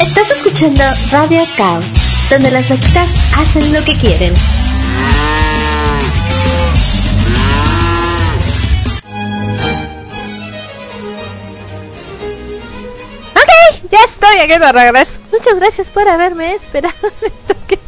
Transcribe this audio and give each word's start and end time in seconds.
Estás 0.00 0.30
escuchando 0.30 0.82
Radio 1.10 1.44
Cow, 1.58 1.82
donde 2.30 2.50
las 2.50 2.70
vaquitas 2.70 3.12
hacen 3.36 3.70
lo 3.70 3.84
que 3.84 3.94
quieren. 3.98 4.32
Ok, 13.34 13.90
ya 13.90 13.98
estoy 14.06 14.38
aquí 14.38 14.58
de 14.58 14.72
regreso. 14.72 15.12
Muchas 15.30 15.56
gracias 15.56 15.90
por 15.90 16.08
haberme 16.08 16.54
esperado 16.54 16.94
esto 17.20 17.54
que... 17.68 17.78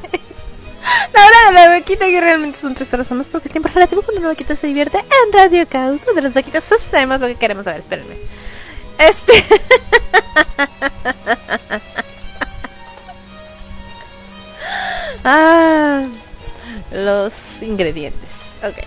La 1.14 1.26
hora 1.26 1.46
de 1.46 1.52
la 1.52 1.68
vaquita 1.78 2.04
que 2.04 2.20
realmente 2.20 2.58
son 2.60 2.74
tres 2.74 2.92
horas 2.92 3.10
más 3.12 3.26
porque 3.26 3.48
el 3.48 3.52
tiempo 3.52 3.70
relativo 3.72 4.02
cuando 4.02 4.20
una 4.20 4.28
vaquita 4.28 4.54
se 4.54 4.66
divierte 4.66 4.98
en 4.98 5.32
Radio 5.32 5.66
Cow, 5.66 5.98
donde 6.04 6.20
las 6.20 6.34
vaquitas 6.34 6.64
sabemos 6.90 7.20
lo 7.20 7.26
que 7.28 7.36
queremos 7.36 7.64
saber. 7.64 7.80
Espérenme. 7.80 8.16
Este... 8.98 9.44
ah, 15.24 16.06
los 16.92 17.62
ingredientes. 17.62 18.30
Ok. 18.62 18.78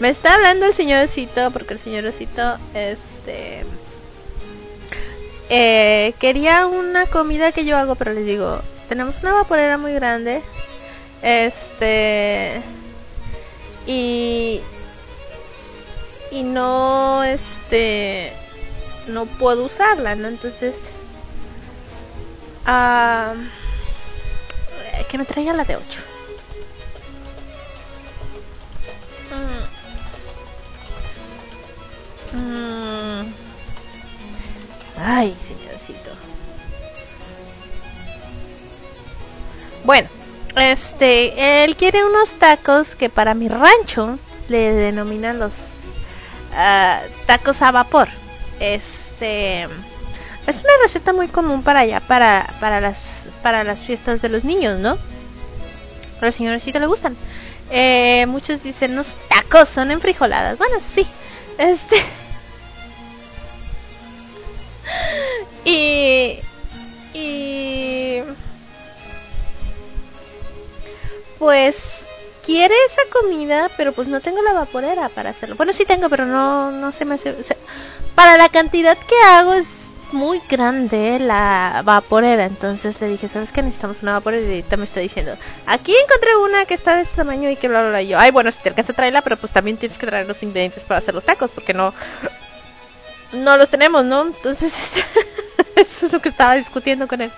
Me 0.00 0.08
está 0.08 0.34
hablando 0.34 0.66
el 0.66 0.74
señorcito 0.74 1.50
porque 1.50 1.74
el 1.74 1.80
señorcito, 1.80 2.58
este... 2.74 3.64
Eh, 5.52 6.14
quería 6.20 6.66
una 6.66 7.06
comida 7.06 7.50
que 7.52 7.64
yo 7.64 7.76
hago, 7.76 7.96
pero 7.96 8.12
les 8.12 8.24
digo, 8.24 8.60
tenemos 8.88 9.22
una 9.22 9.32
vaporera 9.32 9.78
muy 9.78 9.92
grande. 9.92 10.42
Este... 11.22 12.62
Y... 13.86 14.60
Y 16.30 16.42
no, 16.44 17.24
este... 17.24 18.32
No 19.08 19.26
puedo 19.26 19.64
usarla, 19.64 20.14
¿no? 20.14 20.28
Entonces... 20.28 20.74
ah 22.64 23.34
que 25.08 25.18
me 25.18 25.24
traiga 25.24 25.52
la 25.52 25.64
de 25.64 25.76
8. 25.76 25.84
Mm. 32.32 32.38
Mm. 32.38 33.34
Ay, 34.98 35.36
señorcito. 35.40 36.10
Bueno, 39.84 40.08
este, 40.56 41.64
él 41.64 41.76
quiere 41.76 42.04
unos 42.04 42.32
tacos 42.34 42.94
que 42.94 43.08
para 43.08 43.34
mi 43.34 43.48
rancho 43.48 44.18
le 44.48 44.72
denominan 44.74 45.38
los 45.38 45.52
ah, 46.54 47.00
tacos 47.26 47.62
a 47.62 47.70
vapor. 47.70 48.08
Este 48.60 49.68
es 50.50 50.56
una 50.56 50.72
receta 50.82 51.12
muy 51.12 51.28
común 51.28 51.62
para 51.62 51.80
allá, 51.80 52.00
para, 52.00 52.52
para 52.60 52.80
las 52.80 53.28
para 53.42 53.64
las 53.64 53.80
fiestas 53.80 54.20
de 54.20 54.28
los 54.28 54.44
niños, 54.44 54.78
¿no? 54.78 54.98
A 56.20 56.26
los 56.26 56.34
señores 56.34 56.62
sí 56.62 56.72
que 56.72 56.80
le 56.80 56.86
gustan. 56.86 57.16
Eh, 57.70 58.26
muchos 58.28 58.62
dicen, 58.62 58.96
los 58.96 59.06
tacos 59.28 59.68
son 59.68 59.90
enfrijoladas. 59.90 60.58
Bueno, 60.58 60.76
sí. 60.94 61.06
Este. 61.56 62.04
y. 65.64 66.38
Y. 67.14 68.22
Pues. 71.38 71.76
Quiere 72.44 72.74
esa 72.86 73.02
comida, 73.12 73.70
pero 73.76 73.92
pues 73.92 74.08
no 74.08 74.20
tengo 74.20 74.42
la 74.42 74.52
vaporera 74.52 75.08
para 75.10 75.30
hacerlo. 75.30 75.54
Bueno, 75.56 75.72
sí 75.72 75.84
tengo, 75.84 76.08
pero 76.08 76.26
no, 76.26 76.72
no 76.72 76.90
se 76.90 77.04
me 77.04 77.14
hace. 77.14 77.34
para 78.16 78.36
la 78.38 78.48
cantidad 78.48 78.96
que 78.96 79.14
hago 79.28 79.52
es 79.54 79.66
muy 80.12 80.40
grande 80.48 81.18
la 81.18 81.82
vaporera. 81.84 82.44
Entonces 82.44 83.00
le 83.00 83.08
dije, 83.08 83.28
¿sabes 83.28 83.52
qué? 83.52 83.62
Necesitamos 83.62 83.98
una 84.02 84.12
vaporera. 84.12 84.42
Y 84.42 84.50
ahorita 84.50 84.76
me 84.76 84.84
está 84.84 85.00
diciendo, 85.00 85.36
aquí 85.66 85.94
encontré 85.96 86.36
una 86.36 86.64
que 86.64 86.74
está 86.74 86.96
de 86.96 87.02
este 87.02 87.16
tamaño 87.16 87.50
y 87.50 87.56
que 87.56 87.68
bla, 87.68 87.80
bla, 87.80 87.90
bla. 87.90 88.02
Yo, 88.02 88.18
ay, 88.18 88.30
bueno, 88.30 88.50
si 88.52 88.58
te 88.58 88.68
alcanza 88.68 88.92
a 88.92 88.96
traerla, 88.96 89.22
pero 89.22 89.36
pues 89.36 89.52
también 89.52 89.76
tienes 89.76 89.98
que 89.98 90.06
traer 90.06 90.26
los 90.26 90.42
ingredientes 90.42 90.82
para 90.84 90.98
hacer 90.98 91.14
los 91.14 91.24
tacos, 91.24 91.50
porque 91.50 91.74
no, 91.74 91.94
no 93.32 93.56
los 93.56 93.68
tenemos, 93.68 94.04
¿no? 94.04 94.22
Entonces, 94.22 94.72
eso 95.76 96.06
es 96.06 96.12
lo 96.12 96.20
que 96.20 96.28
estaba 96.28 96.54
discutiendo 96.54 97.06
con 97.06 97.20
él. 97.20 97.30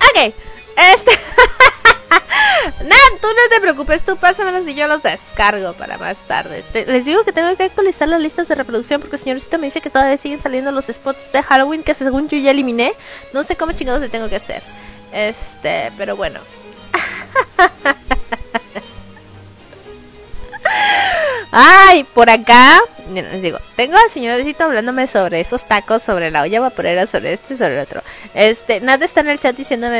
Ok, 0.00 0.34
este... 0.76 1.10
Nada, 2.84 3.02
tú 3.20 3.26
no 3.26 3.48
te 3.50 3.60
preocupes, 3.60 4.02
tú 4.04 4.16
pásamelos 4.16 4.66
y 4.66 4.74
yo 4.74 4.86
los 4.88 5.02
descargo 5.02 5.72
para 5.74 5.98
más 5.98 6.16
tarde. 6.26 6.64
les 6.72 7.04
digo 7.04 7.24
que 7.24 7.32
tengo 7.32 7.54
que 7.56 7.64
actualizar 7.64 8.08
las 8.08 8.20
listas 8.20 8.48
de 8.48 8.54
reproducción 8.54 9.00
porque 9.00 9.16
el 9.16 9.22
señorcito 9.22 9.58
me 9.58 9.66
dice 9.66 9.80
que 9.80 9.90
todavía 9.90 10.16
siguen 10.16 10.40
saliendo 10.40 10.72
los 10.72 10.86
spots 10.86 11.32
de 11.32 11.42
Halloween 11.42 11.82
que 11.82 11.94
según 11.94 12.28
yo 12.28 12.38
ya 12.38 12.50
eliminé. 12.50 12.94
No 13.32 13.44
sé 13.44 13.56
cómo 13.56 13.72
chingados 13.72 14.00
le 14.00 14.08
tengo 14.08 14.28
que 14.28 14.36
hacer. 14.36 14.62
Este, 15.12 15.92
pero 15.96 16.16
bueno. 16.16 16.40
Ay, 21.56 22.02
por 22.02 22.28
acá, 22.30 22.80
les 23.12 23.40
digo, 23.40 23.60
tengo 23.76 23.96
al 23.96 24.10
señorcito 24.10 24.64
hablándome 24.64 25.06
sobre 25.06 25.40
esos 25.40 25.62
tacos, 25.62 26.02
sobre 26.02 26.32
la 26.32 26.42
olla 26.42 26.58
vaporera, 26.58 27.06
sobre 27.06 27.34
este, 27.34 27.56
sobre 27.56 27.76
el 27.76 27.82
otro. 27.82 28.02
Este, 28.34 28.80
nada 28.80 29.04
está 29.04 29.20
en 29.20 29.28
el 29.28 29.38
chat 29.38 29.56
diciéndome 29.56 29.96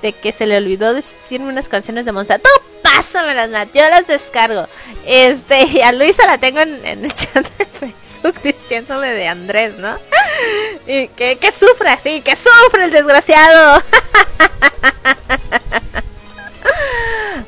de, 0.00 0.12
que 0.12 0.30
se 0.30 0.46
le 0.46 0.56
olvidó 0.56 0.94
decirme 0.94 1.48
unas 1.48 1.68
canciones 1.68 2.04
de 2.04 2.12
Monza. 2.12 2.38
Tú 2.38 2.48
pásamelas, 2.82 3.50
Nat, 3.50 3.68
yo 3.74 3.82
las 3.82 4.06
descargo. 4.06 4.68
Este, 5.04 5.64
y 5.72 5.80
a 5.80 5.90
Luisa 5.90 6.24
la 6.24 6.38
tengo 6.38 6.60
en, 6.60 6.84
el 6.84 7.12
chat 7.12 7.48
de 7.58 7.66
Facebook 7.66 8.40
diciéndome 8.44 9.08
de 9.08 9.26
Andrés, 9.26 9.76
¿no? 9.78 9.96
Y 10.86 11.08
que, 11.08 11.36
que 11.36 11.50
sufra, 11.52 11.98
sí, 12.00 12.20
que 12.20 12.36
sufre 12.36 12.84
el 12.84 12.92
desgraciado. 12.92 13.82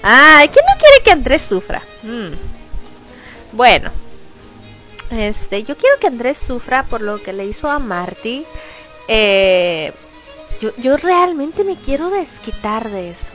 Ay, 0.03 0.49
¿quién 0.49 0.65
no 0.67 0.79
quiere 0.79 1.03
que 1.05 1.11
Andrés 1.13 1.43
sufra? 1.49 1.81
Mm. 2.03 2.54
Bueno, 3.55 3.93
este, 5.13 5.63
yo 5.63 5.77
quiero 5.77 6.01
que 6.01 6.09
Andrés 6.09 6.39
sufra 6.39 6.83
por 6.83 7.01
lo 7.01 7.23
que 7.23 7.33
le 7.33 7.47
hizo 7.47 7.71
a 7.71 7.79
Marty. 7.79 8.45
Eh, 9.07 9.93
yo, 10.61 10.73
yo 10.79 10.97
realmente 10.97 11.63
me 11.63 11.77
quiero 11.77 12.11
desquitar 12.11 12.91
de 12.91 13.11
eso. 13.11 13.29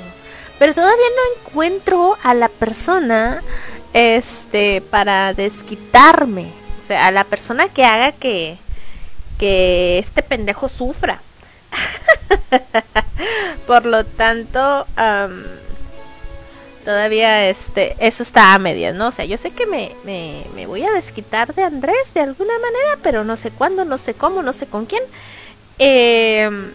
Pero 0.58 0.74
todavía 0.74 1.06
no 1.16 1.40
encuentro 1.40 2.18
a 2.22 2.34
la 2.34 2.50
persona 2.50 3.42
este 3.94 4.82
para 4.82 5.34
desquitarme. 5.34 6.52
O 6.84 6.86
sea, 6.86 7.08
a 7.08 7.12
la 7.12 7.24
persona 7.24 7.70
que 7.70 7.86
haga 7.86 8.12
que, 8.12 8.58
que 9.38 10.00
este 10.00 10.22
pendejo 10.22 10.68
sufra. 10.68 11.22
Por 13.68 13.86
lo 13.86 14.06
tanto, 14.06 14.86
todavía 16.86 17.50
este 17.50 17.96
eso 18.00 18.24
está 18.24 18.54
a 18.54 18.60
medias, 18.60 18.96
¿no? 18.96 19.08
O 19.08 19.12
sea, 19.12 19.26
yo 19.26 19.38
sé 19.38 19.52
que 19.52 19.66
me, 19.66 19.92
me, 20.04 20.44
me, 20.56 20.66
voy 20.66 20.84
a 20.84 20.92
desquitar 20.92 21.54
de 21.54 21.64
Andrés 21.64 22.14
de 22.14 22.22
alguna 22.22 22.54
manera, 22.60 22.98
pero 23.04 23.24
no 23.24 23.38
sé 23.38 23.52
cuándo, 23.52 23.86
no 23.86 23.98
sé 23.98 24.14
cómo, 24.14 24.44
no 24.44 24.54
sé 24.54 24.66
con 24.66 24.86
quién. 24.86 25.04
Em, 25.78 26.72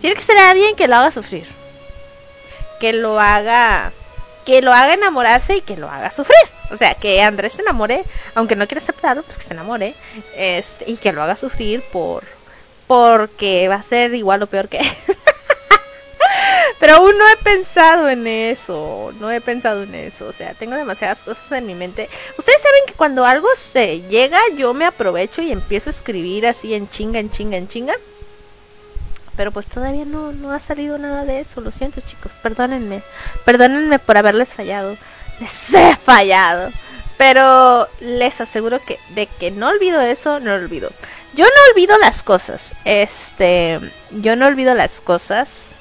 tiene 0.00 0.16
que 0.16 0.22
ser 0.22 0.38
alguien 0.38 0.74
que 0.76 0.88
lo 0.88 0.96
haga 0.96 1.10
sufrir. 1.10 1.46
Que 2.80 2.92
lo 2.92 3.20
haga 3.20 3.92
que 4.44 4.60
lo 4.60 4.72
haga 4.72 4.94
enamorarse 4.94 5.58
y 5.58 5.60
que 5.60 5.76
lo 5.76 5.88
haga 5.88 6.10
sufrir. 6.10 6.36
O 6.72 6.76
sea, 6.76 6.94
que 6.94 7.22
Andrés 7.22 7.52
se 7.52 7.62
enamore, 7.62 8.02
aunque 8.34 8.56
no 8.56 8.66
quiera 8.66 8.80
aceptarlo, 8.80 9.22
porque 9.22 9.42
se 9.42 9.52
enamore, 9.52 9.94
este, 10.36 10.90
y 10.90 10.96
que 10.96 11.12
lo 11.12 11.22
haga 11.22 11.36
sufrir 11.36 11.82
por 11.92 12.24
porque 12.86 13.68
va 13.68 13.76
a 13.76 13.82
ser 13.82 14.14
igual 14.14 14.42
o 14.42 14.46
peor 14.46 14.68
que 14.68 14.80
Pero 16.78 16.96
aún 16.96 17.16
no 17.16 17.28
he 17.28 17.36
pensado 17.36 18.08
en 18.08 18.26
eso, 18.26 19.12
no 19.20 19.30
he 19.30 19.40
pensado 19.40 19.82
en 19.84 19.94
eso, 19.94 20.26
o 20.26 20.32
sea, 20.32 20.54
tengo 20.54 20.74
demasiadas 20.76 21.18
cosas 21.18 21.52
en 21.52 21.66
mi 21.66 21.74
mente. 21.74 22.08
Ustedes 22.38 22.60
saben 22.60 22.82
que 22.86 22.94
cuando 22.94 23.24
algo 23.24 23.48
se 23.56 24.02
llega, 24.02 24.38
yo 24.56 24.74
me 24.74 24.84
aprovecho 24.84 25.42
y 25.42 25.52
empiezo 25.52 25.90
a 25.90 25.92
escribir 25.92 26.46
así 26.46 26.74
en 26.74 26.88
chinga, 26.88 27.18
en 27.18 27.30
chinga, 27.30 27.56
en 27.56 27.68
chinga. 27.68 27.94
Pero 29.36 29.50
pues 29.50 29.66
todavía 29.66 30.04
no, 30.04 30.32
no 30.32 30.52
ha 30.52 30.58
salido 30.58 30.98
nada 30.98 31.24
de 31.24 31.40
eso, 31.40 31.60
lo 31.60 31.70
siento 31.70 32.00
chicos, 32.00 32.32
perdónenme, 32.42 33.02
perdónenme 33.44 33.98
por 33.98 34.18
haberles 34.18 34.50
fallado, 34.50 34.96
les 35.40 35.74
he 35.74 35.96
fallado. 35.96 36.70
Pero 37.16 37.88
les 38.00 38.40
aseguro 38.40 38.80
que 38.80 38.98
de 39.10 39.26
que 39.26 39.50
no 39.50 39.68
olvido 39.68 40.00
eso, 40.00 40.40
no 40.40 40.56
lo 40.56 40.64
olvido. 40.64 40.90
yo 41.34 41.44
no 41.44 41.72
olvido 41.72 41.96
las 41.98 42.22
cosas. 42.22 42.72
Este, 42.84 43.78
yo 44.10 44.34
no 44.36 44.46
olvido 44.46 44.74
las 44.74 45.00
cosas. 45.00 45.71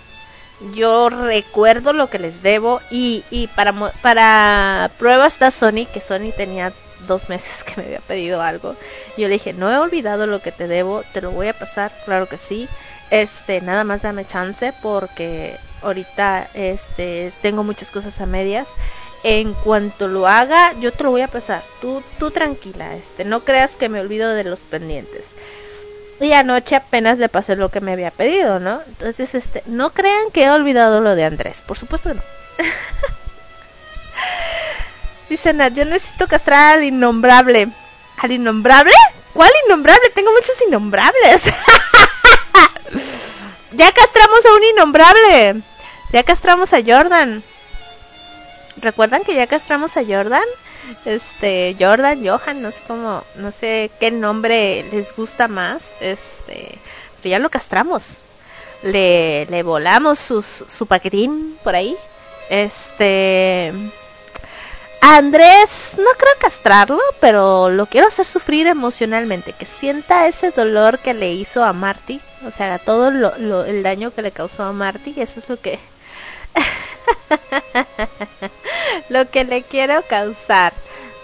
Yo 0.75 1.09
recuerdo 1.09 1.91
lo 1.93 2.07
que 2.07 2.19
les 2.19 2.43
debo 2.43 2.81
y, 2.91 3.23
y 3.31 3.47
para, 3.47 3.73
para 4.01 4.91
prueba 4.99 5.27
está 5.27 5.49
Sony, 5.49 5.87
que 5.91 6.01
Sony 6.01 6.31
tenía 6.35 6.71
dos 7.07 7.29
meses 7.29 7.63
que 7.65 7.73
me 7.77 7.87
había 7.87 7.99
pedido 7.99 8.41
algo. 8.41 8.75
Yo 9.17 9.27
le 9.27 9.33
dije, 9.33 9.53
no 9.53 9.71
he 9.71 9.77
olvidado 9.77 10.27
lo 10.27 10.41
que 10.41 10.51
te 10.51 10.67
debo, 10.67 11.03
te 11.13 11.21
lo 11.21 11.31
voy 11.31 11.47
a 11.47 11.57
pasar, 11.57 11.91
claro 12.05 12.27
que 12.27 12.37
sí. 12.37 12.67
Este, 13.09 13.59
nada 13.61 13.83
más 13.83 14.03
dame 14.03 14.25
chance 14.25 14.73
porque 14.81 15.57
ahorita 15.81 16.47
este 16.53 17.33
tengo 17.41 17.63
muchas 17.63 17.91
cosas 17.91 18.19
a 18.21 18.25
medias. 18.25 18.67
En 19.23 19.53
cuanto 19.53 20.07
lo 20.07 20.27
haga, 20.27 20.73
yo 20.79 20.91
te 20.91 21.03
lo 21.03 21.11
voy 21.11 21.21
a 21.21 21.27
pasar. 21.27 21.61
Tú 21.81 22.01
tú 22.17 22.31
tranquila, 22.31 22.95
este, 22.95 23.25
no 23.25 23.41
creas 23.41 23.71
que 23.71 23.89
me 23.89 23.99
olvido 23.99 24.33
de 24.33 24.43
los 24.45 24.59
pendientes. 24.61 25.25
Y 26.21 26.33
anoche 26.33 26.75
apenas 26.75 27.17
le 27.17 27.29
pasé 27.29 27.55
lo 27.55 27.69
que 27.69 27.81
me 27.81 27.93
había 27.93 28.11
pedido, 28.11 28.59
¿no? 28.59 28.79
Entonces, 28.87 29.33
este, 29.33 29.63
no 29.65 29.89
crean 29.89 30.29
que 30.31 30.43
he 30.43 30.51
olvidado 30.51 31.01
lo 31.01 31.15
de 31.15 31.25
Andrés. 31.25 31.63
Por 31.65 31.79
supuesto 31.79 32.09
que 32.09 32.15
no. 32.15 32.21
Dice 35.29 35.51
Nat, 35.53 35.73
yo 35.73 35.83
necesito 35.83 36.27
castrar 36.27 36.77
al 36.77 36.83
innombrable. 36.83 37.69
¿Al 38.19 38.31
innombrable? 38.31 38.93
¿Cuál 39.33 39.49
innombrable? 39.65 40.11
Tengo 40.13 40.31
muchos 40.31 40.53
innombrables. 40.67 41.41
ya 43.71 43.91
castramos 43.91 44.45
a 44.45 44.53
un 44.53 44.63
innombrable. 44.63 45.55
Ya 46.13 46.21
castramos 46.21 46.71
a 46.73 46.83
Jordan. 46.85 47.41
¿Recuerdan 48.77 49.23
que 49.23 49.33
ya 49.33 49.47
castramos 49.47 49.97
a 49.97 50.03
Jordan? 50.05 50.45
Este, 51.05 51.75
Jordan, 51.79 52.25
Johan, 52.25 52.61
no 52.61 52.71
sé 52.71 52.81
cómo, 52.87 53.23
no 53.35 53.51
sé 53.51 53.91
qué 53.99 54.11
nombre 54.11 54.85
les 54.91 55.15
gusta 55.15 55.47
más. 55.47 55.83
Este, 55.99 56.77
pero 57.21 57.31
ya 57.31 57.39
lo 57.39 57.49
castramos. 57.49 58.17
Le, 58.83 59.45
le 59.45 59.63
volamos 59.63 60.19
su 60.19 60.85
paquetín 60.87 61.57
por 61.63 61.75
ahí. 61.75 61.95
Este, 62.49 63.73
Andrés, 65.01 65.93
no 65.97 66.09
creo 66.17 66.31
castrarlo, 66.39 67.01
pero 67.19 67.69
lo 67.69 67.87
quiero 67.87 68.07
hacer 68.07 68.27
sufrir 68.27 68.67
emocionalmente, 68.67 69.51
que 69.51 69.65
sienta 69.65 70.27
ese 70.27 70.51
dolor 70.51 70.99
que 70.99 71.15
le 71.15 71.33
hizo 71.33 71.63
a 71.63 71.73
Marty, 71.73 72.21
o 72.45 72.51
sea, 72.51 72.77
todo 72.77 73.09
lo, 73.09 73.65
el 73.65 73.81
daño 73.81 74.13
que 74.13 74.21
le 74.21 74.31
causó 74.31 74.63
a 74.63 74.73
Marty, 74.73 75.15
eso 75.19 75.39
es 75.39 75.49
lo 75.49 75.59
que 75.59 75.79
lo 79.09 79.29
que 79.29 79.43
le 79.43 79.63
quiero 79.63 80.01
causar. 80.07 80.73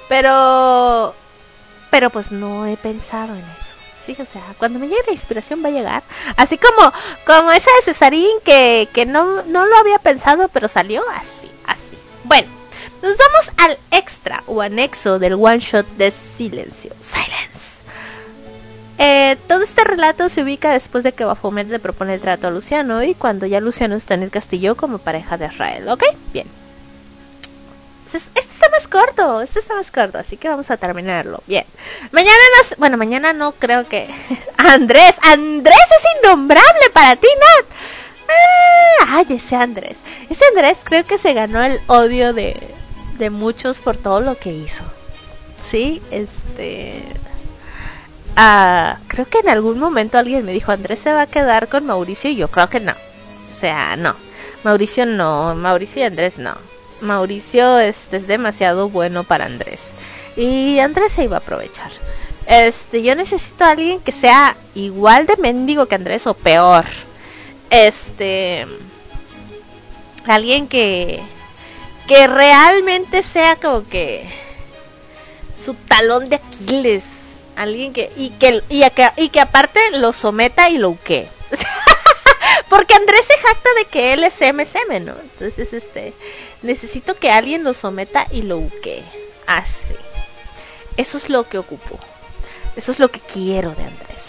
Pero 0.09 1.13
pero 1.89 2.09
pues 2.09 2.31
no 2.31 2.65
he 2.65 2.77
pensado 2.77 3.33
en 3.33 3.39
eso. 3.39 3.67
Sí, 4.05 4.15
o 4.19 4.25
sea, 4.25 4.41
cuando 4.57 4.79
me 4.79 4.87
llegue 4.87 5.01
la 5.07 5.13
inspiración 5.13 5.63
va 5.63 5.67
a 5.67 5.71
llegar. 5.71 6.03
Así 6.37 6.57
como 6.57 6.93
como 7.25 7.51
esa 7.51 7.71
de 7.77 7.81
Cesarín 7.83 8.39
que, 8.43 8.87
que 8.93 9.05
no, 9.05 9.43
no 9.43 9.65
lo 9.65 9.77
había 9.77 9.99
pensado, 9.99 10.47
pero 10.49 10.67
salió 10.67 11.03
así, 11.15 11.51
así. 11.65 11.97
Bueno, 12.23 12.47
nos 13.01 13.17
vamos 13.17 13.51
al 13.57 13.77
extra 13.91 14.43
o 14.47 14.61
anexo 14.61 15.19
del 15.19 15.33
one 15.33 15.59
shot 15.59 15.85
de 15.97 16.11
Silencio. 16.11 16.93
Silence. 17.01 17.56
Eh, 18.99 19.37
todo 19.47 19.63
este 19.63 19.83
relato 19.83 20.27
se 20.29 20.41
ubica 20.41 20.71
después 20.71 21.03
de 21.03 21.11
que 21.11 21.23
Baphomet 21.23 21.67
le 21.67 21.79
propone 21.79 22.15
el 22.15 22.21
trato 22.21 22.47
a 22.47 22.51
Luciano 22.51 23.03
y 23.03 23.13
cuando 23.13 23.45
ya 23.45 23.59
Luciano 23.59 23.95
está 23.95 24.15
en 24.15 24.23
el 24.23 24.31
castillo 24.31 24.75
como 24.75 24.97
pareja 24.97 25.37
de 25.37 25.45
Israel, 25.47 25.87
¿ok? 25.89 26.03
Bien. 26.33 26.47
Este 28.07 28.39
está 28.39 28.69
más 28.69 28.87
corto, 28.87 29.41
este 29.41 29.59
está 29.59 29.75
más 29.75 29.91
corto, 29.91 30.17
así 30.17 30.37
que 30.37 30.47
vamos 30.47 30.71
a 30.71 30.77
terminarlo. 30.77 31.43
Bien. 31.45 31.65
Mañana 32.11 32.37
nos... 32.57 32.77
Bueno, 32.77 32.97
mañana 32.97 33.33
no 33.33 33.51
creo 33.51 33.87
que... 33.87 34.09
Andrés, 34.57 35.15
Andrés 35.21 35.75
es 35.75 36.23
innombrable 36.23 36.89
para 36.93 37.15
ti, 37.17 37.27
Nat. 37.27 37.65
Ah, 38.29 39.17
ay, 39.17 39.25
ese 39.35 39.55
Andrés. 39.55 39.97
Ese 40.29 40.43
Andrés 40.45 40.77
creo 40.83 41.05
que 41.05 41.17
se 41.17 41.33
ganó 41.33 41.63
el 41.63 41.79
odio 41.87 42.33
de, 42.33 42.57
de 43.17 43.29
muchos 43.29 43.81
por 43.81 43.97
todo 43.97 44.21
lo 44.21 44.37
que 44.37 44.53
hizo. 44.53 44.83
Sí, 45.69 46.01
este... 46.09 47.03
Ah, 48.37 48.99
creo 49.07 49.25
que 49.27 49.39
en 49.39 49.49
algún 49.49 49.79
momento 49.79 50.17
alguien 50.17 50.45
me 50.45 50.51
dijo, 50.51 50.71
Andrés 50.71 50.99
se 50.99 51.11
va 51.11 51.23
a 51.23 51.27
quedar 51.27 51.67
con 51.67 51.85
Mauricio 51.85 52.29
y 52.29 52.35
yo 52.35 52.47
creo 52.49 52.69
que 52.69 52.79
no. 52.79 52.93
O 52.93 53.59
sea, 53.59 53.95
no. 53.95 54.15
Mauricio 54.63 55.05
no, 55.05 55.55
Mauricio 55.55 56.03
y 56.03 56.05
Andrés 56.05 56.37
no. 56.37 56.55
Mauricio 57.01 57.79
es, 57.79 58.07
es 58.11 58.27
demasiado 58.27 58.89
bueno 58.89 59.23
para 59.23 59.45
Andrés. 59.45 59.87
Y 60.35 60.77
Andrés 60.79 61.13
se 61.13 61.23
iba 61.23 61.37
a 61.37 61.39
aprovechar. 61.39 61.91
Este, 62.45 63.01
yo 63.01 63.15
necesito 63.15 63.63
a 63.65 63.71
alguien 63.71 63.99
que 63.99 64.11
sea 64.11 64.55
igual 64.75 65.25
de 65.25 65.35
mendigo 65.37 65.87
que 65.87 65.95
Andrés 65.95 66.27
o 66.27 66.35
peor. 66.35 66.85
Este, 67.71 68.67
alguien 70.27 70.67
que 70.67 71.21
que 72.07 72.25
realmente 72.25 73.21
sea 73.21 73.57
como 73.57 73.87
que 73.87 74.27
su 75.63 75.73
talón 75.73 76.29
de 76.29 76.37
Aquiles. 76.37 77.03
Alguien 77.57 77.91
que 77.91 78.11
y 78.15 78.29
que 78.29 78.61
y, 78.69 78.89
que, 78.91 79.09
y 79.17 79.29
que 79.29 79.41
aparte 79.41 79.79
lo 79.97 80.13
someta 80.13 80.69
y 80.69 80.77
lo 80.77 80.91
uque. 80.91 81.27
Porque 82.69 82.93
Andrés 82.93 83.25
se 83.25 83.37
jacta 83.37 83.69
de 83.77 83.85
que 83.85 84.13
él 84.13 84.23
es 84.23 84.35
MSM, 84.35 85.03
¿no? 85.03 85.15
Entonces, 85.21 85.73
este, 85.73 86.13
necesito 86.61 87.15
que 87.15 87.31
alguien 87.31 87.63
lo 87.63 87.73
someta 87.73 88.27
y 88.31 88.43
lo 88.43 88.57
uque. 88.57 89.03
Así. 89.45 89.95
Eso 90.95 91.17
es 91.17 91.29
lo 91.29 91.47
que 91.47 91.57
ocupo. 91.57 91.99
Eso 92.75 92.91
es 92.91 92.99
lo 92.99 93.09
que 93.09 93.19
quiero 93.19 93.71
de 93.71 93.83
Andrés. 93.83 94.23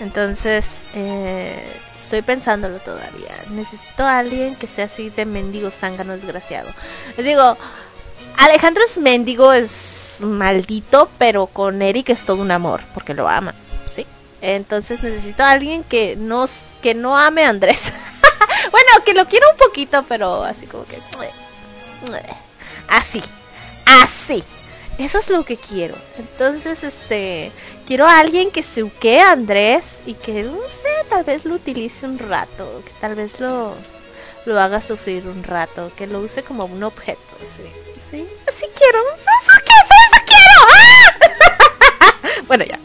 Entonces, 0.00 0.64
eh, 0.94 1.62
Estoy 2.04 2.20
pensándolo 2.20 2.78
todavía. 2.80 3.34
Necesito 3.50 4.04
a 4.04 4.18
alguien 4.18 4.56
que 4.56 4.66
sea 4.66 4.84
así 4.84 5.08
de 5.08 5.24
mendigo 5.24 5.70
zángano 5.70 6.12
desgraciado. 6.12 6.68
Les 7.16 7.24
digo, 7.24 7.56
Alejandro 8.36 8.84
es 8.84 8.98
mendigo, 8.98 9.54
es 9.54 9.70
maldito, 10.20 11.08
pero 11.18 11.46
con 11.46 11.82
Eric 11.82 12.10
es 12.10 12.24
todo 12.24 12.42
un 12.42 12.50
amor, 12.50 12.82
porque 12.94 13.14
lo 13.14 13.28
ama, 13.28 13.54
¿sí? 13.92 14.06
Entonces 14.40 15.02
necesito 15.02 15.42
a 15.42 15.50
alguien 15.50 15.84
que 15.84 16.16
no, 16.16 16.48
que 16.82 16.94
no 16.94 17.16
ame 17.16 17.44
a 17.44 17.50
Andrés. 17.50 17.92
bueno, 18.72 18.88
que 19.04 19.14
lo 19.14 19.26
quiera 19.26 19.46
un 19.50 19.56
poquito, 19.56 20.04
pero 20.08 20.44
así 20.44 20.66
como 20.66 20.84
que... 20.86 20.98
Así, 22.88 23.22
así. 23.86 24.44
Eso 24.98 25.18
es 25.18 25.28
lo 25.28 25.44
que 25.44 25.56
quiero. 25.56 25.96
Entonces, 26.18 26.84
este, 26.84 27.50
quiero 27.86 28.06
a 28.06 28.20
alguien 28.20 28.50
que 28.50 28.62
se 28.62 28.82
a 29.20 29.32
Andrés 29.32 29.98
y 30.06 30.14
que, 30.14 30.44
no 30.44 30.60
sé, 30.68 31.08
tal 31.08 31.24
vez 31.24 31.44
lo 31.44 31.54
utilice 31.54 32.06
un 32.06 32.18
rato, 32.18 32.82
que 32.84 32.92
tal 33.00 33.14
vez 33.16 33.40
lo, 33.40 33.74
lo 34.46 34.60
haga 34.60 34.80
sufrir 34.80 35.26
un 35.26 35.42
rato, 35.42 35.90
que 35.96 36.06
lo 36.06 36.20
use 36.20 36.42
como 36.42 36.64
un 36.64 36.82
objeto, 36.82 37.20
sí. 37.40 37.64
¿Sí? 38.10 38.26
Así 38.46 38.66
quiero. 38.76 39.00
¡Eso 39.14 39.50
quiero! 39.64 39.84
¡Eso 40.06 40.20
quiero! 40.26 40.58
¡Ah! 40.70 41.14
Bueno, 42.46 42.64
ya. 42.64 42.78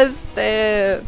este... 0.00 1.00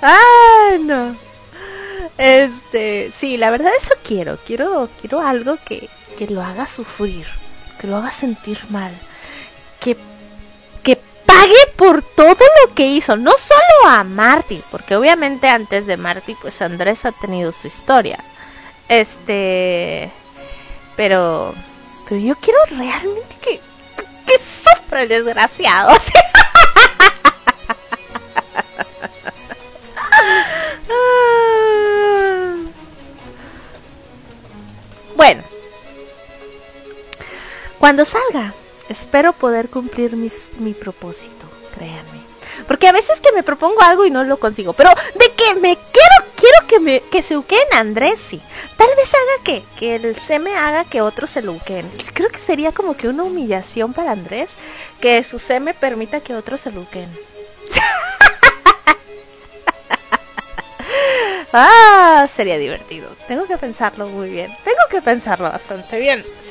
Ay, 0.00 0.78
no. 0.80 1.16
Este, 2.18 3.12
sí, 3.16 3.36
la 3.36 3.50
verdad 3.50 3.72
eso 3.78 3.94
quiero. 4.02 4.38
Quiero, 4.44 4.88
quiero 5.00 5.20
algo 5.20 5.56
que, 5.64 5.88
que 6.18 6.26
lo 6.26 6.42
haga 6.42 6.66
sufrir, 6.66 7.26
que 7.80 7.86
lo 7.86 7.96
haga 7.96 8.12
sentir 8.12 8.58
mal, 8.70 8.92
que, 9.80 9.96
que 10.82 10.96
pague 11.26 11.66
por 11.76 12.02
todo 12.02 12.44
lo 12.62 12.74
que 12.74 12.86
hizo, 12.86 13.16
no 13.16 13.32
solo 13.32 13.90
a 13.90 14.04
Marty, 14.04 14.62
porque 14.70 14.96
obviamente 14.96 15.48
antes 15.48 15.86
de 15.86 15.96
Marty, 15.96 16.36
pues 16.40 16.60
Andrés 16.62 17.04
ha 17.04 17.12
tenido 17.12 17.52
su 17.52 17.66
historia. 17.66 18.18
Este, 18.88 20.10
pero, 20.96 21.54
pero 22.08 22.20
yo 22.20 22.36
quiero 22.36 22.58
realmente 22.70 23.36
que, 23.40 23.60
que 24.26 24.38
sufra 24.38 25.02
el 25.02 25.08
desgraciado. 25.08 25.92
Bueno, 35.16 35.42
cuando 37.78 38.04
salga, 38.04 38.52
espero 38.88 39.32
poder 39.32 39.70
cumplir 39.70 40.16
mi 40.16 40.74
propósito, 40.74 41.46
créanme. 41.74 42.24
Porque 42.66 42.88
a 42.88 42.92
veces 42.92 43.20
que 43.20 43.32
me 43.32 43.42
propongo 43.42 43.82
algo 43.82 44.04
y 44.04 44.10
no 44.10 44.24
lo 44.24 44.38
consigo. 44.38 44.72
Pero 44.72 44.90
de 45.14 45.32
que 45.32 45.54
me 45.56 45.76
quiero, 45.76 46.33
quiero 46.44 46.66
que 46.66 46.78
me 46.80 47.00
que 47.00 47.22
se 47.22 47.38
uquen 47.38 47.62
Andrés, 47.72 48.20
sí. 48.20 48.40
Tal 48.76 48.88
vez 48.96 49.08
haga 49.14 49.44
que, 49.44 49.62
que 49.78 49.94
el 49.94 50.14
C 50.16 50.38
me 50.38 50.54
haga 50.54 50.84
que 50.84 51.00
otros 51.00 51.30
se 51.30 51.40
lo 51.40 51.52
uquen. 51.52 51.90
Creo 52.12 52.28
que 52.28 52.38
sería 52.38 52.72
como 52.72 52.96
que 52.96 53.08
una 53.08 53.22
humillación 53.22 53.94
para 53.94 54.12
Andrés 54.12 54.50
que 55.00 55.24
su 55.24 55.38
C 55.38 55.58
me 55.60 55.72
permita 55.72 56.20
que 56.20 56.34
otros 56.34 56.60
se 56.60 56.70
lo 56.72 56.82
uquen. 56.82 57.08
Ah, 61.56 62.26
sería 62.28 62.58
divertido. 62.58 63.08
Tengo 63.28 63.46
que 63.46 63.56
pensarlo 63.56 64.08
muy 64.08 64.28
bien. 64.28 64.50
Tengo 64.64 64.80
que 64.90 65.00
pensarlo 65.00 65.48
bastante 65.48 66.00
bien. 66.00 66.24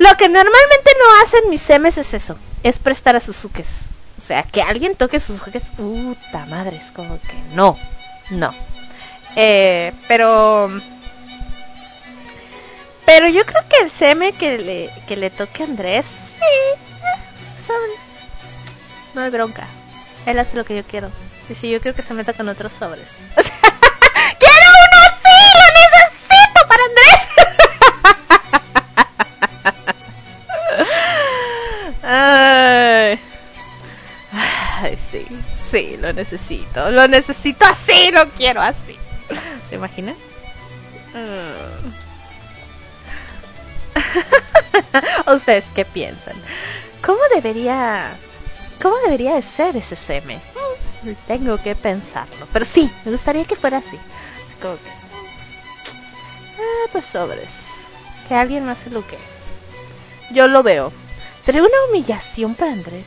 Lo 0.00 0.16
que 0.16 0.28
normalmente 0.28 0.90
no 0.98 1.22
hacen 1.22 1.48
mis 1.48 1.62
semes 1.62 1.98
es 1.98 2.12
eso. 2.12 2.36
Es 2.64 2.80
prestar 2.80 3.14
a 3.14 3.20
sus 3.20 3.36
suques. 3.36 3.84
O 4.22 4.24
sea, 4.24 4.44
que 4.44 4.62
alguien 4.62 4.94
toque 4.94 5.18
sus 5.18 5.40
suques. 5.40 5.64
Puta 5.76 6.46
madre, 6.46 6.76
es 6.76 6.92
como 6.92 7.20
que 7.20 7.34
no. 7.54 7.76
No. 8.30 8.54
Eh, 9.34 9.92
pero... 10.06 10.70
Pero 13.04 13.26
yo 13.26 13.44
creo 13.44 13.62
que 13.68 13.84
el 13.84 13.90
seme 13.90 14.32
que 14.32 14.58
le, 14.58 14.90
que 15.08 15.16
le 15.16 15.28
toque 15.30 15.64
a 15.64 15.66
Andrés, 15.66 16.06
sí, 16.06 16.80
sabes. 17.66 17.98
No 19.12 19.22
hay 19.22 19.30
bronca. 19.30 19.66
Él 20.24 20.38
hace 20.38 20.56
lo 20.56 20.64
que 20.64 20.76
yo 20.76 20.84
quiero. 20.84 21.10
Y 21.48 21.54
si 21.54 21.68
yo 21.68 21.80
quiero 21.80 21.96
que 21.96 22.02
se 22.02 22.14
meta 22.14 22.32
con 22.32 22.48
otros 22.48 22.72
sobres. 22.72 23.18
¡Quiero 24.38 24.66
uno 24.84 25.00
sí! 25.24 25.34
¡Lo 25.58 25.66
necesito 25.80 26.60
para 26.68 26.84
Andrés! 26.84 27.28
Ay. 33.18 33.31
Sí, 35.10 35.26
sí, 35.70 35.96
lo 36.00 36.12
necesito. 36.12 36.90
Lo 36.90 37.08
necesito 37.08 37.64
así, 37.64 38.10
lo 38.10 38.28
quiero 38.30 38.60
así. 38.60 38.96
¿Se 39.68 39.76
imaginan? 39.76 40.16
¿Ustedes 45.34 45.66
qué 45.74 45.84
piensan? 45.84 46.34
¿Cómo 47.02 47.20
debería 47.34 48.16
¿Cómo 48.82 48.96
debería 49.04 49.36
de 49.36 49.42
ser 49.42 49.76
ese 49.76 49.94
seme? 49.94 50.40
Mm, 51.04 51.12
tengo 51.28 51.56
que 51.56 51.76
pensarlo. 51.76 52.48
Pero 52.52 52.64
sí, 52.64 52.90
me 53.04 53.12
gustaría 53.12 53.44
que 53.44 53.54
fuera 53.54 53.78
así. 53.78 53.96
Así 54.44 54.56
como 54.60 54.74
que... 54.74 54.90
Ah, 56.58 56.88
pues 56.90 57.06
sobres. 57.06 57.48
Que 58.26 58.34
alguien 58.34 58.64
más 58.64 58.78
se 58.78 58.90
lo 58.90 59.06
que... 59.06 59.16
Yo 60.32 60.48
lo 60.48 60.64
veo. 60.64 60.92
Sería 61.44 61.62
una 61.62 61.84
humillación 61.88 62.56
para 62.56 62.72
Andrés. 62.72 63.06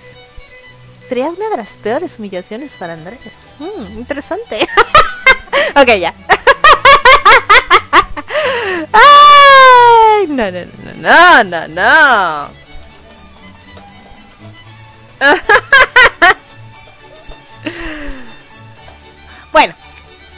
Sería 1.08 1.30
una 1.30 1.50
de 1.50 1.58
las 1.58 1.74
peores 1.74 2.18
humillaciones 2.18 2.74
para 2.74 2.94
Andrés. 2.94 3.20
Mm, 3.60 4.00
interesante. 4.00 4.62
ok, 5.76 5.88
ya. 6.00 6.12
Ay, 8.92 10.26
no, 10.28 10.52
no, 10.52 10.60
no, 10.96 10.96
no, 10.96 11.44
no, 11.44 11.68
no. 11.68 12.50
bueno, 19.52 19.76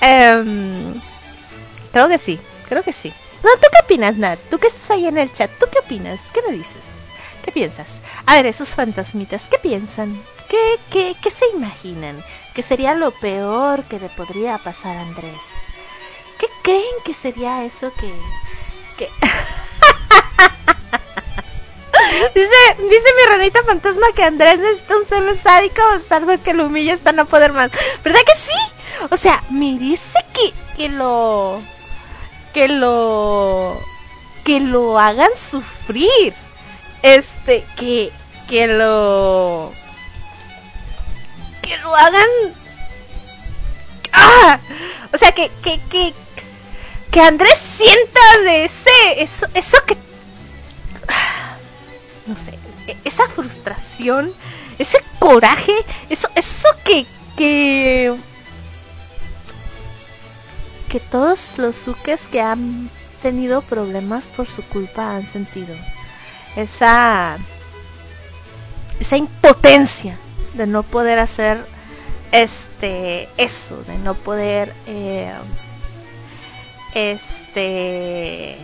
eh, 0.01 0.93
creo 1.91 2.07
que 2.09 2.17
sí, 2.17 2.39
creo 2.67 2.81
que 2.83 2.93
sí. 2.93 3.13
No, 3.43 3.51
¿tú 3.55 3.67
qué 3.71 3.79
opinas, 3.83 4.17
Nat? 4.17 4.39
Tú 4.49 4.57
que 4.59 4.67
estás 4.67 4.91
ahí 4.91 5.07
en 5.07 5.17
el 5.17 5.31
chat, 5.31 5.49
¿tú 5.59 5.67
qué 5.71 5.79
opinas? 5.79 6.19
¿Qué 6.33 6.41
me 6.47 6.51
dices? 6.51 6.83
¿Qué 7.43 7.51
piensas? 7.51 7.87
A 8.25 8.35
ver, 8.35 8.45
esos 8.47 8.69
fantasmitas, 8.69 9.43
¿qué 9.49 9.57
piensan? 9.57 10.21
¿Qué, 10.49 10.79
qué, 10.89 11.15
qué 11.21 11.29
se 11.29 11.45
imaginan? 11.55 12.23
¿Qué 12.53 12.63
sería 12.63 12.95
lo 12.95 13.11
peor 13.11 13.83
que 13.83 13.99
le 13.99 14.09
podría 14.09 14.57
pasar 14.57 14.97
a 14.97 15.01
Andrés? 15.01 15.53
¿Qué 16.39 16.47
creen 16.63 16.95
que 17.05 17.13
sería 17.13 17.63
eso 17.65 17.91
que... 17.99 18.11
que... 18.97 19.09
Dice, 22.33 22.49
mi 22.79 23.29
ranita 23.29 23.61
fantasma 23.63 24.07
que 24.15 24.23
Andrés 24.23 24.59
necesita 24.59 24.97
un 24.97 25.05
seme 25.05 25.35
sádico 25.35 25.81
bastardo 25.91 26.41
que 26.41 26.53
lo 26.53 26.67
humilla 26.67 26.93
hasta 26.93 27.11
no 27.11 27.25
poder 27.25 27.51
más. 27.51 27.69
¿Verdad 28.03 28.21
que 28.25 28.39
sí? 28.39 28.57
O 29.11 29.17
sea, 29.17 29.43
me 29.49 29.77
dice 29.77 30.19
que, 30.33 30.53
que 30.75 30.89
lo... 30.89 31.61
Que 32.53 32.69
lo... 32.69 33.77
Que 34.43 34.59
lo 34.59 34.99
hagan 34.99 35.31
sufrir. 35.37 36.33
Este, 37.01 37.65
que... 37.75 38.11
Que 38.47 38.67
lo... 38.67 39.73
Que 41.67 41.77
lo 41.77 41.95
hagan... 41.95 42.29
¡Ah! 44.13 44.59
O 45.13 45.17
sea, 45.17 45.31
que... 45.33 45.51
Que, 45.61 45.79
que, 45.89 46.13
que 47.11 47.21
Andrés 47.21 47.57
sienta 47.77 48.21
de 48.43 48.65
ese... 48.65 49.21
Eso, 49.21 49.45
eso 49.53 49.77
que 49.85 49.97
no 52.27 52.35
sé, 52.35 52.59
e, 52.87 52.97
esa 53.05 53.27
frustración, 53.29 54.33
ese 54.77 54.99
coraje, 55.19 55.73
eso, 56.09 56.27
eso 56.35 56.67
que, 56.83 57.05
que, 57.35 58.15
que 60.89 60.99
todos 60.99 61.51
los 61.57 61.75
suques 61.75 62.21
que 62.27 62.41
han 62.41 62.89
tenido 63.21 63.61
problemas 63.61 64.27
por 64.27 64.47
su 64.47 64.61
culpa 64.63 65.15
han 65.15 65.25
sentido. 65.25 65.75
Esa, 66.55 67.37
esa 68.99 69.17
impotencia 69.17 70.17
de 70.57 70.67
no 70.67 70.83
poder 70.83 71.19
hacer 71.19 71.63
este 72.31 73.29
eso, 73.37 73.81
de 73.83 73.97
no 73.99 74.13
poder 74.13 74.73
eh, 74.85 75.33
este 76.93 78.57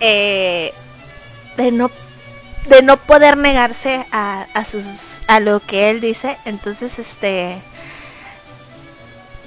eh, 0.00 0.72
de 1.56 1.72
no 1.72 1.90
de 2.66 2.82
no 2.82 2.96
poder 2.96 3.36
negarse 3.36 4.06
a, 4.12 4.46
a 4.54 4.64
sus 4.64 4.84
a 5.26 5.40
lo 5.40 5.60
que 5.60 5.90
él 5.90 6.00
dice. 6.00 6.36
Entonces 6.44 6.98
este 6.98 7.60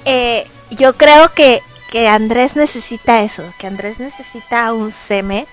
eh, 0.06 0.48
yo 0.70 0.94
creo 0.98 1.34
que, 1.34 1.62
que 1.92 2.08
Andrés 2.08 2.56
necesita 2.56 3.22
eso 3.22 3.44
que 3.58 3.68
Andrés 3.68 4.00
necesita 4.00 4.74
un 4.74 4.92
seme 4.92 5.48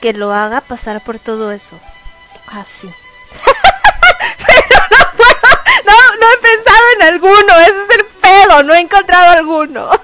que 0.00 0.12
lo 0.12 0.32
haga 0.32 0.60
pasar 0.60 1.02
por 1.04 1.18
todo 1.18 1.52
eso. 1.52 1.78
Así 2.48 2.88
no, 6.26 6.32
he 6.32 6.38
pensado 6.42 6.84
en 6.96 7.02
alguno 7.02 7.60
ese 7.60 7.70
es 7.70 7.98
el 7.98 8.04
pedo 8.20 8.62
no 8.62 8.74
he 8.74 8.80
encontrado 8.80 9.30
alguno 9.30 9.90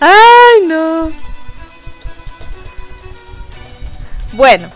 ay 0.00 0.66
no 0.66 1.32
Bueno. 4.32 4.70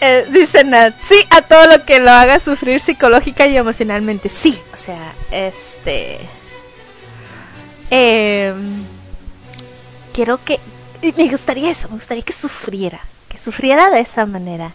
Eh, 0.00 0.26
dice 0.30 0.64
Nat, 0.64 0.94
sí 1.00 1.24
a 1.30 1.42
todo 1.42 1.66
lo 1.66 1.84
que 1.84 2.00
lo 2.00 2.10
haga 2.10 2.40
sufrir 2.40 2.80
psicológica 2.80 3.46
y 3.46 3.56
emocionalmente. 3.56 4.28
Sí, 4.28 4.60
o 4.76 4.84
sea, 4.84 5.12
este... 5.30 6.18
Em, 7.90 8.84
quiero 10.12 10.38
que... 10.38 10.58
Me 11.16 11.28
gustaría 11.28 11.70
eso, 11.70 11.88
me 11.88 11.96
gustaría 11.96 12.24
que 12.24 12.32
sufriera. 12.32 13.00
Que 13.28 13.38
sufriera 13.38 13.90
de 13.90 14.00
esa 14.00 14.26
manera. 14.26 14.72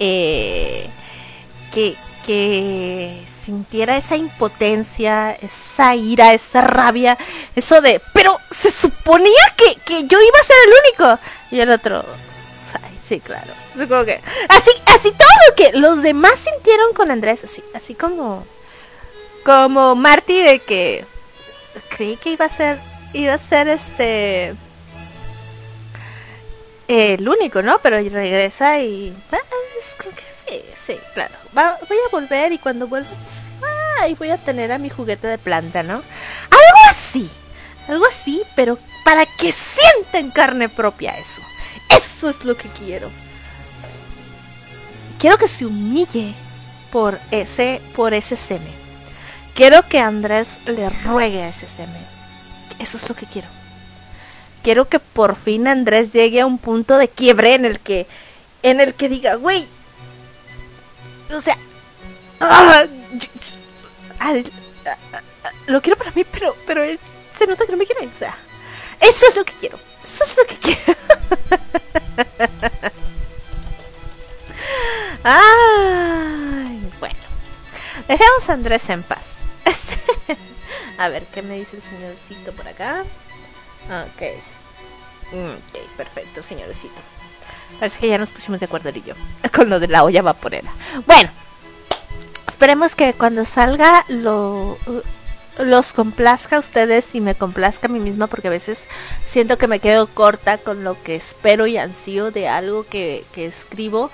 Eh, 0.00 0.88
que, 1.72 1.94
que 2.26 3.22
sintiera 3.44 3.96
esa 3.96 4.16
impotencia, 4.16 5.32
esa 5.32 5.94
ira, 5.94 6.32
esa 6.32 6.62
rabia, 6.62 7.18
eso 7.54 7.80
de, 7.80 8.00
pero 8.12 8.38
se 8.50 8.70
suponía 8.70 9.54
que, 9.56 9.74
que 9.84 10.06
yo 10.06 10.18
iba 10.20 10.38
a 10.40 10.44
ser 10.44 10.56
el 10.66 10.72
único. 10.84 11.22
Y 11.50 11.60
el 11.60 11.70
otro, 11.70 12.04
ay, 12.82 12.98
sí, 13.06 13.20
claro. 13.20 13.52
Supongo 13.76 14.04
que, 14.04 14.20
así, 14.48 14.70
así 14.86 15.10
todo 15.12 15.28
lo 15.48 15.54
que 15.54 15.72
los 15.78 16.02
demás 16.02 16.38
sintieron 16.38 16.92
con 16.92 17.10
Andrés, 17.10 17.44
así, 17.44 17.62
así 17.74 17.94
como, 17.94 18.46
como 19.44 19.94
Marty 19.94 20.42
de 20.42 20.58
que 20.60 21.04
creí 21.88 22.16
que 22.16 22.30
iba 22.30 22.46
a 22.46 22.48
ser, 22.48 22.78
iba 23.12 23.34
a 23.34 23.38
ser 23.38 23.68
este, 23.68 24.54
el 26.90 27.28
único, 27.28 27.62
¿no? 27.62 27.78
Pero 27.78 27.96
regresa 27.98 28.80
y, 28.80 29.14
ah, 29.32 29.38
como 29.96 30.14
que 30.16 30.22
Sí, 30.48 30.62
sí, 30.86 30.98
claro. 31.14 31.32
voy 31.52 31.64
a 31.64 32.10
volver 32.10 32.52
y 32.52 32.58
cuando 32.58 32.88
vuelva, 32.88 33.08
ay, 34.00 34.14
voy 34.14 34.30
a 34.30 34.36
tener 34.36 34.72
a 34.72 34.78
mi 34.78 34.90
juguete 34.90 35.28
de 35.28 35.38
planta, 35.38 35.84
¿no? 35.84 35.94
Algo 35.94 36.80
así, 36.90 37.30
algo 37.86 38.04
así, 38.06 38.42
pero 38.56 38.76
para 39.04 39.24
que 39.26 39.52
sienta 39.52 40.18
en 40.18 40.30
carne 40.30 40.68
propia 40.68 41.16
eso. 41.16 41.40
Eso 41.88 42.30
es 42.30 42.44
lo 42.44 42.56
que 42.56 42.68
quiero. 42.70 43.08
Quiero 45.20 45.38
que 45.38 45.48
se 45.48 45.66
humille 45.66 46.34
por 46.90 47.20
ese, 47.30 47.80
por 47.94 48.12
ese 48.12 48.36
seme. 48.36 48.70
Quiero 49.54 49.86
que 49.88 50.00
Andrés 50.00 50.58
le 50.66 50.88
ruegue 51.04 51.42
a 51.42 51.48
ese 51.48 51.66
seme. 51.66 51.98
Eso 52.80 52.96
es 52.96 53.08
lo 53.08 53.14
que 53.14 53.26
quiero. 53.26 53.48
Quiero 54.62 54.88
que 54.88 54.98
por 54.98 55.36
fin 55.36 55.68
Andrés 55.68 56.12
llegue 56.12 56.40
a 56.40 56.46
un 56.46 56.58
punto 56.58 56.98
de 56.98 57.08
quiebre 57.08 57.54
en 57.54 57.64
el 57.64 57.80
que, 57.80 58.06
en 58.62 58.80
el 58.80 58.94
que 58.94 59.08
diga, 59.08 59.36
güey, 59.36 59.66
o 61.32 61.40
sea, 61.40 61.56
ah, 62.40 62.84
lo 65.66 65.80
quiero 65.80 65.96
para 65.96 66.10
mí, 66.12 66.24
pero, 66.24 66.54
pero 66.66 66.82
él 66.82 66.98
se 67.38 67.46
nota 67.46 67.64
que 67.64 67.72
no 67.72 67.78
me 67.78 67.86
quiere. 67.86 68.06
O 68.06 68.18
sea, 68.18 68.36
eso 69.00 69.26
es 69.28 69.36
lo 69.36 69.44
que 69.44 69.54
quiero. 69.54 69.78
Eso 70.04 70.24
es 70.24 70.36
lo 70.36 70.44
que 70.44 70.56
quiero. 70.56 70.80
ah. 75.24 75.70
Dejemos 78.10 78.48
a 78.48 78.54
Andrés 78.54 78.90
en 78.90 79.04
paz. 79.04 79.22
A 80.98 81.08
ver, 81.08 81.22
¿qué 81.32 81.42
me 81.42 81.54
dice 81.54 81.76
el 81.76 81.82
señorcito 81.82 82.50
por 82.50 82.66
acá? 82.66 83.04
Ok. 83.90 84.22
Ok, 85.32 85.96
perfecto, 85.96 86.42
señorcito. 86.42 87.00
Parece 87.78 87.98
que 87.98 88.08
ya 88.08 88.18
nos 88.18 88.30
pusimos 88.30 88.60
de 88.60 88.66
acuerdo 88.66 88.90
y 88.90 89.02
yo. 89.02 89.14
Con 89.54 89.68
lo 89.68 89.80
de 89.80 89.88
la 89.88 90.04
olla 90.04 90.22
vaporera. 90.22 90.70
Bueno. 91.06 91.30
Esperemos 92.48 92.94
que 92.94 93.14
cuando 93.14 93.46
salga 93.46 94.04
lo 94.08 94.76
los 95.58 95.92
complazca 95.92 96.56
a 96.56 96.58
ustedes 96.60 97.14
y 97.14 97.20
me 97.20 97.34
complazca 97.34 97.86
a 97.86 97.90
mí 97.90 97.98
misma 97.98 98.26
porque 98.26 98.48
a 98.48 98.50
veces 98.50 98.84
siento 99.26 99.58
que 99.58 99.66
me 99.66 99.80
quedo 99.80 100.06
corta 100.06 100.58
con 100.58 100.84
lo 100.84 101.02
que 101.02 101.16
espero 101.16 101.66
y 101.66 101.76
ansío 101.76 102.30
de 102.30 102.48
algo 102.48 102.86
que 102.86 103.24
escribo 103.34 104.10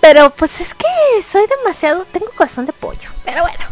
pero 0.00 0.30
pues 0.30 0.60
es 0.60 0.74
que 0.74 0.86
soy 1.30 1.46
demasiado, 1.58 2.04
tengo 2.12 2.30
corazón 2.36 2.66
de 2.66 2.72
pollo. 2.72 3.10
Pero 3.24 3.42
bueno, 3.42 3.64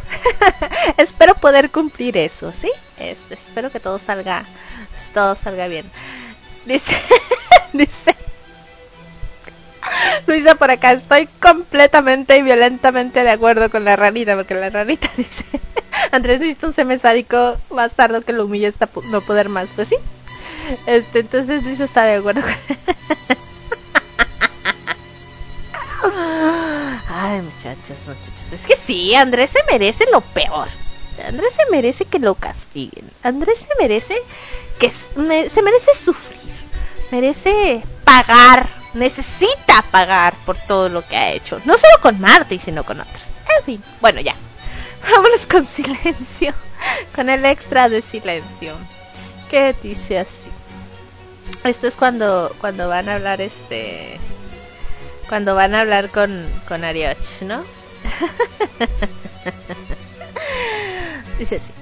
espero 0.97 1.35
poder 1.35 1.71
cumplir 1.71 2.17
eso, 2.17 2.53
¿sí? 2.53 2.71
Este, 2.99 3.35
espero 3.35 3.71
que 3.71 3.81
todo 3.81 3.99
salga, 3.99 4.45
todo 5.15 5.37
salga 5.37 5.69
bien. 5.69 5.91
Dice, 6.65 6.97
dice 7.73 8.17
Luisa 10.27 10.57
por 10.57 10.71
acá, 10.71 10.93
estoy 10.93 11.29
completamente 11.41 12.37
y 12.37 12.43
violentamente 12.43 13.23
de 13.23 13.31
acuerdo 13.31 13.71
con 13.71 13.85
la 13.85 13.97
ranita, 13.97 14.35
porque 14.37 14.55
la 14.55 14.71
ranita 14.71 15.09
dice, 15.17 15.45
Andrés 16.13 16.41
necesita 16.41 16.67
un 16.67 16.73
seme 16.73 16.99
sádico 16.99 17.57
más 17.71 17.95
tarde 17.95 18.23
que 18.23 18.33
lo 18.33 18.45
humille 18.45 18.67
hasta 18.67 18.89
no 19.11 19.21
poder 19.21 19.49
más. 19.49 19.69
Pues 19.75 19.89
sí. 19.89 19.97
Este, 20.87 21.21
entonces 21.21 21.63
Luisa 21.63 21.85
está 21.85 22.05
de 22.05 22.17
acuerdo 22.17 22.43
con... 22.43 23.46
Ay, 27.09 27.41
muchachos, 27.43 27.97
muchachos. 28.07 28.53
Es 28.53 28.61
que 28.67 28.77
sí, 28.77 29.15
Andrés 29.15 29.51
se 29.51 29.61
merece 29.71 30.05
lo 30.11 30.21
peor. 30.21 30.69
Andrés 31.27 31.53
se 31.55 31.71
merece 31.71 32.05
que 32.05 32.19
lo 32.19 32.35
castiguen. 32.35 33.11
Andrés 33.23 33.61
se 33.61 33.69
merece 33.81 34.17
que 34.79 34.91
se 34.91 35.63
merece 35.63 35.95
sufrir. 35.95 36.55
Merece 37.11 37.83
pagar. 38.05 38.69
Necesita 38.95 39.85
pagar 39.91 40.35
por 40.47 40.57
todo 40.57 40.89
lo 40.89 41.07
que 41.07 41.17
ha 41.17 41.31
hecho. 41.33 41.61
No 41.65 41.77
solo 41.77 41.95
con 42.01 42.21
Marty, 42.21 42.59
sino 42.59 42.83
con 42.85 43.01
otros. 43.01 43.23
En 43.59 43.65
fin, 43.65 43.83
bueno, 44.01 44.21
ya. 44.21 44.35
Vámonos 45.11 45.47
con 45.47 45.67
silencio. 45.67 46.55
Con 47.15 47.29
el 47.29 47.45
extra 47.45 47.89
de 47.89 48.03
silencio. 48.03 48.75
¿Qué 49.51 49.75
dice 49.83 50.21
así? 50.21 50.51
Esto 51.65 51.87
es 51.87 51.95
cuando, 51.95 52.55
cuando 52.61 52.89
van 52.89 53.09
a 53.09 53.15
hablar 53.17 53.41
este 53.41 54.19
cuando 55.29 55.55
van 55.55 55.75
a 55.75 55.81
hablar 55.81 56.11
con, 56.11 56.47
con 56.69 56.85
Arioch, 56.85 57.43
¿no? 57.43 57.65
Dice 61.39 61.57
así. 61.57 61.73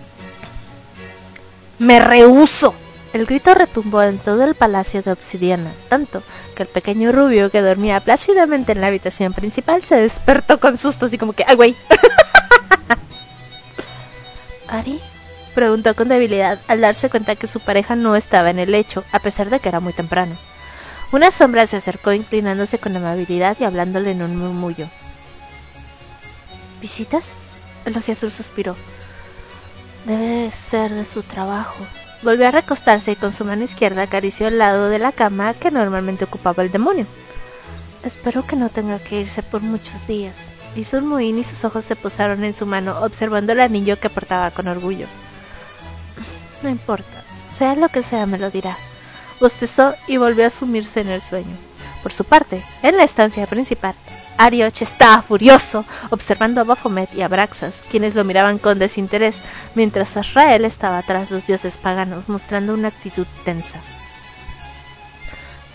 Me 1.79 2.01
rehuso. 2.01 2.75
El 3.13 3.27
grito 3.27 3.55
retumbó 3.55 4.03
en 4.03 4.19
todo 4.19 4.45
el 4.45 4.57
palacio 4.57 5.03
de 5.03 5.13
obsidiana, 5.13 5.71
tanto 5.89 6.21
que 6.57 6.65
el 6.65 6.69
pequeño 6.69 7.13
rubio 7.13 7.49
que 7.49 7.61
dormía 7.61 8.01
plácidamente 8.01 8.73
en 8.73 8.81
la 8.81 8.89
habitación 8.89 9.33
principal 9.33 9.85
se 9.85 9.95
despertó 9.95 10.59
con 10.59 10.77
susto, 10.79 11.07
así 11.07 11.17
como 11.17 11.33
que, 11.33 11.45
¡ay, 11.47 11.55
güey! 11.55 11.77
¿Ari? 14.69 15.01
Preguntó 15.55 15.95
con 15.95 16.09
debilidad 16.09 16.59
al 16.67 16.81
darse 16.81 17.09
cuenta 17.09 17.37
que 17.37 17.47
su 17.47 17.61
pareja 17.61 17.95
no 17.95 18.17
estaba 18.17 18.51
en 18.51 18.59
el 18.59 18.73
lecho, 18.73 19.05
a 19.13 19.21
pesar 19.21 19.49
de 19.49 19.61
que 19.61 19.69
era 19.69 19.79
muy 19.79 19.93
temprano. 19.93 20.37
Una 21.15 21.31
sombra 21.31 21.65
se 21.69 21.77
acercó 21.77 22.13
inclinándose 22.13 22.81
con 22.81 22.97
amabilidad 22.97 23.57
y 23.61 23.63
hablándole 23.63 24.11
en 24.11 24.23
un 24.23 24.37
murmullo. 24.37 24.89
¿Visitas? 26.81 27.35
El 27.85 27.97
Azul 27.97 28.33
suspiró. 28.33 28.75
Debe 30.07 30.51
ser 30.51 30.93
de 30.93 31.05
su 31.05 31.23
trabajo. 31.23 31.87
Volvió 32.23 32.49
a 32.49 32.51
recostarse 32.51 33.13
y 33.13 33.15
con 33.15 33.33
su 33.33 33.45
mano 33.45 33.63
izquierda 33.63 34.03
acarició 34.03 34.49
el 34.49 34.59
lado 34.59 34.89
de 34.89 34.99
la 34.99 35.13
cama 35.13 35.55
que 35.55 35.71
normalmente 35.71 36.25
ocupaba 36.25 36.65
el 36.65 36.73
demonio. 36.73 37.07
Espero 38.03 38.45
que 38.45 38.57
no 38.57 38.69
tenga 38.69 38.99
que 38.99 39.21
irse 39.21 39.45
por 39.45 39.61
muchos 39.61 40.09
días. 40.09 40.35
Hizo 40.75 40.99
un 40.99 41.07
mohín 41.07 41.39
y 41.39 41.45
sus 41.45 41.65
ojos 41.65 41.85
se 41.85 41.95
posaron 41.95 42.43
en 42.43 42.55
su 42.55 42.67
mano, 42.67 42.99
observando 43.03 43.53
el 43.53 43.61
anillo 43.61 44.01
que 44.01 44.11
portaba 44.11 44.51
con 44.51 44.67
orgullo. 44.67 45.07
No 46.65 46.69
importa, 46.69 47.23
sea 47.57 47.77
lo 47.77 47.89
que 47.89 48.03
sea, 48.03 48.27
me 48.27 48.37
lo 48.37 48.51
dirá 48.51 48.77
bostezó 49.45 49.95
y 50.07 50.17
volvió 50.17 50.47
a 50.47 50.51
sumirse 50.51 51.03
en 51.03 51.11
el 51.11 51.21
sueño. 51.21 51.55
Por 52.03 52.15
su 52.15 52.25
parte, 52.25 52.63
en 52.83 52.97
la 52.97 53.05
estancia 53.05 53.47
principal, 53.47 53.95
Arioch 54.39 54.81
estaba 54.81 55.21
furioso, 55.21 55.85
observando 56.09 56.63
a 56.63 56.65
Baphomet 56.65 57.13
y 57.15 57.21
a 57.21 57.29
Braxas, 57.29 57.83
quienes 57.91 58.15
lo 58.15 58.25
miraban 58.25 58.59
con 58.59 58.79
desinterés, 58.79 59.37
mientras 59.75 60.17
Azrael 60.17 60.65
estaba 60.65 61.03
tras 61.03 61.31
los 61.31 61.47
dioses 61.47 61.77
paganos, 61.77 62.31
mostrando 62.31 62.73
una 62.73 62.89
actitud 62.89 63.27
tensa. 63.45 63.81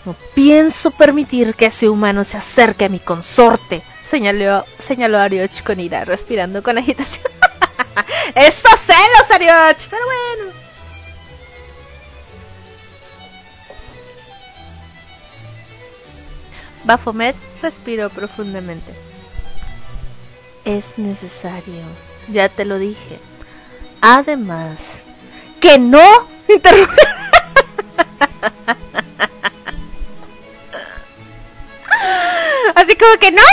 No 0.04 0.16
pienso 0.34 0.90
permitir 0.90 1.54
que 1.54 1.66
ese 1.66 1.88
humano 1.88 2.24
se 2.24 2.38
acerque 2.38 2.86
a 2.86 2.88
mi 2.88 2.98
consorte, 2.98 3.82
señaló, 4.02 4.64
señaló 4.80 5.20
Arioch 5.20 5.62
con 5.62 5.78
ira, 5.78 6.04
respirando 6.04 6.64
con 6.64 6.76
agitación. 6.76 7.30
¡Estos 8.34 8.80
celos, 8.80 9.30
Arioch! 9.30 9.86
Pero 9.88 10.02
bueno. 10.06 10.59
Baphomet 16.84 17.36
respiró 17.62 18.08
profundamente. 18.10 18.92
Es 20.64 20.98
necesario, 20.98 21.82
ya 22.28 22.48
te 22.48 22.64
lo 22.64 22.78
dije. 22.78 23.18
Además, 24.00 24.78
que 25.60 25.78
no 25.78 26.00
Así 32.74 32.96
como 32.96 33.16
que 33.18 33.30
no, 33.30 33.42
no, 33.42 33.48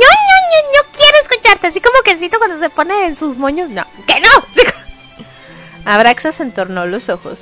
no, 0.00 0.58
no, 0.74 0.80
quiero 0.96 1.18
escucharte. 1.22 1.68
Así 1.68 1.80
como 1.80 2.02
que 2.04 2.16
cito 2.16 2.38
cuando 2.38 2.58
se 2.58 2.68
pone 2.68 3.06
en 3.06 3.16
sus 3.16 3.36
moños. 3.38 3.70
No, 3.70 3.86
que 4.06 4.20
no. 4.20 4.28
Abraxas 5.84 6.40
entornó 6.40 6.86
los 6.86 7.08
ojos 7.08 7.40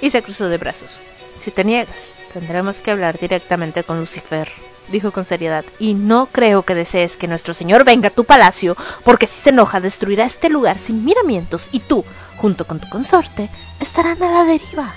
y 0.00 0.10
se 0.10 0.22
cruzó 0.22 0.48
de 0.48 0.58
brazos. 0.58 0.98
Si 1.40 1.50
te 1.50 1.64
niegas, 1.64 2.14
tendremos 2.32 2.80
que 2.80 2.90
hablar 2.90 3.18
directamente 3.18 3.84
con 3.84 4.00
Lucifer 4.00 4.50
dijo 4.92 5.10
con 5.10 5.24
seriedad, 5.24 5.64
y 5.80 5.94
no 5.94 6.26
creo 6.26 6.62
que 6.62 6.76
desees 6.76 7.16
que 7.16 7.26
nuestro 7.26 7.54
señor 7.54 7.84
venga 7.84 8.08
a 8.08 8.12
tu 8.12 8.24
palacio, 8.24 8.76
porque 9.04 9.26
si 9.26 9.40
se 9.40 9.50
enoja 9.50 9.80
destruirá 9.80 10.24
este 10.24 10.48
lugar 10.48 10.78
sin 10.78 11.04
miramientos, 11.04 11.68
y 11.72 11.80
tú, 11.80 12.04
junto 12.36 12.64
con 12.66 12.78
tu 12.78 12.88
consorte, 12.88 13.50
estarán 13.80 14.22
a 14.22 14.30
la 14.30 14.44
deriva. 14.44 14.94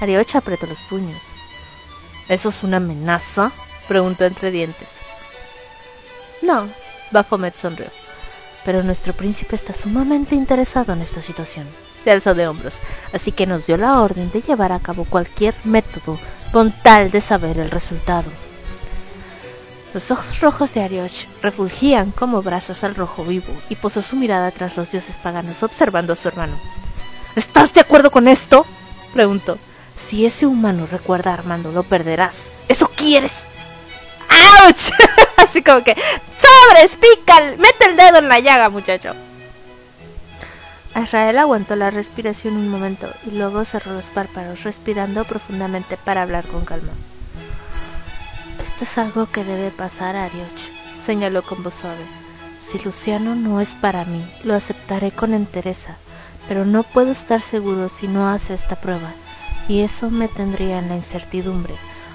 Ariocha 0.00 0.38
apretó 0.38 0.66
los 0.66 0.80
puños. 0.80 1.20
¿Eso 2.28 2.48
es 2.48 2.62
una 2.62 2.78
amenaza? 2.78 3.52
preguntó 3.86 4.24
entre 4.24 4.50
dientes. 4.50 4.88
No, 6.42 6.68
Baphomet 7.10 7.56
sonrió. 7.56 7.86
Pero 8.64 8.82
nuestro 8.82 9.12
príncipe 9.12 9.56
está 9.56 9.72
sumamente 9.72 10.34
interesado 10.34 10.92
en 10.92 11.02
esta 11.02 11.20
situación. 11.20 11.66
Se 12.04 12.10
alzó 12.10 12.34
de 12.34 12.48
hombros, 12.48 12.74
así 13.12 13.32
que 13.32 13.46
nos 13.46 13.66
dio 13.66 13.76
la 13.76 14.00
orden 14.00 14.30
de 14.30 14.42
llevar 14.42 14.72
a 14.72 14.80
cabo 14.80 15.04
cualquier 15.04 15.54
método 15.64 16.18
con 16.52 16.72
tal 16.72 17.10
de 17.10 17.20
saber 17.20 17.58
el 17.58 17.70
resultado. 17.70 18.30
Los 19.92 20.10
ojos 20.10 20.40
rojos 20.40 20.72
de 20.74 20.82
Arioch 20.82 21.26
refulgían 21.42 22.12
como 22.12 22.42
brasas 22.42 22.84
al 22.84 22.94
rojo 22.94 23.24
vivo 23.24 23.52
y 23.68 23.74
posó 23.74 24.02
su 24.02 24.16
mirada 24.16 24.50
tras 24.52 24.76
los 24.76 24.92
dioses 24.92 25.16
paganos 25.16 25.62
observando 25.62 26.12
a 26.12 26.16
su 26.16 26.28
hermano. 26.28 26.56
¿Estás 27.34 27.74
de 27.74 27.80
acuerdo 27.80 28.10
con 28.10 28.28
esto? 28.28 28.64
preguntó. 29.12 29.58
Si 30.08 30.26
ese 30.26 30.46
humano 30.46 30.86
recuerda 30.90 31.30
a 31.30 31.34
Armando, 31.34 31.72
lo 31.72 31.82
perderás. 31.82 32.50
¿Eso 32.68 32.88
quieres? 32.88 33.44
¡Auch! 34.28 34.92
Así 35.36 35.62
como 35.62 35.82
que, 35.82 35.96
¡sobres, 36.40 36.96
pica! 36.96 37.40
Mete 37.58 37.86
el 37.86 37.96
dedo 37.96 38.18
en 38.18 38.28
la 38.28 38.38
llaga, 38.38 38.68
muchacho. 38.68 39.14
Israel 40.96 41.38
aguantó 41.38 41.76
la 41.76 41.90
respiración 41.90 42.56
un 42.56 42.68
momento 42.68 43.06
y 43.26 43.30
luego 43.30 43.64
cerró 43.64 43.92
los 43.92 44.06
párpados, 44.06 44.64
respirando 44.64 45.24
profundamente 45.24 45.96
para 45.96 46.22
hablar 46.22 46.46
con 46.46 46.64
calma. 46.64 46.92
Esto 48.62 48.84
es 48.84 48.98
algo 48.98 49.26
que 49.26 49.44
debe 49.44 49.70
pasar, 49.70 50.16
Arioch, 50.16 50.60
señaló 51.04 51.42
con 51.42 51.62
voz 51.62 51.74
suave. 51.74 52.04
Si 52.66 52.78
Luciano 52.78 53.34
no 53.34 53.60
es 53.60 53.74
para 53.74 54.04
mí, 54.04 54.24
lo 54.44 54.54
aceptaré 54.54 55.10
con 55.10 55.34
entereza, 55.34 55.96
pero 56.48 56.64
no 56.64 56.82
puedo 56.82 57.12
estar 57.12 57.40
seguro 57.40 57.88
si 57.88 58.08
no 58.08 58.28
hace 58.28 58.54
esta 58.54 58.76
prueba, 58.76 59.12
y 59.68 59.80
eso 59.80 60.10
me 60.10 60.28
tendría 60.28 60.78
en 60.78 60.88
la 60.88 60.96
incertidumbre, 60.96 61.74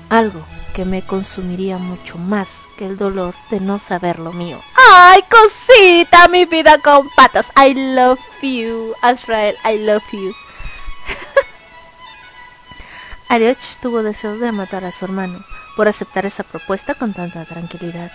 algo 0.10 0.46
que 0.74 0.86
me 0.86 1.02
consumiría 1.02 1.78
mucho 1.78 2.18
más 2.18 2.50
que 2.78 2.86
el 2.86 2.98
dolor 2.98 3.34
de 3.50 3.60
no 3.60 3.80
saber 3.80 4.20
lo 4.20 4.34
mío. 4.34 4.60
¡Ay, 4.92 5.24
cosita, 5.24 6.28
mi 6.28 6.46
vida 6.46 6.80
con 6.80 7.10
patas! 7.16 7.48
I 7.56 7.74
love 7.96 8.20
you, 8.42 8.94
Azrael, 9.02 9.56
I 9.64 9.78
love 9.78 10.04
you. 10.12 10.32
Arioch 13.30 13.78
tuvo 13.82 14.04
deseos 14.04 14.40
de 14.40 14.52
matar 14.52 14.84
a 14.84 14.92
su 14.92 15.06
hermano 15.06 15.40
por 15.76 15.88
aceptar 15.88 16.26
esa 16.26 16.44
propuesta 16.44 16.96
con 16.96 17.14
tanta 17.14 17.46
tranquilidad. 17.46 18.12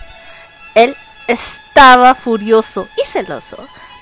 Él 0.75 0.95
estaba 1.27 2.15
furioso 2.15 2.87
y 3.01 3.07
celoso, 3.07 3.57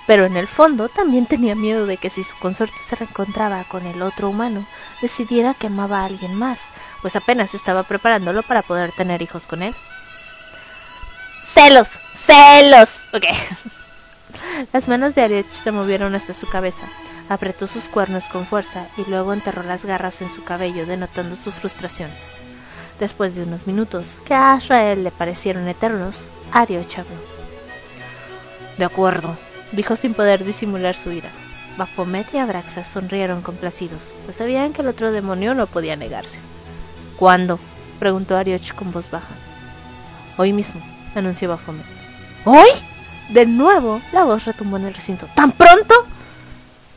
pero 0.10 0.26
en 0.26 0.38
el 0.38 0.48
fondo 0.48 0.90
también 0.90 1.28
tenía 1.28 1.54
miedo 1.54 1.86
de 1.86 1.98
que 1.98 2.10
si 2.10 2.24
su 2.24 2.36
consorte 2.40 2.74
se 2.90 2.96
reencontraba 2.96 3.64
con 3.66 3.86
el 3.86 4.02
otro 4.02 4.28
humano, 4.28 4.66
decidiera 5.04 5.54
que 5.54 5.68
amaba 5.68 6.00
a 6.00 6.06
alguien 6.06 6.34
más, 6.34 6.58
pues 7.04 7.16
apenas 7.16 7.54
estaba 7.54 7.84
preparándolo 7.84 8.42
para 8.42 8.64
poder 8.64 8.92
tener 8.92 9.22
hijos 9.22 9.46
con 9.46 9.62
él. 9.62 9.76
¡Celos! 11.54 11.90
¡Celos! 12.16 13.02
Ok. 13.14 13.26
Las 14.74 14.88
manos 14.88 15.14
de 15.14 15.22
Ariech 15.22 15.52
se 15.52 15.72
movieron 15.72 16.16
hasta 16.16 16.34
su 16.34 16.50
cabeza. 16.50 16.88
Apretó 17.30 17.68
sus 17.68 17.84
cuernos 17.84 18.24
con 18.32 18.48
fuerza 18.48 18.88
y 18.98 19.08
luego 19.08 19.32
enterró 19.32 19.62
las 19.62 19.86
garras 19.86 20.24
en 20.24 20.32
su 20.32 20.44
cabello, 20.44 20.88
denotando 20.88 21.36
su 21.36 21.52
frustración. 21.52 22.10
Después 23.00 23.36
de 23.36 23.44
unos 23.44 23.68
minutos, 23.68 24.08
que 24.26 24.34
a 24.34 24.58
Israel 24.58 25.04
le 25.04 25.12
parecieron 25.12 25.68
eternos, 25.68 26.30
Ariech 26.52 26.98
habló. 26.98 27.16
De 28.80 28.86
acuerdo, 28.86 29.38
dijo 29.72 29.96
sin 29.96 30.14
poder 30.14 30.44
disimular 30.44 30.96
su 30.96 31.12
ira. 31.12 31.30
Baphomet 31.78 32.28
y 32.34 32.38
Abraxas 32.38 32.88
sonrieron 32.88 33.42
complacidos, 33.42 34.12
pues 34.26 34.38
sabían 34.38 34.74
que 34.74 34.82
el 34.82 34.90
otro 34.90 35.12
demonio 35.12 35.56
no 35.56 35.68
podía 35.68 35.96
negarse. 35.96 36.40
¿Cuándo? 37.16 37.60
preguntó 38.00 38.36
Arioch 38.36 38.74
con 38.74 38.92
voz 38.92 39.10
baja. 39.12 39.34
Hoy 40.38 40.54
mismo, 40.54 40.82
anunció 41.16 41.50
Baphomet. 41.50 41.86
¿Hoy? 42.46 42.70
De 43.30 43.46
nuevo, 43.46 44.02
la 44.12 44.24
voz 44.24 44.46
retumbó 44.46 44.78
en 44.78 44.86
el 44.86 44.94
recinto. 44.94 45.28
¿Tan 45.36 45.52
pronto? 45.52 45.94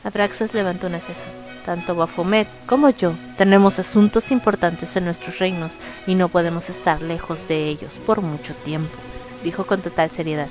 Abraxas 0.05 0.55
levantó 0.55 0.87
una 0.87 0.99
ceja. 0.99 1.21
Tanto 1.65 1.95
Baphomet 1.95 2.49
como 2.67 2.91
yo 2.91 3.13
tenemos 3.39 3.79
asuntos 3.79 4.33
importantes 4.33 4.97
en 4.97 5.05
nuestros 5.05 5.39
reinos 5.39 5.73
y 6.07 6.17
no 6.17 6.29
podemos 6.29 6.69
estar 6.69 7.01
lejos 7.03 7.47
de 7.47 7.69
ellos 7.69 7.95
por 8.05 8.21
mucho 8.21 8.55
tiempo, 8.55 8.97
dijo 9.45 9.65
con 9.65 9.81
total 9.81 10.11
seriedad, 10.11 10.49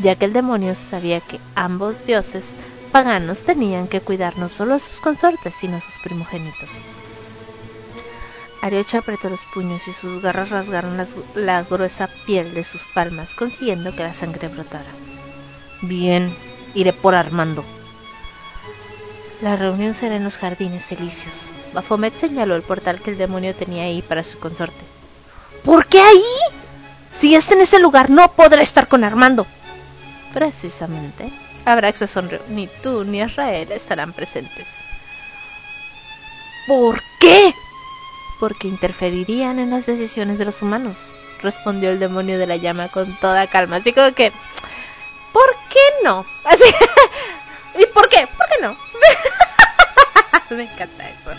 ya 0.00 0.16
que 0.16 0.24
el 0.24 0.32
demonio 0.32 0.74
sabía 0.90 1.20
que 1.20 1.40
ambos 1.54 2.04
dioses 2.06 2.44
paganos 2.92 3.42
tenían 3.42 3.88
que 3.88 4.00
cuidar 4.00 4.38
no 4.38 4.48
solo 4.48 4.74
a 4.74 4.78
sus 4.80 5.00
consortes, 5.00 5.54
sino 5.58 5.76
a 5.76 5.80
sus 5.80 5.94
primogénitos. 6.02 6.70
Ariocha 8.62 8.98
apretó 8.98 9.28
los 9.28 9.40
puños 9.52 9.86
y 9.88 9.92
sus 9.92 10.22
garras 10.22 10.48
rasgaron 10.48 10.96
la 11.34 11.62
gruesa 11.64 12.08
piel 12.24 12.54
de 12.54 12.64
sus 12.64 12.82
palmas, 12.94 13.34
consiguiendo 13.34 13.94
que 13.94 14.04
la 14.04 14.14
sangre 14.14 14.48
brotara. 14.48 14.90
Bien, 15.82 16.34
iré 16.74 16.92
por 16.94 17.14
Armando. 17.14 17.62
La 19.42 19.56
reunión 19.56 19.94
será 19.94 20.16
en 20.16 20.24
los 20.24 20.38
jardines 20.38 20.90
elíseos. 20.92 21.34
Bafomet 21.74 22.14
señaló 22.14 22.56
el 22.56 22.62
portal 22.62 23.00
que 23.00 23.10
el 23.10 23.18
demonio 23.18 23.54
tenía 23.54 23.84
ahí 23.84 24.00
para 24.00 24.24
su 24.24 24.38
consorte. 24.38 24.80
¿Por 25.64 25.86
qué 25.86 26.00
ahí? 26.00 26.22
Si 27.20 27.34
está 27.34 27.54
en 27.54 27.62
ese 27.62 27.80
lugar, 27.80 28.08
no 28.08 28.32
podrá 28.32 28.62
estar 28.62 28.88
con 28.88 29.04
Armando. 29.04 29.46
Precisamente. 30.34 31.30
Abraxa 31.64 32.06
sonrió. 32.06 32.40
Ni 32.48 32.66
tú 32.82 33.04
ni 33.04 33.22
Israel 33.22 33.72
estarán 33.72 34.12
presentes. 34.12 34.66
¿Por 36.66 37.00
qué? 37.20 37.54
porque 38.44 38.68
interferirían 38.68 39.58
en 39.58 39.70
las 39.70 39.86
decisiones 39.86 40.38
de 40.38 40.44
los 40.44 40.60
humanos, 40.62 40.96
respondió 41.40 41.90
el 41.90 41.98
demonio 41.98 42.38
de 42.38 42.46
la 42.46 42.56
llama 42.56 42.88
con 42.88 43.10
toda 43.16 43.46
calma, 43.46 43.76
así 43.76 43.92
como 43.92 44.12
que, 44.12 44.32
¿por 45.32 45.48
qué 45.70 45.80
no? 46.04 46.26
Así, 46.44 46.62
¿Y 47.80 47.86
por 47.86 48.08
qué? 48.08 48.26
¿Por 48.26 48.46
qué 48.48 48.54
no? 48.60 48.76
Me 50.56 50.64
encanta 50.64 51.08
eso. 51.08 51.30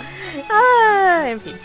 Ah, 0.49 1.25
en 1.27 1.39
fin. 1.39 1.55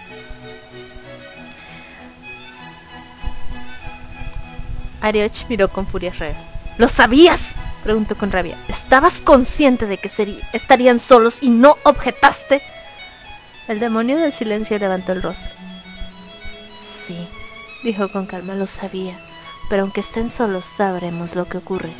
Arioch 5.00 5.46
miró 5.48 5.68
con 5.68 5.86
furia 5.86 6.12
real. 6.18 6.49
¿Lo 6.80 6.88
sabías? 6.88 7.50
preguntó 7.84 8.16
con 8.16 8.32
rabia. 8.32 8.56
¿Estabas 8.66 9.20
consciente 9.20 9.84
de 9.84 9.98
que 9.98 10.10
estarían 10.54 10.98
solos 10.98 11.36
y 11.42 11.50
no 11.50 11.76
objetaste? 11.82 12.62
El 13.68 13.80
demonio 13.80 14.16
del 14.16 14.32
silencio 14.32 14.78
levantó 14.78 15.12
el 15.12 15.20
rostro. 15.20 15.50
Sí, 17.06 17.18
dijo 17.84 18.08
con 18.10 18.24
calma, 18.24 18.54
lo 18.54 18.66
sabía, 18.66 19.14
pero 19.68 19.82
aunque 19.82 20.00
estén 20.00 20.30
solos 20.30 20.64
sabremos 20.74 21.36
lo 21.36 21.44
que 21.44 21.58
ocurre. 21.58 21.90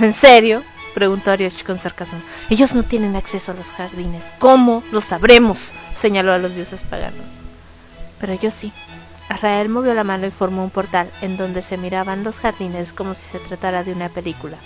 ¿En 0.00 0.14
serio? 0.14 0.64
preguntó 0.92 1.30
Arioch 1.30 1.62
con 1.62 1.78
sarcasmo. 1.78 2.18
Ellos 2.50 2.74
no 2.74 2.82
tienen 2.82 3.14
acceso 3.14 3.52
a 3.52 3.54
los 3.54 3.68
jardines. 3.68 4.24
¿Cómo? 4.40 4.82
Lo 4.90 5.00
sabremos, 5.00 5.70
señaló 6.00 6.32
a 6.32 6.38
los 6.38 6.56
dioses 6.56 6.80
paganos. 6.90 7.24
Pero 8.18 8.34
yo 8.34 8.50
sí. 8.50 8.72
Arrael 9.28 9.68
movió 9.68 9.94
la 9.94 10.04
mano 10.04 10.26
y 10.26 10.30
formó 10.30 10.64
un 10.64 10.70
portal 10.70 11.10
en 11.20 11.36
donde 11.36 11.62
se 11.62 11.76
miraban 11.76 12.24
los 12.24 12.38
jardines 12.38 12.92
como 12.92 13.14
si 13.14 13.22
se 13.22 13.38
tratara 13.38 13.84
de 13.84 13.92
una 13.92 14.08
película. 14.08 14.56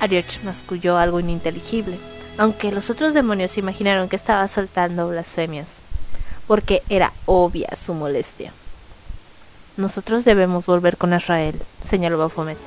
Arioch 0.00 0.42
masculló 0.44 0.98
algo 0.98 1.20
ininteligible 1.20 1.98
aunque 2.38 2.70
los 2.70 2.90
otros 2.90 3.14
demonios 3.14 3.56
imaginaron 3.58 4.08
que 4.08 4.16
estaba 4.16 4.46
soltando 4.48 5.08
blasfemias, 5.08 5.68
porque 6.46 6.82
era 6.88 7.12
obvia 7.24 7.68
su 7.76 7.94
molestia. 7.94 8.52
Nosotros 9.76 10.24
debemos 10.24 10.66
volver 10.66 10.96
con 10.96 11.14
Israel, 11.14 11.60
señaló 11.82 12.18
Baphomet. 12.18 12.58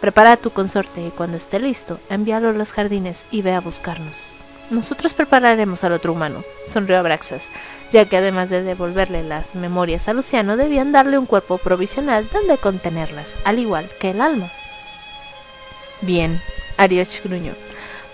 Prepara 0.00 0.32
a 0.32 0.36
tu 0.36 0.50
consorte 0.50 1.06
y 1.06 1.10
cuando 1.10 1.36
esté 1.36 1.58
listo, 1.58 1.98
envíalo 2.10 2.50
a 2.50 2.52
los 2.52 2.72
jardines 2.72 3.24
y 3.30 3.42
ve 3.42 3.54
a 3.54 3.60
buscarnos. 3.60 4.35
Nosotros 4.70 5.14
prepararemos 5.14 5.84
al 5.84 5.92
otro 5.92 6.12
humano, 6.12 6.42
sonrió 6.68 6.98
Abraxas, 6.98 7.44
ya 7.92 8.04
que 8.04 8.16
además 8.16 8.50
de 8.50 8.62
devolverle 8.62 9.22
las 9.22 9.54
memorias 9.54 10.08
a 10.08 10.12
Luciano, 10.12 10.56
debían 10.56 10.90
darle 10.90 11.18
un 11.18 11.26
cuerpo 11.26 11.58
provisional 11.58 12.28
donde 12.32 12.58
contenerlas, 12.58 13.36
al 13.44 13.60
igual 13.60 13.88
que 14.00 14.10
el 14.10 14.20
alma. 14.20 14.50
Bien, 16.00 16.40
Arioch 16.76 17.22
gruñó. 17.22 17.52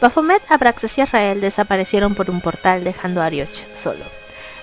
Baphomet, 0.00 0.42
Abraxas 0.50 0.98
y 0.98 1.02
Israel 1.02 1.40
desaparecieron 1.40 2.14
por 2.14 2.28
un 2.28 2.40
portal 2.40 2.84
dejando 2.84 3.22
a 3.22 3.26
Arioch 3.26 3.64
solo. 3.82 4.04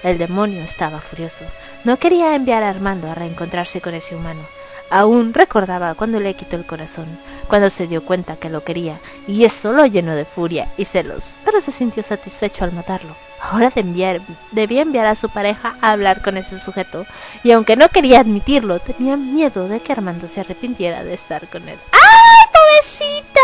El 0.04 0.18
demonio 0.18 0.62
estaba 0.62 1.00
furioso. 1.00 1.46
No 1.84 1.98
quería 1.98 2.36
enviar 2.36 2.64
a 2.64 2.70
Armando 2.70 3.10
a 3.10 3.16
reencontrarse 3.16 3.82
con 3.82 3.94
ese 3.94 4.16
humano. 4.16 4.42
Aún 4.90 5.34
recordaba 5.34 5.94
cuando 5.96 6.20
le 6.20 6.34
quitó 6.34 6.56
el 6.56 6.66
corazón, 6.66 7.06
cuando 7.48 7.70
se 7.70 7.88
dio 7.88 8.04
cuenta 8.04 8.38
que 8.38 8.50
lo 8.50 8.64
quería, 8.64 9.00
y 9.28 9.44
eso 9.44 9.72
lo 9.72 9.86
llenó 9.86 10.16
de 10.16 10.26
furia 10.26 10.68
y 10.78 10.86
celos, 10.86 11.24
pero 11.46 11.62
se 11.62 11.72
sintió 11.72 12.02
satisfecho 12.04 12.64
al 12.64 12.72
matarlo. 12.72 13.16
Ahora 13.42 13.72
debía 13.72 14.82
enviar 14.82 15.06
a 15.06 15.16
su 15.16 15.30
pareja 15.30 15.76
a 15.82 15.92
hablar 15.92 16.22
con 16.22 16.38
ese 16.38 16.60
sujeto, 16.60 17.06
y 17.44 17.52
aunque 17.52 17.76
no 17.76 17.90
quería 17.90 18.20
admitirlo, 18.20 18.80
tenía 18.80 19.16
miedo 19.16 19.68
de 19.68 19.80
que 19.80 19.94
Armando 19.94 20.28
se 20.28 20.42
arrepintiera 20.42 21.04
de 21.04 21.14
estar 21.14 21.48
con 21.48 21.68
él. 21.70 21.78
¡Ay, 21.92 22.48
pobrecito! 22.54 23.40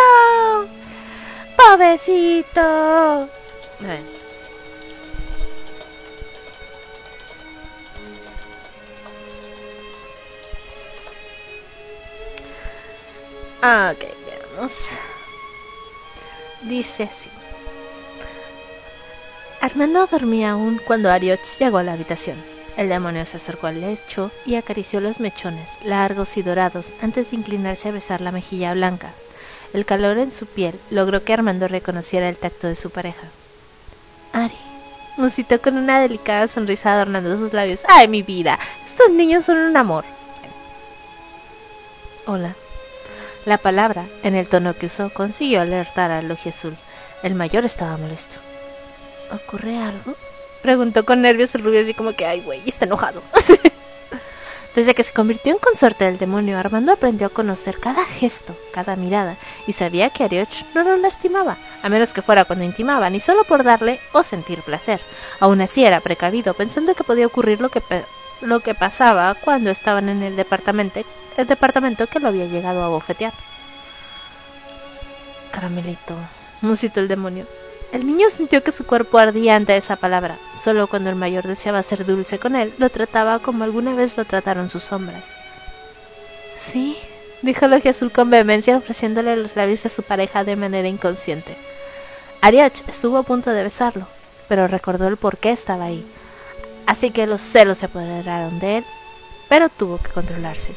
Pobrecito. 1.56 3.30
Ok, 13.66 13.98
veamos. 14.28 14.74
Dice 16.62 17.04
así. 17.04 17.32
Armando 19.60 20.06
dormía 20.06 20.52
aún 20.52 20.80
cuando 20.86 21.10
Ariot 21.10 21.40
llegó 21.58 21.80
a 21.80 21.84
la 21.84 21.94
habitación. 21.94 22.38
El 22.78 22.90
demonio 22.90 23.26
se 23.26 23.38
acercó 23.38 23.66
al 23.66 23.82
lecho 23.82 24.30
y 24.46 24.54
acarició 24.54 25.02
los 25.02 25.20
mechones, 25.20 25.68
largos 25.84 26.38
y 26.38 26.44
dorados, 26.44 26.86
antes 27.02 27.32
de 27.32 27.38
inclinarse 27.38 27.90
a 27.90 27.92
besar 27.92 28.22
la 28.22 28.32
mejilla 28.32 28.76
blanca, 28.76 29.14
el 29.74 29.84
calor 29.84 30.20
en 30.20 30.32
su 30.32 30.46
piel 30.46 30.80
logró 30.92 31.24
que 31.24 31.34
Armando 31.34 31.68
reconociera 31.68 32.30
el 32.30 32.38
tacto 32.38 32.68
de 32.68 32.76
su 32.76 32.92
pareja. 32.92 33.28
Ari, 34.32 34.54
musitó 35.18 35.60
con 35.60 35.76
una 35.76 36.00
delicada 36.00 36.48
sonrisa 36.48 36.94
adornando 36.94 37.36
sus 37.36 37.52
labios. 37.52 37.80
¡Ay, 37.88 38.08
mi 38.10 38.22
vida! 38.22 38.60
Estos 38.88 39.10
niños 39.10 39.46
son 39.46 39.58
un 39.58 39.76
amor. 39.76 40.06
Hola. 42.28 42.56
La 43.46 43.60
palabra, 43.60 44.06
en 44.24 44.34
el 44.34 44.48
tono 44.48 44.74
que 44.74 44.88
usó, 44.88 45.12
consiguió 45.12 45.62
alertar 45.62 46.10
al 46.10 46.28
Logia 46.28 46.52
Azul. 46.52 46.76
El 47.22 47.36
mayor 47.36 47.64
estaba 47.64 47.96
molesto. 47.96 48.36
¿Ocurre 49.32 49.78
algo? 49.78 50.16
Preguntó 50.64 51.06
con 51.06 51.22
nervios 51.22 51.54
el 51.54 51.64
rubio 51.64 51.82
así 51.82 51.94
como 51.94 52.14
que, 52.14 52.26
ay, 52.26 52.42
güey, 52.42 52.62
está 52.66 52.86
enojado. 52.86 53.22
Desde 54.76 54.96
que 54.96 55.04
se 55.04 55.14
convirtió 55.14 55.54
en 55.54 55.60
consorte 55.60 56.06
del 56.06 56.18
demonio, 56.18 56.58
Armando 56.58 56.92
aprendió 56.92 57.28
a 57.28 57.30
conocer 57.30 57.80
cada 57.80 58.04
gesto, 58.04 58.58
cada 58.74 58.96
mirada, 58.96 59.38
y 59.68 59.74
sabía 59.74 60.10
que 60.10 60.24
Arioch 60.24 60.66
no 60.74 60.84
lo 60.84 60.98
lastimaba, 60.98 61.56
a 61.84 61.88
menos 61.90 62.14
que 62.14 62.24
fuera 62.24 62.46
cuando 62.46 62.66
intimaba, 62.66 63.10
ni 63.12 63.20
solo 63.20 63.44
por 63.44 63.64
darle 63.64 64.00
o 64.12 64.24
sentir 64.24 64.64
placer. 64.64 65.00
Aún 65.40 65.62
así 65.62 65.86
era 65.86 66.02
precavido, 66.02 66.56
pensando 66.56 66.96
que 66.96 67.04
podía 67.04 67.28
ocurrir 67.28 67.62
lo 67.62 67.70
que, 67.70 67.82
lo 68.42 68.60
que 68.60 68.74
pasaba 68.74 69.36
cuando 69.36 69.70
estaban 69.70 70.10
en 70.10 70.24
el 70.24 70.36
departamento, 70.36 71.02
el 71.38 71.48
departamento 71.48 72.08
que 72.08 72.20
lo 72.20 72.28
había 72.30 72.46
llegado 72.46 72.84
a 72.84 72.90
bofetear. 72.90 73.34
Caramelito, 75.52 76.16
musitó 76.62 77.00
el 77.00 77.08
demonio. 77.08 77.46
El 77.92 78.06
niño 78.06 78.28
sintió 78.30 78.62
que 78.64 78.72
su 78.72 78.86
cuerpo 78.86 79.18
ardía 79.18 79.56
ante 79.56 79.78
esa 79.78 79.96
palabra. 79.96 80.38
Solo 80.62 80.88
cuando 80.88 81.10
el 81.10 81.16
mayor 81.16 81.48
deseaba 81.48 81.82
ser 81.82 82.06
dulce 82.06 82.40
con 82.40 82.56
él, 82.56 82.74
lo 82.78 82.90
trataba 82.90 83.40
como 83.40 83.64
alguna 83.64 83.96
vez 83.96 84.18
lo 84.18 84.26
trataron 84.26 84.70
sus 84.70 84.84
sombras. 84.84 85.24
Sí, 86.58 86.98
dijo 87.42 87.68
Logia 87.68 87.92
Azul 87.92 88.12
con 88.12 88.30
vehemencia 88.30 88.76
ofreciéndole 88.76 89.36
los 89.38 89.56
labios 89.56 89.86
a 89.86 89.90
su 89.90 90.04
pareja 90.04 90.44
de 90.44 90.56
manera 90.56 90.88
inconsciente. 90.88 91.56
Ariach 92.42 92.82
estuvo 92.88 93.18
a 93.18 93.24
punto 93.24 93.52
de 93.52 93.64
besarlo, 93.64 94.08
pero 94.48 94.68
recordó 94.68 95.08
el 95.08 95.18
por 95.18 95.38
qué 95.38 95.52
estaba 95.52 95.86
ahí. 95.86 96.06
Así 96.88 97.12
que 97.12 97.28
los 97.28 97.42
celos 97.42 97.80
se 97.80 97.86
apoderaron 97.86 98.60
de 98.60 98.78
él, 98.78 98.86
pero 99.50 99.70
tuvo 99.70 99.98
que 99.98 100.10
controlarse. 100.10 100.74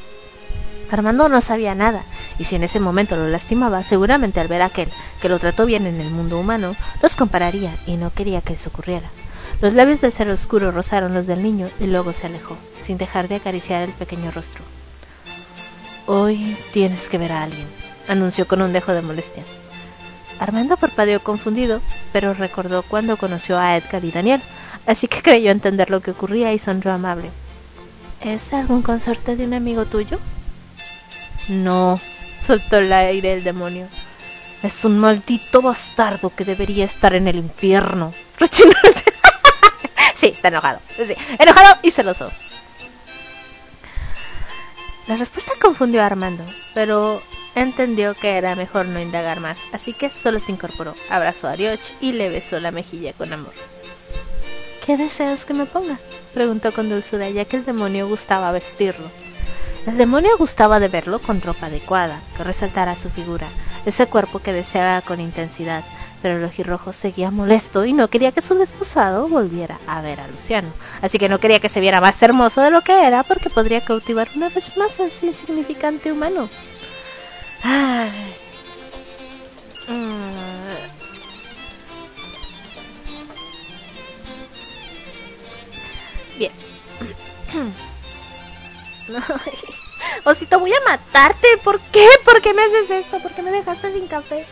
Armando 0.90 1.28
no 1.28 1.40
sabía 1.42 1.74
nada, 1.74 2.02
y 2.38 2.44
si 2.44 2.56
en 2.56 2.64
ese 2.64 2.80
momento 2.80 3.16
lo 3.16 3.28
lastimaba, 3.28 3.82
seguramente 3.82 4.40
al 4.40 4.48
ver 4.48 4.62
a 4.62 4.66
aquel 4.66 4.88
que 5.20 5.28
lo 5.28 5.38
trató 5.38 5.66
bien 5.66 5.86
en 5.86 6.00
el 6.00 6.10
mundo 6.10 6.38
humano, 6.38 6.74
los 7.02 7.14
compararía 7.14 7.76
y 7.86 7.96
no 7.96 8.10
quería 8.10 8.40
que 8.40 8.54
eso 8.54 8.70
ocurriera. 8.70 9.10
Los 9.60 9.74
labios 9.74 10.00
del 10.00 10.12
ser 10.12 10.30
oscuro 10.30 10.70
rozaron 10.70 11.14
los 11.14 11.26
del 11.26 11.42
niño 11.42 11.68
y 11.78 11.86
luego 11.86 12.12
se 12.12 12.26
alejó, 12.26 12.56
sin 12.86 12.96
dejar 12.96 13.28
de 13.28 13.36
acariciar 13.36 13.82
el 13.82 13.90
pequeño 13.90 14.30
rostro. 14.30 14.62
Hoy 16.06 16.56
tienes 16.72 17.08
que 17.08 17.18
ver 17.18 17.32
a 17.32 17.42
alguien, 17.42 17.66
anunció 18.08 18.48
con 18.48 18.62
un 18.62 18.72
dejo 18.72 18.92
de 18.92 19.02
molestia. 19.02 19.42
Armando 20.38 20.76
parpadeó 20.76 21.20
confundido, 21.20 21.82
pero 22.12 22.32
recordó 22.32 22.82
cuando 22.82 23.16
conoció 23.16 23.58
a 23.58 23.76
Edgar 23.76 24.04
y 24.04 24.10
Daniel, 24.10 24.40
así 24.88 25.06
que 25.06 25.22
creyó 25.22 25.52
entender 25.52 25.90
lo 25.90 26.00
que 26.00 26.10
ocurría 26.10 26.52
y 26.52 26.58
sonrió 26.58 26.92
amable. 26.92 27.30
¿Es 28.20 28.52
algún 28.52 28.82
consorte 28.82 29.36
de 29.36 29.44
un 29.44 29.54
amigo 29.54 29.84
tuyo? 29.84 30.18
No, 31.48 32.00
soltó 32.44 32.78
el 32.78 32.92
aire 32.92 33.34
el 33.34 33.44
demonio. 33.44 33.86
Es 34.62 34.84
un 34.84 34.98
maldito 34.98 35.62
bastardo 35.62 36.30
que 36.34 36.44
debería 36.44 36.84
estar 36.84 37.14
en 37.14 37.28
el 37.28 37.36
infierno. 37.36 38.12
sí, 40.16 40.26
está 40.26 40.48
enojado. 40.48 40.80
Sí, 40.96 41.14
enojado 41.38 41.78
y 41.82 41.92
celoso. 41.92 42.28
La 45.06 45.16
respuesta 45.16 45.52
confundió 45.60 46.02
a 46.02 46.06
Armando, 46.06 46.44
pero 46.74 47.22
entendió 47.54 48.14
que 48.14 48.36
era 48.36 48.54
mejor 48.56 48.86
no 48.86 49.00
indagar 49.00 49.40
más, 49.40 49.58
así 49.72 49.94
que 49.94 50.10
solo 50.10 50.38
se 50.38 50.52
incorporó, 50.52 50.94
abrazó 51.08 51.48
a 51.48 51.54
Rioch 51.54 51.80
y 52.00 52.12
le 52.12 52.28
besó 52.28 52.60
la 52.60 52.72
mejilla 52.72 53.14
con 53.14 53.32
amor. 53.32 53.54
¿Qué 54.88 54.96
deseas 54.96 55.44
que 55.44 55.52
me 55.52 55.66
ponga? 55.66 55.98
preguntó 56.32 56.72
con 56.72 56.88
dulzura, 56.88 57.28
ya 57.28 57.44
que 57.44 57.58
el 57.58 57.66
demonio 57.66 58.08
gustaba 58.08 58.52
vestirlo. 58.52 59.04
El 59.86 59.98
demonio 59.98 60.30
gustaba 60.38 60.80
de 60.80 60.88
verlo 60.88 61.18
con 61.18 61.42
ropa 61.42 61.66
adecuada, 61.66 62.22
que 62.34 62.42
resaltara 62.42 62.96
su 62.96 63.10
figura, 63.10 63.46
ese 63.84 64.06
cuerpo 64.06 64.38
que 64.38 64.54
deseaba 64.54 65.02
con 65.02 65.20
intensidad, 65.20 65.84
pero 66.22 66.38
el 66.38 66.44
ojirrojo 66.44 66.94
seguía 66.94 67.30
molesto 67.30 67.84
y 67.84 67.92
no 67.92 68.08
quería 68.08 68.32
que 68.32 68.40
su 68.40 68.54
desposado 68.54 69.28
volviera 69.28 69.78
a 69.86 70.00
ver 70.00 70.20
a 70.20 70.28
Luciano. 70.28 70.70
Así 71.02 71.18
que 71.18 71.28
no 71.28 71.38
quería 71.38 71.60
que 71.60 71.68
se 71.68 71.80
viera 71.80 72.00
más 72.00 72.22
hermoso 72.22 72.62
de 72.62 72.70
lo 72.70 72.80
que 72.80 73.06
era 73.06 73.24
porque 73.24 73.50
podría 73.50 73.84
cautivar 73.84 74.28
una 74.36 74.48
vez 74.48 74.74
más 74.78 74.98
a 75.00 75.04
ese 75.04 75.26
insignificante 75.26 76.10
humano. 76.10 76.48
Ay. 77.62 78.10
Mm. 79.86 80.27
Osito, 90.24 90.60
voy 90.60 90.72
a 90.72 90.80
matarte. 90.88 91.48
¿Por 91.64 91.80
qué? 91.80 92.06
¿Por 92.24 92.40
qué 92.42 92.54
me 92.54 92.62
haces 92.62 92.90
esto? 92.90 93.18
¿Por 93.20 93.32
qué 93.32 93.42
me 93.42 93.50
dejaste 93.50 93.92
sin 93.92 94.06
café? 94.06 94.44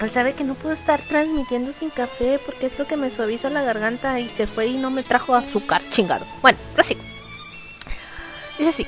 Él 0.00 0.10
sabe 0.10 0.34
que 0.34 0.44
no 0.44 0.54
puedo 0.54 0.74
estar 0.74 1.00
transmitiendo 1.00 1.72
sin 1.72 1.88
café 1.90 2.38
porque 2.44 2.66
es 2.66 2.78
lo 2.78 2.86
que 2.86 2.96
me 2.96 3.10
suaviza 3.10 3.48
la 3.48 3.62
garganta 3.62 4.20
y 4.20 4.28
se 4.28 4.46
fue 4.46 4.66
y 4.66 4.76
no 4.76 4.90
me 4.90 5.02
trajo 5.02 5.34
azúcar, 5.34 5.80
chingado. 5.90 6.26
Bueno, 6.42 6.58
prosigo. 6.74 7.00
Dice 8.58 8.70
así. 8.70 8.86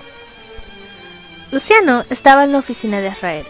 Luciano 1.53 2.05
estaba 2.11 2.45
en 2.45 2.53
la 2.53 2.59
oficina 2.59 3.01
de 3.01 3.09
Israel. 3.09 3.47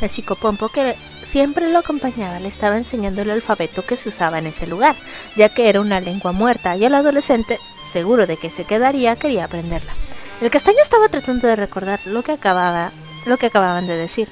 El 0.00 0.10
psicopompo 0.10 0.68
que 0.68 0.96
siempre 1.30 1.70
lo 1.70 1.78
acompañaba 1.78 2.40
le 2.40 2.48
estaba 2.48 2.76
enseñando 2.76 3.22
el 3.22 3.30
alfabeto 3.30 3.84
que 3.84 3.96
se 3.96 4.08
usaba 4.08 4.38
en 4.38 4.46
ese 4.46 4.66
lugar, 4.66 4.96
ya 5.36 5.48
que 5.48 5.68
era 5.68 5.80
una 5.80 6.00
lengua 6.00 6.32
muerta 6.32 6.76
y 6.76 6.84
el 6.84 6.94
adolescente, 6.94 7.58
seguro 7.92 8.26
de 8.26 8.36
que 8.36 8.50
se 8.50 8.64
quedaría, 8.64 9.16
quería 9.16 9.44
aprenderla. 9.44 9.92
El 10.40 10.50
castaño 10.50 10.78
estaba 10.82 11.08
tratando 11.08 11.46
de 11.46 11.56
recordar 11.56 12.00
lo 12.06 12.22
que 12.22 12.32
acababa, 12.32 12.90
lo 13.26 13.36
que 13.36 13.46
acababan 13.46 13.86
de 13.86 13.96
decir 13.96 14.28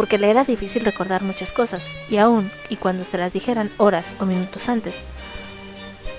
porque 0.00 0.16
le 0.16 0.30
era 0.30 0.44
difícil 0.44 0.82
recordar 0.82 1.22
muchas 1.22 1.50
cosas, 1.50 1.82
y 2.08 2.16
aún, 2.16 2.50
y 2.70 2.76
cuando 2.76 3.04
se 3.04 3.18
las 3.18 3.34
dijeran 3.34 3.70
horas 3.76 4.06
o 4.18 4.24
minutos 4.24 4.68
antes. 4.70 4.94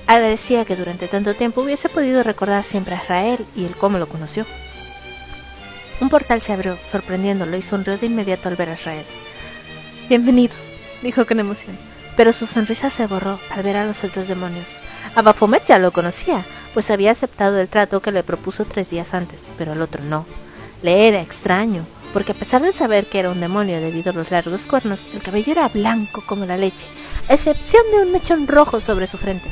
Agradecía 0.06 0.66
que 0.66 0.76
durante 0.76 1.08
tanto 1.08 1.34
tiempo 1.34 1.62
hubiese 1.62 1.90
podido 1.90 2.22
recordar 2.22 2.64
siempre 2.64 2.94
a 2.94 3.02
Israel 3.02 3.44
y 3.56 3.66
el 3.66 3.76
cómo 3.76 3.98
lo 3.98 4.08
conoció. 4.08 4.46
Un 6.00 6.10
portal 6.10 6.44
se 6.44 6.54
abrió, 6.54 6.78
sorprendiéndolo, 6.86 7.58
y 7.58 7.64
sonrió 7.64 7.98
de 7.98 8.06
inmediato 8.06 8.50
al 8.50 8.56
ver 8.56 8.70
a 8.70 8.74
Israel. 8.74 9.06
Bienvenido, 10.12 10.54
dijo 11.02 11.26
con 11.26 11.40
emoción, 11.40 11.78
pero 12.18 12.34
su 12.34 12.46
sonrisa 12.46 12.90
se 12.90 13.08
borró 13.08 13.40
al 13.50 13.64
ver 13.64 13.78
a 13.78 13.86
los 13.86 14.04
otros 14.04 14.28
demonios. 14.28 14.66
A 15.16 15.24
ya 15.66 15.80
lo 15.80 15.94
conocía, 15.94 16.44
pues 16.74 16.92
había 16.92 17.12
aceptado 17.12 17.62
el 17.62 17.70
trato 17.70 18.02
que 18.02 18.12
le 18.12 18.22
propuso 18.22 18.66
tres 18.66 18.90
días 18.90 19.14
antes, 19.14 19.40
pero 19.58 19.72
al 19.72 19.82
otro 19.82 20.04
no. 20.04 20.26
Le 20.84 21.08
era 21.08 21.22
extraño, 21.22 21.86
porque 22.12 22.34
a 22.34 22.36
pesar 22.36 22.62
de 22.62 22.74
saber 22.74 23.06
que 23.06 23.20
era 23.20 23.30
un 23.30 23.40
demonio 23.40 23.80
debido 23.80 24.12
a 24.12 24.14
los 24.14 24.30
largos 24.32 24.66
cuernos, 24.66 25.00
el 25.14 25.24
cabello 25.24 25.54
era 25.54 25.70
blanco 25.70 26.22
como 26.28 26.46
la 26.46 26.58
leche, 26.58 26.86
a 27.30 27.36
excepción 27.36 27.84
de 27.92 28.04
un 28.04 28.12
mechón 28.12 28.50
rojo 28.50 28.82
sobre 28.82 29.08
su 29.08 29.18
frente. 29.18 29.50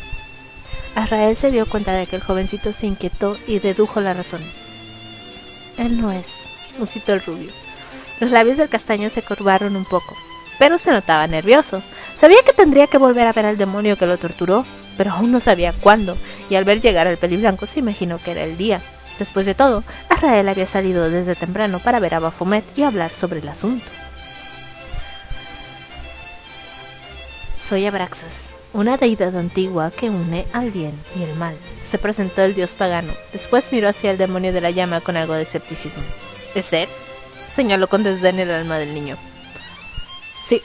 Azrael 0.93 1.37
se 1.37 1.51
dio 1.51 1.67
cuenta 1.67 1.93
de 1.93 2.05
que 2.05 2.17
el 2.17 2.21
jovencito 2.21 2.73
se 2.73 2.85
inquietó 2.85 3.37
y 3.47 3.59
dedujo 3.59 4.01
la 4.01 4.13
razón. 4.13 4.41
Él 5.77 6.01
no 6.01 6.11
es, 6.11 6.27
musitó 6.77 7.13
el 7.13 7.21
rubio. 7.21 7.49
Los 8.19 8.31
labios 8.31 8.57
del 8.57 8.67
castaño 8.67 9.09
se 9.09 9.21
curvaron 9.21 9.77
un 9.77 9.85
poco, 9.85 10.17
pero 10.59 10.77
se 10.77 10.91
notaba 10.91 11.25
nervioso. 11.25 11.81
Sabía 12.19 12.43
que 12.45 12.53
tendría 12.53 12.85
que 12.85 12.99
volver 12.99 13.25
a 13.25 13.33
ver 13.33 13.47
al 13.47 13.57
demonio 13.57 13.97
que 13.97 14.05
lo 14.05 14.17
torturó, 14.17 14.65
pero 14.97 15.11
aún 15.11 15.31
no 15.31 15.39
sabía 15.39 15.73
cuándo, 15.73 16.17
y 16.49 16.55
al 16.55 16.65
ver 16.65 16.81
llegar 16.81 17.07
al 17.07 17.17
peliblanco 17.17 17.65
se 17.65 17.79
imaginó 17.79 18.19
que 18.19 18.31
era 18.31 18.43
el 18.43 18.57
día. 18.57 18.81
Después 19.17 19.45
de 19.45 19.55
todo, 19.55 19.83
Azrael 20.09 20.47
había 20.47 20.67
salido 20.67 21.09
desde 21.09 21.35
temprano 21.35 21.79
para 21.79 21.99
ver 21.99 22.13
a 22.13 22.19
Baphomet 22.19 22.65
y 22.77 22.83
hablar 22.83 23.13
sobre 23.13 23.39
el 23.39 23.47
asunto. 23.47 23.85
Soy 27.69 27.85
Abraxas, 27.85 28.33
una 28.73 28.97
deidad 28.97 29.37
antigua 29.37 29.91
que 29.91 30.09
une 30.09 30.45
al 30.53 30.71
bien 30.71 30.93
y 31.15 31.23
el 31.23 31.35
mal. 31.35 31.55
Se 31.89 31.97
presentó 31.97 32.43
el 32.43 32.55
dios 32.55 32.71
pagano. 32.71 33.13
Después 33.31 33.65
miró 33.71 33.89
hacia 33.89 34.11
el 34.11 34.17
demonio 34.17 34.53
de 34.53 34.61
la 34.61 34.71
llama 34.71 35.01
con 35.01 35.17
algo 35.17 35.33
de 35.33 35.43
escepticismo. 35.43 36.03
¿Es 36.55 36.73
él? 36.73 36.89
Señaló 37.55 37.87
con 37.87 38.03
desdén 38.03 38.39
el 38.39 38.51
alma 38.51 38.77
del 38.77 38.93
niño. 38.93 39.17
Sí, 40.49 40.61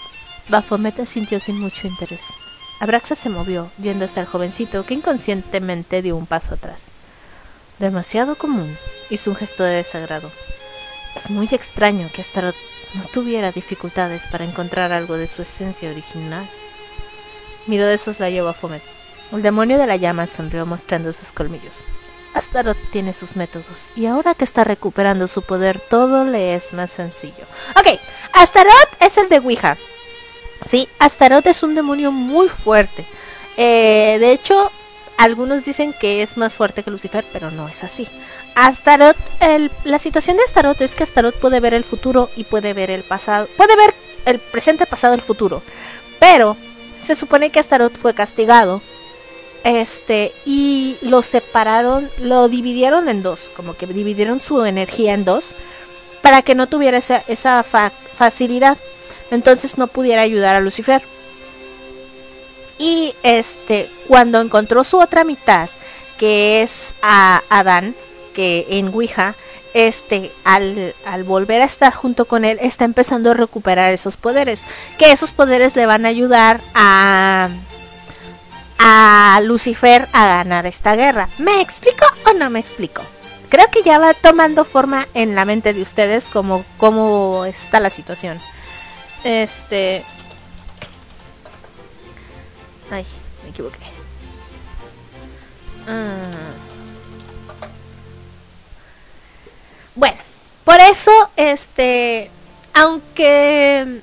Baphomet 0.49 1.07
sintió 1.07 1.39
sin 1.39 1.61
mucho 1.61 1.87
interés. 1.87 2.23
Abraxas 2.81 3.19
se 3.19 3.29
movió, 3.29 3.71
yendo 3.79 4.05
hasta 4.05 4.21
el 4.23 4.27
jovencito 4.27 4.85
que 4.85 4.95
inconscientemente 4.95 6.03
dio 6.03 6.17
un 6.17 6.27
paso 6.27 6.55
atrás 6.55 6.81
demasiado 7.79 8.37
común, 8.37 8.77
hizo 9.11 9.31
un 9.31 9.37
gesto 9.37 9.63
de 9.65 9.77
desagrado. 9.77 10.31
Es 11.17 11.31
muy 11.31 11.49
extraño 11.51 12.09
que 12.13 12.23
Astaroth 12.23 12.57
no 12.95 13.05
tuviera 13.13 13.53
dificultades 13.53 14.23
para 14.31 14.45
encontrar 14.45 14.93
algo 14.93 15.17
de 15.17 15.29
su 15.29 15.43
esencia 15.43 15.91
original. 15.91 16.49
Miró 17.67 17.87
de 17.87 17.99
soslayo 17.99 18.49
a 18.49 18.53
Fomet. 18.53 18.83
El 19.33 19.43
demonio 19.43 19.79
de 19.79 19.87
la 19.87 19.97
llama 19.97 20.27
sonrió 20.27 20.67
mostrando 20.67 21.13
sus 21.13 21.33
colmillos. 21.33 21.75
Astaroth 22.35 22.77
tiene 22.91 23.15
sus 23.15 23.37
métodos, 23.37 23.89
y 23.97 24.07
ahora 24.07 24.35
que 24.35 24.45
está 24.45 24.65
recuperando 24.65 25.29
su 25.29 25.43
poder, 25.43 25.81
todo 25.81 26.25
le 26.25 26.55
es 26.55 26.73
más 26.73 26.91
sencillo. 26.91 27.47
Ok, 27.79 27.99
Astaroth 28.33 29.01
es 29.01 29.17
el 29.17 29.29
de 29.29 29.39
Ouija. 29.39 29.77
Sí, 30.69 30.89
Astaroth 30.99 31.47
es 31.47 31.63
un 31.63 31.75
demonio 31.75 32.11
muy 32.11 32.49
fuerte. 32.49 33.05
Eh, 33.57 34.17
de 34.19 34.33
hecho, 34.33 34.73
algunos 35.17 35.65
dicen 35.65 35.95
que 35.99 36.23
es 36.23 36.37
más 36.37 36.55
fuerte 36.55 36.83
que 36.83 36.91
Lucifer, 36.91 37.25
pero 37.33 37.51
no 37.51 37.69
es 37.69 37.85
así. 37.85 38.09
Astaroth, 38.55 39.17
la 39.85 39.99
situación 39.99 40.37
de 40.37 40.45
Astaroth 40.45 40.81
es 40.81 40.95
que 40.95 41.05
Astaroth 41.05 41.37
puede 41.37 41.61
ver 41.61 41.75
el 41.75 41.85
futuro 41.85 42.31
y 42.37 42.45
puede 42.45 42.73
ver 42.73 42.91
el 42.91 43.03
pasado, 43.03 43.49
puede 43.57 43.77
ver 43.77 43.95
el 44.27 44.39
presente, 44.39 44.87
pasado, 44.87 45.15
el 45.15 45.21
futuro. 45.21 45.63
Pero 46.19 46.57
se 47.05 47.15
supone 47.15 47.51
que 47.51 47.61
Astaroth 47.61 47.97
fue 47.97 48.15
castigado. 48.15 48.81
Este, 49.65 50.33
y 50.45 50.99
lo 51.01 51.23
separaron, 51.23 52.11
lo 52.19 52.49
dividieron 52.49 53.09
en 53.09 53.23
dos, 53.23 53.51
como 53.57 53.75
que 53.75 53.87
dividieron 53.87 54.39
su 54.39 54.63
energía 54.67 55.15
en 55.15 55.25
dos, 55.25 55.47
para 56.21 56.43
que 56.43 56.55
no 56.55 56.67
tuviera 56.67 56.99
esa, 56.99 57.25
esa 57.29 57.63
facilidad. 57.63 58.77
Entonces 59.31 59.79
no 59.79 59.87
pudiera 59.87 60.21
ayudar 60.21 60.55
a 60.55 60.61
Lucifer. 60.61 61.03
Y 62.79 63.15
este, 63.23 63.89
cuando 64.07 64.41
encontró 64.41 64.85
su 64.85 64.99
otra 64.99 65.25
mitad, 65.25 65.71
que 66.19 66.63
es 66.63 66.93
a 67.03 67.43
Adán, 67.49 67.95
que 68.35 68.67
en 68.69 68.89
Ouija, 68.89 69.35
este, 69.73 70.31
al, 70.45 70.95
al, 71.07 71.25
volver 71.25 71.63
a 71.63 71.67
estar 71.67 71.93
junto 71.95 72.27
con 72.27 72.45
él, 72.45 72.59
está 72.61 72.85
empezando 72.85 73.31
a 73.31 73.35
recuperar 73.35 73.93
esos 73.93 74.17
poderes. 74.19 74.61
Que 74.99 75.13
esos 75.13 75.31
poderes 75.31 75.75
le 75.75 75.87
van 75.87 76.05
a 76.05 76.09
ayudar 76.09 76.61
a, 76.75 77.49
a 78.87 79.41
Lucifer 79.43 80.07
a 80.13 80.27
ganar 80.27 80.67
esta 80.67 80.95
guerra. 80.95 81.29
¿Me 81.39 81.61
explico 81.61 82.05
o 82.27 82.35
no 82.35 82.51
me 82.51 82.61
explico? 82.61 83.03
creo 83.55 83.71
que 83.71 83.85
ya 83.85 84.01
va 84.01 84.15
tomando 84.15 84.65
forma 84.65 85.07
en 85.15 85.37
la 85.37 85.45
mente 85.45 85.73
de 85.73 85.81
ustedes 85.81 86.25
como 86.25 86.65
cómo 86.77 87.45
está 87.45 87.79
la 87.79 87.89
situación. 87.89 88.41
Este 89.23 90.05
Ay, 92.91 93.07
me 93.45 93.51
equivoqué. 93.51 93.79
Ah. 95.87 96.31
Bueno, 99.95 100.19
por 100.65 100.81
eso, 100.81 101.13
este, 101.37 102.31
aunque 102.73 104.01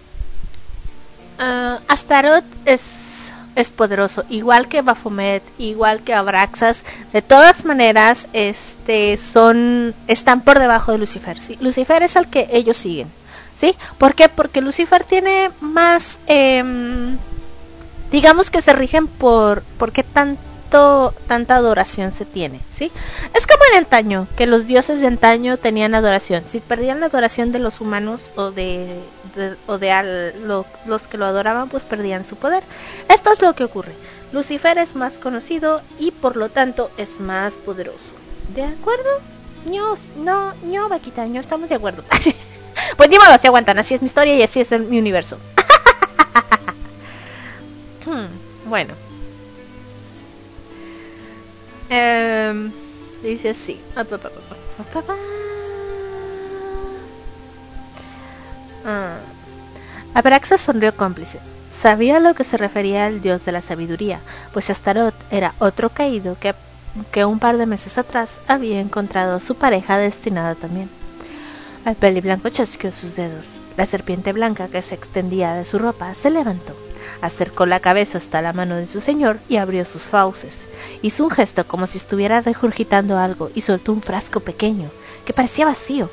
uh, 1.39 1.79
Astaroth 1.89 2.45
es, 2.63 3.10
es 3.55 3.69
poderoso, 3.69 4.23
igual 4.29 4.67
que 4.67 4.81
Baphomet, 4.81 5.43
igual 5.57 6.01
que 6.01 6.13
Abraxas, 6.13 6.83
de 7.13 7.21
todas 7.21 7.65
maneras, 7.65 8.27
este, 8.33 9.17
son, 9.17 9.93
están 10.07 10.41
por 10.41 10.59
debajo 10.59 10.91
de 10.91 10.97
Lucifer. 10.97 11.37
Lucifer 11.59 12.03
es 12.03 12.15
al 12.15 12.29
que 12.29 12.49
ellos 12.51 12.77
siguen, 12.77 13.07
¿sí? 13.57 13.75
¿Por 13.97 14.15
qué? 14.15 14.29
Porque 14.29 14.61
Lucifer 14.61 15.03
tiene 15.03 15.51
más, 15.59 16.17
eh, 16.27 16.63
digamos 18.11 18.49
que 18.49 18.61
se 18.61 18.73
rigen 18.73 19.07
por, 19.07 19.63
por 19.77 19.91
qué 19.91 20.03
tanto 20.03 21.13
tanta 21.27 21.55
adoración 21.55 22.13
se 22.13 22.25
tiene, 22.25 22.59
¿sí? 22.73 22.91
Es 23.33 23.45
como 23.45 23.61
en 23.71 23.79
antaño, 23.79 24.27
que 24.37 24.47
los 24.47 24.67
dioses 24.67 25.01
de 25.01 25.07
antaño 25.07 25.57
tenían 25.57 25.95
adoración. 25.95 26.43
Si 26.47 26.59
perdían 26.59 27.01
la 27.01 27.07
adoración 27.07 27.51
de 27.51 27.59
los 27.59 27.81
humanos 27.81 28.21
o 28.35 28.51
de, 28.51 28.99
o 29.67 29.77
de 29.77 30.33
los 30.85 31.07
que 31.07 31.17
lo 31.17 31.25
adoraban, 31.25 31.69
pues 31.69 31.83
perdían 31.83 32.25
su 32.25 32.35
poder. 32.35 32.63
Esto 33.09 33.31
es 33.31 33.41
lo 33.41 33.53
que 33.53 33.63
ocurre. 33.63 33.93
Lucifer 34.31 34.77
es 34.77 34.95
más 34.95 35.13
conocido 35.13 35.81
y 35.99 36.11
por 36.11 36.35
lo 36.37 36.49
tanto 36.49 36.91
es 36.97 37.19
más 37.19 37.53
poderoso. 37.53 38.11
¿De 38.55 38.63
acuerdo? 38.63 39.09
No, 39.65 39.97
no, 40.17 40.53
no, 40.63 40.89
vaquita, 40.89 41.25
no 41.25 41.39
estamos 41.39 41.69
de 41.69 41.75
acuerdo. 41.75 42.03
pues 42.97 43.09
ni 43.09 43.17
modo, 43.17 43.37
se 43.37 43.47
aguantan, 43.47 43.77
así 43.79 43.93
es 43.93 44.01
mi 44.01 44.07
historia 44.07 44.35
y 44.35 44.43
así 44.43 44.61
es 44.61 44.71
mi 44.71 44.99
universo. 44.99 45.37
Hmm, 48.03 48.25
bueno. 48.67 48.95
Eh, 51.91 52.71
dice 53.21 53.51
así. 53.51 53.79
Abraxas 60.13 60.61
sonrió 60.61 60.95
cómplice. 60.95 61.39
Sabía 61.77 62.17
a 62.17 62.19
lo 62.19 62.35
que 62.35 62.43
se 62.43 62.57
refería 62.57 63.07
el 63.07 63.21
dios 63.21 63.43
de 63.45 63.51
la 63.51 63.61
sabiduría, 63.61 64.19
pues 64.53 64.69
Astaroth 64.69 65.15
era 65.31 65.55
otro 65.57 65.89
caído 65.89 66.37
que, 66.39 66.53
que 67.11 67.25
un 67.25 67.39
par 67.39 67.57
de 67.57 67.65
meses 67.65 67.97
atrás 67.97 68.39
había 68.47 68.79
encontrado 68.79 69.39
su 69.39 69.55
pareja 69.55 69.97
destinada 69.97 70.53
también. 70.53 70.89
El 71.85 71.95
peli 71.95 72.21
blanco 72.21 72.49
chasqueó 72.49 72.91
sus 72.91 73.15
dedos. 73.15 73.45
La 73.77 73.87
serpiente 73.87 74.33
blanca 74.33 74.67
que 74.67 74.81
se 74.81 74.93
extendía 74.93 75.53
de 75.53 75.65
su 75.65 75.79
ropa 75.79 76.13
se 76.13 76.29
levantó, 76.29 76.75
acercó 77.21 77.65
la 77.65 77.79
cabeza 77.79 78.19
hasta 78.19 78.41
la 78.41 78.53
mano 78.53 78.75
de 78.75 78.85
su 78.85 78.99
señor 78.99 79.39
y 79.49 79.57
abrió 79.57 79.85
sus 79.85 80.03
fauces. 80.03 80.53
Hizo 81.01 81.23
un 81.23 81.31
gesto 81.31 81.65
como 81.65 81.87
si 81.87 81.97
estuviera 81.97 82.41
regurgitando 82.41 83.17
algo 83.17 83.49
y 83.55 83.61
soltó 83.61 83.93
un 83.93 84.01
frasco 84.03 84.41
pequeño, 84.41 84.89
que 85.25 85.33
parecía 85.33 85.65
vacío, 85.65 86.11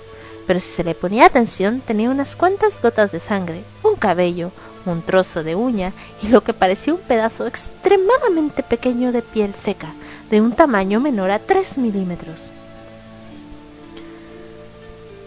pero 0.49 0.61
si 0.61 0.73
se 0.73 0.83
le 0.83 0.95
ponía 0.95 1.27
atención 1.27 1.83
tenía 1.83 2.09
unas 2.09 2.35
cuantas 2.35 2.81
gotas 2.81 3.13
de 3.13 3.21
sangre, 3.21 3.63
un 3.83 3.97
cabello, 3.97 4.51
un 4.87 5.03
trozo 5.03 5.45
de 5.45 5.55
uña 5.55 5.93
y 6.23 6.29
lo 6.29 6.43
que 6.43 6.55
parecía 6.55 6.95
un 6.95 7.01
pedazo 7.01 7.47
extremadamente 7.47 8.63
pequeño 8.63 9.13
de 9.13 9.21
piel 9.21 9.53
seca, 9.55 9.93
de 10.31 10.41
un 10.41 10.53
tamaño 10.53 11.01
menor 11.01 11.31
a 11.31 11.39
3 11.39 11.77
milímetros. 11.77 12.49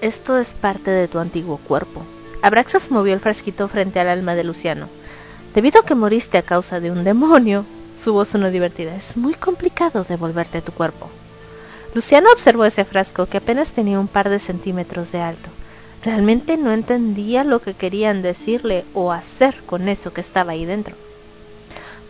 Esto 0.01 0.39
es 0.39 0.49
parte 0.49 0.89
de 0.89 1.07
tu 1.07 1.19
antiguo 1.19 1.57
cuerpo. 1.57 2.01
Abraxas 2.41 2.89
movió 2.89 3.13
el 3.13 3.19
frasquito 3.19 3.67
frente 3.67 3.99
al 3.99 4.09
alma 4.09 4.33
de 4.33 4.43
Luciano. 4.43 4.89
Debido 5.53 5.81
a 5.81 5.85
que 5.85 5.93
moriste 5.93 6.39
a 6.39 6.41
causa 6.41 6.79
de 6.79 6.89
un 6.89 7.03
demonio, 7.03 7.63
su 8.03 8.13
voz 8.13 8.29
sonó 8.29 8.49
divertida. 8.49 8.95
Es 8.95 9.15
muy 9.15 9.35
complicado 9.35 10.03
devolverte 10.03 10.63
tu 10.63 10.71
cuerpo. 10.71 11.11
Luciano 11.93 12.29
observó 12.31 12.63
ese 12.63 12.85
frasco 12.85 13.25
que 13.25 13.37
apenas 13.37 13.73
tenía 13.73 13.99
un 13.99 14.07
par 14.07 14.29
de 14.29 14.39
centímetros 14.39 15.11
de 15.11 15.19
alto. 15.21 15.49
Realmente 16.03 16.55
no 16.55 16.71
entendía 16.71 17.43
lo 17.43 17.61
que 17.61 17.73
querían 17.73 18.21
decirle 18.21 18.85
o 18.93 19.11
hacer 19.11 19.55
con 19.65 19.89
eso 19.89 20.13
que 20.13 20.21
estaba 20.21 20.53
ahí 20.53 20.65
dentro. 20.65 20.95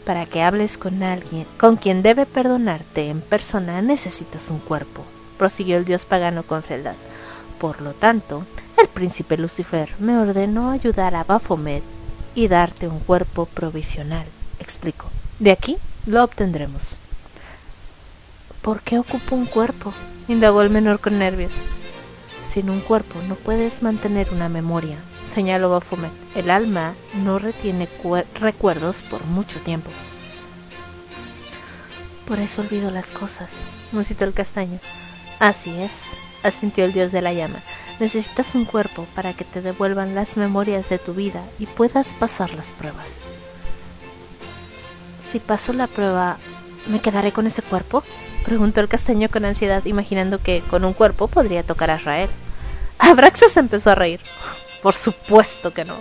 Para 0.05 0.25
que 0.27 0.43
hables 0.43 0.77
con 0.77 1.01
alguien 1.01 1.45
con 1.57 1.77
quien 1.77 2.03
debe 2.03 2.25
perdonarte 2.25 3.09
en 3.09 3.21
persona 3.21 3.81
necesitas 3.81 4.49
un 4.49 4.59
cuerpo, 4.59 5.03
prosiguió 5.37 5.77
el 5.77 5.85
dios 5.85 6.05
pagano 6.05 6.43
con 6.43 6.61
fealdad. 6.61 6.95
Por 7.59 7.81
lo 7.81 7.93
tanto, 7.93 8.45
el 8.77 8.87
príncipe 8.87 9.37
Lucifer 9.37 9.89
me 9.99 10.17
ordenó 10.17 10.69
ayudar 10.71 11.15
a 11.15 11.23
Baphomet 11.23 11.83
y 12.35 12.47
darte 12.47 12.87
un 12.87 12.99
cuerpo 12.99 13.47
provisional, 13.47 14.25
explicó. 14.59 15.07
De 15.39 15.51
aquí 15.51 15.77
lo 16.05 16.23
obtendremos. 16.23 17.00
¿Por 18.61 18.81
qué 18.81 18.99
ocupo 18.99 19.35
un 19.35 19.47
cuerpo? 19.47 19.91
indagó 20.27 20.61
el 20.61 20.69
menor 20.69 20.99
con 20.99 21.17
nervios. 21.17 21.51
Sin 22.53 22.69
un 22.69 22.79
cuerpo 22.79 23.19
no 23.27 23.33
puedes 23.35 23.81
mantener 23.81 24.27
una 24.31 24.49
memoria, 24.49 24.97
señaló 25.33 25.71
Baphomet. 25.71 26.11
El 26.35 26.51
alma 26.51 26.93
no 27.23 27.39
retiene 27.39 27.87
recuerdos 28.39 29.01
por 29.01 29.25
mucho 29.25 29.59
tiempo. 29.61 29.89
Por 32.27 32.37
eso 32.37 32.61
olvido 32.61 32.91
las 32.91 33.09
cosas, 33.09 33.49
musitó 33.91 34.25
el 34.25 34.33
castaño. 34.33 34.79
Así 35.39 35.71
es, 35.81 36.03
asintió 36.43 36.85
el 36.85 36.93
dios 36.93 37.11
de 37.11 37.23
la 37.23 37.33
llama. 37.33 37.59
Necesitas 37.99 38.53
un 38.53 38.65
cuerpo 38.65 39.07
para 39.15 39.33
que 39.33 39.43
te 39.43 39.61
devuelvan 39.61 40.13
las 40.13 40.37
memorias 40.37 40.87
de 40.87 40.99
tu 40.99 41.13
vida 41.15 41.43
y 41.57 41.65
puedas 41.65 42.07
pasar 42.19 42.53
las 42.53 42.67
pruebas. 42.67 43.07
Si 45.31 45.39
paso 45.39 45.73
la 45.73 45.87
prueba, 45.87 46.37
¿me 46.87 47.01
quedaré 47.01 47.31
con 47.31 47.47
ese 47.47 47.63
cuerpo? 47.63 48.03
Preguntó 48.45 48.81
el 48.81 48.87
castaño 48.87 49.29
con 49.29 49.45
ansiedad, 49.45 49.85
imaginando 49.85 50.39
que 50.39 50.61
con 50.61 50.83
un 50.83 50.93
cuerpo 50.93 51.27
podría 51.27 51.63
tocar 51.63 51.91
a 51.91 51.97
Israel. 51.97 52.29
Abraxas 52.97 53.57
empezó 53.57 53.91
a 53.91 53.95
reír. 53.95 54.19
Por 54.81 54.95
supuesto 54.95 55.73
que 55.73 55.85
no, 55.85 55.95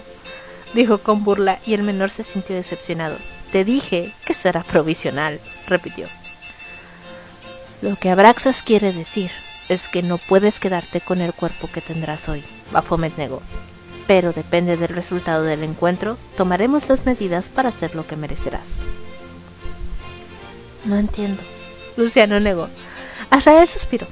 dijo 0.75 0.99
con 0.99 1.23
burla 1.23 1.59
y 1.67 1.75
el 1.75 1.83
menor 1.83 2.11
se 2.11 2.25
sintió 2.25 2.57
decepcionado. 2.57 3.17
Te 3.53 3.65
dije 3.65 4.15
que 4.25 4.33
será 4.33 4.63
provisional, 4.63 5.41
repitió. 5.67 6.07
Lo 7.83 7.97
que 7.97 8.11
Abraxas 8.11 8.63
quiere 8.63 8.93
decir 8.93 9.31
es 9.69 9.89
que 9.89 10.03
no 10.03 10.19
puedes 10.19 10.61
quedarte 10.61 11.01
con 11.01 11.21
el 11.21 11.33
cuerpo 11.33 11.69
que 11.73 11.81
tendrás 11.81 12.29
hoy, 12.29 12.43
Baphomet 12.73 13.17
negó. 13.17 13.43
Pero 14.07 14.33
depende 14.33 14.77
del 14.77 14.89
resultado 14.89 15.45
del 15.45 15.63
encuentro, 15.63 16.17
tomaremos 16.37 16.89
las 16.89 17.07
medidas 17.07 17.49
para 17.49 17.69
hacer 17.69 17.95
lo 17.95 18.07
que 18.07 18.17
merecerás. 18.17 18.67
No 20.85 20.97
entiendo. 20.97 21.43
Luciano 21.97 22.41
negó. 22.41 22.69
Azrael 23.31 23.69
suspiró. 23.69 24.07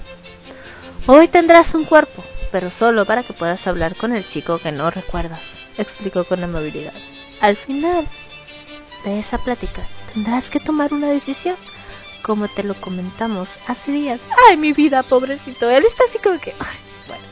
Hoy 1.06 1.28
tendrás 1.28 1.74
un 1.74 1.84
cuerpo, 1.84 2.22
pero 2.52 2.70
solo 2.70 3.04
para 3.04 3.22
que 3.22 3.32
puedas 3.32 3.66
hablar 3.66 3.96
con 3.96 4.14
el 4.14 4.26
chico 4.26 4.58
que 4.58 4.72
no 4.72 4.90
recuerdas, 4.90 5.40
explicó 5.78 6.24
con 6.24 6.44
amabilidad. 6.44 6.92
Al 7.40 7.56
final 7.56 8.06
de 9.04 9.18
esa 9.18 9.38
plática 9.38 9.82
tendrás 10.12 10.50
que 10.50 10.60
tomar 10.60 10.92
una 10.92 11.08
decisión, 11.08 11.56
como 12.22 12.48
te 12.48 12.62
lo 12.62 12.74
comentamos 12.74 13.48
hace 13.68 13.92
días. 13.92 14.20
Ay, 14.48 14.56
mi 14.56 14.72
vida, 14.72 15.02
pobrecito. 15.02 15.70
Él 15.70 15.84
está 15.86 16.04
así 16.08 16.18
como 16.18 16.38
que... 16.38 16.54
bueno. 17.06 17.24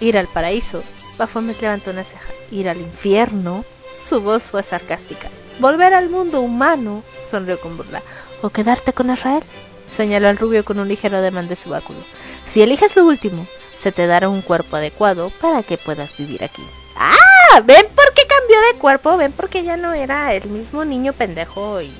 Ir 0.00 0.18
al 0.18 0.28
paraíso. 0.28 0.82
Baphomet 1.18 1.60
levantó 1.60 1.90
una 1.90 2.04
ceja. 2.04 2.30
Ir 2.50 2.68
al 2.68 2.80
infierno. 2.80 3.64
Su 4.08 4.20
voz 4.20 4.44
fue 4.44 4.62
sarcástica. 4.62 5.28
Volver 5.58 5.92
al 5.94 6.08
mundo 6.08 6.40
humano 6.40 7.02
sonrió 7.28 7.60
con 7.60 7.76
burla. 7.76 8.02
¿O 8.42 8.50
quedarte 8.50 8.92
con 8.92 9.10
Israel? 9.10 9.42
señaló 9.90 10.28
el 10.28 10.38
rubio 10.38 10.64
con 10.64 10.78
un 10.78 10.88
ligero 10.88 11.18
ademán 11.18 11.48
de 11.48 11.56
su 11.56 11.70
báculo. 11.70 11.98
Si 12.46 12.62
eliges 12.62 12.96
lo 12.96 13.04
último, 13.04 13.46
se 13.78 13.92
te 13.92 14.06
dará 14.06 14.28
un 14.28 14.42
cuerpo 14.42 14.76
adecuado 14.76 15.30
para 15.40 15.62
que 15.62 15.78
puedas 15.78 16.16
vivir 16.16 16.44
aquí. 16.44 16.62
¡Ah! 16.96 17.60
¿Ven 17.64 17.86
por 17.94 18.14
qué 18.14 18.22
cambió 18.26 18.56
de 18.72 18.78
cuerpo? 18.78 19.16
¿Ven 19.16 19.32
por 19.32 19.48
qué 19.48 19.64
ya 19.64 19.76
no 19.76 19.92
era 19.92 20.32
el 20.34 20.48
mismo 20.48 20.84
niño 20.84 21.12
pendejo 21.12 21.80
y, 21.82 21.92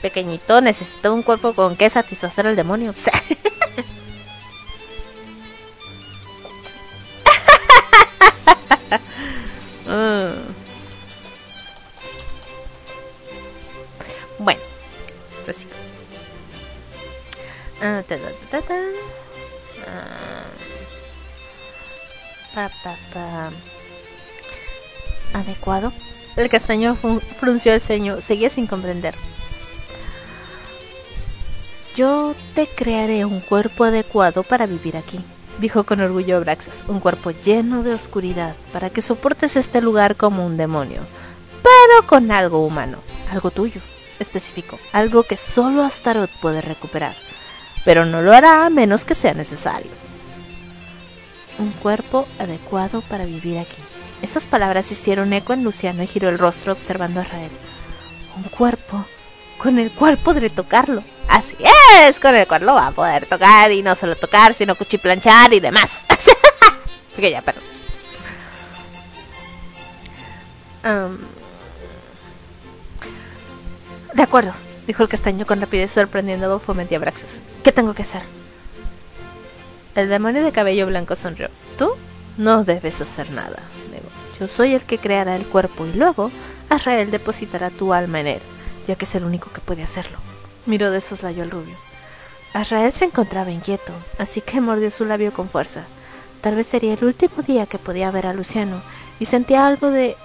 pequeñito? 0.00 0.60
Necesitó 0.60 1.12
un 1.12 1.22
cuerpo 1.22 1.52
con 1.52 1.76
que 1.76 1.90
satisfacer 1.90 2.46
al 2.46 2.56
demonio. 2.56 2.94
El 26.40 26.48
castaño 26.48 26.96
frunció 27.38 27.74
el 27.74 27.82
ceño, 27.82 28.22
seguía 28.22 28.48
sin 28.48 28.66
comprender. 28.66 29.14
Yo 31.94 32.34
te 32.54 32.66
crearé 32.66 33.26
un 33.26 33.40
cuerpo 33.40 33.84
adecuado 33.84 34.42
para 34.42 34.64
vivir 34.64 34.96
aquí, 34.96 35.20
dijo 35.58 35.84
con 35.84 36.00
orgullo 36.00 36.38
Abraxas, 36.38 36.84
un 36.88 36.98
cuerpo 36.98 37.30
lleno 37.30 37.82
de 37.82 37.92
oscuridad, 37.92 38.54
para 38.72 38.88
que 38.88 39.02
soportes 39.02 39.54
este 39.54 39.82
lugar 39.82 40.16
como 40.16 40.46
un 40.46 40.56
demonio, 40.56 41.02
pero 41.62 42.06
con 42.06 42.30
algo 42.30 42.64
humano, 42.64 43.00
algo 43.30 43.50
tuyo, 43.50 43.82
especificó, 44.18 44.78
algo 44.94 45.24
que 45.24 45.36
solo 45.36 45.82
Astaroth 45.82 46.30
puede 46.40 46.62
recuperar, 46.62 47.16
pero 47.84 48.06
no 48.06 48.22
lo 48.22 48.32
hará 48.32 48.64
a 48.64 48.70
menos 48.70 49.04
que 49.04 49.14
sea 49.14 49.34
necesario. 49.34 49.90
Un 51.58 51.70
cuerpo 51.72 52.26
adecuado 52.38 53.02
para 53.02 53.26
vivir 53.26 53.58
aquí. 53.58 53.76
Esas 54.22 54.46
palabras 54.46 54.90
hicieron 54.92 55.32
eco 55.32 55.52
en 55.52 55.64
Luciano 55.64 56.02
y 56.02 56.06
giró 56.06 56.28
el 56.28 56.38
rostro 56.38 56.72
observando 56.72 57.20
a 57.20 57.24
Rael. 57.24 57.50
Un 58.36 58.44
cuerpo 58.44 59.04
con 59.58 59.78
el 59.78 59.90
cual 59.90 60.18
podré 60.18 60.50
tocarlo. 60.50 61.02
Así 61.28 61.56
es, 62.00 62.18
con 62.18 62.34
el 62.34 62.46
cual 62.46 62.66
lo 62.66 62.74
va 62.74 62.88
a 62.88 62.92
poder 62.92 63.26
tocar 63.26 63.70
y 63.72 63.82
no 63.82 63.94
solo 63.94 64.16
tocar, 64.16 64.54
sino 64.54 64.74
cuchiplanchar 64.74 65.52
y 65.52 65.60
demás. 65.60 65.90
ok, 67.18 67.22
ya, 67.22 67.42
perdón. 67.42 67.64
de 74.14 74.22
acuerdo, 74.22 74.52
dijo 74.86 75.02
el 75.02 75.08
castaño 75.08 75.46
con 75.46 75.60
rapidez 75.60 75.92
sorprendiendo 75.92 76.46
a 76.46 76.48
Baphomet 76.48 76.90
y 76.90 76.94
a 76.94 77.00
¿Qué 77.62 77.70
tengo 77.70 77.94
que 77.94 78.02
hacer? 78.02 78.22
El 79.94 80.08
demonio 80.08 80.42
de 80.42 80.52
cabello 80.52 80.86
blanco 80.86 81.16
sonrió. 81.16 81.48
¿Tú? 81.78 81.90
No 82.38 82.64
debes 82.64 83.00
hacer 83.00 83.30
nada. 83.30 83.58
Yo 84.40 84.48
soy 84.48 84.74
el 84.74 84.82
que 84.82 84.98
creará 84.98 85.36
el 85.36 85.44
cuerpo 85.44 85.86
y 85.86 85.92
luego 85.92 86.32
Azrael 86.68 87.10
depositará 87.10 87.70
tu 87.70 87.92
alma 87.92 88.20
en 88.20 88.26
él 88.26 88.40
ya 88.86 88.96
que 88.96 89.04
es 89.04 89.14
el 89.14 89.24
único 89.24 89.50
que 89.52 89.60
puede 89.60 89.82
hacerlo. 89.82 90.18
Miró 90.66 90.90
de 90.90 91.00
soslayo 91.00 91.42
al 91.42 91.50
rubio. 91.50 91.76
Azrael 92.52 92.92
se 92.92 93.04
encontraba 93.04 93.50
inquieto, 93.50 93.92
así 94.18 94.40
que 94.40 94.60
mordió 94.60 94.90
su 94.90 95.04
labio 95.04 95.32
con 95.32 95.48
fuerza. 95.48 95.84
Tal 96.40 96.56
vez 96.56 96.66
sería 96.66 96.94
el 96.94 97.04
último 97.04 97.42
día 97.42 97.66
que 97.66 97.78
podía 97.78 98.10
ver 98.10 98.26
a 98.26 98.32
Luciano, 98.32 98.82
y 99.20 99.26
sentía 99.26 99.66
algo 99.66 99.90
de... 99.90 100.16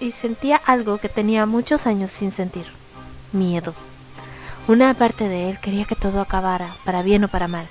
y 0.00 0.12
sentía 0.12 0.56
algo 0.56 0.98
que 0.98 1.08
tenía 1.08 1.46
muchos 1.46 1.86
años 1.86 2.10
sin 2.10 2.32
sentir. 2.32 2.66
Miedo. 3.32 3.74
Una 4.68 4.92
parte 4.92 5.28
de 5.28 5.50
él 5.50 5.58
quería 5.60 5.86
que 5.86 5.96
todo 5.96 6.20
acabara, 6.20 6.74
para 6.84 7.02
bien 7.02 7.24
o 7.24 7.28
para 7.28 7.48
mal. 7.48 7.66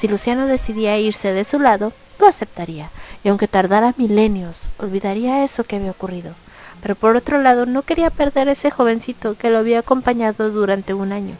Si 0.00 0.08
Luciano 0.08 0.46
decidía 0.46 0.98
irse 0.98 1.32
de 1.32 1.44
su 1.44 1.58
lado, 1.58 1.92
lo 2.18 2.26
aceptaría, 2.26 2.90
y 3.22 3.28
aunque 3.28 3.48
tardara 3.48 3.94
milenios, 3.96 4.68
olvidaría 4.78 5.44
eso 5.44 5.64
que 5.64 5.76
había 5.76 5.90
ocurrido 5.90 6.34
pero 6.82 6.94
por 6.94 7.16
otro 7.16 7.40
lado 7.40 7.66
no 7.66 7.82
quería 7.82 8.10
perder 8.10 8.48
ese 8.48 8.70
jovencito 8.70 9.36
que 9.36 9.50
lo 9.50 9.58
había 9.58 9.80
acompañado 9.80 10.50
durante 10.50 10.94
un 10.94 11.12
año, 11.12 11.34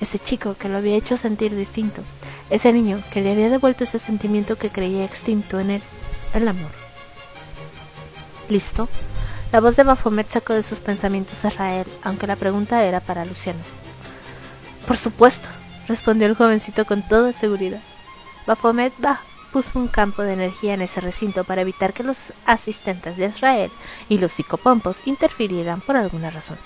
ese 0.00 0.18
chico 0.18 0.54
que 0.58 0.68
lo 0.68 0.78
había 0.78 0.96
hecho 0.96 1.16
sentir 1.16 1.56
distinto, 1.56 2.02
ese 2.50 2.72
niño 2.72 3.02
que 3.12 3.22
le 3.22 3.32
había 3.32 3.48
devuelto 3.48 3.84
ese 3.84 3.98
sentimiento 3.98 4.56
que 4.56 4.70
creía 4.70 5.04
extinto 5.04 5.60
en 5.60 5.70
él, 5.70 5.82
el 6.34 6.48
amor. 6.48 6.70
¿Listo? 8.48 8.88
La 9.50 9.60
voz 9.60 9.76
de 9.76 9.84
Bafomet 9.84 10.28
sacó 10.28 10.54
de 10.54 10.62
sus 10.62 10.80
pensamientos 10.80 11.44
a 11.44 11.50
Rael, 11.50 11.86
aunque 12.02 12.26
la 12.26 12.36
pregunta 12.36 12.84
era 12.84 13.00
para 13.00 13.24
Luciano. 13.24 13.60
Por 14.86 14.96
supuesto, 14.96 15.48
respondió 15.88 16.26
el 16.26 16.34
jovencito 16.34 16.84
con 16.84 17.02
toda 17.02 17.32
seguridad. 17.32 17.80
Bafomet 18.46 18.92
va, 19.04 19.20
puso 19.52 19.78
un 19.78 19.86
campo 19.86 20.22
de 20.22 20.32
energía 20.32 20.74
en 20.74 20.82
ese 20.82 21.00
recinto 21.00 21.44
para 21.44 21.62
evitar 21.62 21.92
que 21.92 22.02
los 22.02 22.18
asistentes 22.46 23.16
de 23.16 23.26
Israel 23.26 23.70
y 24.08 24.18
los 24.18 24.32
psicopompos 24.32 25.06
interfirieran 25.06 25.80
por 25.80 25.96
alguna 25.96 26.30
razón. 26.30 26.58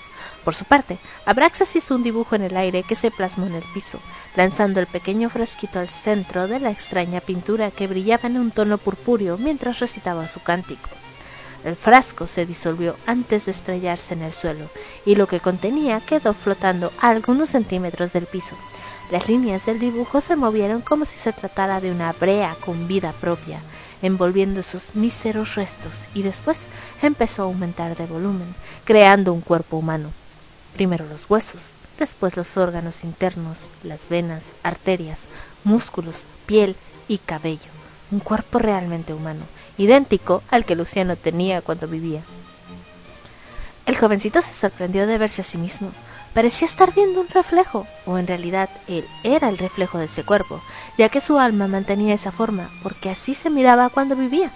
Por 0.43 0.55
su 0.55 0.65
parte, 0.65 0.97
Abraxas 1.25 1.75
hizo 1.75 1.93
un 1.93 2.03
dibujo 2.03 2.35
en 2.35 2.43
el 2.43 2.57
aire 2.57 2.83
que 2.83 2.95
se 2.95 3.11
plasmó 3.11 3.45
en 3.45 3.55
el 3.55 3.63
piso, 3.73 3.99
lanzando 4.35 4.79
el 4.79 4.87
pequeño 4.87 5.29
frasquito 5.29 5.79
al 5.79 5.89
centro 5.89 6.47
de 6.47 6.59
la 6.59 6.71
extraña 6.71 7.19
pintura 7.19 7.69
que 7.69 7.87
brillaba 7.87 8.27
en 8.27 8.37
un 8.37 8.51
tono 8.51 8.77
purpúreo 8.77 9.37
mientras 9.37 9.79
recitaba 9.79 10.27
su 10.27 10.41
cántico. 10.41 10.89
El 11.63 11.75
frasco 11.75 12.27
se 12.27 12.45
disolvió 12.45 12.95
antes 13.05 13.45
de 13.45 13.51
estrellarse 13.51 14.13
en 14.13 14.21
el 14.21 14.33
suelo, 14.33 14.69
y 15.05 15.15
lo 15.15 15.27
que 15.27 15.41
contenía 15.41 15.99
quedó 15.99 16.33
flotando 16.33 16.93
a 17.01 17.09
algunos 17.09 17.49
centímetros 17.49 18.13
del 18.13 18.25
piso, 18.25 18.55
las 19.09 19.29
líneas 19.29 19.65
del 19.65 19.79
dibujo 19.79 20.19
se 20.19 20.35
movieron 20.35 20.81
como 20.81 21.05
si 21.05 21.17
se 21.17 21.31
tratara 21.31 21.79
de 21.79 21.91
una 21.91 22.11
brea 22.11 22.57
con 22.65 22.87
vida 22.87 23.13
propia, 23.13 23.61
envolviendo 24.01 24.63
sus 24.63 24.95
míseros 24.95 25.55
restos 25.55 25.93
y 26.13 26.23
después 26.23 26.57
empezó 27.01 27.43
a 27.43 27.45
aumentar 27.45 27.95
de 27.95 28.05
volumen, 28.05 28.53
creando 28.83 29.31
un 29.31 29.39
cuerpo 29.39 29.77
humano. 29.77 30.11
Primero 30.73 31.05
los 31.05 31.29
huesos, 31.29 31.61
después 31.97 32.35
los 32.35 32.57
órganos 32.57 33.05
internos, 33.05 33.57
las 33.81 34.09
venas, 34.09 34.43
arterias, 34.61 35.19
músculos, 35.63 36.23
piel 36.45 36.75
y 37.07 37.19
cabello. 37.19 37.71
Un 38.11 38.19
cuerpo 38.19 38.59
realmente 38.59 39.13
humano, 39.13 39.45
idéntico 39.77 40.43
al 40.49 40.65
que 40.65 40.75
Luciano 40.75 41.15
tenía 41.15 41.61
cuando 41.61 41.87
vivía. 41.87 42.21
El 43.85 43.97
jovencito 43.97 44.41
se 44.41 44.53
sorprendió 44.53 45.07
de 45.07 45.17
verse 45.17 45.41
a 45.41 45.45
sí 45.45 45.57
mismo 45.57 45.91
parecía 46.33 46.67
estar 46.67 46.93
viendo 46.93 47.21
un 47.21 47.27
reflejo, 47.27 47.87
o 48.05 48.17
en 48.17 48.27
realidad 48.27 48.69
él 48.87 49.05
era 49.23 49.49
el 49.49 49.57
reflejo 49.57 49.97
de 49.97 50.05
ese 50.05 50.23
cuerpo, 50.23 50.61
ya 50.97 51.09
que 51.09 51.21
su 51.21 51.39
alma 51.39 51.67
mantenía 51.67 52.13
esa 52.13 52.31
forma, 52.31 52.69
porque 52.83 53.09
así 53.09 53.35
se 53.35 53.49
miraba 53.49 53.89
cuando 53.89 54.15
vivía. 54.15 54.51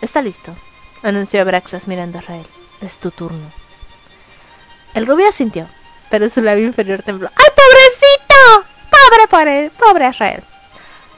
Está 0.00 0.22
listo, 0.22 0.54
anunció 1.02 1.40
Abraxas 1.42 1.86
mirando 1.86 2.18
a 2.18 2.22
Rael. 2.22 2.46
Es 2.80 2.96
tu 2.96 3.10
turno. 3.10 3.50
El 4.94 5.06
rubio 5.06 5.28
asintió, 5.28 5.66
pero 6.08 6.28
su 6.30 6.40
labio 6.40 6.66
inferior 6.66 7.02
tembló. 7.02 7.28
¡Ay, 7.36 7.46
pobrecito! 7.54 8.66
¡Pobre, 8.90 9.28
pobre, 9.28 9.70
pobre 9.78 10.08
Israel! 10.08 10.44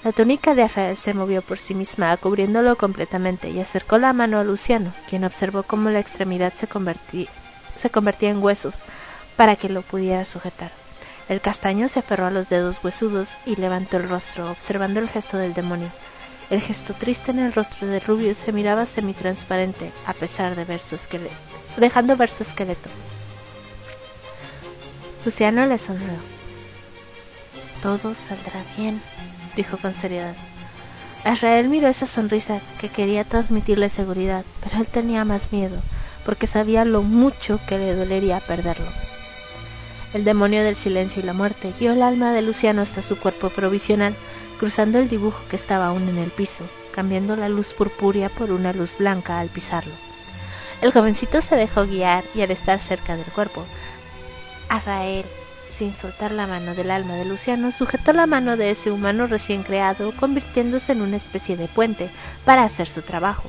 La 0.02 0.10
túnica 0.10 0.56
de 0.56 0.64
Israel 0.64 0.98
se 0.98 1.14
movió 1.14 1.42
por 1.42 1.60
sí 1.60 1.74
misma, 1.76 2.16
cubriéndolo 2.16 2.74
completamente, 2.74 3.50
y 3.50 3.60
acercó 3.60 3.98
la 3.98 4.12
mano 4.12 4.40
a 4.40 4.44
Luciano, 4.44 4.92
quien 5.08 5.24
observó 5.24 5.62
cómo 5.62 5.90
la 5.90 6.00
extremidad 6.00 6.52
se 6.52 6.66
convertía 6.66 7.28
se 7.82 7.90
convertía 7.90 8.30
en 8.30 8.42
huesos 8.42 8.76
para 9.36 9.56
que 9.56 9.68
lo 9.68 9.82
pudiera 9.82 10.24
sujetar. 10.24 10.70
El 11.28 11.40
castaño 11.40 11.88
se 11.88 11.98
aferró 11.98 12.26
a 12.26 12.30
los 12.30 12.48
dedos 12.48 12.76
huesudos 12.82 13.30
y 13.44 13.56
levantó 13.56 13.96
el 13.96 14.08
rostro, 14.08 14.50
observando 14.50 15.00
el 15.00 15.08
gesto 15.08 15.36
del 15.36 15.52
demonio. 15.52 15.88
El 16.48 16.60
gesto 16.60 16.94
triste 16.94 17.32
en 17.32 17.40
el 17.40 17.52
rostro 17.52 17.88
de 17.88 17.98
Rubio 17.98 18.34
se 18.34 18.52
miraba 18.52 18.86
semitransparente, 18.86 19.90
a 20.06 20.12
pesar 20.12 20.54
de 20.54 20.64
ver 20.64 20.80
su 20.80 20.94
esqueleto, 20.94 21.34
dejando 21.76 22.16
ver 22.16 22.30
su 22.30 22.44
esqueleto. 22.44 22.88
Luciano 25.24 25.66
le 25.66 25.78
sonrió. 25.78 26.18
Todo 27.82 28.14
saldrá 28.14 28.62
bien, 28.76 29.02
dijo 29.56 29.76
con 29.78 29.94
seriedad. 29.94 30.34
Israel 31.24 31.68
miró 31.68 31.88
esa 31.88 32.06
sonrisa 32.06 32.60
que 32.80 32.88
quería 32.88 33.24
transmitirle 33.24 33.88
seguridad, 33.88 34.44
pero 34.62 34.78
él 34.78 34.86
tenía 34.86 35.24
más 35.24 35.52
miedo 35.52 35.80
porque 36.24 36.46
sabía 36.46 36.84
lo 36.84 37.02
mucho 37.02 37.60
que 37.66 37.78
le 37.78 37.94
dolería 37.94 38.40
perderlo. 38.40 38.86
El 40.14 40.24
demonio 40.24 40.62
del 40.62 40.76
silencio 40.76 41.22
y 41.22 41.26
la 41.26 41.32
muerte 41.32 41.72
guió 41.80 41.92
el 41.92 42.02
alma 42.02 42.32
de 42.32 42.42
Luciano 42.42 42.82
hasta 42.82 43.00
su 43.00 43.18
cuerpo 43.18 43.48
provisional, 43.48 44.14
cruzando 44.58 44.98
el 44.98 45.08
dibujo 45.08 45.42
que 45.48 45.56
estaba 45.56 45.86
aún 45.86 46.08
en 46.08 46.18
el 46.18 46.30
piso, 46.30 46.64
cambiando 46.92 47.34
la 47.34 47.48
luz 47.48 47.72
purpúrea 47.72 48.28
por 48.28 48.52
una 48.52 48.72
luz 48.72 48.96
blanca 48.98 49.40
al 49.40 49.48
pisarlo. 49.48 49.92
El 50.82 50.92
jovencito 50.92 51.40
se 51.40 51.56
dejó 51.56 51.86
guiar 51.86 52.24
y 52.34 52.42
al 52.42 52.50
estar 52.50 52.80
cerca 52.80 53.16
del 53.16 53.26
cuerpo, 53.26 53.64
Arrael, 54.68 55.24
sin 55.76 55.94
soltar 55.94 56.32
la 56.32 56.46
mano 56.46 56.74
del 56.74 56.90
alma 56.90 57.14
de 57.14 57.24
Luciano, 57.24 57.72
sujetó 57.72 58.12
la 58.12 58.26
mano 58.26 58.56
de 58.56 58.70
ese 58.70 58.90
humano 58.90 59.26
recién 59.26 59.62
creado, 59.62 60.12
convirtiéndose 60.12 60.92
en 60.92 61.02
una 61.02 61.16
especie 61.16 61.56
de 61.56 61.68
puente 61.68 62.10
para 62.44 62.64
hacer 62.64 62.88
su 62.88 63.02
trabajo. 63.02 63.48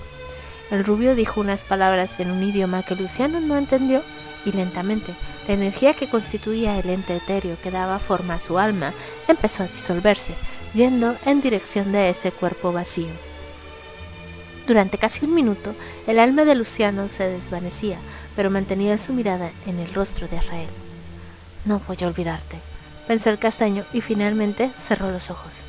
El 0.74 0.84
rubio 0.84 1.14
dijo 1.14 1.40
unas 1.40 1.62
palabras 1.62 2.20
en 2.20 2.32
un 2.32 2.42
idioma 2.42 2.82
que 2.82 2.96
Luciano 2.96 3.40
no 3.40 3.60
entendió 3.60 4.02
y 4.44 4.54
lentamente 4.54 5.14
la 5.48 5.54
energía 5.54 5.94
que 5.94 6.10
constituía 6.10 6.80
el 6.80 6.90
ente 6.90 7.16
etéreo 7.16 7.58
que 7.62 7.70
daba 7.70 8.00
forma 8.00 8.34
a 8.34 8.40
su 8.40 8.58
alma 8.58 8.92
empezó 9.28 9.62
a 9.62 9.68
disolverse, 9.68 10.34
yendo 10.74 11.16
en 11.28 11.42
dirección 11.42 11.92
de 11.92 12.10
ese 12.10 12.32
cuerpo 12.32 12.74
vacío. 12.74 13.14
Durante 14.66 14.98
casi 14.98 15.24
un 15.26 15.36
minuto, 15.36 15.76
el 16.08 16.18
alma 16.18 16.44
de 16.44 16.56
Luciano 16.56 17.08
se 17.08 17.30
desvanecía, 17.30 18.00
pero 18.36 18.50
mantenía 18.50 18.98
su 18.98 19.14
mirada 19.14 19.52
en 19.68 19.78
el 19.78 19.94
rostro 19.94 20.28
de 20.28 20.38
Israel. 20.38 20.70
No 21.66 21.82
voy 21.88 21.98
a 22.02 22.08
olvidarte, 22.08 22.58
pensó 23.06 23.30
el 23.30 23.38
castaño 23.38 23.86
y 23.94 24.02
finalmente 24.02 24.72
cerró 24.88 25.12
los 25.12 25.30
ojos. 25.30 25.63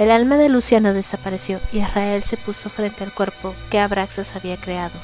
El 0.00 0.10
alma 0.10 0.38
de 0.38 0.48
Luciano 0.48 0.94
desapareció 0.94 1.60
y 1.74 1.80
Israel 1.80 2.22
se 2.22 2.38
puso 2.38 2.70
frente 2.70 3.04
al 3.04 3.12
cuerpo 3.12 3.54
que 3.70 3.78
Abraxas 3.78 4.34
había 4.34 4.56
creado. 4.56 4.98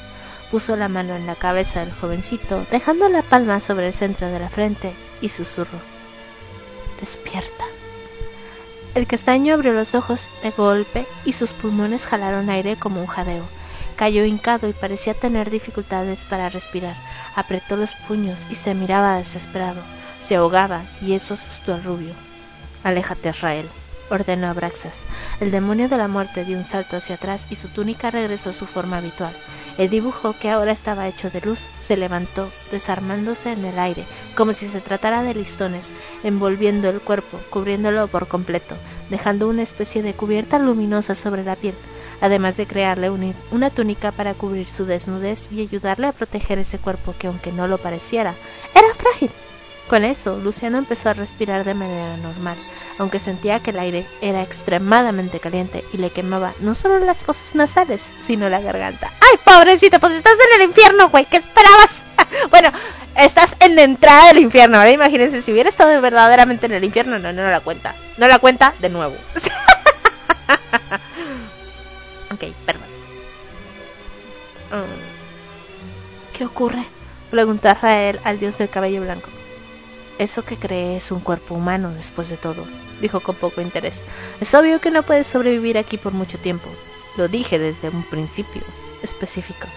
Puso 0.49 0.75
la 0.75 0.87
mano 0.87 1.15
en 1.15 1.27
la 1.27 1.35
cabeza 1.35 1.81
del 1.81 1.93
jovencito, 1.93 2.65
dejando 2.71 3.07
la 3.07 3.21
palma 3.21 3.61
sobre 3.61 3.85
el 3.85 3.93
centro 3.93 4.25
de 4.25 4.39
la 4.39 4.49
frente, 4.49 4.95
y 5.21 5.29
susurró. 5.29 5.77
Despierta. 6.99 7.63
El 8.95 9.05
castaño 9.05 9.53
abrió 9.53 9.71
los 9.71 9.93
ojos 9.93 10.27
de 10.41 10.49
golpe 10.49 11.05
y 11.25 11.33
sus 11.33 11.51
pulmones 11.51 12.07
jalaron 12.07 12.49
aire 12.49 12.75
como 12.75 12.99
un 12.99 13.05
jadeo. 13.05 13.43
Cayó 13.97 14.25
hincado 14.25 14.67
y 14.67 14.73
parecía 14.73 15.13
tener 15.13 15.51
dificultades 15.51 16.21
para 16.27 16.49
respirar. 16.49 16.95
Apretó 17.35 17.75
los 17.75 17.93
puños 18.07 18.39
y 18.49 18.55
se 18.55 18.73
miraba 18.73 19.17
desesperado. 19.17 19.83
Se 20.27 20.37
ahogaba 20.37 20.81
y 21.03 21.13
eso 21.13 21.35
asustó 21.35 21.75
al 21.75 21.83
rubio. 21.83 22.15
Aléjate, 22.83 23.29
Israel, 23.29 23.69
ordenó 24.09 24.47
Abraxas. 24.47 24.99
El 25.39 25.51
demonio 25.51 25.89
de 25.89 25.97
la 25.97 26.07
muerte 26.07 26.45
dio 26.45 26.57
un 26.57 26.65
salto 26.65 26.97
hacia 26.97 27.15
atrás 27.15 27.41
y 27.49 27.55
su 27.55 27.67
túnica 27.67 28.11
regresó 28.11 28.49
a 28.51 28.53
su 28.53 28.65
forma 28.65 28.97
habitual. 28.97 29.33
El 29.77 29.89
dibujo, 29.89 30.33
que 30.39 30.49
ahora 30.49 30.71
estaba 30.71 31.07
hecho 31.07 31.29
de 31.29 31.41
luz, 31.41 31.59
se 31.85 31.97
levantó, 31.97 32.49
desarmándose 32.71 33.51
en 33.51 33.63
el 33.63 33.77
aire, 33.77 34.05
como 34.35 34.53
si 34.53 34.67
se 34.67 34.81
tratara 34.81 35.21
de 35.21 35.35
listones, 35.35 35.85
envolviendo 36.23 36.89
el 36.89 36.99
cuerpo, 36.99 37.39
cubriéndolo 37.51 38.07
por 38.07 38.27
completo, 38.27 38.75
dejando 39.11 39.47
una 39.47 39.61
especie 39.61 40.01
de 40.01 40.13
cubierta 40.13 40.57
luminosa 40.57 41.13
sobre 41.13 41.43
la 41.43 41.55
piel, 41.55 41.75
además 42.21 42.57
de 42.57 42.65
crearle 42.65 43.11
una 43.51 43.69
túnica 43.69 44.11
para 44.11 44.33
cubrir 44.33 44.67
su 44.67 44.85
desnudez 44.85 45.51
y 45.51 45.61
ayudarle 45.61 46.07
a 46.07 46.11
proteger 46.11 46.57
ese 46.57 46.79
cuerpo 46.79 47.13
que, 47.19 47.27
aunque 47.27 47.51
no 47.51 47.67
lo 47.67 47.77
pareciera, 47.77 48.33
era 48.73 48.93
frágil. 48.95 49.29
Con 49.87 50.03
eso, 50.03 50.37
Luciano 50.37 50.77
empezó 50.77 51.09
a 51.09 51.13
respirar 51.13 51.63
de 51.63 51.73
manera 51.73 52.17
normal, 52.17 52.57
aunque 52.99 53.19
sentía 53.19 53.61
que 53.61 53.69
el 53.69 53.79
aire 53.79 54.05
era 54.19 54.41
extremadamente 54.41 55.39
caliente 55.39 55.85
y 55.93 55.97
le 55.97 56.09
quemaba 56.09 56.53
no 56.59 56.75
solo 56.75 56.99
las 56.99 57.19
fosas 57.19 57.55
nasales, 57.55 58.03
sino 58.25 58.49
la 58.49 58.59
garganta. 58.59 59.09
¡Ay, 59.21 59.39
pobrecito! 59.45 60.01
Pues 60.01 60.13
estás 60.13 60.33
en 60.33 60.61
el 60.61 60.67
infierno, 60.67 61.09
güey, 61.09 61.23
¿qué 61.25 61.37
esperabas? 61.37 62.03
bueno, 62.49 62.69
estás 63.15 63.55
en 63.61 63.77
la 63.77 63.83
entrada 63.83 64.27
del 64.27 64.39
infierno, 64.39 64.77
ahora 64.77 64.91
imagínense, 64.91 65.41
si 65.41 65.53
hubiera 65.53 65.69
estado 65.69 66.01
verdaderamente 66.01 66.65
en 66.65 66.73
el 66.73 66.83
infierno, 66.83 67.17
no, 67.17 67.31
no, 67.31 67.41
no 67.41 67.49
la 67.49 67.61
cuenta. 67.61 67.95
No 68.17 68.27
la 68.27 68.39
cuenta 68.39 68.73
de 68.79 68.89
nuevo. 68.89 69.15
ok, 72.31 72.43
perdón. 72.65 72.87
Mm. 74.71 76.37
¿Qué 76.37 76.45
ocurre? 76.45 76.83
Preguntó 77.31 77.73
Rael 77.81 78.19
al 78.25 78.37
dios 78.37 78.57
del 78.57 78.69
cabello 78.69 79.01
blanco. 79.01 79.29
Eso 80.19 80.43
que 80.43 80.57
cree 80.57 80.97
es 80.97 81.11
un 81.11 81.19
cuerpo 81.19 81.53
humano 81.53 81.91
después 81.91 82.29
de 82.29 82.37
todo, 82.37 82.65
dijo 83.01 83.19
con 83.19 83.35
poco 83.35 83.61
interés. 83.61 84.01
Es 84.41 84.53
obvio 84.55 84.81
que 84.81 84.89
no 84.89 85.03
puedes 85.03 85.27
sobrevivir 85.27 85.77
aquí 85.77 85.97
por 85.97 86.13
mucho 86.13 86.37
tiempo. 86.39 86.67
Lo 87.17 87.27
dije 87.27 87.59
desde 87.59 87.89
un 87.89 88.03
principio, 88.03 88.61
específico. 89.03 89.67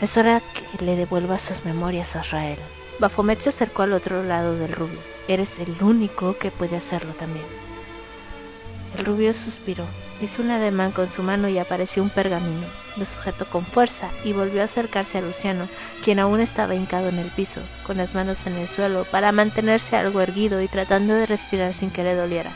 Es 0.00 0.16
hora 0.16 0.40
que 0.40 0.84
le 0.84 0.96
devuelva 0.96 1.38
sus 1.38 1.64
memorias 1.64 2.14
a 2.14 2.20
Israel. 2.20 2.58
Bafomet 3.00 3.40
se 3.40 3.48
acercó 3.48 3.82
al 3.82 3.92
otro 3.92 4.22
lado 4.22 4.56
del 4.56 4.72
rubio. 4.72 4.98
Eres 5.26 5.58
el 5.58 5.82
único 5.82 6.36
que 6.38 6.50
puede 6.50 6.76
hacerlo 6.76 7.12
también. 7.14 7.46
El 8.96 9.04
rubio 9.04 9.32
suspiró, 9.34 9.84
hizo 10.20 10.42
un 10.42 10.50
ademán 10.50 10.92
con 10.92 11.10
su 11.10 11.22
mano 11.22 11.48
y 11.48 11.58
apareció 11.58 12.02
un 12.02 12.10
pergamino. 12.10 12.66
Lo 12.96 13.04
sujetó 13.04 13.46
con 13.46 13.64
fuerza 13.64 14.08
y 14.24 14.32
volvió 14.32 14.62
a 14.62 14.66
acercarse 14.66 15.18
a 15.18 15.20
Luciano, 15.20 15.68
quien 16.04 16.18
aún 16.18 16.40
estaba 16.40 16.74
hincado 16.74 17.08
en 17.08 17.18
el 17.18 17.28
piso, 17.28 17.60
con 17.86 17.96
las 17.96 18.14
manos 18.14 18.38
en 18.46 18.54
el 18.54 18.68
suelo, 18.68 19.04
para 19.10 19.32
mantenerse 19.32 19.96
algo 19.96 20.20
erguido 20.20 20.62
y 20.62 20.68
tratando 20.68 21.14
de 21.14 21.26
respirar 21.26 21.74
sin 21.74 21.90
que 21.90 22.04
le 22.04 22.14
doliera. 22.14 22.50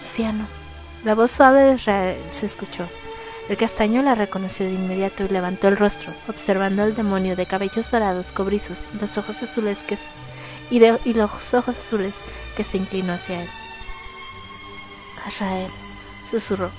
Luciano. 0.00 0.46
La 1.04 1.14
voz 1.14 1.30
suave 1.30 1.62
de 1.62 1.74
Israel 1.74 2.16
se 2.32 2.46
escuchó. 2.46 2.88
El 3.48 3.56
castaño 3.56 4.02
la 4.02 4.16
reconoció 4.16 4.66
de 4.66 4.72
inmediato 4.72 5.24
y 5.24 5.28
levantó 5.28 5.68
el 5.68 5.76
rostro, 5.76 6.12
observando 6.28 6.82
al 6.82 6.96
demonio 6.96 7.36
de 7.36 7.46
cabellos 7.46 7.90
dorados 7.90 8.32
cobrizos 8.32 8.76
y 8.92 9.00
los 9.00 9.16
ojos 9.16 9.40
azules 9.42 9.84
que, 9.84 9.96
y, 10.70 10.82
y 11.08 11.14
los 11.14 11.54
ojos 11.54 11.76
azules 11.76 12.14
que 12.56 12.64
se 12.64 12.78
inclinó 12.78 13.12
hacia 13.12 13.42
él. 13.42 13.48
Israel, 15.28 15.70
susurró. 16.30 16.70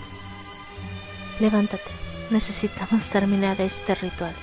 Levántate, 1.40 1.92
necesitamos 2.30 3.10
terminar 3.10 3.60
este 3.62 3.96
ritual, 3.96 4.34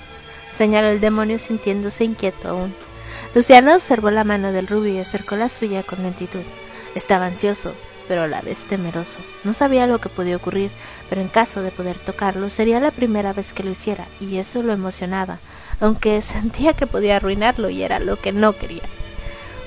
señaló 0.57 0.89
el 0.89 1.01
demonio 1.01 1.39
sintiéndose 1.39 2.05
inquieto 2.05 2.49
aún. 2.49 2.75
Luciano 3.35 3.75
observó 3.75 4.11
la 4.11 4.25
mano 4.25 4.53
del 4.53 4.69
rubio 4.69 4.95
y 4.95 4.99
acercó 4.99 5.37
la 5.37 5.49
suya 5.49 5.83
con 5.83 6.03
lentitud. 6.03 6.43
Estaba 6.95 7.27
ansioso, 7.27 7.75
pero 8.07 8.23
a 8.23 8.29
la 8.29 8.41
vez 8.43 8.59
temeroso. 8.69 9.19
No 9.43 9.53
sabía 9.53 9.87
lo 9.87 9.99
que 9.99 10.09
podía 10.09 10.37
ocurrir, 10.37 10.71
pero 11.09 11.21
en 11.21 11.29
caso 11.29 11.63
de 11.63 11.71
poder 11.71 11.99
tocarlo 11.99 12.51
sería 12.51 12.81
la 12.81 12.91
primera 12.91 13.33
vez 13.33 13.53
que 13.53 13.65
lo 13.65 13.71
hiciera, 13.71 14.07
y 14.21 14.37
eso 14.37 14.63
lo 14.63 14.73
emocionaba, 14.73 15.39
aunque 15.81 16.23
sentía 16.23 16.75
que 16.75 16.87
podía 16.87 17.17
arruinarlo 17.17 17.71
y 17.71 17.83
era 17.83 17.99
lo 17.99 18.21
que 18.21 18.33
no 18.33 18.53
quería. 18.53 18.83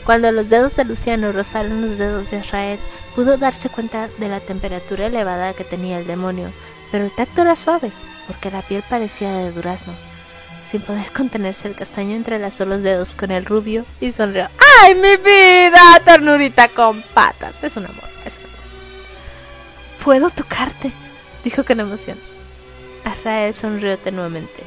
Cuando 0.07 0.31
los 0.31 0.47
dedos 0.47 0.77
de 0.77 0.85
Luciano 0.85 1.33
rozaron 1.33 1.81
los 1.81 1.97
dedos 1.97 2.31
de 2.31 2.37
Israel, 2.37 2.79
pudo 3.13 3.35
darse 3.35 3.67
cuenta 3.67 4.07
de 4.17 4.29
la 4.29 4.39
temperatura 4.39 5.07
elevada 5.07 5.53
que 5.53 5.65
tenía 5.65 5.99
el 5.99 6.07
demonio, 6.07 6.49
pero 6.93 7.03
el 7.03 7.11
tacto 7.11 7.41
era 7.41 7.57
suave, 7.57 7.91
porque 8.25 8.49
la 8.49 8.61
piel 8.61 8.85
parecía 8.89 9.33
de 9.33 9.51
durazno. 9.51 9.91
Sin 10.71 10.79
poder 10.79 11.11
contenerse, 11.11 11.67
el 11.67 11.75
castaño 11.75 12.15
entrelazó 12.15 12.63
los 12.63 12.83
dedos 12.83 13.15
con 13.15 13.31
el 13.31 13.43
rubio 13.43 13.83
y 13.99 14.13
sonrió. 14.13 14.47
¡Ay, 14.81 14.95
mi 14.95 15.17
vida! 15.17 15.99
Ternurita 16.05 16.69
con 16.69 17.01
patas. 17.13 17.61
Es 17.61 17.75
un 17.75 17.83
amor, 17.83 18.09
es 18.23 18.33
un 18.37 18.45
amor. 18.45 20.05
Puedo 20.05 20.29
tocarte, 20.29 20.93
dijo 21.43 21.65
con 21.65 21.81
emoción. 21.81 22.17
Azrael 23.03 23.53
sonrió 23.53 23.97
tenuamente. 23.97 24.63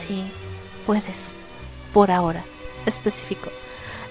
Sí, 0.00 0.24
puedes. 0.86 1.32
Por 1.92 2.10
ahora, 2.10 2.42
especificó. 2.86 3.50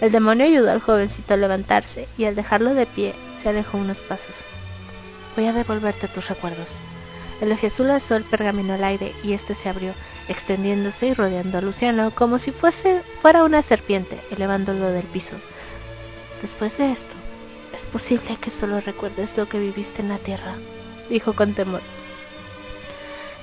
El 0.04 0.12
demonio 0.12 0.46
ayudó 0.46 0.70
al 0.70 0.82
jovencito 0.82 1.34
a 1.34 1.38
levantarse 1.38 2.10
y 2.18 2.26
al 2.26 2.36
dejarlo 2.36 2.74
de 2.74 2.86
pie 2.86 3.16
se 3.42 3.48
alejó 3.48 3.78
unos 3.78 4.00
pasos. 4.00 4.36
Voy 5.34 5.48
a 5.48 5.54
devolverte 5.54 6.10
tus 6.10 6.28
recuerdos. 6.28 6.68
El 7.40 7.56
Jesús 7.56 7.88
lanzó 7.88 8.18
el 8.18 8.26
pergamino 8.26 8.74
al 8.74 8.84
aire 8.84 9.14
y 9.24 9.32
éste 9.32 9.56
se 9.56 9.70
abrió, 9.70 9.94
extendiéndose 10.28 11.08
y 11.08 11.14
rodeando 11.14 11.58
a 11.58 11.62
Luciano 11.62 12.12
como 12.12 12.38
si 12.38 12.52
fuese, 12.52 13.02
fuera 13.22 13.46
una 13.46 13.62
serpiente, 13.62 14.20
elevándolo 14.30 14.90
del 14.90 15.06
piso. 15.06 15.38
Después 16.42 16.78
de 16.78 16.92
esto, 16.92 17.14
es 17.74 17.86
posible 17.86 18.38
que 18.42 18.52
solo 18.52 18.82
recuerdes 18.82 19.38
lo 19.38 19.48
que 19.48 19.58
viviste 19.58 20.02
en 20.02 20.10
la 20.10 20.18
tierra, 20.18 20.56
dijo 21.10 21.32
con 21.32 21.54
temor. 21.54 21.82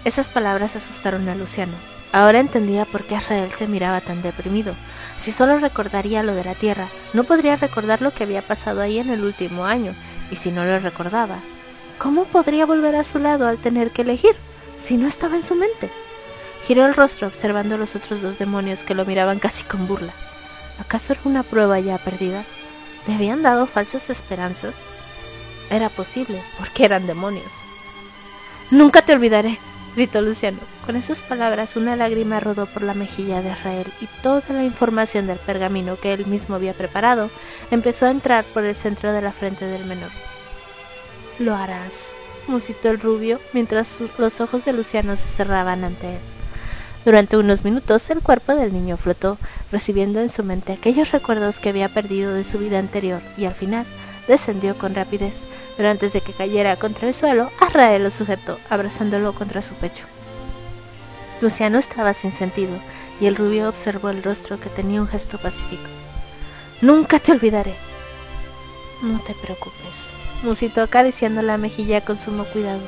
Esas 0.04 0.28
palabras 0.28 0.76
asustaron 0.76 1.26
a 1.30 1.34
Luciano. 1.34 1.72
Ahora 2.12 2.38
entendía 2.38 2.84
por 2.84 3.04
qué 3.04 3.14
Israel 3.14 3.50
se 3.56 3.66
miraba 3.66 4.02
tan 4.02 4.20
deprimido. 4.20 4.74
Si 5.20 5.32
solo 5.32 5.58
recordaría 5.58 6.22
lo 6.22 6.34
de 6.34 6.44
la 6.44 6.54
Tierra, 6.54 6.88
no 7.12 7.24
podría 7.24 7.56
recordar 7.56 8.00
lo 8.00 8.10
que 8.10 8.24
había 8.24 8.40
pasado 8.40 8.80
ahí 8.80 8.98
en 8.98 9.10
el 9.10 9.22
último 9.22 9.66
año, 9.66 9.94
y 10.30 10.36
si 10.36 10.50
no 10.50 10.64
lo 10.64 10.78
recordaba, 10.78 11.36
¿cómo 11.98 12.24
podría 12.24 12.64
volver 12.64 12.96
a 12.96 13.04
su 13.04 13.18
lado 13.18 13.46
al 13.46 13.58
tener 13.58 13.90
que 13.90 14.02
elegir, 14.02 14.34
si 14.78 14.96
no 14.96 15.06
estaba 15.06 15.36
en 15.36 15.42
su 15.42 15.54
mente? 15.54 15.90
Giró 16.66 16.86
el 16.86 16.94
rostro 16.94 17.26
observando 17.26 17.74
a 17.74 17.78
los 17.78 17.94
otros 17.94 18.22
dos 18.22 18.38
demonios 18.38 18.80
que 18.80 18.94
lo 18.94 19.04
miraban 19.04 19.38
casi 19.38 19.62
con 19.64 19.86
burla. 19.86 20.12
¿Acaso 20.80 21.12
era 21.12 21.22
una 21.24 21.42
prueba 21.42 21.78
ya 21.80 21.98
perdida? 21.98 22.44
¿Le 23.06 23.14
habían 23.14 23.42
dado 23.42 23.66
falsas 23.66 24.08
esperanzas? 24.08 24.74
Era 25.68 25.90
posible, 25.90 26.42
porque 26.58 26.86
eran 26.86 27.06
demonios. 27.06 27.50
Nunca 28.70 29.02
te 29.02 29.12
olvidaré, 29.12 29.58
gritó 29.94 30.20
Luciano. 30.22 30.58
Con 30.86 30.96
esas 30.96 31.20
palabras 31.20 31.76
una 31.76 31.96
lágrima 31.96 32.40
rodó 32.40 32.66
por 32.66 32.82
la 32.82 32.94
mejilla 32.94 33.42
de 33.42 33.50
Israel 33.50 33.86
y 34.00 34.06
toda 34.22 34.42
la 34.48 34.64
información 34.64 35.26
del 35.26 35.38
pergamino 35.38 35.96
que 35.96 36.12
él 36.12 36.26
mismo 36.26 36.54
había 36.54 36.72
preparado 36.72 37.30
empezó 37.70 38.06
a 38.06 38.10
entrar 38.10 38.44
por 38.44 38.64
el 38.64 38.74
centro 38.74 39.12
de 39.12 39.22
la 39.22 39.32
frente 39.32 39.66
del 39.66 39.84
menor. 39.84 40.10
Lo 41.38 41.54
harás, 41.54 42.08
musitó 42.46 42.90
el 42.90 43.00
rubio 43.00 43.40
mientras 43.52 43.98
los 44.18 44.40
ojos 44.40 44.64
de 44.64 44.72
Luciano 44.72 45.16
se 45.16 45.28
cerraban 45.28 45.84
ante 45.84 46.14
él. 46.14 46.20
Durante 47.04 47.38
unos 47.38 47.64
minutos 47.64 48.10
el 48.10 48.20
cuerpo 48.20 48.54
del 48.54 48.74
niño 48.74 48.98
flotó, 48.98 49.38
recibiendo 49.72 50.20
en 50.20 50.28
su 50.28 50.44
mente 50.44 50.72
aquellos 50.72 51.12
recuerdos 51.12 51.58
que 51.58 51.70
había 51.70 51.88
perdido 51.88 52.34
de 52.34 52.44
su 52.44 52.58
vida 52.58 52.78
anterior 52.78 53.22
y 53.38 53.46
al 53.46 53.54
final 53.54 53.86
descendió 54.30 54.78
con 54.78 54.94
rapidez, 54.94 55.34
pero 55.76 55.90
antes 55.90 56.12
de 56.12 56.20
que 56.20 56.32
cayera 56.32 56.76
contra 56.76 57.08
el 57.08 57.14
suelo, 57.14 57.50
Arrael 57.60 58.04
lo 58.04 58.10
sujetó, 58.10 58.58
abrazándolo 58.70 59.34
contra 59.34 59.60
su 59.60 59.74
pecho. 59.74 60.04
Luciano 61.40 61.78
estaba 61.78 62.14
sin 62.14 62.32
sentido, 62.32 62.78
y 63.20 63.26
el 63.26 63.34
rubio 63.34 63.68
observó 63.68 64.08
el 64.08 64.22
rostro 64.22 64.60
que 64.60 64.70
tenía 64.70 65.00
un 65.00 65.08
gesto 65.08 65.36
pacífico. 65.36 65.88
Nunca 66.80 67.18
te 67.18 67.32
olvidaré. 67.32 67.74
No 69.02 69.18
te 69.18 69.34
preocupes, 69.34 69.96
musitó 70.44 70.82
acariciando 70.82 71.42
la 71.42 71.58
mejilla 71.58 72.00
con 72.00 72.16
sumo 72.16 72.44
cuidado. 72.44 72.80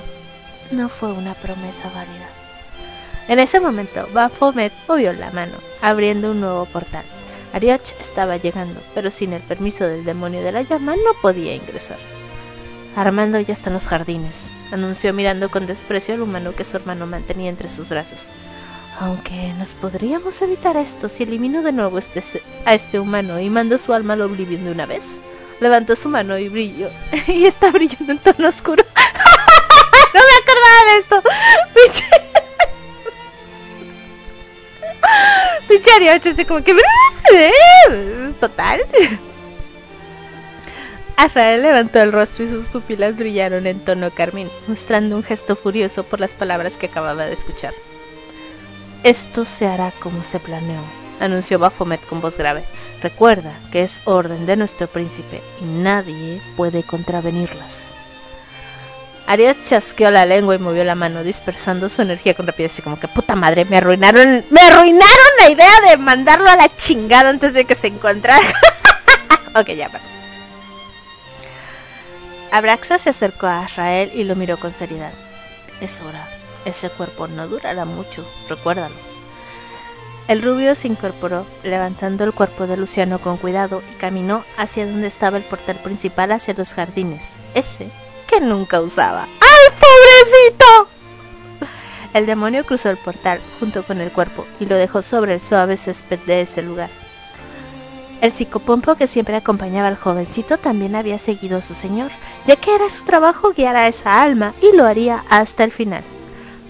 No 0.70 0.88
fue 0.88 1.12
una 1.12 1.34
promesa 1.34 1.90
válida. 1.93 2.28
En 3.26 3.40
ese 3.40 3.59
momento, 3.59 4.09
Baphomet 4.12 4.72
movió 4.88 5.12
la 5.12 5.30
mano, 5.32 5.55
abriendo 5.80 6.30
un 6.30 6.40
nuevo 6.40 6.66
portal. 6.66 7.05
Arioch 7.53 7.92
estaba 8.00 8.36
llegando, 8.36 8.80
pero 8.94 9.11
sin 9.11 9.32
el 9.32 9.42
permiso 9.42 9.86
del 9.86 10.05
demonio 10.05 10.42
de 10.42 10.53
la 10.53 10.62
llama 10.62 10.94
no 10.96 11.12
podía 11.20 11.55
ingresar. 11.55 11.98
Armando 12.96 13.38
ya 13.40 13.53
está 13.53 13.70
en 13.70 13.74
los 13.74 13.86
jardines, 13.86 14.48
anunció 14.72 15.12
mirando 15.12 15.50
con 15.50 15.66
desprecio 15.66 16.14
al 16.14 16.22
humano 16.22 16.55
que 16.55 16.64
su 16.64 16.76
hermano 16.76 17.07
mantenía 17.07 17.50
entre 17.50 17.68
sus 17.68 17.88
brazos. 17.88 18.18
Aunque 19.00 19.53
nos 19.59 19.72
podríamos 19.72 20.40
evitar 20.42 20.76
esto 20.76 21.09
si 21.09 21.22
elimino 21.22 21.62
de 21.62 21.72
nuevo 21.72 21.98
este, 21.98 22.22
a 22.64 22.74
este 22.74 23.00
humano 23.00 23.40
y 23.40 23.50
mando 23.50 23.78
su 23.78 23.92
alma 23.92 24.14
al 24.14 24.22
oblivion 24.22 24.64
de 24.64 24.70
una 24.70 24.86
vez. 24.86 25.03
Levantó 25.61 25.96
su 25.96 26.09
mano 26.09 26.38
y 26.38 26.48
brilló. 26.48 26.88
y 27.26 27.46
está 27.46 27.70
brillando 27.70 28.12
en 28.12 28.18
tono 28.18 28.48
oscuro. 28.48 28.84
no 30.14 30.20
me 30.20 30.36
acordaba 30.42 30.92
de 30.92 30.98
esto. 30.98 31.22
Pinche 35.68 35.90
Arioch 35.96 36.26
así 36.26 36.44
como 36.44 36.62
que... 36.62 36.74
Total. 38.41 38.81
Azrael 41.16 41.62
levantó 41.62 42.01
el 42.01 42.12
rostro 42.12 42.45
y 42.45 42.49
sus 42.49 42.66
pupilas 42.66 43.16
brillaron 43.16 43.66
en 43.66 43.81
tono 43.81 44.11
carmín, 44.11 44.49
mostrando 44.66 45.16
un 45.16 45.23
gesto 45.23 45.57
furioso 45.57 46.05
por 46.05 46.20
las 46.20 46.33
palabras 46.33 46.77
que 46.77 46.87
acababa 46.87 47.27
de 47.27 47.35
escuchar. 47.35 47.75
Esto 49.05 49.45
se 49.45 49.66
hará 49.66 49.93
como 50.01 50.25
se 50.25 50.39
planeó, 50.39 50.81
anunció 51.20 51.59
Baphomet 51.59 52.05
con 52.07 52.20
voz 52.20 52.37
grave. 52.37 52.64
Recuerda 53.03 53.53
que 53.70 53.83
es 53.83 54.01
orden 54.05 54.47
de 54.47 54.57
nuestro 54.57 54.87
príncipe 54.87 55.43
y 55.61 55.64
nadie 55.64 56.41
puede 56.57 56.83
contravenirlas. 56.83 57.91
Arias 59.33 59.57
chasqueó 59.64 60.11
la 60.11 60.26
lengua 60.26 60.55
y 60.55 60.59
movió 60.59 60.85
la 60.85 60.95
mano, 60.95 61.24
dispersando 61.24 61.89
su 61.89 62.03
energía 62.03 62.35
con 62.35 62.47
rapidez, 62.47 62.72
así 62.72 62.83
como 62.83 63.01
que 63.01 63.09
puta 63.09 63.35
madre, 63.35 63.64
me 63.64 63.78
arruinaron, 63.78 64.45
me 64.51 64.61
arruinaron 64.61 65.26
la 65.39 65.49
idea 65.49 65.80
de 65.89 65.97
mandarlo 65.97 66.51
a 66.51 66.57
la 66.57 66.68
chingada 66.76 67.30
antes 67.30 67.55
de 67.55 67.64
que 67.64 67.74
se 67.74 67.87
encontrara. 67.87 68.47
ok, 69.55 69.68
ya, 69.68 69.89
perdón. 69.89 70.07
Abraxa 72.51 72.99
se 72.99 73.09
acercó 73.09 73.47
a 73.47 73.64
Israel 73.64 74.11
y 74.12 74.24
lo 74.24 74.37
miró 74.37 74.59
con 74.59 74.74
seriedad. 74.74 75.12
Es 75.80 76.03
hora. 76.03 76.28
Ese 76.66 76.91
cuerpo 76.91 77.26
no 77.26 77.49
durará 77.49 77.87
mucho, 77.87 78.30
recuérdalo. 78.51 78.95
El 80.28 80.43
rubio 80.43 80.74
se 80.74 80.89
incorporó, 80.89 81.47
levantando 81.62 82.24
el 82.24 82.35
cuerpo 82.35 82.66
de 82.66 82.76
Luciano 82.76 83.18
con 83.18 83.39
cuidado 83.39 83.83
y 83.95 83.97
caminó 83.97 84.45
hacia 84.59 84.85
donde 84.85 85.07
estaba 85.07 85.39
el 85.39 85.43
portal 85.43 85.76
principal 85.76 86.33
hacia 86.33 86.53
los 86.53 86.74
jardines. 86.74 87.22
Ese 87.55 87.89
que 88.27 88.41
nunca 88.41 88.81
usaba. 88.81 89.25
¡Ay, 89.41 89.75
pobrecito! 89.81 90.89
El 92.14 92.27
demonio 92.27 92.64
cruzó 92.64 92.91
el 92.91 92.97
portal 92.99 93.41
junto 93.59 93.83
con 93.83 94.01
el 94.01 94.11
cuerpo 94.11 94.47
y 94.61 94.66
lo 94.66 94.77
dejó 94.77 95.03
sobre 95.03 95.35
el 95.35 95.41
suave 95.41 95.77
césped 95.77 96.18
de 96.20 96.43
ese 96.43 96.62
lugar. 96.62 96.91
El 98.20 98.33
psicopompo 98.33 98.95
que 98.95 99.07
siempre 99.07 99.35
acompañaba 99.35 99.89
al 99.89 99.97
jovencito 99.97 100.59
también 100.59 100.95
había 100.95 101.18
seguido 101.18 101.59
a 101.59 101.62
su 101.62 101.75
señor, 101.75 102.11
ya 102.47 102.57
que 102.57 102.75
era 102.75 102.89
su 102.91 103.05
trabajo 103.05 103.53
guiar 103.53 103.75
a 103.77 103.89
esa 103.89 104.23
alma 104.23 104.55
y 104.61 104.77
lo 104.77 104.85
haría 104.85 105.25
hasta 105.29 105.64
el 105.64 105.73
final. 105.73 106.05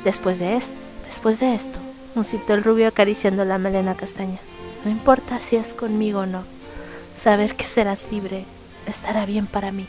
Después 0.04 0.38
de 0.38 0.56
esto, 0.56 0.74
después 1.06 1.40
de 1.40 1.54
esto, 1.54 1.78
musitó 2.14 2.54
el 2.54 2.64
rubio 2.64 2.88
acariciando 2.88 3.44
la 3.44 3.58
melena 3.58 3.94
castaña. 3.94 4.38
No 4.84 4.90
importa 4.90 5.40
si 5.40 5.56
es 5.56 5.74
conmigo 5.74 6.20
o 6.20 6.26
no, 6.26 6.44
saber 7.16 7.54
que 7.54 7.64
serás 7.64 8.06
libre 8.10 8.46
estará 8.86 9.26
bien 9.26 9.46
para 9.46 9.72
mí. 9.72 9.86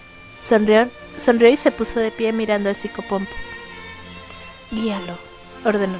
Sonrió, 0.47 0.89
sonrió 1.17 1.49
y 1.49 1.57
se 1.57 1.71
puso 1.71 1.99
de 1.99 2.11
pie 2.11 2.31
mirando 2.31 2.69
al 2.69 2.75
psicopompo. 2.75 3.31
Guíalo, 4.71 5.17
ordenó. 5.65 5.97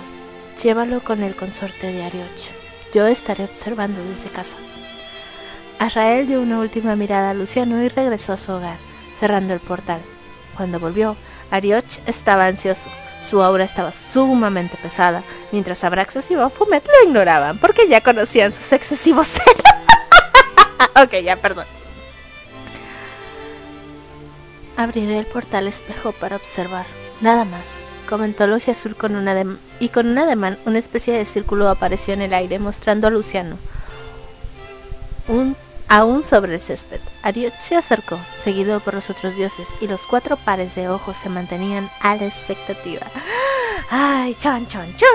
Llévalo 0.61 1.01
con 1.01 1.23
el 1.23 1.35
consorte 1.35 1.87
de 1.91 2.03
Arioch. 2.03 2.51
Yo 2.93 3.07
estaré 3.07 3.45
observando 3.45 4.01
desde 4.03 4.29
casa. 4.29 4.55
Azrael 5.79 6.27
dio 6.27 6.41
una 6.41 6.59
última 6.59 6.95
mirada 6.95 7.31
a 7.31 7.33
Luciano 7.33 7.83
y 7.83 7.89
regresó 7.89 8.33
a 8.33 8.37
su 8.37 8.51
hogar, 8.51 8.77
cerrando 9.19 9.53
el 9.53 9.59
portal. 9.59 9.99
Cuando 10.55 10.79
volvió, 10.79 11.15
Arioch 11.51 11.99
estaba 12.05 12.45
ansioso. 12.45 12.89
Su 13.27 13.41
aura 13.41 13.63
estaba 13.63 13.91
sumamente 14.13 14.77
pesada, 14.77 15.23
mientras 15.51 15.83
Abraxas 15.83 16.29
y 16.29 16.35
Bafumet 16.35 16.85
lo 16.85 17.09
ignoraban 17.09 17.57
porque 17.57 17.87
ya 17.87 18.01
conocían 18.01 18.51
sus 18.51 18.71
excesivos 18.71 19.27
celos. 19.27 20.95
ok, 21.03 21.23
ya, 21.23 21.35
perdón. 21.37 21.65
Abriré 24.75 25.19
el 25.19 25.25
portal 25.25 25.67
espejo 25.67 26.11
para 26.13 26.37
observar. 26.37 26.85
Nada 27.21 27.45
más, 27.45 27.65
comentó 28.09 28.47
Logia 28.47 28.73
Azul 28.73 28.95
con 28.95 29.15
un 29.15 29.27
ademán, 29.27 29.59
y 29.79 29.89
con 29.89 30.07
un 30.07 30.17
ademán 30.17 30.57
una 30.65 30.79
especie 30.79 31.13
de 31.13 31.25
círculo 31.25 31.69
apareció 31.69 32.13
en 32.13 32.21
el 32.21 32.33
aire 32.33 32.59
mostrando 32.59 33.07
a 33.07 33.11
Luciano. 33.11 33.57
Un, 35.27 35.55
aún 35.87 36.23
sobre 36.23 36.55
el 36.55 36.61
césped. 36.61 36.99
Ariot 37.21 37.53
se 37.59 37.75
acercó, 37.75 38.19
seguido 38.43 38.79
por 38.79 38.95
los 38.95 39.09
otros 39.09 39.35
dioses, 39.35 39.67
y 39.79 39.87
los 39.87 40.01
cuatro 40.03 40.37
pares 40.37 40.75
de 40.75 40.89
ojos 40.89 41.17
se 41.17 41.29
mantenían 41.29 41.89
a 42.01 42.15
la 42.15 42.25
expectativa. 42.25 43.05
¡Ay, 43.91 44.35
chan, 44.39 44.67
chan, 44.67 44.95
chan! 44.97 45.09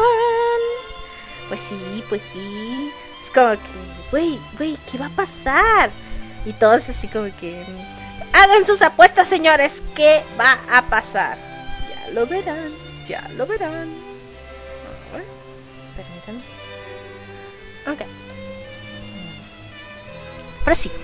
Pues 1.48 1.60
sí, 1.60 2.04
pues 2.08 2.22
sí. 2.32 2.92
Es 3.24 3.30
como 3.32 3.52
que, 3.52 4.10
güey, 4.10 4.38
güey, 4.56 4.78
¿qué 4.90 4.98
va 4.98 5.06
a 5.06 5.10
pasar? 5.10 5.90
Y 6.44 6.52
todos 6.52 6.88
así 6.88 7.08
como 7.08 7.26
que 7.38 7.64
Hagan 8.38 8.64
sus 8.64 8.80
apuestas, 8.82 9.26
señores. 9.26 9.82
¿Qué 9.96 10.22
va 10.38 10.60
a 10.70 10.82
pasar? 10.82 11.36
Ya 11.88 12.10
lo 12.12 12.24
verán. 12.24 12.72
Ya 13.08 13.28
lo 13.36 13.48
verán. 13.48 13.88
A 15.10 15.16
ver, 15.16 15.24
permítanme. 15.96 16.40
Ok. 17.88 18.08
Prosigo. 20.64 20.94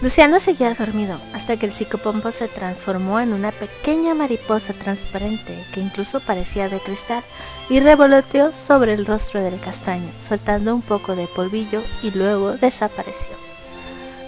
Luciano 0.00 0.38
seguía 0.38 0.74
dormido 0.74 1.18
hasta 1.34 1.56
que 1.56 1.66
el 1.66 1.72
psicopompo 1.72 2.30
se 2.30 2.46
transformó 2.46 3.18
en 3.18 3.32
una 3.32 3.50
pequeña 3.50 4.14
mariposa 4.14 4.74
transparente 4.74 5.64
que 5.74 5.80
incluso 5.80 6.20
parecía 6.20 6.68
de 6.68 6.78
cristal 6.78 7.24
y 7.68 7.80
revoloteó 7.80 8.52
sobre 8.52 8.94
el 8.94 9.06
rostro 9.06 9.42
del 9.42 9.58
castaño, 9.58 10.10
soltando 10.28 10.72
un 10.72 10.82
poco 10.82 11.16
de 11.16 11.26
polvillo 11.26 11.82
y 12.02 12.12
luego 12.12 12.52
desapareció. 12.52 13.32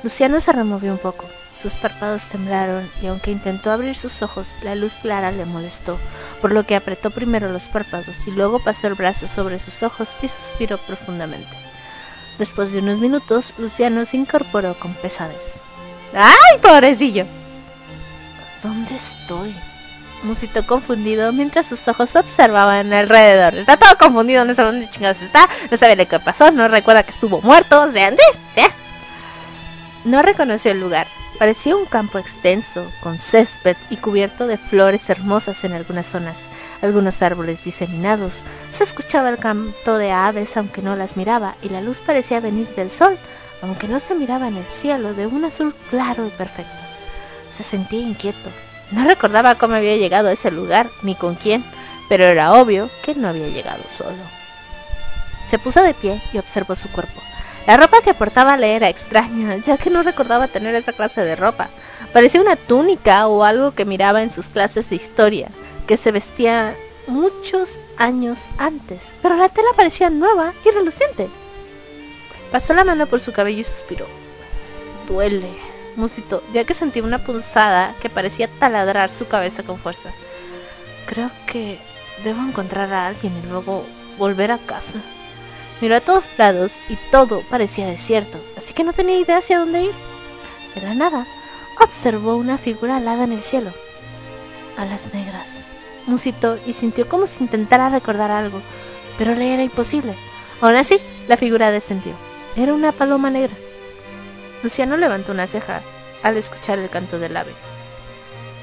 Luciano 0.03 0.41
se 0.41 0.53
removió 0.53 0.93
un 0.93 0.99
poco, 0.99 1.25
sus 1.65 1.73
párpados 1.81 2.25
temblaron 2.25 2.87
y 3.01 3.07
aunque 3.07 3.31
intentó 3.31 3.71
abrir 3.71 3.97
sus 3.97 4.21
ojos, 4.21 4.49
la 4.62 4.75
luz 4.75 4.93
clara 5.01 5.33
le 5.33 5.47
molestó, 5.47 5.99
por 6.43 6.53
lo 6.53 6.67
que 6.67 6.77
apretó 6.77 7.11
primero 7.11 7.51
los 7.51 7.69
párpados 7.69 8.27
y 8.27 8.33
luego 8.33 8.59
pasó 8.59 8.87
el 8.87 8.93
brazo 8.93 9.27
sobre 9.29 9.59
sus 9.59 9.83
ojos 9.83 10.11
y 10.21 10.29
suspiró 10.29 10.77
profundamente. 10.77 11.49
Después 12.39 12.73
de 12.73 12.81
unos 12.81 12.99
minutos, 12.99 13.55
Luciano 13.57 14.05
se 14.05 14.19
incorporó 14.19 14.75
con 14.75 14.93
pesadez. 14.93 15.62
¡Ay, 16.15 16.61
pobrecillo! 16.61 17.25
¿Dónde 18.62 18.95
estoy? 18.95 19.57
Musitó 20.23 20.67
confundido 20.67 21.33
mientras 21.33 21.65
sus 21.65 21.89
ojos 21.89 22.15
observaban 22.15 22.93
alrededor. 22.93 23.55
Está 23.55 23.79
todo 23.79 23.97
confundido, 23.97 24.45
no 24.45 24.55
sabe 24.55 24.73
dónde 24.73 24.91
chingados 24.91 25.23
está, 25.23 25.49
no 25.71 25.79
sabe 25.79 25.97
lo 25.97 26.07
que 26.07 26.21
pasó, 26.21 26.51
no 26.51 26.69
recuerda 26.69 27.05
que 27.05 27.12
estuvo 27.12 27.41
muerto, 27.41 27.81
o 27.81 27.91
sea. 27.91 28.12
No 30.05 30.21
reconoció 30.21 30.71
el 30.73 30.81
lugar, 30.81 31.07
Parecía 31.39 31.74
un 31.74 31.85
campo 31.85 32.18
extenso, 32.18 32.89
con 33.01 33.18
césped 33.18 33.76
y 33.91 33.97
cubierto 33.97 34.47
de 34.47 34.57
flores 34.57 35.11
hermosas 35.11 35.64
en 35.64 35.72
algunas 35.72 36.07
zonas, 36.07 36.39
algunos 36.80 37.22
árboles 37.22 37.64
diseminados. 37.64 38.43
Se 38.70 38.85
escuchaba 38.85 39.30
el 39.30 39.39
canto 39.39 39.99
de 39.99 40.12
aves 40.12 40.57
aunque 40.57 40.80
no 40.80 40.95
las 40.95 41.16
miraba, 41.16 41.57
y 41.61 41.70
la 41.70 41.80
luz 41.80 41.99
parecía 41.99 42.39
venir 42.39 42.68
del 42.76 42.91
sol, 42.91 43.18
aunque 43.62 43.89
no 43.89 43.99
se 43.99 44.14
miraba 44.14 44.47
en 44.47 44.57
el 44.57 44.66
cielo, 44.66 45.12
de 45.12 45.26
un 45.26 45.45
azul 45.45 45.74
claro 45.91 46.26
y 46.26 46.30
perfecto. 46.30 46.72
Se 47.53 47.64
sentía 47.64 48.01
inquieto. 48.01 48.51
No 48.93 49.05
recordaba 49.05 49.57
cómo 49.57 49.74
había 49.74 49.97
llegado 49.97 50.28
a 50.28 50.32
ese 50.32 50.53
lugar, 50.53 50.89
ni 51.03 51.16
con 51.16 51.35
quién, 51.35 51.64
pero 52.09 52.24
era 52.24 52.53
obvio 52.53 52.89
que 53.05 53.16
no 53.16 53.28
había 53.28 53.49
llegado 53.49 53.82
solo. 53.91 54.22
Se 55.51 55.59
puso 55.59 55.82
de 55.82 55.95
pie 55.95 56.22
y 56.32 56.39
observó 56.39 56.76
su 56.76 56.89
cuerpo. 56.91 57.24
La 57.67 57.79
ropa 57.79 58.03
que 58.03 58.15
portaba 58.15 58.57
le 58.57 58.77
era 58.77 58.89
extraña, 58.89 59.57
ya 59.67 59.79
que 59.79 59.91
no 59.91 60.03
recordaba 60.03 60.49
tener 60.49 60.75
esa 60.75 60.93
clase 60.93 61.23
de 61.23 61.37
ropa. 61.37 61.69
Parecía 62.12 62.41
una 62.41 62.57
túnica 62.57 63.27
o 63.27 63.45
algo 63.45 63.73
que 63.73 63.85
miraba 63.85 64.23
en 64.23 64.31
sus 64.31 64.47
clases 64.47 64.91
de 64.91 64.97
historia, 64.97 65.49
que 65.87 65.97
se 65.97 66.12
vestía 66.12 66.75
muchos 67.07 67.71
años 67.97 68.39
antes, 68.59 69.01
pero 69.23 69.37
la 69.37 69.49
tela 69.49 69.69
parecía 69.77 70.11
nueva 70.11 70.53
y 70.65 70.71
reluciente. 70.71 71.29
Pasó 72.53 72.73
la 72.75 72.85
mano 72.85 73.07
por 73.07 73.21
su 73.21 73.33
cabello 73.33 73.61
y 73.61 73.65
suspiró. 73.65 74.07
Duele, 75.09 75.51
musitó, 75.97 76.43
ya 76.53 76.65
que 76.65 76.75
sentía 76.75 77.03
una 77.03 77.19
punzada 77.19 77.95
que 78.01 78.11
parecía 78.11 78.49
taladrar 78.49 79.11
su 79.11 79.27
cabeza 79.27 79.62
con 79.62 79.79
fuerza. 79.79 80.11
Creo 81.07 81.31
que 81.47 81.79
debo 82.23 82.41
encontrar 82.43 82.93
a 82.93 83.09
alguien 83.09 83.33
y 83.43 83.49
luego 83.49 83.85
volver 84.19 84.53
a 84.53 84.59
casa. 84.59 84.99
Miró 85.81 85.97
a 85.97 86.01
todos 86.01 86.25
lados 86.39 86.72
y 86.89 86.97
todo 87.11 87.43
parecía 87.51 87.87
desierto, 87.87 88.39
así 88.57 88.72
que 88.72 88.85
no 88.85 88.93
tenía 88.93 89.18
idea 89.18 89.39
hacia 89.39 89.59
dónde 89.59 89.85
ir. 89.85 89.93
De 90.75 90.81
la 90.83 90.95
nada, 90.95 91.27
observó 91.81 92.37
una 92.37 92.59
figura 92.59 92.97
alada 92.97 93.25
en 93.25 93.33
el 93.33 93.43
cielo. 93.43 93.72
Alas 94.77 95.12
negras. 95.12 95.64
Musitó 96.07 96.59
y 96.66 96.72
sintió 96.72 97.09
como 97.09 97.27
si 97.27 97.43
intentara 97.43 97.89
recordar 97.89 98.31
algo, 98.31 98.61
pero 99.18 99.35
le 99.35 99.55
era 99.55 99.62
imposible. 99.62 100.14
Aún 100.61 100.77
así, 100.77 100.99
la 101.29 101.37
figura 101.37 101.70
descendió. 101.70 102.12
Era 102.57 102.75
una 102.75 102.93
paloma 102.93 103.31
negra. 103.31 103.55
Luciano 104.62 104.97
levantó 104.97 105.33
una 105.33 105.47
ceja 105.47 105.83
al 106.22 106.37
escuchar 106.37 106.79
el 106.79 106.89
canto 106.89 107.18
del 107.18 107.37
ave. 107.37 107.53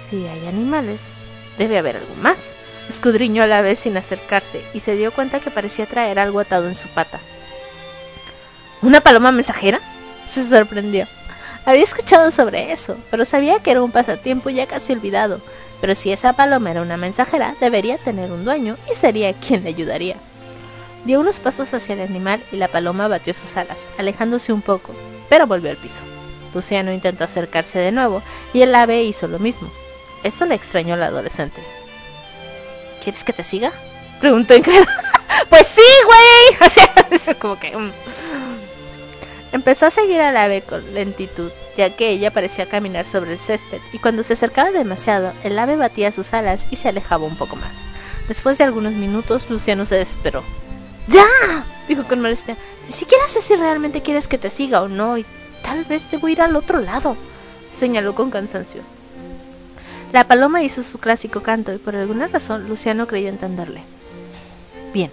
Si 0.10 0.26
hay 0.28 0.48
animales, 0.48 1.02
debe 1.58 1.78
haber 1.78 1.98
algo 1.98 2.16
más. 2.16 2.38
Escudriñó 2.90 3.44
a 3.44 3.48
la 3.48 3.62
vez 3.62 3.80
sin 3.80 3.98
acercarse 3.98 4.62
y 4.74 4.80
se 4.80 4.96
dio 4.96 5.12
cuenta 5.12 5.40
que 5.40 5.52
parecía 5.52 5.86
traer 5.86 6.20
algo 6.20 6.40
atado 6.40 6.68
en 6.68 6.76
su 6.76 6.88
pata. 6.90 7.20
¿Una 8.82 9.02
paloma 9.02 9.32
mensajera? 9.32 9.80
Se 10.30 10.48
sorprendió. 10.48 11.06
Había 11.66 11.84
escuchado 11.84 12.32
sobre 12.32 12.72
eso, 12.72 12.98
pero 13.12 13.26
sabía 13.26 13.60
que 13.60 13.72
era 13.72 13.84
un 13.84 13.92
pasatiempo 13.92 14.50
ya 14.50 14.66
casi 14.66 14.94
olvidado. 14.94 15.40
Pero 15.80 15.96
si 15.96 16.12
esa 16.12 16.34
paloma 16.34 16.72
era 16.72 16.82
una 16.82 16.98
mensajera, 16.98 17.56
debería 17.60 17.98
tener 17.98 18.32
un 18.32 18.46
dueño 18.46 18.78
y 18.90 18.96
sería 18.96 19.34
quien 19.34 19.64
le 19.64 19.70
ayudaría. 19.70 20.16
Dio 21.06 21.20
unos 21.20 21.40
pasos 21.40 21.74
hacia 21.74 21.94
el 21.94 22.02
animal 22.02 22.42
y 22.52 22.58
la 22.58 22.68
paloma 22.68 23.08
batió 23.08 23.34
sus 23.34 23.58
alas, 23.58 23.78
alejándose 23.98 24.54
un 24.54 24.62
poco, 24.62 24.94
pero 25.30 25.48
volvió 25.48 25.72
al 25.72 25.78
piso. 25.78 26.00
Luciano 26.54 26.92
intentó 26.92 27.24
acercarse 27.24 27.80
de 27.80 27.92
nuevo 27.92 28.22
y 28.54 28.62
el 28.62 28.76
ave 28.76 29.04
hizo 29.04 29.28
lo 29.28 29.40
mismo. 29.40 29.70
Eso 30.24 30.46
le 30.46 30.56
extrañó 30.56 30.94
al 30.94 31.04
adolescente. 31.04 31.62
¿Quieres 33.04 33.24
que 33.24 33.34
te 33.34 33.44
siga? 33.44 33.72
Preguntó 34.20 34.56
incrédulo. 34.56 34.86
pues 35.50 35.68
sí, 35.68 35.82
güey. 36.06 36.70
O 37.12 37.18
sea, 37.18 37.36
como 37.36 37.60
que... 37.60 37.76
Mm. 37.76 37.92
Empezó 39.52 39.88
a 39.88 39.92
seguir 39.92 40.22
al 40.22 40.38
ave 40.38 40.62
con 40.62 40.94
lentitud, 40.94 41.52
ya 41.76 41.90
que 41.90 42.10
ella 42.10 42.32
parecía 42.32 42.70
caminar 42.70 43.06
sobre 43.06 43.34
el 43.34 43.40
césped, 43.40 43.82
y 43.92 43.98
cuando 43.98 44.24
se 44.24 44.34
acercaba 44.34 44.72
demasiado, 44.72 45.34
el 45.44 45.60
ave 45.60 45.76
batía 45.76 46.14
sus 46.14 46.34
alas 46.34 46.66
y 46.72 46.78
se 46.78 46.88
alejaba 46.88 47.26
un 47.26 47.36
poco 47.36 47.58
más. 47.58 47.74
Después 48.30 48.58
de 48.58 48.64
algunos 48.64 48.94
minutos, 48.94 49.50
Luciano 49.50 49.86
se 49.86 49.96
desesperó. 49.96 50.42
¡Ya! 51.08 51.26
dijo 51.90 52.06
con 52.06 52.22
molestia. 52.22 52.56
Ni 52.88 52.94
siquiera 52.94 53.28
sé 53.28 53.42
si 53.42 53.56
realmente 53.56 54.02
quieres 54.02 54.30
que 54.30 54.38
te 54.38 54.50
siga 54.50 54.82
o 54.82 54.88
no, 54.88 55.18
y 55.18 55.26
tal 55.64 55.84
vez 55.84 56.02
debo 56.12 56.30
ir 56.30 56.42
al 56.42 56.56
otro 56.56 56.80
lado, 56.80 57.18
señaló 57.78 58.16
con 58.16 58.32
cansancio. 58.32 58.84
La 60.12 60.26
paloma 60.26 60.62
hizo 60.62 60.84
su 60.84 61.00
clásico 61.00 61.42
canto 61.42 61.74
y 61.74 61.78
por 61.78 61.96
alguna 61.96 62.28
razón 62.28 62.68
Luciano 62.68 63.08
creyó 63.08 63.30
entenderle. 63.30 63.82
Bien, 64.94 65.10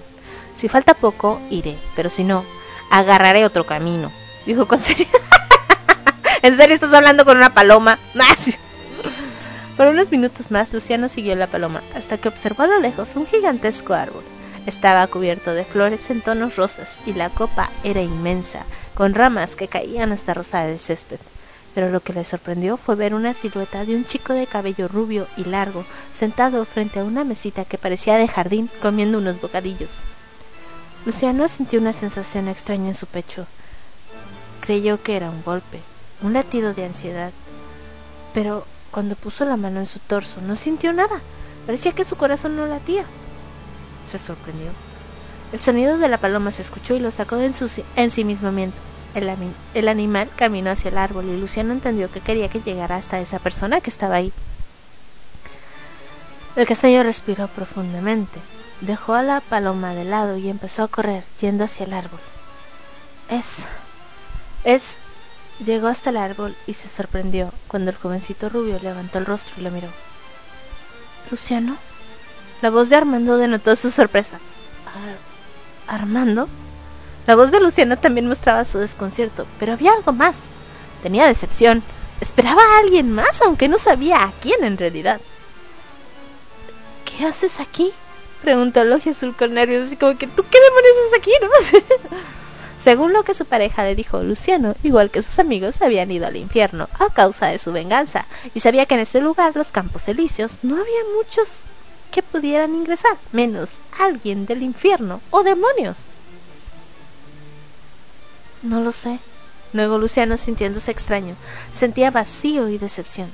si 0.56 0.68
falta 0.68 0.94
poco, 0.94 1.40
iré, 1.50 1.78
pero 1.94 2.10
si 2.10 2.24
no, 2.24 2.44
agarraré 2.90 3.44
otro 3.44 3.64
camino, 3.64 4.10
dijo 4.44 4.66
con 4.66 4.80
seriedad. 4.80 5.12
¿En 6.42 6.56
serio 6.56 6.74
estás 6.74 6.92
hablando 6.92 7.24
con 7.24 7.36
una 7.36 7.54
paloma? 7.54 7.98
Por 9.76 9.86
unos 9.86 10.10
minutos 10.10 10.50
más, 10.50 10.72
Luciano 10.72 11.08
siguió 11.08 11.36
la 11.36 11.46
paloma, 11.46 11.80
hasta 11.94 12.18
que 12.18 12.28
observó 12.28 12.64
a 12.64 12.66
lo 12.66 12.80
lejos 12.80 13.10
un 13.14 13.26
gigantesco 13.28 13.94
árbol. 13.94 14.24
Estaba 14.66 15.06
cubierto 15.06 15.54
de 15.54 15.64
flores 15.64 16.10
en 16.10 16.20
tonos 16.20 16.56
rosas 16.56 16.98
y 17.06 17.12
la 17.12 17.30
copa 17.30 17.70
era 17.84 18.02
inmensa, 18.02 18.64
con 18.94 19.14
ramas 19.14 19.54
que 19.54 19.68
caían 19.68 20.10
hasta 20.10 20.34
rozar 20.34 20.68
el 20.68 20.80
césped. 20.80 21.20
Pero 21.74 21.90
lo 21.90 22.00
que 22.00 22.12
le 22.12 22.24
sorprendió 22.24 22.76
fue 22.76 22.94
ver 22.94 23.14
una 23.14 23.34
silueta 23.34 23.84
de 23.84 23.94
un 23.94 24.04
chico 24.04 24.32
de 24.32 24.46
cabello 24.46 24.88
rubio 24.88 25.26
y 25.36 25.44
largo, 25.44 25.84
sentado 26.12 26.64
frente 26.64 27.00
a 27.00 27.04
una 27.04 27.24
mesita 27.24 27.64
que 27.64 27.78
parecía 27.78 28.16
de 28.16 28.28
jardín, 28.28 28.70
comiendo 28.82 29.18
unos 29.18 29.40
bocadillos. 29.40 29.90
Luciano 31.04 31.48
sintió 31.48 31.80
una 31.80 31.92
sensación 31.92 32.48
extraña 32.48 32.88
en 32.88 32.94
su 32.94 33.06
pecho. 33.06 33.46
Creyó 34.60 35.02
que 35.02 35.16
era 35.16 35.30
un 35.30 35.42
golpe, 35.42 35.80
un 36.22 36.32
latido 36.32 36.74
de 36.74 36.84
ansiedad. 36.84 37.32
Pero 38.34 38.66
cuando 38.90 39.14
puso 39.14 39.44
la 39.44 39.56
mano 39.56 39.80
en 39.80 39.86
su 39.86 39.98
torso 40.00 40.40
no 40.40 40.56
sintió 40.56 40.92
nada. 40.92 41.20
Parecía 41.66 41.92
que 41.92 42.04
su 42.04 42.16
corazón 42.16 42.56
no 42.56 42.66
latía. 42.66 43.04
Se 44.10 44.18
sorprendió. 44.18 44.70
El 45.52 45.60
sonido 45.60 45.98
de 45.98 46.08
la 46.08 46.18
paloma 46.18 46.50
se 46.50 46.62
escuchó 46.62 46.94
y 46.94 46.98
lo 46.98 47.10
sacó 47.10 47.36
de 47.36 47.52
ensimismamiento. 47.96 48.76
El, 49.14 49.88
animal 49.88 50.28
caminó 50.36 50.70
hacia 50.70 50.90
el 50.90 50.98
árbol 50.98 51.24
y 51.24 51.40
Luciano 51.40 51.72
entendió 51.72 52.10
que 52.10 52.20
quería 52.20 52.48
que 52.48 52.60
llegara 52.60 52.96
hasta 52.96 53.20
esa 53.20 53.38
persona 53.38 53.80
que 53.80 53.90
estaba 53.90 54.16
ahí. 54.16 54.32
El 56.56 56.66
castaño 56.66 57.02
respiró 57.02 57.48
profundamente. 57.48 58.40
Dejó 58.80 59.14
a 59.14 59.22
la 59.22 59.40
paloma 59.40 59.94
de 59.94 60.04
lado 60.04 60.36
y 60.36 60.48
empezó 60.48 60.82
a 60.84 60.88
correr, 60.88 61.24
yendo 61.40 61.64
hacia 61.64 61.86
el 61.86 61.94
árbol. 61.94 62.20
Es... 63.28 63.46
es... 64.64 64.82
Llegó 65.64 65.88
hasta 65.88 66.10
el 66.10 66.18
árbol 66.18 66.54
y 66.68 66.74
se 66.74 66.88
sorprendió 66.88 67.52
cuando 67.66 67.90
el 67.90 67.96
jovencito 67.96 68.48
rubio 68.48 68.78
levantó 68.80 69.18
el 69.18 69.26
rostro 69.26 69.54
y 69.58 69.62
lo 69.62 69.72
miró. 69.72 69.88
¿Luciano? 71.30 71.76
La 72.62 72.70
voz 72.70 72.88
de 72.88 72.96
Armando 72.96 73.36
denotó 73.36 73.74
su 73.74 73.90
sorpresa. 73.90 74.38
¿Armando? 75.88 76.48
La 77.28 77.36
voz 77.36 77.50
de 77.50 77.60
Luciano 77.60 77.98
también 77.98 78.26
mostraba 78.26 78.64
su 78.64 78.78
desconcierto, 78.78 79.46
pero 79.60 79.74
había 79.74 79.92
algo 79.92 80.14
más. 80.14 80.34
Tenía 81.02 81.26
decepción. 81.26 81.82
Esperaba 82.22 82.62
a 82.62 82.78
alguien 82.78 83.12
más, 83.12 83.42
aunque 83.42 83.68
no 83.68 83.78
sabía 83.78 84.22
a 84.22 84.32
quién 84.40 84.64
en 84.64 84.78
realidad. 84.78 85.20
¿Qué 87.04 87.26
haces 87.26 87.60
aquí? 87.60 87.92
Preguntó 88.40 88.82
Logia 88.82 89.12
Azul 89.12 89.36
con 89.36 89.52
nervios, 89.52 89.88
así 89.88 89.96
como 89.96 90.16
que, 90.16 90.26
¿tú 90.26 90.42
qué 90.50 90.58
demonios 90.58 90.94
haces 91.04 91.18
aquí, 91.18 91.30
no? 91.42 92.18
Según 92.82 93.12
lo 93.12 93.22
que 93.24 93.34
su 93.34 93.44
pareja 93.44 93.84
le 93.84 93.94
dijo, 93.94 94.22
Luciano, 94.22 94.74
igual 94.82 95.10
que 95.10 95.20
sus 95.20 95.38
amigos, 95.38 95.82
habían 95.82 96.10
ido 96.10 96.26
al 96.26 96.36
infierno 96.36 96.88
a 96.98 97.12
causa 97.12 97.48
de 97.48 97.58
su 97.58 97.72
venganza, 97.72 98.24
y 98.54 98.60
sabía 98.60 98.86
que 98.86 98.94
en 98.94 99.00
ese 99.00 99.20
lugar, 99.20 99.54
los 99.54 99.70
campos 99.70 100.08
elíseos, 100.08 100.52
no 100.62 100.76
había 100.76 101.00
muchos 101.14 101.48
que 102.10 102.22
pudieran 102.22 102.74
ingresar, 102.74 103.18
menos 103.32 103.68
alguien 103.98 104.46
del 104.46 104.62
infierno 104.62 105.20
o 105.30 105.42
demonios. 105.42 105.98
No 108.62 108.80
lo 108.80 108.92
sé. 108.92 109.18
Luego 109.72 109.98
Luciano, 109.98 110.36
sintiéndose 110.36 110.90
extraño, 110.90 111.34
sentía 111.74 112.10
vacío 112.10 112.68
y 112.68 112.78
decepción. 112.78 113.30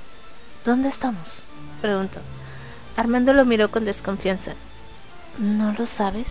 ¿Dónde 0.65 0.89
estamos? 0.89 1.43
preguntó. 1.81 2.21
Armando 2.97 3.33
lo 3.33 3.45
miró 3.45 3.71
con 3.71 3.85
desconfianza. 3.85 4.53
¿No 5.39 5.73
lo 5.79 5.87
sabes? 5.87 6.27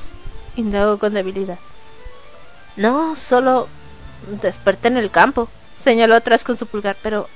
indagó 0.56 0.98
con 1.00 1.14
debilidad. 1.14 1.58
No, 2.76 3.16
solo 3.16 3.68
desperté 4.42 4.88
en 4.88 4.98
el 4.98 5.12
campo, 5.12 5.50
señaló 5.84 6.16
atrás 6.16 6.44
con 6.44 6.58
su 6.58 6.68
pulgar, 6.68 6.96
pero 7.02 7.28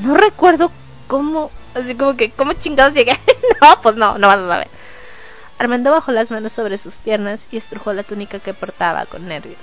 no 0.00 0.16
recuerdo 0.16 0.70
cómo, 1.06 1.50
así 1.74 1.94
como 1.94 2.16
que, 2.16 2.30
¿cómo 2.30 2.52
chingados 2.54 2.94
llegué? 2.94 3.18
no, 3.60 3.80
pues 3.82 3.96
no, 3.96 4.18
no 4.18 4.28
vas 4.28 4.38
a 4.38 4.48
saber. 4.48 4.68
Armando 5.58 5.90
bajó 5.90 6.12
las 6.12 6.30
manos 6.30 6.52
sobre 6.52 6.78
sus 6.78 6.94
piernas 6.96 7.40
y 7.50 7.56
estrujó 7.56 7.92
la 7.92 8.02
túnica 8.02 8.38
que 8.38 8.52
portaba 8.52 9.06
con 9.06 9.26
nervios. 9.26 9.58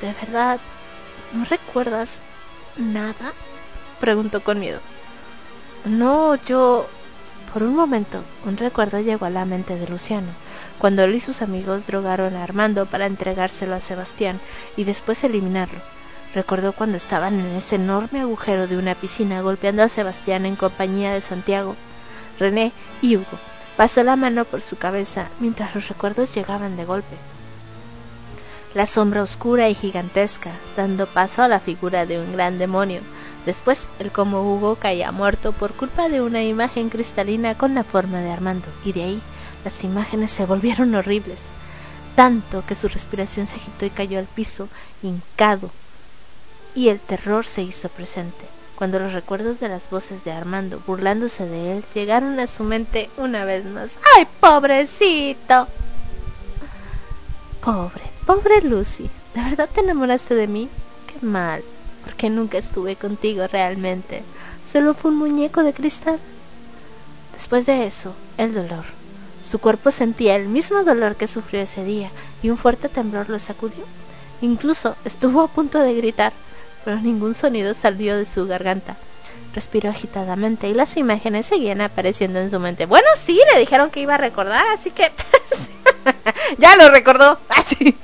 ¿De 0.00 0.12
verdad 0.12 0.58
no 1.32 1.44
recuerdas 1.44 2.20
nada? 2.76 3.32
preguntó 4.00 4.42
con 4.42 4.60
miedo. 4.60 4.80
No, 5.84 6.34
yo... 6.44 6.88
Por 7.52 7.62
un 7.62 7.74
momento, 7.74 8.22
un 8.44 8.58
recuerdo 8.58 9.00
llegó 9.00 9.24
a 9.24 9.30
la 9.30 9.46
mente 9.46 9.76
de 9.76 9.88
Luciano, 9.88 10.26
cuando 10.78 11.04
él 11.04 11.14
y 11.14 11.20
sus 11.20 11.40
amigos 11.40 11.86
drogaron 11.86 12.36
a 12.36 12.42
Armando 12.42 12.84
para 12.84 13.06
entregárselo 13.06 13.74
a 13.74 13.80
Sebastián 13.80 14.40
y 14.76 14.84
después 14.84 15.24
eliminarlo. 15.24 15.78
Recordó 16.34 16.72
cuando 16.74 16.98
estaban 16.98 17.40
en 17.40 17.46
ese 17.56 17.76
enorme 17.76 18.20
agujero 18.20 18.66
de 18.66 18.76
una 18.76 18.94
piscina 18.94 19.40
golpeando 19.40 19.82
a 19.82 19.88
Sebastián 19.88 20.44
en 20.44 20.56
compañía 20.56 21.14
de 21.14 21.22
Santiago, 21.22 21.76
René 22.38 22.72
y 23.00 23.16
Hugo. 23.16 23.24
Pasó 23.78 24.02
la 24.02 24.16
mano 24.16 24.44
por 24.44 24.60
su 24.60 24.76
cabeza 24.76 25.28
mientras 25.40 25.74
los 25.74 25.88
recuerdos 25.88 26.34
llegaban 26.34 26.76
de 26.76 26.84
golpe. 26.84 27.16
La 28.76 28.86
sombra 28.86 29.22
oscura 29.22 29.70
y 29.70 29.74
gigantesca, 29.74 30.50
dando 30.76 31.06
paso 31.06 31.40
a 31.40 31.48
la 31.48 31.60
figura 31.60 32.04
de 32.04 32.20
un 32.20 32.34
gran 32.34 32.58
demonio. 32.58 33.00
Después, 33.46 33.86
el 34.00 34.12
como 34.12 34.42
Hugo 34.42 34.74
caía 34.74 35.12
muerto 35.12 35.52
por 35.52 35.72
culpa 35.72 36.10
de 36.10 36.20
una 36.20 36.42
imagen 36.42 36.90
cristalina 36.90 37.56
con 37.56 37.74
la 37.74 37.84
forma 37.84 38.20
de 38.20 38.30
Armando, 38.30 38.66
y 38.84 38.92
de 38.92 39.04
ahí 39.04 39.22
las 39.64 39.82
imágenes 39.82 40.30
se 40.30 40.44
volvieron 40.44 40.94
horribles, 40.94 41.38
tanto 42.16 42.66
que 42.66 42.74
su 42.74 42.88
respiración 42.88 43.46
se 43.46 43.54
agitó 43.54 43.86
y 43.86 43.90
cayó 43.90 44.18
al 44.18 44.26
piso, 44.26 44.68
hincado, 45.02 45.70
y 46.74 46.90
el 46.90 47.00
terror 47.00 47.46
se 47.46 47.62
hizo 47.62 47.88
presente. 47.88 48.44
Cuando 48.74 48.98
los 48.98 49.14
recuerdos 49.14 49.58
de 49.58 49.70
las 49.70 49.88
voces 49.88 50.22
de 50.22 50.32
Armando 50.32 50.82
burlándose 50.86 51.46
de 51.46 51.78
él 51.78 51.84
llegaron 51.94 52.38
a 52.40 52.46
su 52.46 52.62
mente 52.62 53.08
una 53.16 53.46
vez 53.46 53.64
más. 53.64 53.92
¡Ay, 54.18 54.28
pobrecito! 54.38 55.66
Pobre, 57.62 58.15
pobre 58.26 58.60
Lucy. 58.60 59.08
¿De 59.34 59.42
verdad 59.42 59.68
te 59.72 59.80
enamoraste 59.80 60.34
de 60.34 60.48
mí? 60.48 60.68
Qué 61.06 61.24
mal, 61.24 61.62
porque 62.04 62.28
nunca 62.28 62.58
estuve 62.58 62.96
contigo 62.96 63.46
realmente. 63.46 64.22
Solo 64.70 64.94
fue 64.94 65.12
un 65.12 65.18
muñeco 65.18 65.62
de 65.62 65.72
cristal. 65.72 66.18
Después 67.34 67.66
de 67.66 67.86
eso, 67.86 68.14
el 68.36 68.52
dolor. 68.52 68.84
Su 69.48 69.60
cuerpo 69.60 69.92
sentía 69.92 70.34
el 70.34 70.48
mismo 70.48 70.82
dolor 70.82 71.14
que 71.14 71.28
sufrió 71.28 71.60
ese 71.60 71.84
día 71.84 72.10
y 72.42 72.50
un 72.50 72.58
fuerte 72.58 72.88
temblor 72.88 73.30
lo 73.30 73.38
sacudió. 73.38 73.84
Incluso 74.40 74.96
estuvo 75.04 75.42
a 75.42 75.48
punto 75.48 75.78
de 75.78 75.94
gritar, 75.94 76.32
pero 76.84 76.98
ningún 76.98 77.34
sonido 77.36 77.74
salió 77.74 78.16
de 78.16 78.26
su 78.26 78.46
garganta. 78.46 78.96
Respiró 79.54 79.90
agitadamente 79.90 80.68
y 80.68 80.74
las 80.74 80.96
imágenes 80.96 81.46
seguían 81.46 81.80
apareciendo 81.80 82.40
en 82.40 82.50
su 82.50 82.58
mente. 82.58 82.86
Bueno, 82.86 83.06
sí, 83.24 83.38
le 83.52 83.60
dijeron 83.60 83.90
que 83.90 84.00
iba 84.00 84.14
a 84.16 84.18
recordar, 84.18 84.66
así 84.74 84.90
que 84.90 85.12
ya 86.58 86.76
lo 86.76 86.90
recordó. 86.90 87.38
Así. 87.48 87.96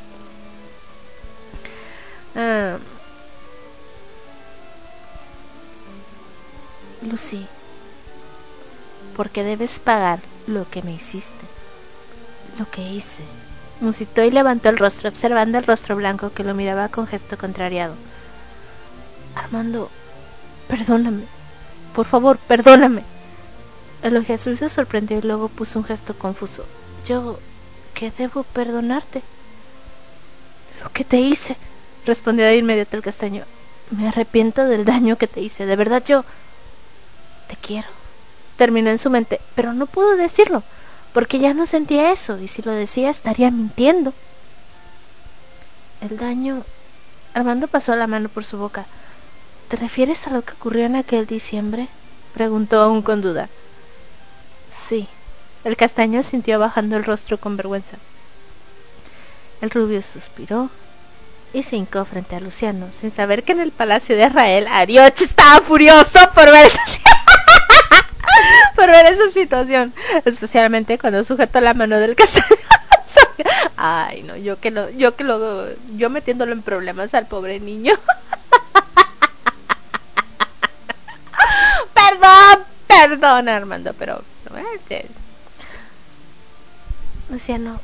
Porque 9.17 9.45
debes 9.45 9.79
pagar 9.79 10.21
lo 10.47 10.69
que 10.69 10.83
me 10.83 10.93
hiciste. 10.93 11.45
Lo 12.59 12.69
que 12.71 12.83
hice. 12.83 13.23
Musitó 13.81 14.23
y 14.23 14.31
levantó 14.31 14.69
el 14.69 14.79
rostro, 14.79 15.09
observando 15.09 15.59
el 15.59 15.65
rostro 15.65 15.97
blanco 15.97 16.33
que 16.33 16.45
lo 16.45 16.55
miraba 16.55 16.89
con 16.89 17.07
gesto 17.07 17.37
contrariado. 17.37 17.95
Armando, 19.35 19.91
perdóname. 20.69 21.25
Por 21.95 22.07
favor, 22.07 22.39
perdóname. 22.39 23.03
El 24.03 24.25
Jesús 24.25 24.59
se 24.59 24.69
sorprendió 24.69 25.19
y 25.19 25.23
luego 25.23 25.49
puso 25.49 25.79
un 25.79 25.85
gesto 25.85 26.15
confuso. 26.17 26.65
Yo, 27.07 27.39
¿qué 27.95 28.13
debo 28.17 28.43
perdonarte? 28.43 29.23
que 30.93 31.05
te 31.05 31.19
hice, 31.19 31.57
respondió 32.07 32.45
de 32.45 32.57
inmediato 32.57 32.97
el 32.97 33.03
castaño. 33.03 33.45
Me 33.91 34.09
arrepiento 34.09 34.65
del 34.65 34.85
daño 34.85 35.17
que 35.17 35.27
te 35.27 35.41
hice. 35.41 35.67
De 35.67 35.77
verdad 35.77 36.03
yo 36.05 36.25
te 37.49 37.57
quiero. 37.57 37.89
Terminó 38.63 38.91
en 38.91 38.99
su 39.01 39.11
mente, 39.11 39.41
pero 39.57 39.73
no 39.73 39.87
pudo 39.87 40.15
decirlo, 40.15 40.63
porque 41.13 41.41
ya 41.41 41.53
no 41.53 41.67
sentía 41.67 42.13
eso, 42.13 42.39
y 42.39 42.47
si 42.47 42.63
lo 42.63 42.71
decía 42.71 43.11
estaría 43.11 43.51
mintiendo. 43.51 44.15
El 46.01 46.17
daño... 46.17 46.63
Armando 47.35 47.67
pasó 47.67 47.97
la 47.97 48.07
mano 48.07 48.29
por 48.29 48.45
su 48.45 48.59
boca. 48.59 48.87
¿Te 49.67 49.77
refieres 49.77 50.29
a 50.29 50.31
lo 50.31 50.43
que 50.43 50.53
ocurrió 50.53 50.87
en 50.87 50.95
aquel 50.95 51.27
diciembre? 51.27 51.89
preguntó 52.35 52.81
aún 52.81 53.03
con 53.03 53.21
duda. 53.21 53.49
Sí. 54.71 55.09
El 55.65 55.77
castaño 55.77 56.23
sintió 56.23 56.61
bajando 56.61 56.97
el 56.97 57.03
rostro 57.03 57.39
con 57.39 57.57
vergüenza. 57.57 57.97
El 59.61 59.71
rubio 59.71 60.03
suspiró 60.03 60.71
y 61.53 61.65
se 61.65 61.75
hincó 61.75 62.05
frente 62.05 62.37
a 62.37 62.41
Luciano, 62.41 62.87
sin 63.01 63.11
saber 63.11 63.43
que 63.43 63.51
en 63.51 63.61
el 63.61 63.73
palacio 63.73 64.15
de 64.15 64.27
Israel 64.27 64.69
Arioch 64.71 65.21
estaba 65.21 65.61
furioso 65.63 66.21
por 66.33 66.49
ver 66.49 66.71
por 68.77 68.87
ver 68.87 69.07
esa 69.07 69.31
situación, 69.31 69.93
especialmente 70.25 70.99
cuando 70.99 71.25
sujetó 71.25 71.61
la 71.61 71.75
mano 71.75 71.99
del 71.99 72.17
castaño. 72.17 72.47
Ay, 73.77 74.23
no, 74.23 74.37
yo 74.37 74.61
que 74.61 74.71
lo, 74.71 74.91
yo 74.91 75.17
que 75.17 75.25
lo, 75.25 75.67
yo 75.97 76.11
metiéndolo 76.11 76.53
en 76.53 76.63
problemas 76.63 77.15
al 77.15 77.27
pobre 77.27 77.59
niño. 77.61 77.95
perdón, 81.95 82.65
perdón, 82.87 83.49
Armando, 83.49 83.95
pero 83.95 84.23
este, 84.75 85.07
Luciano, 87.31 87.81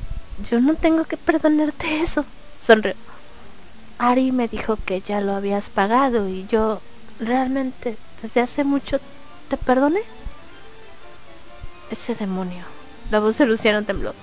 yo 0.50 0.60
no 0.60 0.74
tengo 0.74 1.04
que 1.04 1.16
perdonarte 1.16 2.00
eso. 2.00 2.24
Sonrió. 2.60 2.94
Ari 3.98 4.30
me 4.30 4.46
dijo 4.46 4.78
que 4.84 5.00
ya 5.00 5.20
lo 5.20 5.34
habías 5.34 5.70
pagado 5.70 6.28
y 6.28 6.46
yo 6.46 6.80
realmente 7.18 7.96
desde 8.22 8.40
hace 8.40 8.62
mucho 8.62 9.00
te 9.48 9.56
perdoné. 9.56 10.00
Ese 11.90 12.14
demonio. 12.14 12.64
La 13.10 13.20
voz 13.20 13.38
de 13.38 13.46
Luciano 13.46 13.82
tembló. 13.84 14.14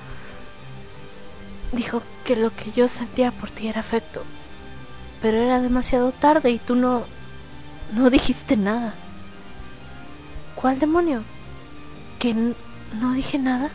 Dijo 1.71 2.01
que 2.23 2.35
lo 2.35 2.55
que 2.55 2.71
yo 2.71 2.87
sentía 2.87 3.31
por 3.31 3.49
ti 3.49 3.67
era 3.67 3.79
afecto. 3.81 4.23
Pero 5.21 5.37
era 5.37 5.61
demasiado 5.61 6.11
tarde 6.11 6.51
y 6.51 6.59
tú 6.59 6.75
no... 6.75 7.03
no 7.93 8.09
dijiste 8.09 8.55
nada. 8.57 8.93
¿Cuál 10.55 10.79
demonio? 10.79 11.23
¿Que 12.19 12.33
no 12.33 13.13
dije 13.13 13.39
nada? 13.39 13.69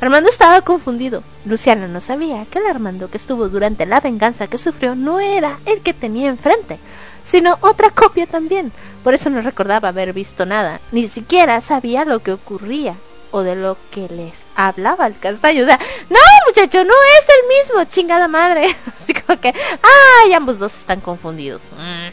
Armando 0.00 0.28
estaba 0.28 0.60
confundido. 0.60 1.22
Luciano 1.44 1.88
no 1.88 2.00
sabía 2.00 2.44
que 2.46 2.58
el 2.58 2.66
Armando 2.66 3.08
que 3.08 3.16
estuvo 3.16 3.48
durante 3.48 3.86
la 3.86 4.00
venganza 4.00 4.48
que 4.48 4.58
sufrió 4.58 4.94
no 4.94 5.20
era 5.20 5.58
el 5.64 5.80
que 5.80 5.94
tenía 5.94 6.28
enfrente, 6.28 6.78
sino 7.24 7.56
otra 7.62 7.90
copia 7.90 8.26
también. 8.26 8.72
Por 9.04 9.14
eso 9.14 9.30
no 9.30 9.42
recordaba 9.42 9.90
haber 9.90 10.14
visto 10.14 10.46
nada, 10.46 10.80
ni 10.90 11.08
siquiera 11.08 11.60
sabía 11.60 12.06
lo 12.06 12.20
que 12.20 12.32
ocurría 12.32 12.96
o 13.30 13.42
de 13.42 13.54
lo 13.54 13.76
que 13.90 14.08
les 14.08 14.32
hablaba 14.56 15.06
el 15.06 15.18
castaño. 15.18 15.66
no, 15.66 15.76
muchacho, 16.46 16.84
no 16.84 16.94
es 16.94 17.26
el 17.28 17.42
mismo, 17.48 17.84
chingada 17.84 18.28
madre. 18.28 18.74
Así 19.02 19.12
como 19.12 19.38
que, 19.38 19.52
ay, 19.52 20.32
ambos 20.32 20.58
dos 20.58 20.72
están 20.72 21.00
confundidos. 21.00 21.60
Mm. 21.76 22.08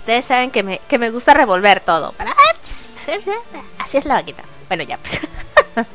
Ustedes 0.00 0.26
saben 0.26 0.50
que 0.50 0.62
me, 0.62 0.80
que 0.88 0.98
me 0.98 1.10
gusta 1.10 1.32
revolver 1.32 1.80
todo. 1.80 2.12
Así 3.78 3.96
es 3.96 4.04
la 4.04 4.14
vaquita. 4.14 4.42
Bueno, 4.68 4.82
ya. 4.82 4.98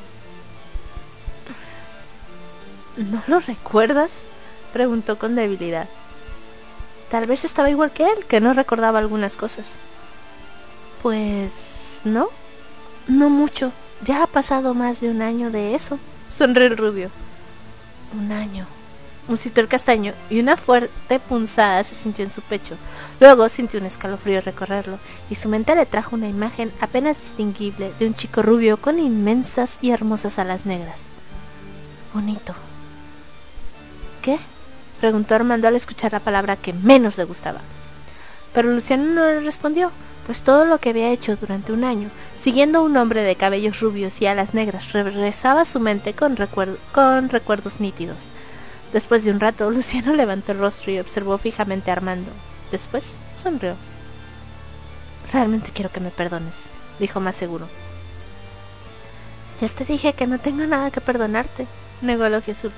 ¿No 2.98 3.22
lo 3.28 3.40
recuerdas? 3.42 4.12
preguntó 4.74 5.20
con 5.20 5.36
debilidad. 5.36 5.88
Tal 7.12 7.26
vez 7.26 7.46
estaba 7.46 7.70
igual 7.70 7.92
que 7.92 8.04
él, 8.04 8.26
que 8.28 8.42
no 8.42 8.54
recordaba 8.54 9.00
algunas 9.00 9.36
cosas. 9.36 9.74
Pues... 11.02 12.00
no. 12.04 12.28
No 13.08 13.30
mucho. 13.30 13.72
Ya 14.06 14.24
ha 14.24 14.28
pasado 14.28 14.74
más 14.74 15.00
de 15.00 15.10
un 15.10 15.22
año 15.22 15.50
de 15.50 15.76
eso. 15.76 15.98
Sonrió 16.36 16.68
el 16.68 16.78
rubio. 16.78 17.10
Un 18.18 18.32
año. 18.32 18.66
Musitó 19.28 19.60
el 19.60 19.68
castaño 19.68 20.14
y 20.30 20.40
una 20.40 20.56
fuerte 20.56 21.20
punzada 21.20 21.84
se 21.84 21.96
sintió 21.96 22.24
en 22.24 22.32
su 22.32 22.42
pecho. 22.42 22.76
Luego 23.20 23.50
sintió 23.50 23.80
un 23.80 23.86
escalofrío 23.86 24.40
recorrerlo 24.42 25.00
y 25.30 25.36
su 25.36 25.50
mente 25.50 25.76
le 25.76 25.86
trajo 25.86 26.16
una 26.16 26.30
imagen 26.30 26.72
apenas 26.80 27.20
distinguible 27.20 27.92
de 28.00 28.08
un 28.08 28.16
chico 28.16 28.42
rubio 28.42 28.78
con 28.78 29.00
inmensas 29.00 29.78
y 29.82 29.92
hermosas 29.92 30.40
alas 30.40 30.66
negras. 30.66 31.00
Bonito, 32.14 32.54
¿Qué? 34.22 34.40
Preguntó 35.00 35.36
Armando 35.36 35.68
al 35.68 35.76
escuchar 35.76 36.12
la 36.12 36.20
palabra 36.20 36.56
que 36.56 36.74
menos 36.74 37.18
le 37.18 37.24
gustaba. 37.24 37.62
Pero 38.54 38.72
Luciano 38.72 39.06
no 39.06 39.26
le 39.26 39.42
respondió, 39.42 39.92
pues 40.26 40.42
todo 40.42 40.66
lo 40.66 40.80
que 40.80 40.90
había 40.90 41.12
hecho 41.12 41.36
durante 41.36 41.72
un 41.72 41.84
año, 41.84 42.10
siguiendo 42.42 42.80
a 42.80 42.82
un 42.82 42.98
hombre 42.98 43.22
de 43.22 43.36
cabellos 43.36 43.80
rubios 43.80 44.22
y 44.22 44.28
alas 44.28 44.54
negras, 44.54 44.92
regresaba 44.94 45.62
a 45.62 45.66
su 45.66 45.80
mente 45.80 46.14
con, 46.14 46.36
recuerdos 46.36 47.80
nítidos. 47.80 48.18
Después 48.92 49.24
de 49.24 49.32
un 49.32 49.40
rato, 49.40 49.70
Luciano 49.72 50.14
levantó 50.14 50.52
el 50.52 50.60
rostro 50.60 50.92
y 50.92 51.00
observó 51.00 51.38
fijamente 51.38 51.92
a 51.92 51.94
Armando. 51.94 52.32
Después 52.72 53.04
sonrió. 53.42 53.76
Realmente 55.32 55.72
quiero 55.74 55.92
que 55.92 56.00
me 56.00 56.10
perdones, 56.10 56.66
dijo 57.00 57.20
más 57.20 57.36
seguro. 57.36 57.68
Ya 59.62 59.70
te 59.70 59.86
dije 59.86 60.14
que 60.14 60.28
no 60.28 60.40
tengo 60.40 60.66
nada 60.66 60.92
que 60.92 61.02
perdonarte, 61.02 61.68
negó 62.02 62.26
el 62.26 62.36
Azul 62.36 62.72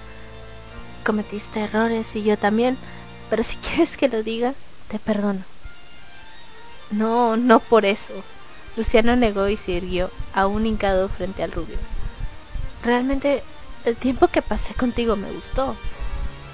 cometiste 0.99 1.61
errores 1.61 2.15
y 2.15 2.23
yo 2.23 2.37
también, 2.37 2.77
pero 3.29 3.43
si 3.43 3.55
quieres 3.67 3.97
que 3.97 4.09
lo 4.09 4.23
diga, 4.23 4.53
te 4.89 4.99
perdono. 4.99 5.41
No, 6.91 7.37
no 7.37 7.59
por 7.59 7.85
eso. 7.85 8.13
Luciano 8.75 9.15
negó 9.15 9.47
y 9.47 9.57
se 9.57 9.73
irguió, 9.73 10.09
aún 10.33 10.65
hincado 10.65 11.09
frente 11.09 11.43
al 11.43 11.51
rubio. 11.51 11.77
Realmente, 12.83 13.43
el 13.85 13.95
tiempo 13.95 14.27
que 14.27 14.41
pasé 14.41 14.73
contigo 14.73 15.15
me 15.15 15.31
gustó. 15.31 15.75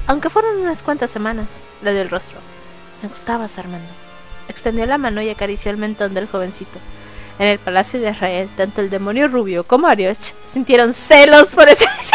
Aunque 0.07 0.29
fueron 0.29 0.57
unas 0.59 0.81
cuantas 0.81 1.11
semanas, 1.11 1.47
le 1.81 1.93
dio 1.93 2.01
el 2.01 2.09
rostro. 2.09 2.39
Me 3.01 3.09
gustabas, 3.09 3.57
Armando. 3.57 3.87
Extendió 4.47 4.85
la 4.85 4.97
mano 4.97 5.21
y 5.21 5.29
acarició 5.29 5.71
el 5.71 5.77
mentón 5.77 6.13
del 6.13 6.27
jovencito. 6.27 6.79
En 7.39 7.47
el 7.47 7.59
palacio 7.59 7.99
de 7.99 8.11
Israel, 8.11 8.49
tanto 8.55 8.81
el 8.81 8.89
demonio 8.89 9.27
rubio 9.27 9.65
como 9.65 9.87
Arioch 9.87 10.33
sintieron 10.53 10.93
celos 10.93 11.49
por 11.49 11.67
ese... 11.67 11.85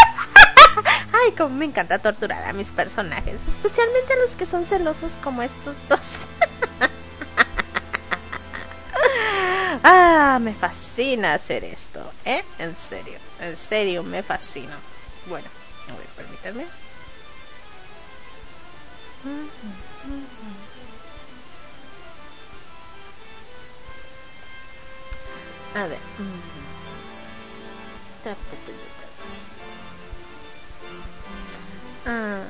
Ay, 1.23 1.33
como 1.33 1.57
me 1.57 1.67
encanta 1.67 1.99
torturar 1.99 2.45
a 2.45 2.53
mis 2.53 2.69
personajes, 2.69 3.41
especialmente 3.47 4.13
a 4.13 4.17
los 4.17 4.37
que 4.37 4.47
son 4.47 4.65
celosos 4.65 5.13
como 5.23 5.43
estos 5.43 5.77
dos. 5.89 6.01
ah, 9.83 10.39
me 10.41 10.55
fascina 10.55 11.35
hacer 11.35 11.65
esto, 11.65 12.13
¿eh? 12.25 12.43
En 12.59 12.75
serio, 12.75 13.19
en 13.41 13.57
serio, 13.57 14.03
me 14.03 14.23
fascina. 14.23 14.77
Bueno, 15.27 15.49
a 15.89 15.97
ver, 15.97 16.07
permítanme. 16.17 16.67
A 25.75 25.87
ver. 25.87 25.99
Ah, 32.11 32.41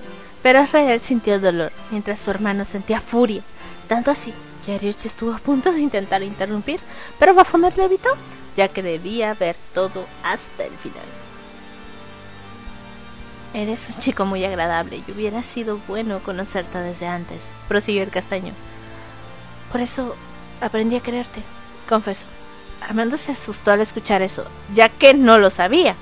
pero 0.43 0.63
Israel 0.63 1.03
sintió 1.03 1.39
dolor, 1.39 1.71
mientras 1.91 2.19
su 2.19 2.31
hermano 2.31 2.65
sentía 2.65 2.99
furia, 2.99 3.43
tanto 3.89 4.11
así 4.11 4.33
que 4.65 4.75
Arioch 4.75 5.05
estuvo 5.05 5.35
a 5.35 5.39
punto 5.39 5.71
de 5.71 5.81
intentar 5.81 6.23
interrumpir, 6.23 6.81
pero 7.19 7.35
Baphomet 7.35 7.77
lo 7.77 7.85
evitó, 7.85 8.09
ya 8.57 8.69
que 8.69 8.83
debía 8.83 9.35
ver 9.35 9.57
todo 9.75 10.07
hasta 10.23 10.65
el 10.65 10.73
final. 10.73 11.05
Eres 13.53 13.87
un 13.89 14.01
chico 14.01 14.25
muy 14.25 14.43
agradable 14.45 15.03
y 15.07 15.13
hubiera 15.13 15.43
sido 15.43 15.79
bueno 15.89 16.21
conocerte 16.21 16.79
desde 16.79 17.07
antes, 17.07 17.41
prosiguió 17.69 18.03
el 18.03 18.11
castaño. 18.11 18.55
Por 19.71 19.83
eso 19.83 20.17
aprendí 20.63 20.97
a 20.97 21.01
quererte, 21.01 21.43
confesó. 21.87 22.25
Armando 22.81 23.19
se 23.19 23.33
asustó 23.33 23.73
al 23.73 23.81
escuchar 23.83 24.23
eso, 24.23 24.45
ya 24.75 24.89
que 24.89 25.13
no 25.13 25.37
lo 25.37 25.51
sabía. 25.51 25.97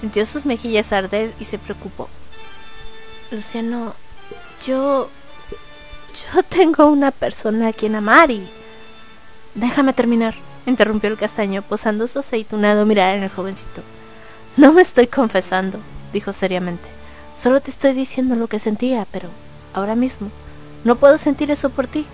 Sintió 0.00 0.24
sus 0.24 0.46
mejillas 0.46 0.94
arder 0.94 1.34
y 1.38 1.44
se 1.44 1.58
preocupó. 1.58 2.08
Luciano, 3.30 3.94
yo... 4.66 5.08
Yo 6.34 6.42
tengo 6.48 6.86
una 6.86 7.10
persona 7.10 7.68
a 7.68 7.72
quien 7.72 7.94
amar 7.94 8.30
y... 8.30 8.48
Déjame 9.54 9.92
terminar, 9.92 10.34
interrumpió 10.66 11.10
el 11.10 11.16
castaño, 11.16 11.62
posando 11.62 12.06
su 12.06 12.20
aceitunado 12.20 12.86
mirar 12.86 13.16
en 13.16 13.24
el 13.24 13.30
jovencito. 13.30 13.82
No 14.56 14.72
me 14.72 14.82
estoy 14.82 15.06
confesando, 15.06 15.78
dijo 16.12 16.32
seriamente. 16.32 16.88
Solo 17.42 17.60
te 17.60 17.70
estoy 17.70 17.94
diciendo 17.94 18.36
lo 18.36 18.46
que 18.46 18.58
sentía, 18.58 19.06
pero 19.10 19.28
ahora 19.72 19.94
mismo 19.94 20.30
no 20.84 20.96
puedo 20.96 21.18
sentir 21.18 21.50
eso 21.50 21.70
por 21.70 21.86
ti, 21.86 22.06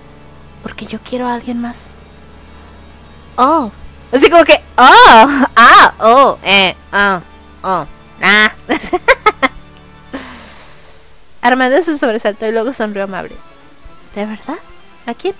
porque 0.62 0.86
yo 0.86 0.98
quiero 1.00 1.26
a 1.26 1.34
alguien 1.34 1.60
más. 1.60 1.76
Oh, 3.36 3.70
así 4.12 4.30
como 4.30 4.44
que, 4.44 4.54
oh, 4.76 5.44
ah, 5.56 5.94
oh, 5.98 6.38
eh, 6.42 6.74
oh, 6.92 7.20
oh, 7.62 7.86
ah. 8.22 8.52
Armando 11.46 11.80
se 11.82 11.96
sobresaltó 11.98 12.46
y 12.46 12.52
luego 12.52 12.72
sonrió 12.72 13.04
amable. 13.04 13.36
¿De 14.14 14.26
verdad? 14.26 14.58
¿A 15.06 15.14
quién? 15.14 15.34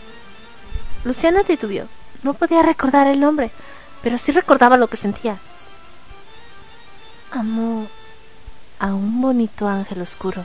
Luciana 1.04 1.42
titubeó. 1.42 1.86
No 2.22 2.34
podía 2.34 2.62
recordar 2.62 3.06
el 3.06 3.20
nombre, 3.20 3.50
pero 4.02 4.18
sí 4.18 4.32
recordaba 4.32 4.76
lo 4.76 4.88
que 4.88 4.96
sentía. 4.96 5.38
Amo 7.30 7.88
a 8.78 8.94
un 8.94 9.20
bonito 9.20 9.68
ángel 9.68 10.00
oscuro 10.00 10.44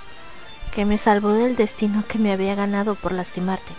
que 0.73 0.85
me 0.85 0.97
salvó 0.97 1.33
del 1.33 1.55
destino 1.55 2.03
que 2.07 2.17
me 2.17 2.31
había 2.31 2.55
ganado 2.55 2.95
por 2.95 3.11
lastimarte. 3.11 3.71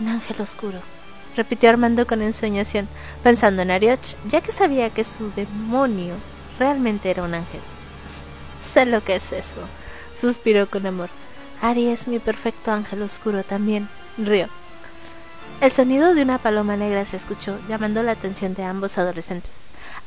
Un 0.00 0.08
ángel 0.08 0.40
oscuro, 0.40 0.78
repitió 1.36 1.70
Armando 1.70 2.06
con 2.06 2.22
ensoñación, 2.22 2.88
pensando 3.22 3.62
en 3.62 3.70
Arioch, 3.70 4.16
ya 4.28 4.40
que 4.40 4.52
sabía 4.52 4.90
que 4.90 5.04
su 5.04 5.30
demonio 5.34 6.14
realmente 6.58 7.10
era 7.10 7.22
un 7.22 7.34
ángel. 7.34 7.60
Sé 8.72 8.86
lo 8.86 9.02
que 9.02 9.16
es 9.16 9.32
eso, 9.32 9.66
suspiró 10.20 10.68
con 10.68 10.86
amor. 10.86 11.08
Ari 11.60 11.88
es 11.88 12.06
mi 12.06 12.18
perfecto 12.18 12.70
ángel 12.70 13.02
oscuro 13.02 13.42
también, 13.42 13.88
rió. 14.16 14.48
El 15.60 15.72
sonido 15.72 16.14
de 16.14 16.22
una 16.22 16.38
paloma 16.38 16.76
negra 16.76 17.04
se 17.04 17.16
escuchó, 17.16 17.58
llamando 17.68 18.02
la 18.02 18.12
atención 18.12 18.54
de 18.54 18.62
ambos 18.64 18.96
adolescentes. 18.96 19.50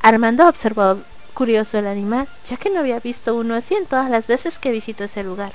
Armando 0.00 0.48
observó 0.48 0.98
curioso 1.34 1.78
el 1.78 1.86
animal, 1.86 2.26
ya 2.48 2.56
que 2.56 2.70
no 2.70 2.80
había 2.80 3.00
visto 3.00 3.34
uno 3.34 3.54
así 3.54 3.74
en 3.74 3.86
todas 3.86 4.10
las 4.10 4.26
veces 4.26 4.58
que 4.58 4.70
visitó 4.70 5.04
ese 5.04 5.22
lugar. 5.22 5.52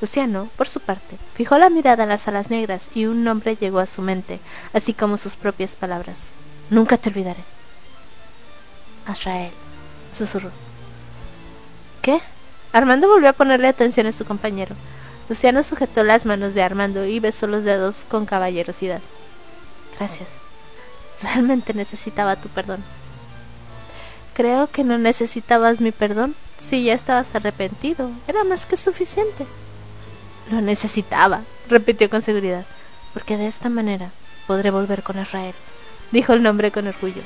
Luciano, 0.00 0.48
por 0.56 0.68
su 0.68 0.80
parte, 0.80 1.18
fijó 1.34 1.58
la 1.58 1.68
mirada 1.68 2.04
en 2.04 2.08
las 2.08 2.26
alas 2.28 2.48
negras 2.48 2.88
y 2.94 3.06
un 3.06 3.24
nombre 3.24 3.56
llegó 3.56 3.80
a 3.80 3.86
su 3.86 4.02
mente, 4.02 4.40
así 4.72 4.94
como 4.94 5.18
sus 5.18 5.34
propias 5.34 5.72
palabras. 5.72 6.16
Nunca 6.70 6.96
te 6.96 7.10
olvidaré. 7.10 7.42
Azrael, 9.06 9.50
susurró. 10.16 10.50
¿Qué? 12.00 12.20
Armando 12.72 13.08
volvió 13.08 13.30
a 13.30 13.34
ponerle 13.34 13.68
atención 13.68 14.06
a 14.06 14.12
su 14.12 14.24
compañero. 14.24 14.74
Luciano 15.28 15.62
sujetó 15.62 16.02
las 16.04 16.26
manos 16.26 16.54
de 16.54 16.62
Armando 16.62 17.04
y 17.04 17.20
besó 17.20 17.46
los 17.46 17.64
dedos 17.64 17.96
con 18.08 18.26
caballerosidad. 18.26 19.00
Gracias. 19.98 20.28
Realmente 21.22 21.74
necesitaba 21.74 22.36
tu 22.36 22.48
perdón. 22.48 22.82
Creo 24.34 24.68
que 24.68 24.84
no 24.84 24.98
necesitabas 24.98 25.80
mi 25.80 25.92
perdón. 25.92 26.34
Si 26.68 26.84
ya 26.84 26.94
estabas 26.94 27.26
arrepentido, 27.34 28.10
era 28.26 28.44
más 28.44 28.66
que 28.66 28.76
suficiente. 28.76 29.46
Lo 30.50 30.60
necesitaba, 30.60 31.42
repitió 31.68 32.10
con 32.10 32.22
seguridad, 32.22 32.64
porque 33.14 33.36
de 33.36 33.46
esta 33.46 33.68
manera 33.68 34.10
podré 34.46 34.70
volver 34.70 35.02
con 35.02 35.20
Israel, 35.20 35.54
dijo 36.10 36.32
el 36.32 36.42
nombre 36.42 36.70
con 36.70 36.86
orgullo. 36.86 37.22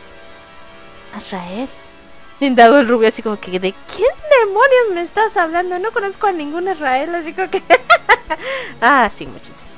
¿Israel? 1.17 1.69
Indagó 2.41 2.79
el 2.79 2.89
rubio 2.89 3.09
así 3.09 3.23
como 3.23 3.39
que, 3.39 3.59
¿de 3.59 3.75
quién 3.95 4.11
demonios 4.47 4.95
me 4.95 5.03
estás 5.03 5.37
hablando? 5.37 5.79
No 5.79 5.91
conozco 5.93 6.27
a 6.27 6.33
ningún 6.33 6.69
Israel, 6.69 7.15
así 7.15 7.33
que... 7.33 7.63
ah, 8.81 9.11
sí, 9.17 9.27
muchachos. 9.27 9.75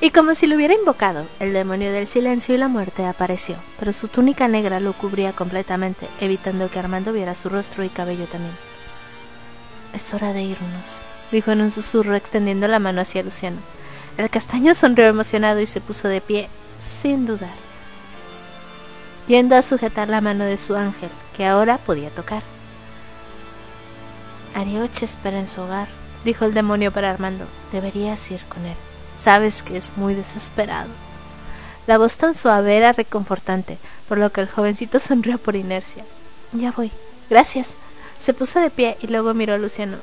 Y 0.00 0.10
como 0.10 0.36
si 0.36 0.46
lo 0.46 0.54
hubiera 0.54 0.74
invocado, 0.74 1.26
el 1.40 1.52
demonio 1.52 1.90
del 1.90 2.06
silencio 2.06 2.54
y 2.54 2.58
la 2.58 2.68
muerte 2.68 3.04
apareció, 3.04 3.56
pero 3.80 3.92
su 3.92 4.06
túnica 4.06 4.46
negra 4.46 4.78
lo 4.78 4.92
cubría 4.92 5.32
completamente, 5.32 6.06
evitando 6.20 6.70
que 6.70 6.78
Armando 6.78 7.12
viera 7.12 7.34
su 7.34 7.48
rostro 7.48 7.82
y 7.82 7.88
cabello 7.88 8.26
también. 8.26 8.54
Es 9.92 10.14
hora 10.14 10.32
de 10.32 10.42
irnos, 10.42 11.02
dijo 11.32 11.50
en 11.50 11.62
un 11.62 11.72
susurro 11.72 12.14
extendiendo 12.14 12.68
la 12.68 12.78
mano 12.78 13.00
hacia 13.00 13.24
Luciano. 13.24 13.56
El 14.18 14.30
castaño 14.30 14.72
sonrió 14.76 15.06
emocionado 15.06 15.60
y 15.60 15.66
se 15.66 15.80
puso 15.80 16.06
de 16.06 16.20
pie, 16.20 16.48
sin 17.02 17.26
dudar, 17.26 17.50
yendo 19.26 19.56
a 19.56 19.62
sujetar 19.62 20.08
la 20.08 20.20
mano 20.20 20.44
de 20.44 20.58
su 20.58 20.76
ángel, 20.76 21.10
que 21.38 21.46
ahora 21.46 21.78
podía 21.78 22.10
tocar. 22.10 22.42
Arioche 24.56 25.04
espera 25.04 25.38
en 25.38 25.46
su 25.46 25.60
hogar, 25.60 25.86
dijo 26.24 26.44
el 26.44 26.52
demonio 26.52 26.90
para 26.90 27.10
Armando. 27.10 27.44
Deberías 27.70 28.28
ir 28.32 28.40
con 28.48 28.66
él. 28.66 28.74
Sabes 29.22 29.62
que 29.62 29.76
es 29.76 29.96
muy 29.96 30.14
desesperado. 30.14 30.90
La 31.86 31.96
voz 31.96 32.16
tan 32.16 32.34
suave 32.34 32.76
era 32.76 32.92
reconfortante, 32.92 33.78
por 34.08 34.18
lo 34.18 34.32
que 34.32 34.40
el 34.40 34.48
jovencito 34.50 34.98
sonrió 35.00 35.38
por 35.38 35.54
inercia. 35.54 36.04
Ya 36.52 36.72
voy. 36.72 36.90
Gracias. 37.30 37.68
Se 38.20 38.34
puso 38.34 38.58
de 38.58 38.70
pie 38.70 38.98
y 39.00 39.06
luego 39.06 39.32
miró 39.32 39.54
a 39.54 39.58
Luciano. 39.58 39.98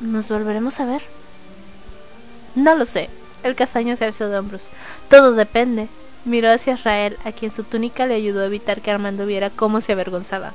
¿Nos 0.00 0.28
volveremos 0.28 0.80
a 0.80 0.86
ver? 0.86 1.02
No 2.56 2.74
lo 2.74 2.84
sé. 2.84 3.10
El 3.44 3.54
castaño 3.54 3.96
se 3.96 4.06
alzó 4.06 4.28
de 4.28 4.38
hombros. 4.38 4.62
Todo 5.08 5.32
depende. 5.32 5.86
Miró 6.24 6.50
hacia 6.50 6.74
Israel, 6.74 7.18
a 7.24 7.32
quien 7.32 7.54
su 7.54 7.64
túnica 7.64 8.06
le 8.06 8.14
ayudó 8.14 8.42
a 8.42 8.46
evitar 8.46 8.80
que 8.80 8.90
Armando 8.90 9.26
viera 9.26 9.50
cómo 9.50 9.80
se 9.80 9.92
avergonzaba. 9.92 10.52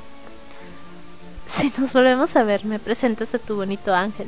Si 1.47 1.71
nos 1.77 1.93
volvemos 1.93 2.35
a 2.35 2.43
ver, 2.43 2.65
me 2.65 2.79
presentas 2.79 3.33
a 3.33 3.39
tu 3.39 3.55
bonito 3.55 3.93
ángel. 3.93 4.27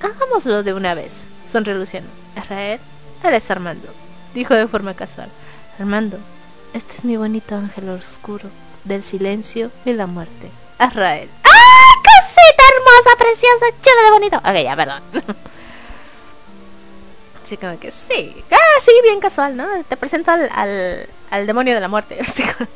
Hagámoslo 0.00 0.62
de 0.62 0.74
una 0.74 0.94
vez, 0.94 1.12
sonrió 1.50 1.74
Luciano. 1.74 2.08
Israel, 2.36 2.80
eres 3.22 3.50
Armando, 3.50 3.88
dijo 4.34 4.54
de 4.54 4.66
forma 4.66 4.94
casual. 4.94 5.28
Armando, 5.78 6.18
este 6.72 6.96
es 6.98 7.04
mi 7.04 7.16
bonito 7.16 7.54
ángel 7.54 7.88
oscuro, 7.90 8.48
del 8.84 9.04
silencio 9.04 9.70
y 9.84 9.92
la 9.92 10.06
muerte. 10.06 10.50
Israel. 10.80 11.28
¡Ah! 11.44 11.94
¡Cosita 12.02 12.62
hermosa, 12.74 13.16
preciosa, 13.18 13.66
chula 13.82 14.02
de 14.04 14.10
bonito! 14.10 14.36
Ok, 14.38 14.64
ya, 14.64 14.76
perdón. 14.76 15.02
Así 17.48 17.56
como 17.56 17.78
que 17.78 17.90
sí. 17.90 18.44
Ah, 18.50 18.80
sí, 18.84 18.90
bien 19.02 19.20
casual, 19.20 19.56
¿no? 19.56 19.66
Te 19.88 19.96
presento 19.96 20.30
al, 20.30 20.50
al, 21.30 21.46
demonio 21.46 21.72
de 21.72 21.80
la 21.80 21.88
muerte. 21.88 22.18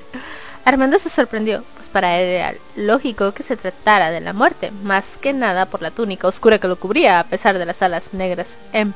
Armando 0.64 0.99
se 0.99 1.11
sorprendió, 1.11 1.62
pues 1.77 1.91
para 1.91 2.18
él 2.18 2.29
era 2.29 2.55
lógico 2.77 3.33
que 3.33 3.43
se 3.43 3.59
tratara 3.59 4.11
de 4.11 4.23
la 4.23 4.33
muerte, 4.33 4.70
más 4.83 5.18
que 5.20 5.35
nada 5.35 5.66
por 5.66 5.83
la 5.83 5.91
túnica 5.91 6.27
oscura 6.27 6.59
que 6.59 6.68
lo 6.68 6.77
cubría, 6.77 7.20
a 7.20 7.25
pesar 7.25 7.59
de 7.59 7.66
las 7.66 7.83
alas 7.83 8.14
negras 8.14 8.57
en 8.73 8.95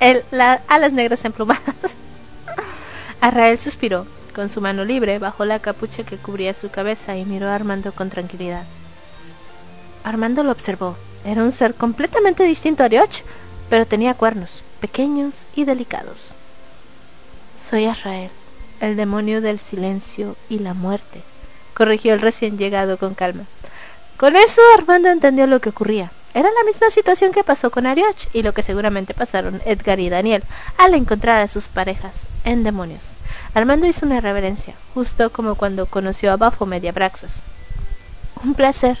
el, 0.00 0.24
la, 0.30 0.60
alas 0.68 0.92
negras 0.92 1.24
emplumadas. 1.24 1.62
Arrael 3.22 3.58
suspiró. 3.58 4.06
Con 4.34 4.50
su 4.50 4.60
mano 4.60 4.84
libre 4.84 5.18
bajó 5.18 5.46
la 5.46 5.58
capucha 5.58 6.02
que 6.02 6.18
cubría 6.18 6.52
su 6.52 6.68
cabeza 6.68 7.16
y 7.16 7.24
miró 7.24 7.48
a 7.48 7.54
Armando 7.54 7.92
con 7.92 8.10
tranquilidad. 8.10 8.64
Armando 10.04 10.44
lo 10.44 10.52
observó. 10.52 10.98
Era 11.24 11.44
un 11.44 11.52
ser 11.52 11.72
completamente 11.72 12.42
distinto 12.44 12.82
a 12.82 12.86
Arioch, 12.86 13.22
pero 13.70 13.86
tenía 13.86 14.12
cuernos, 14.12 14.62
pequeños 14.80 15.34
y 15.54 15.64
delicados. 15.64 16.32
Soy 17.68 17.86
Arrael, 17.86 18.30
el 18.80 18.96
demonio 18.96 19.40
del 19.40 19.58
silencio 19.58 20.36
y 20.48 20.58
la 20.58 20.74
muerte, 20.74 21.22
corrigió 21.74 22.14
el 22.14 22.20
recién 22.20 22.58
llegado 22.58 22.96
con 22.98 23.14
calma. 23.14 23.44
Con 24.16 24.36
eso 24.36 24.60
Armando 24.76 25.10
entendió 25.10 25.46
lo 25.46 25.60
que 25.60 25.70
ocurría. 25.70 26.10
Era 26.34 26.50
la 26.50 26.64
misma 26.64 26.90
situación 26.90 27.32
que 27.32 27.44
pasó 27.44 27.70
con 27.70 27.86
Arioch 27.86 28.28
y 28.32 28.42
lo 28.42 28.52
que 28.52 28.62
seguramente 28.62 29.14
pasaron 29.14 29.62
Edgar 29.64 29.98
y 30.00 30.08
Daniel 30.08 30.42
al 30.76 30.94
encontrar 30.94 31.40
a 31.40 31.48
sus 31.48 31.68
parejas 31.68 32.14
en 32.44 32.64
demonios. 32.64 33.04
Armando 33.54 33.86
hizo 33.86 34.06
una 34.06 34.20
reverencia, 34.20 34.74
justo 34.94 35.30
como 35.30 35.54
cuando 35.54 35.86
conoció 35.86 36.32
a 36.32 36.34
a 36.34 36.92
Braxos. 36.92 37.42
Un 38.44 38.54
placer, 38.54 38.98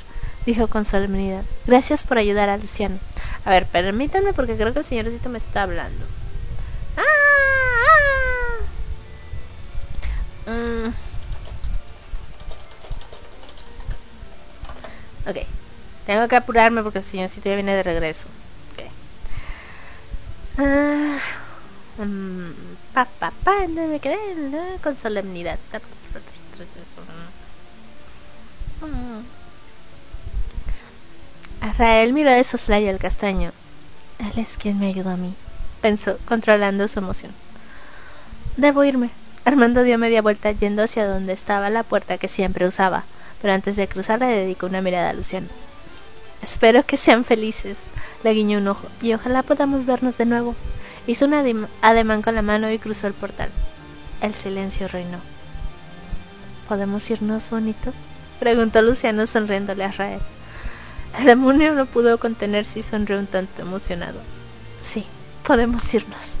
dijo 0.48 0.66
con 0.68 0.86
solemnidad. 0.86 1.44
Gracias 1.66 2.04
por 2.04 2.16
ayudar 2.16 2.48
a 2.48 2.56
Luciano. 2.56 2.98
A 3.44 3.50
ver, 3.50 3.66
permítanme 3.66 4.32
porque 4.32 4.56
creo 4.56 4.72
que 4.72 4.78
el 4.78 4.86
señorcito 4.86 5.28
me 5.28 5.36
está 5.38 5.64
hablando. 5.64 6.06
¡Ah! 6.96 7.02
ah. 10.46 10.50
Mm. 10.50 10.88
Ok. 15.28 15.36
Tengo 16.06 16.26
que 16.28 16.36
apurarme 16.36 16.82
porque 16.82 17.00
el 17.00 17.04
señorcito 17.04 17.50
ya 17.50 17.54
viene 17.54 17.74
de 17.74 17.82
regreso. 17.82 18.26
Okay. 18.72 18.88
Ah, 20.56 21.18
um, 21.98 22.54
pa, 22.94 23.06
pa, 23.20 23.66
no 23.68 23.86
me 23.86 24.00
quedé 24.00 24.16
con 24.82 24.96
solemnidad. 24.96 25.58
Rael 31.78 32.12
miró 32.12 32.30
de 32.30 32.42
soslayo 32.42 32.90
al 32.90 32.98
castaño. 32.98 33.52
Él 34.18 34.32
es 34.36 34.56
quien 34.56 34.80
me 34.80 34.88
ayudó 34.88 35.10
a 35.10 35.16
mí, 35.16 35.34
pensó, 35.80 36.18
controlando 36.26 36.88
su 36.88 36.98
emoción. 36.98 37.32
Debo 38.56 38.82
irme. 38.82 39.10
Armando 39.44 39.82
dio 39.82 39.96
media 39.96 40.20
vuelta 40.20 40.50
yendo 40.52 40.82
hacia 40.82 41.06
donde 41.06 41.32
estaba 41.32 41.70
la 41.70 41.84
puerta 41.84 42.18
que 42.18 42.28
siempre 42.28 42.66
usaba, 42.66 43.04
pero 43.40 43.54
antes 43.54 43.76
de 43.76 43.86
cruzar 43.88 44.18
le 44.18 44.26
dedicó 44.26 44.66
una 44.66 44.82
mirada 44.82 45.10
a 45.10 45.12
Luciano. 45.14 45.46
Espero 46.42 46.84
que 46.84 46.96
sean 46.96 47.24
felices, 47.24 47.76
le 48.24 48.34
guiñó 48.34 48.58
un 48.58 48.68
ojo, 48.68 48.88
y 49.00 49.14
ojalá 49.14 49.42
podamos 49.42 49.86
vernos 49.86 50.18
de 50.18 50.26
nuevo. 50.26 50.54
Hizo 51.06 51.24
un 51.24 51.34
ademán 51.80 52.22
con 52.22 52.34
la 52.34 52.42
mano 52.42 52.70
y 52.70 52.78
cruzó 52.78 53.06
el 53.06 53.14
portal. 53.14 53.48
El 54.20 54.34
silencio 54.34 54.88
reinó. 54.88 55.18
¿Podemos 56.68 57.08
irnos, 57.08 57.48
bonito? 57.48 57.94
Preguntó 58.40 58.82
Luciano 58.82 59.26
sonriéndole 59.26 59.84
a 59.84 59.92
Rael. 59.92 60.20
El 61.16 61.24
demonio 61.24 61.74
no 61.74 61.86
pudo 61.86 62.18
contenerse 62.18 62.80
y 62.80 62.82
sonrió 62.82 63.18
un 63.18 63.26
tanto 63.26 63.62
emocionado. 63.62 64.20
Sí, 64.84 65.04
podemos 65.46 65.94
irnos. 65.94 66.38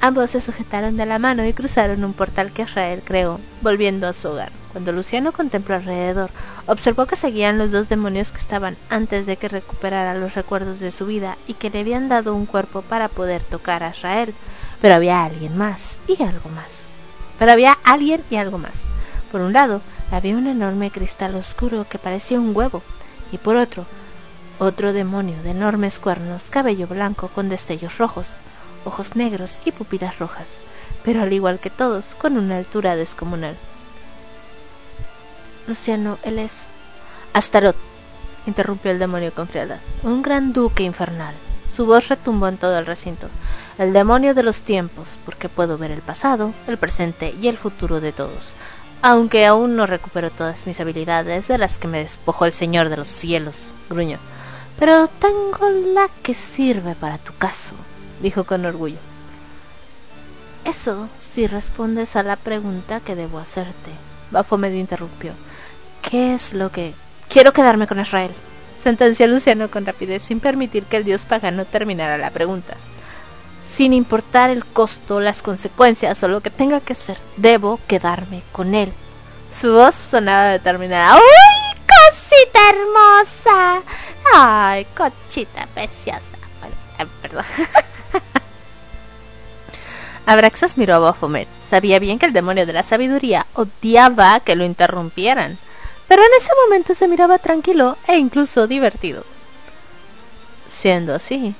Ambos 0.00 0.32
se 0.32 0.40
sujetaron 0.40 0.96
de 0.96 1.06
la 1.06 1.20
mano 1.20 1.46
y 1.46 1.52
cruzaron 1.52 2.02
un 2.02 2.12
portal 2.12 2.50
que 2.50 2.66
Rael 2.66 3.02
creó, 3.04 3.38
volviendo 3.60 4.08
a 4.08 4.12
su 4.12 4.28
hogar. 4.28 4.50
Cuando 4.72 4.90
Luciano 4.90 5.30
contempló 5.30 5.76
alrededor, 5.76 6.30
observó 6.66 7.06
que 7.06 7.14
seguían 7.14 7.56
los 7.56 7.70
dos 7.70 7.88
demonios 7.88 8.32
que 8.32 8.38
estaban 8.38 8.76
antes 8.90 9.26
de 9.26 9.36
que 9.36 9.48
recuperara 9.48 10.14
los 10.14 10.34
recuerdos 10.34 10.80
de 10.80 10.90
su 10.90 11.06
vida 11.06 11.36
y 11.46 11.54
que 11.54 11.70
le 11.70 11.80
habían 11.80 12.08
dado 12.08 12.34
un 12.34 12.46
cuerpo 12.46 12.82
para 12.82 13.08
poder 13.08 13.42
tocar 13.42 13.84
a 13.84 13.90
Israel. 13.90 14.34
Pero 14.80 14.94
había 14.96 15.22
alguien 15.22 15.56
más 15.56 15.98
y 16.08 16.20
algo 16.22 16.48
más. 16.48 16.70
Pero 17.38 17.52
había 17.52 17.78
alguien 17.84 18.22
y 18.28 18.36
algo 18.36 18.58
más. 18.58 18.72
Por 19.30 19.40
un 19.40 19.52
lado, 19.52 19.82
había 20.10 20.36
un 20.36 20.46
enorme 20.46 20.90
cristal 20.90 21.36
oscuro 21.36 21.86
que 21.88 21.98
parecía 21.98 22.40
un 22.40 22.56
huevo, 22.56 22.82
y 23.32 23.38
por 23.38 23.56
otro, 23.56 23.86
otro 24.58 24.92
demonio 24.92 25.42
de 25.42 25.50
enormes 25.50 25.98
cuernos, 25.98 26.42
cabello 26.50 26.86
blanco 26.86 27.28
con 27.28 27.48
destellos 27.48 27.98
rojos, 27.98 28.28
ojos 28.84 29.16
negros 29.16 29.58
y 29.64 29.72
pupilas 29.72 30.18
rojas, 30.18 30.46
pero 31.02 31.22
al 31.22 31.32
igual 31.32 31.58
que 31.58 31.70
todos, 31.70 32.04
con 32.18 32.36
una 32.36 32.58
altura 32.58 32.94
descomunal. 32.94 33.56
Luciano, 35.66 36.18
él 36.22 36.38
es... 36.38 36.64
Astaroth, 37.32 37.76
interrumpió 38.46 38.90
el 38.90 38.98
demonio 38.98 39.32
con 39.32 39.48
frialdad. 39.48 39.78
Un 40.02 40.22
gran 40.22 40.52
duque 40.52 40.82
infernal. 40.82 41.34
Su 41.74 41.86
voz 41.86 42.08
retumbó 42.08 42.48
en 42.48 42.58
todo 42.58 42.78
el 42.78 42.86
recinto. 42.86 43.28
El 43.78 43.94
demonio 43.94 44.34
de 44.34 44.42
los 44.42 44.60
tiempos, 44.60 45.16
porque 45.24 45.48
puedo 45.48 45.78
ver 45.78 45.90
el 45.90 46.02
pasado, 46.02 46.52
el 46.66 46.76
presente 46.76 47.34
y 47.40 47.48
el 47.48 47.56
futuro 47.56 48.00
de 48.00 48.12
todos. 48.12 48.52
Aunque 49.02 49.46
aún 49.46 49.74
no 49.74 49.86
recupero 49.86 50.30
todas 50.30 50.64
mis 50.64 50.78
habilidades 50.78 51.48
de 51.48 51.58
las 51.58 51.76
que 51.76 51.88
me 51.88 51.98
despojó 51.98 52.46
el 52.46 52.52
Señor 52.52 52.88
de 52.88 52.96
los 52.96 53.08
cielos, 53.08 53.56
gruñó. 53.90 54.18
Pero 54.78 55.08
tengo 55.08 55.68
la 55.92 56.08
que 56.22 56.34
sirve 56.34 56.94
para 56.94 57.18
tu 57.18 57.34
caso, 57.36 57.74
dijo 58.20 58.44
con 58.44 58.64
orgullo. 58.64 58.98
Eso 60.64 61.08
si 61.34 61.48
respondes 61.48 62.14
a 62.14 62.22
la 62.22 62.36
pregunta 62.36 63.00
que 63.00 63.16
debo 63.16 63.38
hacerte. 63.38 63.90
Baphomet 64.30 64.74
interrumpió. 64.74 65.32
¿Qué 66.00 66.34
es 66.34 66.52
lo 66.52 66.70
que...? 66.70 66.94
Quiero 67.28 67.52
quedarme 67.52 67.86
con 67.86 67.98
Israel, 67.98 68.30
sentenció 68.84 69.26
Luciano 69.26 69.70
con 69.70 69.86
rapidez, 69.86 70.22
sin 70.22 70.38
permitir 70.38 70.84
que 70.84 70.98
el 70.98 71.04
dios 71.04 71.22
pagano 71.22 71.64
terminara 71.64 72.18
la 72.18 72.30
pregunta. 72.30 72.76
Sin 73.74 73.92
importar 73.92 74.50
el 74.50 74.64
costo, 74.64 75.20
las 75.20 75.42
consecuencias 75.42 76.22
o 76.22 76.28
lo 76.28 76.40
que 76.40 76.50
tenga 76.50 76.80
que 76.80 76.94
ser, 76.94 77.18
debo 77.36 77.80
quedarme 77.86 78.42
con 78.52 78.74
él. 78.74 78.92
Su 79.58 79.72
voz 79.72 79.94
sonaba 80.10 80.48
determinada. 80.48 81.16
¡Uy, 81.16 81.20
cosita 81.86 82.60
hermosa! 82.70 83.82
¡Ay, 84.34 84.86
cochita 84.96 85.66
preciosa! 85.74 86.20
Eh, 86.98 87.06
perdón. 87.22 87.44
Abraxas 90.26 90.76
miró 90.76 90.96
a 90.96 90.98
Baphomet. 90.98 91.48
Sabía 91.68 91.98
bien 91.98 92.18
que 92.18 92.26
el 92.26 92.32
demonio 92.32 92.66
de 92.66 92.72
la 92.72 92.82
sabiduría 92.82 93.46
odiaba 93.54 94.40
que 94.40 94.54
lo 94.54 94.64
interrumpieran 94.64 95.58
pero 96.12 96.24
en 96.24 96.30
ese 96.38 96.50
momento 96.66 96.94
se 96.94 97.08
miraba 97.08 97.38
tranquilo 97.38 97.96
e 98.06 98.18
incluso 98.18 98.66
divertido. 98.66 99.24
Siendo 100.68 101.14
así, 101.14 101.54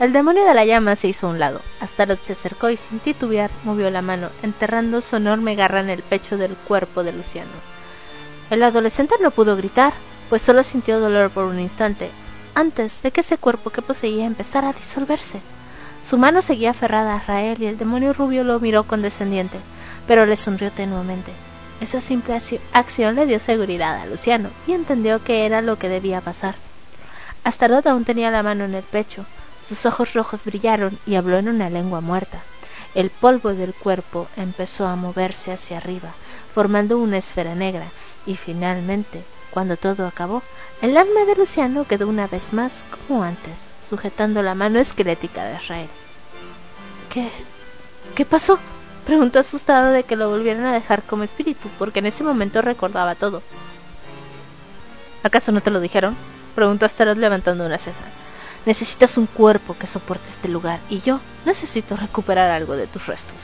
el 0.00 0.14
demonio 0.14 0.46
de 0.46 0.54
la 0.54 0.64
llama 0.64 0.96
se 0.96 1.08
hizo 1.08 1.26
a 1.26 1.30
un 1.30 1.38
lado. 1.38 1.60
Astaroth 1.80 2.24
se 2.24 2.32
acercó 2.32 2.70
y 2.70 2.78
sin 2.78 3.00
titubear 3.00 3.50
movió 3.64 3.90
la 3.90 4.00
mano, 4.00 4.30
enterrando 4.42 5.02
su 5.02 5.16
enorme 5.16 5.54
garra 5.54 5.80
en 5.80 5.90
el 5.90 6.02
pecho 6.02 6.38
del 6.38 6.56
cuerpo 6.56 7.02
de 7.04 7.12
Luciano. 7.12 7.50
El 8.48 8.62
adolescente 8.62 9.14
no 9.20 9.30
pudo 9.30 9.56
gritar, 9.56 9.92
pues 10.30 10.40
solo 10.40 10.64
sintió 10.64 11.00
dolor 11.00 11.30
por 11.30 11.44
un 11.44 11.60
instante, 11.60 12.10
antes 12.54 13.02
de 13.02 13.10
que 13.10 13.20
ese 13.20 13.36
cuerpo 13.36 13.68
que 13.68 13.82
poseía 13.82 14.24
empezara 14.24 14.70
a 14.70 14.72
disolverse. 14.72 15.40
Su 16.08 16.16
mano 16.16 16.40
seguía 16.40 16.70
aferrada 16.70 17.16
a 17.16 17.20
Rael 17.20 17.62
y 17.62 17.66
el 17.66 17.76
demonio 17.76 18.14
rubio 18.14 18.42
lo 18.42 18.58
miró 18.58 18.84
condescendiente, 18.84 19.58
pero 20.06 20.24
le 20.24 20.38
sonrió 20.38 20.70
tenuamente. 20.70 21.30
Esa 21.82 22.00
simple 22.00 22.40
acción 22.72 23.16
le 23.16 23.26
dio 23.26 23.38
seguridad 23.38 24.00
a 24.00 24.06
Luciano 24.06 24.48
y 24.66 24.72
entendió 24.72 25.22
que 25.22 25.44
era 25.44 25.60
lo 25.60 25.78
que 25.78 25.90
debía 25.90 26.22
pasar. 26.22 26.54
Astaroth 27.44 27.86
aún 27.86 28.06
tenía 28.06 28.30
la 28.30 28.42
mano 28.42 28.64
en 28.64 28.74
el 28.74 28.82
pecho. 28.82 29.26
Sus 29.70 29.86
ojos 29.86 30.14
rojos 30.14 30.44
brillaron 30.44 30.98
y 31.06 31.14
habló 31.14 31.38
en 31.38 31.48
una 31.48 31.70
lengua 31.70 32.00
muerta. 32.00 32.42
El 32.96 33.08
polvo 33.08 33.54
del 33.54 33.72
cuerpo 33.72 34.26
empezó 34.36 34.88
a 34.88 34.96
moverse 34.96 35.52
hacia 35.52 35.76
arriba, 35.76 36.10
formando 36.52 36.98
una 36.98 37.18
esfera 37.18 37.54
negra, 37.54 37.86
y 38.26 38.34
finalmente, 38.34 39.22
cuando 39.52 39.76
todo 39.76 40.08
acabó, 40.08 40.42
el 40.82 40.96
alma 40.96 41.24
de 41.24 41.36
Luciano 41.36 41.84
quedó 41.84 42.08
una 42.08 42.26
vez 42.26 42.52
más 42.52 42.82
como 43.06 43.22
antes, 43.22 43.68
sujetando 43.88 44.42
la 44.42 44.56
mano 44.56 44.80
esquelética 44.80 45.44
de 45.44 45.54
Israel. 45.54 45.88
¿Qué? 47.08 47.30
¿Qué 48.16 48.24
pasó? 48.24 48.58
Preguntó 49.06 49.38
asustado 49.38 49.92
de 49.92 50.02
que 50.02 50.16
lo 50.16 50.30
volvieran 50.30 50.64
a 50.64 50.72
dejar 50.72 51.04
como 51.04 51.22
espíritu, 51.22 51.68
porque 51.78 52.00
en 52.00 52.06
ese 52.06 52.24
momento 52.24 52.60
recordaba 52.60 53.14
todo. 53.14 53.40
¿Acaso 55.22 55.52
no 55.52 55.60
te 55.60 55.70
lo 55.70 55.78
dijeron? 55.78 56.16
Preguntó 56.56 56.86
Astaroth 56.86 57.18
levantando 57.18 57.64
una 57.64 57.78
ceja. 57.78 58.00
Necesitas 58.66 59.16
un 59.16 59.26
cuerpo 59.26 59.76
que 59.78 59.86
soporte 59.86 60.28
este 60.28 60.48
lugar, 60.48 60.80
y 60.88 61.00
yo 61.00 61.20
necesito 61.46 61.96
recuperar 61.96 62.50
algo 62.50 62.76
de 62.76 62.86
tus 62.86 63.06
restos. 63.06 63.36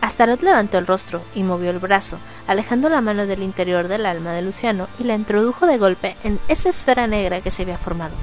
Astaroth 0.00 0.42
levantó 0.42 0.78
el 0.78 0.86
rostro 0.86 1.22
y 1.34 1.42
movió 1.42 1.70
el 1.70 1.78
brazo, 1.78 2.18
alejando 2.46 2.88
la 2.88 3.00
mano 3.00 3.26
del 3.26 3.42
interior 3.42 3.86
del 3.86 4.06
alma 4.06 4.32
de 4.32 4.42
Luciano 4.42 4.88
y 4.98 5.04
la 5.04 5.14
introdujo 5.14 5.66
de 5.66 5.78
golpe 5.78 6.16
en 6.24 6.40
esa 6.48 6.70
esfera 6.70 7.06
negra 7.06 7.40
que 7.42 7.50
se 7.50 7.62
había 7.62 7.78
formado. 7.78 8.14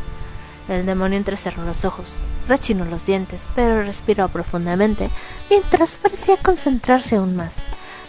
El 0.68 0.86
demonio 0.86 1.18
entrecerró 1.18 1.64
los 1.64 1.86
ojos, 1.86 2.12
rechinó 2.48 2.86
los 2.86 3.06
dientes, 3.06 3.42
pero 3.56 3.84
respiró 3.84 4.28
profundamente, 4.28 5.10
mientras 5.50 5.98
parecía 5.98 6.36
concentrarse 6.38 7.16
aún 7.16 7.36
más. 7.36 7.54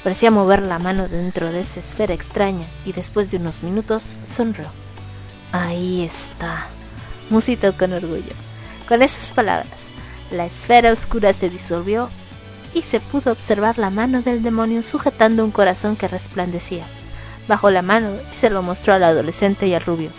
Parecía 0.03 0.31
mover 0.31 0.63
la 0.63 0.79
mano 0.79 1.07
dentro 1.09 1.51
de 1.51 1.61
esa 1.61 1.81
esfera 1.81 2.15
extraña 2.15 2.67
y 2.85 2.93
después 2.93 3.31
de 3.31 3.37
unos 3.37 3.63
minutos 3.63 4.05
sonrió. 4.35 4.67
Ahí 5.53 6.03
está, 6.03 6.69
musitó 7.31 7.73
con 7.75 7.93
orgullo. 7.93 8.33
Con 8.89 9.03
esas 9.03 9.33
palabras, 9.33 9.69
la 10.31 10.47
esfera 10.47 10.93
oscura 10.93 11.33
se 11.33 11.51
disolvió 11.51 12.09
y 12.75 12.83
se 12.83 13.01
pudo 13.01 13.33
observar 13.33 13.79
la 13.79 13.91
mano 13.91 14.23
del 14.23 14.43
demonio 14.43 14.83
sujetando 14.83 15.45
un 15.45 15.51
corazón 15.51 15.97
que 15.97 16.09
resplandecía. 16.09 16.85
Bajó 17.49 17.71
la 17.71 17.83
mano 17.83 18.11
y 18.31 18.35
se 18.35 18.51
lo 18.51 18.63
mostró 18.63 18.95
al 18.95 19.05
adolescente 19.05 19.67
y 19.67 19.75
al 19.75 19.83
rubio. 19.83 20.11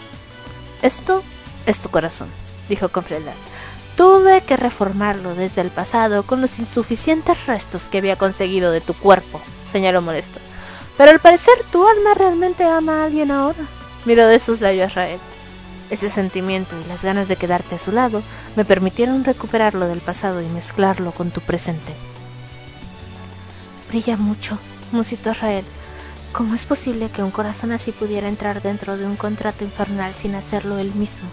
Esto 0.82 1.24
es 1.66 1.80
tu 1.80 1.90
corazón, 1.90 2.28
dijo 2.68 2.90
con 2.90 3.04
frialdad. 3.04 3.34
Tuve 3.96 4.42
que 4.42 4.58
reformarlo 4.58 5.36
desde 5.36 5.62
el 5.62 5.70
pasado 5.70 6.24
con 6.24 6.42
los 6.42 6.58
insuficientes 6.58 7.46
restos 7.46 7.84
que 7.92 7.98
había 7.98 8.16
conseguido 8.16 8.72
de 8.72 8.82
tu 8.82 8.94
cuerpo, 8.94 9.42
señaló 9.72 10.02
molesto. 10.02 10.40
Pero 10.98 11.12
al 11.12 11.20
parecer 11.20 11.54
tu 11.72 11.86
alma 11.88 12.14
realmente 12.14 12.64
ama 12.64 13.02
a 13.02 13.06
alguien 13.06 13.32
ahora. 13.32 13.60
Miró 14.06 14.28
de 14.28 14.40
sus 14.40 14.62
labios 14.62 14.92
a 14.92 14.96
Rael. 14.96 15.20
Ese 15.90 16.12
sentimiento 16.12 16.76
y 16.80 16.88
las 16.88 17.02
ganas 17.02 17.28
de 17.28 17.36
quedarte 17.36 17.76
a 17.76 17.80
su 17.80 17.92
lado 17.92 18.22
me 18.56 18.66
permitieron 18.66 19.24
recuperarlo 19.24 19.88
del 19.88 20.02
pasado 20.02 20.42
y 20.42 20.48
mezclarlo 20.50 21.12
con 21.12 21.32
tu 21.32 21.42
presente. 21.42 21.94
Brilla 23.90 24.18
mucho, 24.18 24.60
musitó 24.92 25.34
Rael. 25.34 25.66
¿Cómo 26.32 26.54
es 26.54 26.64
posible 26.64 27.10
que 27.10 27.24
un 27.24 27.32
corazón 27.32 27.72
así 27.72 27.92
pudiera 27.92 28.28
entrar 28.28 28.62
dentro 28.62 28.98
de 28.98 29.06
un 29.06 29.16
contrato 29.16 29.64
infernal 29.64 30.14
sin 30.14 30.36
hacerlo 30.36 30.78
él 30.78 30.94
mismo? 30.94 31.28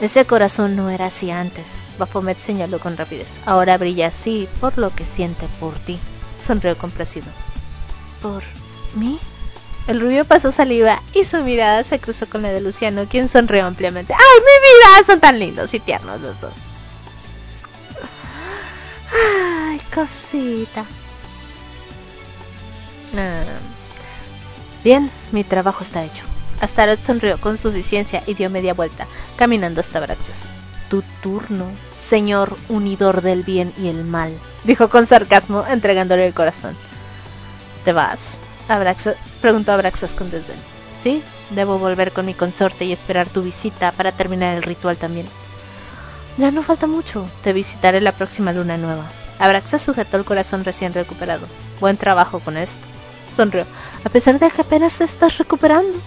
Ese 0.00 0.24
corazón 0.24 0.76
no 0.76 0.88
era 0.88 1.06
así 1.06 1.32
antes, 1.32 1.66
Baphomet 1.98 2.38
señaló 2.38 2.78
con 2.78 2.96
rapidez. 2.96 3.28
Ahora 3.46 3.78
brilla 3.78 4.08
así 4.08 4.48
por 4.60 4.78
lo 4.78 4.90
que 4.90 5.04
siente 5.04 5.46
por 5.58 5.74
ti. 5.74 5.98
Sonrió 6.46 6.76
complacido. 6.76 7.26
¿Por 8.22 8.42
mí? 8.96 9.18
El 9.86 10.00
rubio 10.00 10.24
pasó 10.24 10.50
saliva 10.50 11.02
y 11.12 11.24
su 11.24 11.38
mirada 11.38 11.84
se 11.84 11.98
cruzó 11.98 12.26
con 12.28 12.42
la 12.42 12.48
de 12.48 12.60
Luciano, 12.60 13.06
quien 13.06 13.28
sonrió 13.28 13.66
ampliamente. 13.66 14.14
¡Ay, 14.14 14.40
mi 14.40 14.46
vida! 14.46 15.06
Son 15.06 15.20
tan 15.20 15.38
lindos 15.38 15.74
y 15.74 15.80
tiernos 15.80 16.20
los 16.20 16.40
dos. 16.40 16.54
¡Ay, 19.12 19.80
cosita! 19.94 20.86
Ah. 23.16 23.44
Bien, 24.82 25.10
mi 25.32 25.44
trabajo 25.44 25.84
está 25.84 26.04
hecho. 26.04 26.24
Astaroth 26.60 27.04
sonrió 27.04 27.38
con 27.38 27.58
suficiencia 27.58 28.22
y 28.26 28.34
dio 28.34 28.48
media 28.48 28.74
vuelta, 28.74 29.06
caminando 29.36 29.80
hasta 29.80 29.98
Abraxas. 29.98 30.40
Tu 30.88 31.02
turno, 31.22 31.66
señor 32.08 32.56
unidor 32.68 33.20
del 33.20 33.42
bien 33.42 33.72
y 33.78 33.88
el 33.88 34.04
mal, 34.04 34.32
dijo 34.64 34.88
con 34.88 35.06
sarcasmo, 35.06 35.64
entregándole 35.68 36.26
el 36.26 36.34
corazón. 36.34 36.74
¿Te 37.84 37.92
vas? 37.92 38.38
Abraxas, 38.68 39.16
preguntó 39.40 39.72
Abraxas 39.72 40.14
con 40.14 40.30
desdén. 40.30 40.56
Sí, 41.02 41.22
debo 41.50 41.78
volver 41.78 42.12
con 42.12 42.26
mi 42.26 42.34
consorte 42.34 42.84
y 42.84 42.92
esperar 42.92 43.28
tu 43.28 43.42
visita 43.42 43.92
para 43.92 44.12
terminar 44.12 44.56
el 44.56 44.62
ritual 44.62 44.96
también. 44.96 45.26
Ya 46.38 46.50
no 46.50 46.62
falta 46.62 46.86
mucho. 46.86 47.28
Te 47.42 47.52
visitaré 47.52 48.00
la 48.00 48.12
próxima 48.12 48.52
luna 48.52 48.76
nueva. 48.76 49.04
Abraxas 49.38 49.82
sujetó 49.82 50.16
el 50.16 50.24
corazón 50.24 50.64
recién 50.64 50.94
recuperado. 50.94 51.46
Buen 51.80 51.96
trabajo 51.96 52.40
con 52.40 52.56
esto. 52.56 52.78
Sonrió. 53.36 53.66
A 54.04 54.08
pesar 54.08 54.38
de 54.38 54.50
que 54.50 54.62
apenas 54.62 55.00
estás 55.00 55.38
recuperando. 55.38 55.98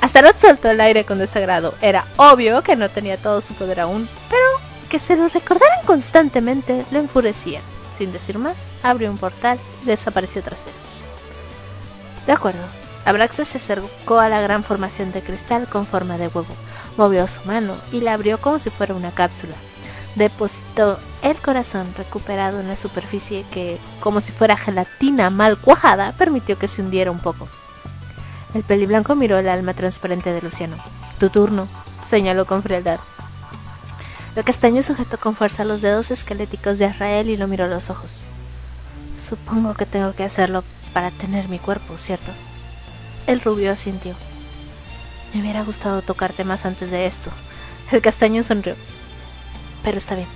Astaroth 0.00 0.38
soltó 0.38 0.70
el 0.70 0.80
aire 0.80 1.04
con 1.04 1.18
desagrado. 1.18 1.74
Era 1.80 2.04
obvio 2.16 2.62
que 2.62 2.76
no 2.76 2.88
tenía 2.88 3.16
todo 3.16 3.40
su 3.40 3.54
poder 3.54 3.80
aún, 3.80 4.08
pero 4.28 4.42
que 4.88 4.98
se 4.98 5.16
lo 5.16 5.28
recordaran 5.28 5.84
constantemente 5.86 6.84
le 6.90 6.98
enfurecía. 6.98 7.60
Sin 7.96 8.12
decir 8.12 8.38
más, 8.38 8.56
abrió 8.82 9.10
un 9.10 9.18
portal 9.18 9.58
y 9.82 9.86
desapareció 9.86 10.42
tras 10.42 10.58
él. 10.60 10.72
De 12.26 12.32
acuerdo. 12.32 12.62
Abraxas 13.04 13.48
se 13.48 13.58
acercó 13.58 14.20
a 14.20 14.28
la 14.28 14.40
gran 14.40 14.62
formación 14.62 15.10
de 15.10 15.22
cristal 15.22 15.66
con 15.66 15.86
forma 15.86 16.18
de 16.18 16.28
huevo, 16.28 16.46
movió 16.96 17.26
su 17.26 17.44
mano 17.44 17.74
y 17.90 18.00
la 18.00 18.14
abrió 18.14 18.38
como 18.40 18.60
si 18.60 18.70
fuera 18.70 18.94
una 18.94 19.10
cápsula. 19.10 19.54
Depositó 20.14 21.00
el 21.22 21.36
corazón 21.38 21.92
recuperado 21.96 22.60
en 22.60 22.68
la 22.68 22.76
superficie 22.76 23.44
que, 23.50 23.78
como 23.98 24.20
si 24.20 24.30
fuera 24.30 24.56
gelatina 24.56 25.30
mal 25.30 25.58
cuajada, 25.58 26.12
permitió 26.12 26.58
que 26.58 26.68
se 26.68 26.82
hundiera 26.82 27.10
un 27.10 27.18
poco. 27.18 27.48
El 28.54 28.62
peliblanco 28.62 29.16
miró 29.16 29.38
el 29.38 29.48
alma 29.48 29.74
transparente 29.74 30.32
de 30.32 30.42
Luciano. 30.42 30.76
Tu 31.18 31.30
turno, 31.30 31.66
señaló 32.08 32.44
con 32.44 32.62
frialdad. 32.62 33.00
El 34.36 34.44
castaño 34.44 34.82
sujetó 34.82 35.18
con 35.18 35.34
fuerza 35.34 35.64
los 35.64 35.82
dedos 35.82 36.10
esqueléticos 36.10 36.78
de 36.78 36.86
Israel 36.86 37.28
y 37.30 37.36
lo 37.36 37.48
miró 37.48 37.64
a 37.64 37.68
los 37.68 37.90
ojos. 37.90 38.10
Supongo 39.28 39.74
que 39.74 39.86
tengo 39.86 40.14
que 40.14 40.24
hacerlo 40.24 40.62
para 40.92 41.10
tener 41.10 41.48
mi 41.48 41.58
cuerpo, 41.58 41.96
¿cierto? 41.96 42.30
El 43.26 43.40
rubio 43.40 43.72
asintió. 43.72 44.14
Me 45.32 45.40
hubiera 45.40 45.62
gustado 45.62 46.02
tocarte 46.02 46.44
más 46.44 46.66
antes 46.66 46.90
de 46.90 47.06
esto. 47.06 47.30
El 47.90 48.02
castaño 48.02 48.42
sonrió. 48.42 48.74
Pero 49.82 49.98
está 49.98 50.14
bien. 50.14 50.28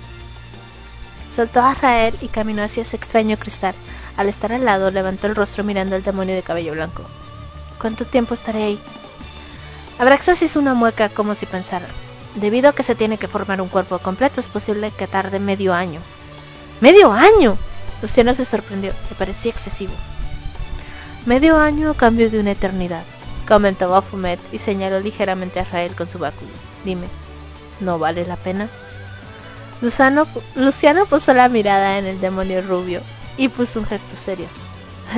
Soltó 1.35 1.61
a 1.61 1.73
Rael 1.73 2.17
y 2.21 2.29
caminó 2.29 2.63
hacia 2.63 2.81
ese 2.81 2.95
extraño 2.95 3.37
cristal. 3.37 3.75
Al 4.17 4.29
estar 4.29 4.51
al 4.51 4.65
lado, 4.65 4.89
levantó 4.89 5.27
el 5.27 5.35
rostro 5.35 5.63
mirando 5.63 5.95
al 5.95 6.03
demonio 6.03 6.33
de 6.33 6.41
cabello 6.41 6.73
blanco. 6.73 7.03
¿Cuánto 7.79 8.05
tiempo 8.05 8.33
estaré 8.33 8.63
ahí? 8.63 8.79
Abraxas 9.99 10.41
hizo 10.41 10.59
una 10.59 10.73
mueca 10.73 11.09
como 11.09 11.35
si 11.35 11.45
pensara. 11.45 11.85
Debido 12.35 12.69
a 12.69 12.73
que 12.73 12.83
se 12.83 12.95
tiene 12.95 13.17
que 13.17 13.27
formar 13.27 13.61
un 13.61 13.67
cuerpo 13.67 13.99
completo, 13.99 14.41
es 14.41 14.47
posible 14.47 14.91
que 14.91 15.07
tarde 15.07 15.39
medio 15.39 15.73
año. 15.73 15.99
¡Medio 16.81 17.11
año! 17.11 17.57
Luciano 18.01 18.33
se 18.35 18.45
sorprendió, 18.45 18.93
le 19.09 19.15
parecía 19.15 19.51
excesivo. 19.51 19.93
Medio 21.27 21.57
año 21.57 21.89
a 21.91 21.93
cambio 21.93 22.29
de 22.29 22.39
una 22.39 22.51
eternidad, 22.51 23.03
comentó 23.49 23.89
Bafumet 23.89 24.39
y 24.53 24.59
señaló 24.59 25.01
ligeramente 25.01 25.59
a 25.59 25.65
Rael 25.65 25.93
con 25.93 26.07
su 26.07 26.19
báculo. 26.19 26.49
Dime, 26.85 27.07
¿no 27.81 27.99
vale 27.99 28.25
la 28.25 28.37
pena? 28.37 28.69
Luciano 29.81 31.05
puso 31.05 31.33
la 31.33 31.49
mirada 31.49 31.97
en 31.97 32.05
el 32.05 32.21
demonio 32.21 32.61
rubio 32.61 33.01
y 33.35 33.49
puso 33.49 33.81
un 33.81 33.85
gesto 33.85 34.15
serio. 34.15 34.47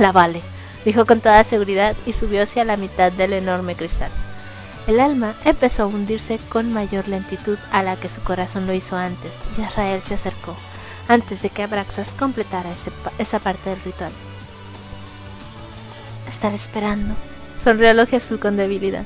La 0.00 0.10
vale, 0.10 0.42
dijo 0.84 1.06
con 1.06 1.20
toda 1.20 1.44
seguridad 1.44 1.94
y 2.04 2.12
subió 2.12 2.42
hacia 2.42 2.64
la 2.64 2.76
mitad 2.76 3.12
del 3.12 3.32
enorme 3.32 3.76
cristal. 3.76 4.10
El 4.88 4.98
alma 4.98 5.34
empezó 5.44 5.84
a 5.84 5.86
hundirse 5.86 6.40
con 6.48 6.72
mayor 6.72 7.06
lentitud 7.06 7.56
a 7.70 7.84
la 7.84 7.94
que 7.94 8.08
su 8.08 8.20
corazón 8.22 8.66
lo 8.66 8.74
hizo 8.74 8.96
antes, 8.96 9.30
y 9.56 9.60
Israel 9.60 10.02
se 10.04 10.14
acercó, 10.14 10.56
antes 11.06 11.42
de 11.42 11.50
que 11.50 11.62
Abraxas 11.62 12.14
completara 12.18 12.72
esa 13.20 13.38
parte 13.38 13.70
del 13.70 13.80
ritual 13.82 14.10
estar 16.30 16.54
esperando. 16.54 17.14
Sonrió 17.62 17.90
ojo 18.02 18.16
azul 18.16 18.38
con 18.38 18.56
debilidad. 18.56 19.04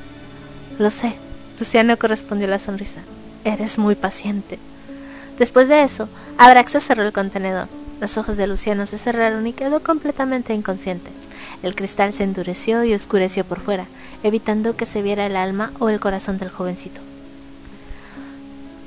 Lo 0.79 0.91
sé. 0.91 1.15
Luciano 1.59 1.97
correspondió 1.97 2.47
la 2.47 2.59
sonrisa. 2.59 3.01
Eres 3.45 3.79
muy 3.79 3.95
paciente. 3.95 4.59
Después 5.39 5.69
de 5.69 5.83
eso, 5.83 6.09
Abraxas 6.39 6.85
cerró 6.85 7.03
el 7.03 7.13
contenedor. 7.13 7.69
Los 8.01 8.19
ojos 8.19 8.37
de 8.37 8.47
Luciano 8.47 8.87
se 8.87 8.99
cerraron 8.99 9.47
y 9.47 9.53
quedó 9.53 9.81
completamente 9.81 10.55
inconsciente. 10.55 11.11
El 11.63 11.75
cristal 11.75 12.13
se 12.13 12.25
endureció 12.25 12.85
y 12.85 12.95
oscureció 12.95 13.45
por 13.45 13.61
fuera, 13.61 13.87
evitando 14.23 14.77
que 14.77 14.87
se 14.87 15.03
viera 15.03 15.27
el 15.27 15.37
alma 15.37 15.73
o 15.79 15.89
el 15.89 16.01
corazón 16.01 16.39
del 16.39 16.51
jovencito. 16.51 17.01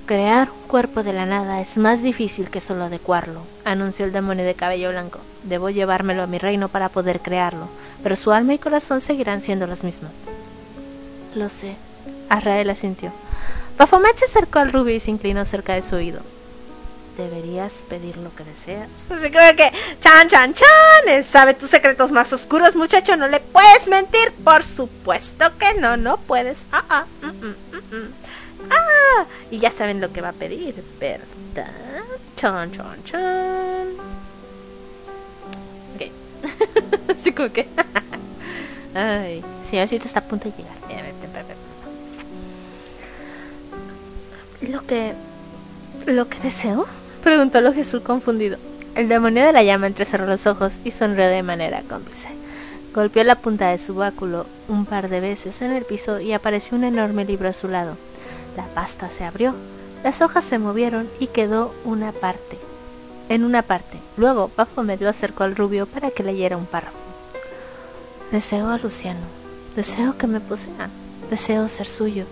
Crear 0.05 0.49
un 0.49 0.67
cuerpo 0.67 1.03
de 1.03 1.13
la 1.13 1.25
nada 1.25 1.59
es 1.59 1.77
más 1.77 2.01
difícil 2.01 2.49
que 2.49 2.61
solo 2.61 2.85
adecuarlo, 2.85 3.41
anunció 3.65 4.05
el 4.05 4.13
demonio 4.13 4.45
de 4.45 4.55
cabello 4.55 4.91
blanco. 4.91 5.19
Debo 5.47 5.69
llevármelo 5.69 6.23
a 6.23 6.27
mi 6.27 6.37
reino 6.37 6.69
para 6.69 6.89
poder 6.89 7.21
crearlo 7.21 7.67
pero 8.03 8.15
su 8.15 8.31
alma 8.31 8.53
y 8.53 8.59
corazón 8.59 9.01
seguirán 9.01 9.41
siendo 9.41 9.67
las 9.67 9.83
mismas. 9.83 10.11
Lo 11.35 11.49
sé. 11.49 11.75
Arrael 12.29 12.69
asintió. 12.69 13.11
Baphomet 13.77 14.17
se 14.17 14.25
acercó 14.25 14.59
al 14.59 14.71
rubio 14.71 14.95
y 14.95 14.99
se 14.99 15.11
inclinó 15.11 15.45
cerca 15.45 15.73
de 15.73 15.83
su 15.83 15.95
oído. 15.95 16.21
Deberías 17.17 17.83
pedir 17.89 18.17
lo 18.17 18.33
que 18.35 18.43
deseas. 18.43 18.89
Así 19.09 19.31
como 19.31 19.55
que, 19.55 19.71
chan, 20.01 20.27
chan, 20.29 20.53
chan, 20.53 21.07
él 21.07 21.25
sabe 21.25 21.53
tus 21.53 21.69
secretos 21.71 22.11
más 22.11 22.31
oscuros, 22.31 22.75
muchacho, 22.75 23.17
no 23.17 23.27
le 23.27 23.39
puedes 23.39 23.87
mentir. 23.87 24.31
Por 24.43 24.63
supuesto 24.63 25.45
que 25.57 25.73
no, 25.79 25.97
no 25.97 26.17
puedes. 26.17 26.65
Ah, 26.71 26.83
ah, 26.89 27.05
mm, 27.23 27.27
mm, 27.27 27.97
mm, 27.97 28.13
ah. 28.69 29.25
Y 29.49 29.59
ya 29.59 29.71
saben 29.71 29.99
lo 29.99 30.11
que 30.11 30.21
va 30.21 30.29
a 30.29 30.33
pedir, 30.33 30.83
¿verdad? 30.99 31.25
Chan, 32.35 32.71
chan, 32.71 33.03
chan. 33.03 34.26
Como 37.37 37.53
que. 37.53 37.67
Ay, 38.95 39.43
señorcito 39.63 40.07
está 40.07 40.19
a 40.19 40.23
punto 40.23 40.49
de 40.49 40.57
llegar. 40.57 40.77
Lo 44.61 44.85
que. 44.85 45.13
¿Lo 46.07 46.27
que 46.27 46.39
deseo? 46.39 46.87
Preguntó 47.23 47.61
lo 47.61 47.73
Jesús 47.73 48.01
confundido. 48.01 48.57
El 48.95 49.07
demonio 49.07 49.45
de 49.45 49.53
la 49.53 49.61
llama 49.61 49.87
entrecerró 49.87 50.25
los 50.25 50.47
ojos 50.47 50.73
y 50.83 50.91
sonrió 50.91 51.27
de 51.27 51.43
manera 51.43 51.83
cómplice. 51.87 52.29
Golpeó 52.93 53.23
la 53.23 53.35
punta 53.35 53.69
de 53.69 53.77
su 53.77 53.93
báculo 53.93 54.47
un 54.67 54.85
par 54.85 55.09
de 55.09 55.19
veces 55.19 55.61
en 55.61 55.71
el 55.71 55.85
piso 55.85 56.19
y 56.19 56.33
apareció 56.33 56.75
un 56.75 56.83
enorme 56.83 57.23
libro 57.23 57.49
a 57.49 57.53
su 57.53 57.67
lado. 57.67 57.95
La 58.55 58.65
pasta 58.65 59.11
se 59.11 59.23
abrió, 59.23 59.53
las 60.03 60.21
hojas 60.21 60.43
se 60.43 60.57
movieron 60.57 61.07
y 61.19 61.27
quedó 61.27 61.75
una 61.85 62.11
parte. 62.11 62.57
En 63.29 63.43
una 63.43 63.61
parte. 63.61 63.99
Luego, 64.15 64.49
Baphomet 64.57 64.99
lo 65.01 65.09
acercó 65.09 65.43
al 65.43 65.55
rubio 65.55 65.85
para 65.85 66.09
que 66.09 66.23
leyera 66.23 66.57
un 66.57 66.65
párrafo. 66.65 67.06
Deseo 68.31 68.69
a 68.69 68.77
Luciano, 68.77 69.25
deseo 69.73 70.17
que 70.17 70.27
me 70.27 70.41
posea, 70.41 70.89
deseo 71.29 71.69
ser 71.69 71.87
suyo, 71.87 72.25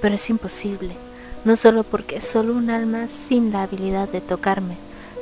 pero 0.00 0.14
es 0.14 0.30
imposible, 0.30 0.94
no 1.44 1.56
solo 1.56 1.82
porque 1.82 2.18
es 2.18 2.24
solo 2.24 2.52
un 2.52 2.70
alma 2.70 3.08
sin 3.08 3.52
la 3.52 3.64
habilidad 3.64 4.08
de 4.08 4.20
tocarme, 4.20 4.76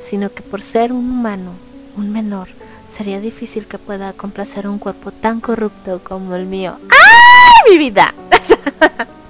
sino 0.05 0.29
que 0.31 0.43
por 0.43 0.61
ser 0.61 0.93
un 0.93 1.11
humano, 1.11 1.53
un 1.97 2.13
menor, 2.13 2.49
sería 2.95 3.21
difícil 3.21 3.67
que 3.67 3.79
pueda 3.79 4.13
complacer 4.13 4.69
un 4.69 4.79
cuerpo 4.79 5.13
tan 5.13 5.41
corrupto 5.41 6.03
como 6.05 6.35
el 6.35 6.45
mío. 6.45 6.77
¡Ah, 6.91 7.71
mi 7.71 7.79
vida! 7.79 8.15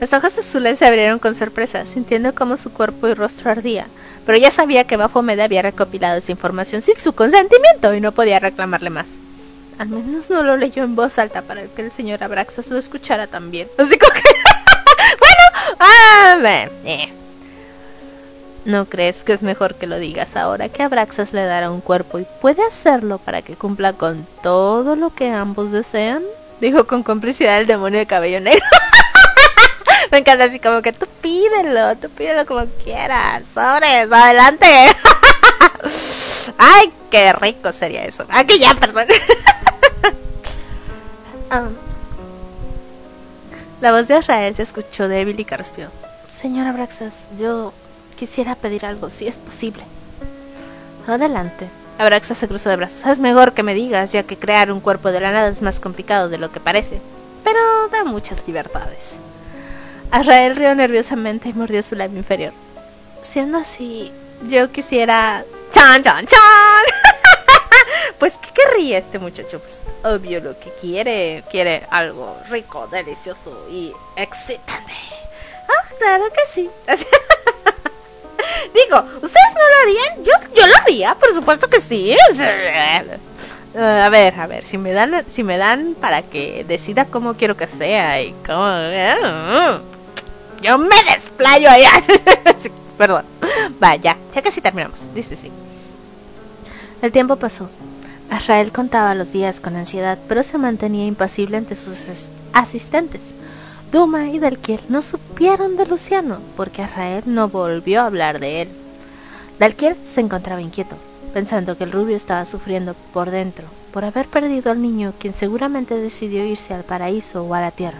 Las 0.00 0.12
hojas 0.12 0.38
azules 0.38 0.78
se 0.78 0.86
abrieron 0.86 1.18
con 1.18 1.34
sorpresa, 1.34 1.84
sintiendo 1.92 2.34
cómo 2.34 2.56
su 2.56 2.72
cuerpo 2.72 3.06
y 3.08 3.14
rostro 3.14 3.50
ardía 3.50 3.86
pero 4.26 4.38
ya 4.38 4.50
sabía 4.50 4.84
que 4.84 4.96
Baphomet 4.96 5.40
había 5.40 5.62
recopilado 5.62 6.18
esa 6.18 6.32
información 6.32 6.82
sin 6.82 6.96
su 6.96 7.14
consentimiento 7.14 7.94
y 7.94 8.00
no 8.00 8.12
podía 8.12 8.38
reclamarle 8.38 8.90
más. 8.90 9.06
Al 9.78 9.88
menos 9.88 10.28
no 10.28 10.42
lo 10.42 10.56
leyó 10.56 10.84
en 10.84 10.94
voz 10.94 11.18
alta 11.18 11.42
para 11.42 11.64
que 11.64 11.82
el 11.82 11.90
señor 11.90 12.22
Abraxas 12.22 12.68
lo 12.68 12.78
escuchara 12.78 13.26
también. 13.26 13.68
Así 13.78 13.96
que... 13.98 14.06
bueno, 15.18 15.80
a 15.80 16.36
ver. 16.36 16.70
Eh. 16.84 17.12
¿No 18.66 18.84
crees 18.84 19.24
que 19.24 19.32
es 19.32 19.42
mejor 19.42 19.74
que 19.74 19.86
lo 19.86 19.98
digas 19.98 20.36
ahora 20.36 20.68
que 20.68 20.82
Abraxas 20.82 21.32
le 21.32 21.44
dará 21.44 21.70
un 21.70 21.80
cuerpo 21.80 22.18
y 22.18 22.26
puede 22.42 22.62
hacerlo 22.62 23.18
para 23.18 23.40
que 23.40 23.56
cumpla 23.56 23.94
con 23.94 24.26
todo 24.42 24.96
lo 24.96 25.14
que 25.14 25.30
ambos 25.30 25.72
desean? 25.72 26.22
Dijo 26.60 26.86
con 26.86 27.02
complicidad 27.02 27.58
el 27.58 27.66
demonio 27.66 27.98
de 27.98 28.06
cabello 28.06 28.40
negro. 28.40 28.60
Me 30.10 30.18
encanta 30.18 30.44
así 30.44 30.58
como 30.58 30.82
que 30.82 30.92
tú 30.92 31.06
pídelo, 31.20 31.96
tú 31.96 32.08
pídelo 32.10 32.46
como 32.46 32.66
quieras. 32.84 33.42
Sobres, 33.54 34.10
adelante. 34.10 34.66
Ay, 36.58 36.92
qué 37.10 37.32
rico 37.32 37.72
sería 37.72 38.04
eso. 38.04 38.24
Aquí 38.28 38.58
ya, 38.58 38.74
perdón. 38.74 39.06
Ah. 41.52 41.66
La 43.80 43.90
voz 43.90 44.06
de 44.06 44.16
Israel 44.16 44.54
se 44.54 44.62
escuchó 44.62 45.08
débil 45.08 45.40
y 45.40 45.44
carraspio. 45.44 45.88
Señora 46.40 46.70
Braxas, 46.70 47.12
yo 47.40 47.72
quisiera 48.16 48.54
pedir 48.54 48.86
algo, 48.86 49.10
si 49.10 49.26
es 49.26 49.34
posible. 49.34 49.82
Adelante. 51.08 51.68
Abraxas 51.98 52.38
se 52.38 52.46
cruzó 52.46 52.68
de 52.70 52.76
brazos. 52.76 53.04
Es 53.04 53.18
mejor 53.18 53.52
que 53.52 53.64
me 53.64 53.74
digas, 53.74 54.12
ya 54.12 54.22
que 54.22 54.36
crear 54.36 54.70
un 54.70 54.78
cuerpo 54.78 55.10
de 55.10 55.18
la 55.18 55.32
nada 55.32 55.48
es 55.48 55.60
más 55.60 55.80
complicado 55.80 56.28
de 56.28 56.38
lo 56.38 56.52
que 56.52 56.60
parece. 56.60 57.00
Pero 57.42 57.58
da 57.90 58.04
muchas 58.04 58.46
libertades. 58.46 59.16
Azrael 60.10 60.56
rió 60.56 60.74
nerviosamente 60.74 61.48
y 61.48 61.52
mordió 61.52 61.82
su 61.82 61.94
labio 61.94 62.18
inferior. 62.18 62.52
Siendo 63.22 63.58
así, 63.58 64.12
yo 64.48 64.70
quisiera... 64.72 65.44
¡Chan, 65.70 66.02
chan, 66.02 66.26
chan! 66.26 66.84
pues, 68.18 68.34
¿qué 68.42 68.48
querría 68.52 68.98
este 68.98 69.18
muchacho? 69.20 69.60
Pues, 69.60 69.78
obvio 70.02 70.40
lo 70.40 70.58
que 70.58 70.72
quiere. 70.80 71.44
Quiere 71.50 71.86
algo 71.90 72.36
rico, 72.48 72.88
delicioso 72.88 73.68
y 73.70 73.92
excitante. 74.16 74.92
Ah, 75.68 75.84
claro 75.98 76.24
que 76.32 76.40
sí. 76.52 76.68
Digo, 78.74 78.98
¿ustedes 79.22 79.54
no 79.54 79.68
lo 79.68 79.82
harían? 79.82 80.24
Yo, 80.24 80.32
yo 80.54 80.66
lo 80.66 80.74
haría, 80.76 81.14
por 81.14 81.32
supuesto 81.34 81.68
que 81.68 81.80
sí. 81.80 82.16
a 83.78 84.08
ver, 84.08 84.34
a 84.40 84.46
ver, 84.46 84.66
si 84.66 84.78
me 84.78 84.92
dan, 84.92 85.24
si 85.30 85.44
me 85.44 85.56
dan 85.56 85.94
para 85.94 86.22
que 86.22 86.64
decida 86.64 87.04
cómo 87.04 87.34
quiero 87.34 87.56
que 87.56 87.68
sea 87.68 88.20
y 88.22 88.34
cómo, 88.46 88.66
yo 90.62 90.78
me 90.78 90.96
desplayo 91.14 91.70
allá. 91.70 91.90
Perdón. 92.98 93.24
Vaya, 93.78 94.16
ya 94.34 94.42
casi 94.42 94.60
terminamos. 94.60 95.00
Dice 95.14 95.36
sí. 95.36 95.50
El 97.02 97.12
tiempo 97.12 97.36
pasó. 97.36 97.70
Azrael 98.30 98.72
contaba 98.72 99.14
los 99.14 99.32
días 99.32 99.58
con 99.58 99.74
ansiedad, 99.74 100.18
pero 100.28 100.42
se 100.42 100.58
mantenía 100.58 101.06
impasible 101.06 101.56
ante 101.56 101.76
sus 101.76 101.96
asistentes. 102.52 103.34
Duma 103.90 104.28
y 104.28 104.38
Dalquiel 104.38 104.80
no 104.88 105.02
supieron 105.02 105.76
de 105.76 105.86
Luciano, 105.86 106.38
porque 106.56 106.82
Azrael 106.82 107.24
no 107.26 107.48
volvió 107.48 108.02
a 108.02 108.06
hablar 108.06 108.38
de 108.38 108.62
él. 108.62 108.68
Dalquiel 109.58 109.96
se 110.06 110.20
encontraba 110.20 110.62
inquieto, 110.62 110.96
pensando 111.34 111.76
que 111.76 111.84
el 111.84 111.92
rubio 111.92 112.16
estaba 112.16 112.44
sufriendo 112.44 112.94
por 113.12 113.30
dentro, 113.30 113.66
por 113.92 114.04
haber 114.04 114.26
perdido 114.26 114.70
al 114.70 114.80
niño, 114.80 115.12
quien 115.18 115.34
seguramente 115.34 115.96
decidió 115.96 116.44
irse 116.46 116.72
al 116.72 116.84
paraíso 116.84 117.42
o 117.42 117.54
a 117.54 117.60
la 117.60 117.72
tierra. 117.72 117.98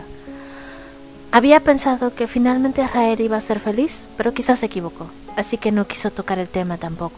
Había 1.32 1.61
pensado 1.61 2.12
que 2.12 2.27
finalmente 2.27 2.82
Azrael 2.82 3.20
iba 3.20 3.36
a 3.36 3.40
ser 3.40 3.61
feliz, 3.61 4.02
pero 4.16 4.35
quizás 4.35 4.59
se 4.59 4.66
equivocó, 4.66 5.09
así 5.36 5.59
que 5.59 5.70
no 5.70 5.86
quiso 5.86 6.11
tocar 6.11 6.40
el 6.40 6.48
tema 6.48 6.77
tampoco. 6.77 7.16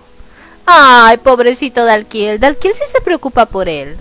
¡Ay, 0.67 1.17
pobrecito 1.17 1.85
Dalquiel! 1.85 2.39
Dalquiel 2.39 2.75
sí 2.75 2.83
se 2.93 3.01
preocupa 3.01 3.47
por 3.47 3.71
él. 3.71 3.97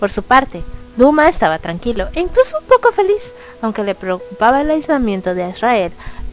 Por 0.00 0.10
su 0.10 0.24
parte, 0.24 0.62
Duma 0.96 1.28
estaba 1.28 1.58
tranquilo 1.58 2.08
e 2.14 2.20
incluso 2.20 2.58
un 2.58 2.66
poco 2.66 2.90
feliz, 2.90 3.32
aunque 3.62 3.84
le 3.84 3.94
preocupaba 3.94 4.62
el 4.62 4.70
aislamiento 4.70 5.34
de 5.34 5.48
Israel. 5.48 5.92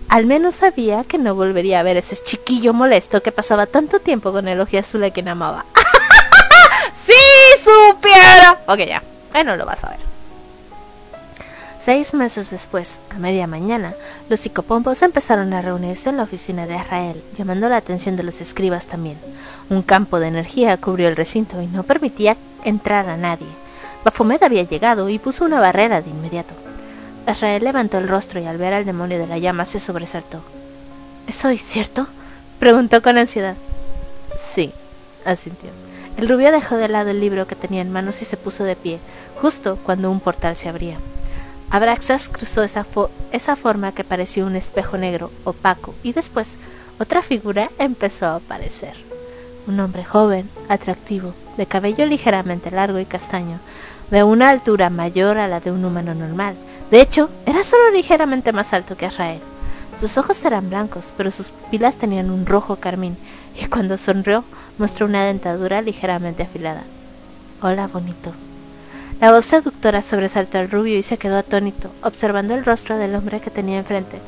Al 0.10 0.26
menos 0.26 0.56
sabía 0.56 1.04
que 1.04 1.20
no 1.20 1.36
volvería 1.36 1.80
a 1.80 1.84
ver 1.84 1.98
ese 1.98 2.18
chiquillo 2.24 2.74
molesto 2.74 3.22
que 3.22 3.32
pasaba 3.32 3.68
tanto 3.68 4.00
tiempo 4.00 4.32
con 4.32 4.48
el 4.48 4.60
ojo 4.60 4.78
azul 4.78 5.04
a 5.04 5.12
quien 5.12 5.28
amaba. 5.28 5.66
¡Sí 6.96 7.14
supiera! 7.60 8.58
Ok, 8.68 8.80
ya. 8.88 9.04
Bueno, 9.34 9.56
lo 9.56 9.66
vas 9.66 9.84
a 9.84 9.90
ver. 9.90 10.17
Seis 11.88 12.14
meses 12.14 12.50
después, 12.50 12.98
a 13.16 13.18
media 13.18 13.48
mañana, 13.48 13.94
los 14.28 14.42
psicopompos 14.42 15.02
empezaron 15.04 15.54
a 15.54 15.62
reunirse 15.62 16.10
en 16.10 16.18
la 16.18 16.24
oficina 16.24 16.68
de 16.68 16.76
Israel, 16.76 17.24
llamando 17.38 17.70
la 17.70 17.78
atención 17.78 18.18
de 18.18 18.24
los 18.24 18.42
escribas 18.42 18.88
también. 18.88 19.16
Un 19.70 19.84
campo 19.84 20.20
de 20.20 20.28
energía 20.28 20.76
cubrió 20.76 21.08
el 21.08 21.16
recinto 21.16 21.62
y 21.62 21.68
no 21.68 21.84
permitía 21.84 22.36
entrar 22.66 23.08
a 23.08 23.16
nadie. 23.16 23.48
Baphomet 24.04 24.44
había 24.44 24.64
llegado 24.64 25.08
y 25.08 25.18
puso 25.18 25.46
una 25.46 25.62
barrera 25.62 26.02
de 26.02 26.10
inmediato. 26.10 26.54
Israel 27.26 27.64
levantó 27.64 28.00
el 28.00 28.10
rostro 28.10 28.42
y 28.42 28.48
al 28.48 28.58
ver 28.58 28.74
al 28.74 28.84
demonio 28.84 29.18
de 29.18 29.28
la 29.28 29.38
llama 29.38 29.66
se 29.66 29.80
sobresaltó. 29.80 30.42
¿Es 31.26 31.46
hoy, 31.46 31.58
cierto? 31.58 32.06
preguntó 32.60 33.02
con 33.02 33.18
ansiedad. 33.18 33.56
Sí, 34.54 34.74
asintió. 35.24 35.70
El 36.18 36.28
rubio 36.28 36.52
dejó 36.52 36.76
de 36.76 36.90
lado 36.90 37.12
el 37.12 37.22
libro 37.22 37.48
que 37.48 37.56
tenía 37.56 37.82
en 37.82 37.94
manos 37.94 38.22
y 38.22 38.26
se 38.26 38.36
puso 38.36 38.66
de 38.66 38.76
pie, 38.76 39.00
justo 39.42 39.80
cuando 39.86 40.12
un 40.12 40.20
portal 40.20 40.58
se 40.58 40.68
abría. 40.68 40.98
Abraxas 41.70 42.30
cruzó 42.30 42.64
esa, 42.64 42.86
esa 43.32 43.56
forma 43.58 43.92
que 43.92 44.06
parecía 44.06 44.46
un 44.46 44.56
espejo 44.56 44.98
negro, 44.98 45.32
opaco, 45.44 45.94
y 46.02 46.14
después 46.14 46.56
otra 46.98 47.22
figura 47.22 47.70
empezó 47.78 48.28
a 48.28 48.36
aparecer. 48.36 48.94
Un 49.68 49.80
hombre 49.82 50.06
joven, 50.06 50.50
atractivo, 50.70 51.34
de 51.58 51.66
cabello 51.66 52.06
ligeramente 52.06 52.72
largo 52.72 53.00
y 53.00 53.06
castaño, 53.06 53.60
de 54.12 54.24
una 54.24 54.50
altura 54.50 54.90
mayor 54.90 55.38
a 55.38 55.50
la 55.50 55.60
de 55.60 55.72
un 55.72 55.84
humano 55.84 56.16
normal. 56.16 56.56
De 56.90 57.02
hecho, 57.02 57.30
era 57.46 57.66
solo 57.66 57.92
ligeramente 57.92 58.54
más 58.54 58.72
alto 58.72 58.96
que 58.96 59.08
Israel. 59.08 59.42
Sus 60.00 60.18
ojos 60.18 60.44
eran 60.46 60.70
blancos, 60.70 61.12
pero 61.18 61.32
sus 61.32 61.50
pupilas 61.50 61.98
tenían 61.98 62.30
un 62.30 62.46
rojo 62.46 62.78
carmín, 62.78 63.18
y 63.62 63.66
cuando 63.66 63.98
sonrió 63.98 64.46
mostró 64.78 65.06
una 65.06 65.26
dentadura 65.26 65.82
ligeramente 65.82 66.44
afilada. 66.44 66.84
Hola, 67.62 67.88
bonito, 67.88 68.32
la 69.20 69.32
voz 69.32 69.46
seductora 69.46 70.04
sobresaltó 70.04 70.60
al 70.60 70.70
rubio 70.70 70.98
y 70.98 71.04
se 71.04 71.18
quedó 71.18 71.38
atónito, 71.38 71.90
observando 72.04 72.54
el 72.54 72.64
rostro 72.64 72.98
del 72.98 73.16
hombre 73.16 73.40
que 73.40 73.50
tenía 73.50 73.80
enfrente. 73.80 74.20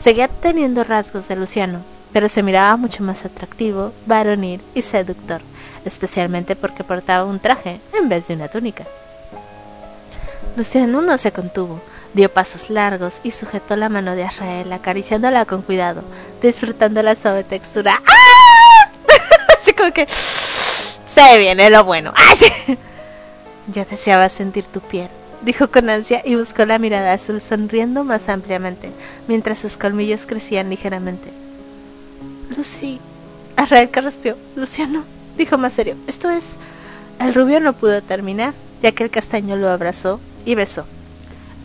Seguía 0.00 0.26
teniendo 0.26 0.82
rasgos 0.82 1.28
de 1.28 1.36
Luciano, 1.36 1.80
pero 2.12 2.28
se 2.28 2.42
miraba 2.42 2.76
mucho 2.76 3.04
más 3.04 3.24
atractivo, 3.24 3.92
varonil 4.06 4.60
y 4.74 4.82
seductor, 4.82 5.42
especialmente 5.84 6.56
porque 6.56 6.82
portaba 6.82 7.24
un 7.24 7.38
traje 7.38 7.80
en 7.92 8.08
vez 8.08 8.26
de 8.26 8.34
una 8.34 8.48
túnica. 8.48 8.84
Luciano 10.56 11.00
no 11.02 11.16
se 11.18 11.30
contuvo, 11.30 11.80
dio 12.12 12.28
pasos 12.28 12.68
largos 12.68 13.14
y 13.22 13.30
sujetó 13.30 13.76
la 13.76 13.88
mano 13.88 14.16
de 14.16 14.24
Israel, 14.24 14.72
acariciándola 14.72 15.44
con 15.44 15.62
cuidado, 15.62 16.02
disfrutando 16.42 17.00
la 17.02 17.14
suave 17.14 17.44
textura. 17.44 18.02
¡Ah! 18.04 18.90
Así 19.60 19.72
como 19.72 19.92
que 19.92 20.08
se 21.14 21.38
viene 21.38 21.70
lo 21.70 21.84
bueno. 21.84 22.12
¡Ay! 22.16 22.76
Ya 23.68 23.84
deseaba 23.84 24.28
sentir 24.28 24.64
tu 24.64 24.80
piel, 24.80 25.08
dijo 25.42 25.70
con 25.70 25.88
ansia 25.88 26.22
y 26.24 26.34
buscó 26.34 26.64
la 26.64 26.78
mirada 26.78 27.12
azul 27.12 27.40
sonriendo 27.40 28.04
más 28.04 28.28
ampliamente, 28.28 28.90
mientras 29.28 29.58
sus 29.58 29.76
colmillos 29.76 30.26
crecían 30.26 30.70
ligeramente. 30.70 31.30
Lucy. 32.56 32.98
Arrael 33.56 33.90
carraspeó. 33.90 34.36
Luciano, 34.56 35.04
dijo 35.36 35.58
más 35.58 35.74
serio. 35.74 35.96
Esto 36.06 36.30
es. 36.30 36.44
El 37.20 37.34
rubio 37.34 37.60
no 37.60 37.72
pudo 37.72 38.02
terminar, 38.02 38.54
ya 38.82 38.92
que 38.92 39.04
el 39.04 39.10
castaño 39.10 39.56
lo 39.56 39.68
abrazó 39.68 40.20
y 40.44 40.54
besó. 40.54 40.84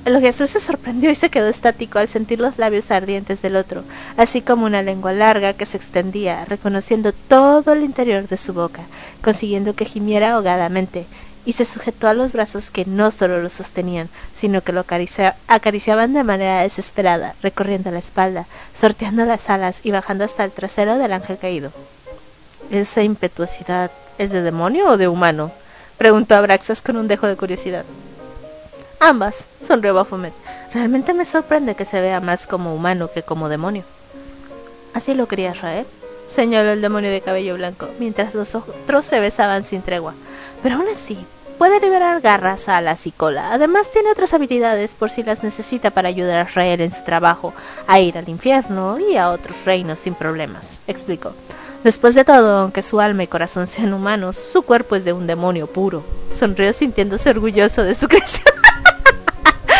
El 0.06 0.22
Jesús 0.22 0.52
se 0.52 0.62
sorprendió 0.62 1.12
y 1.12 1.16
se 1.16 1.30
quedó 1.30 1.50
estático 1.50 2.00
al 2.00 2.08
sentir 2.08 2.40
los 2.40 2.58
labios 2.58 2.92
ardientes 2.92 3.42
del 3.42 3.58
otro, 3.58 3.84
así 4.16 4.42
como 4.42 4.66
una 4.66 4.82
lengua 4.82 5.12
larga 5.12 5.52
que 5.52 5.66
se 5.66 5.76
extendía, 5.76 6.46
reconociendo 6.46 7.12
todo 7.12 7.74
el 7.74 7.84
interior 7.84 8.26
de 8.26 8.38
su 8.38 8.54
boca, 8.54 8.84
consiguiendo 9.22 9.76
que 9.76 9.84
gimiera 9.84 10.32
ahogadamente, 10.32 11.06
y 11.48 11.54
se 11.54 11.64
sujetó 11.64 12.10
a 12.10 12.14
los 12.14 12.34
brazos 12.34 12.72
que 12.72 12.84
no 12.86 13.10
solo 13.10 13.42
lo 13.42 13.50
sostenían, 13.50 14.10
sino 14.36 14.60
que 14.60 14.74
lo 14.74 14.82
acariciaban 14.82 16.14
de 16.14 16.26
manera 16.26 16.62
desesperada, 16.64 17.36
recorriendo 17.42 17.90
la 17.90 18.00
espalda, 18.00 18.46
sorteando 18.78 19.24
las 19.24 19.50
alas 19.50 19.80
y 19.82 19.92
bajando 19.92 20.26
hasta 20.26 20.44
el 20.44 20.52
trasero 20.52 20.98
del 20.98 21.14
ángel 21.14 21.38
caído. 21.38 21.72
¿Esa 22.70 23.02
impetuosidad 23.02 23.92
es 24.18 24.30
de 24.32 24.42
demonio 24.42 24.90
o 24.90 24.98
de 24.98 25.08
humano? 25.08 25.54
preguntó 25.98 26.36
Abraxas 26.36 26.82
con 26.82 26.98
un 26.98 27.08
dejo 27.08 27.28
de 27.28 27.38
curiosidad. 27.38 27.86
Ambas, 29.00 29.46
sonrió 29.66 29.94
Baphomet. 29.94 30.34
Realmente 30.74 31.14
me 31.14 31.26
sorprende 31.26 31.76
que 31.76 31.86
se 31.86 32.02
vea 32.02 32.20
más 32.20 32.46
como 32.46 32.76
humano 32.76 33.10
que 33.14 33.24
como 33.24 33.48
demonio. 33.48 33.86
¿Así 34.94 35.14
lo 35.14 35.30
quería 35.30 35.52
Israel? 35.52 35.86
señaló 36.36 36.72
el 36.72 36.82
demonio 36.82 37.10
de 37.10 37.22
cabello 37.22 37.56
blanco, 37.56 37.88
mientras 38.00 38.34
los 38.36 38.54
otros 38.54 39.06
se 39.06 39.22
besaban 39.22 39.64
sin 39.64 39.82
tregua. 39.82 40.14
Pero 40.62 40.76
aún 40.76 40.88
así, 40.92 41.26
Puede 41.58 41.80
liberar 41.80 42.22
garras, 42.22 42.70
alas 42.70 43.08
y 43.08 43.12
cola. 43.12 43.52
Además 43.52 43.92
tiene 43.92 44.12
otras 44.12 44.34
habilidades 44.34 44.92
por 44.94 45.10
si 45.10 45.24
las 45.24 45.42
necesita 45.44 45.90
para 45.90 46.08
ayudar 46.08 46.46
a 46.46 46.50
Israel 46.50 46.82
en 46.82 46.92
su 46.92 47.04
trabajo, 47.04 47.54
a 47.88 48.00
ir 48.00 48.18
al 48.18 48.30
infierno 48.30 49.00
y 49.00 49.18
a 49.18 49.32
otros 49.32 49.58
reinos 49.66 50.00
sin 50.00 50.14
problemas, 50.14 50.80
explicó. 50.86 51.34
Después 51.84 52.14
de 52.14 52.26
todo, 52.26 52.60
aunque 52.60 52.84
su 52.84 53.00
alma 53.00 53.24
y 53.24 53.28
corazón 53.28 53.66
sean 53.66 53.94
humanos, 53.94 54.38
su 54.38 54.62
cuerpo 54.62 54.96
es 54.96 55.06
de 55.06 55.14
un 55.14 55.26
demonio 55.26 55.66
puro. 55.66 56.04
Sonrió 56.38 56.74
sintiéndose 56.74 57.32
orgulloso 57.32 57.84
de 57.84 57.96
su 57.96 58.08
creación. 58.10 58.46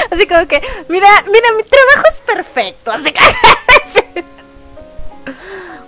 así 0.10 0.26
como 0.26 0.48
que, 0.48 0.62
mira, 0.90 1.08
mira, 1.32 1.48
mi 1.56 1.64
trabajo 1.64 2.08
es 2.12 2.20
perfecto. 2.20 2.92
Así 2.92 3.12
que... 3.12 3.20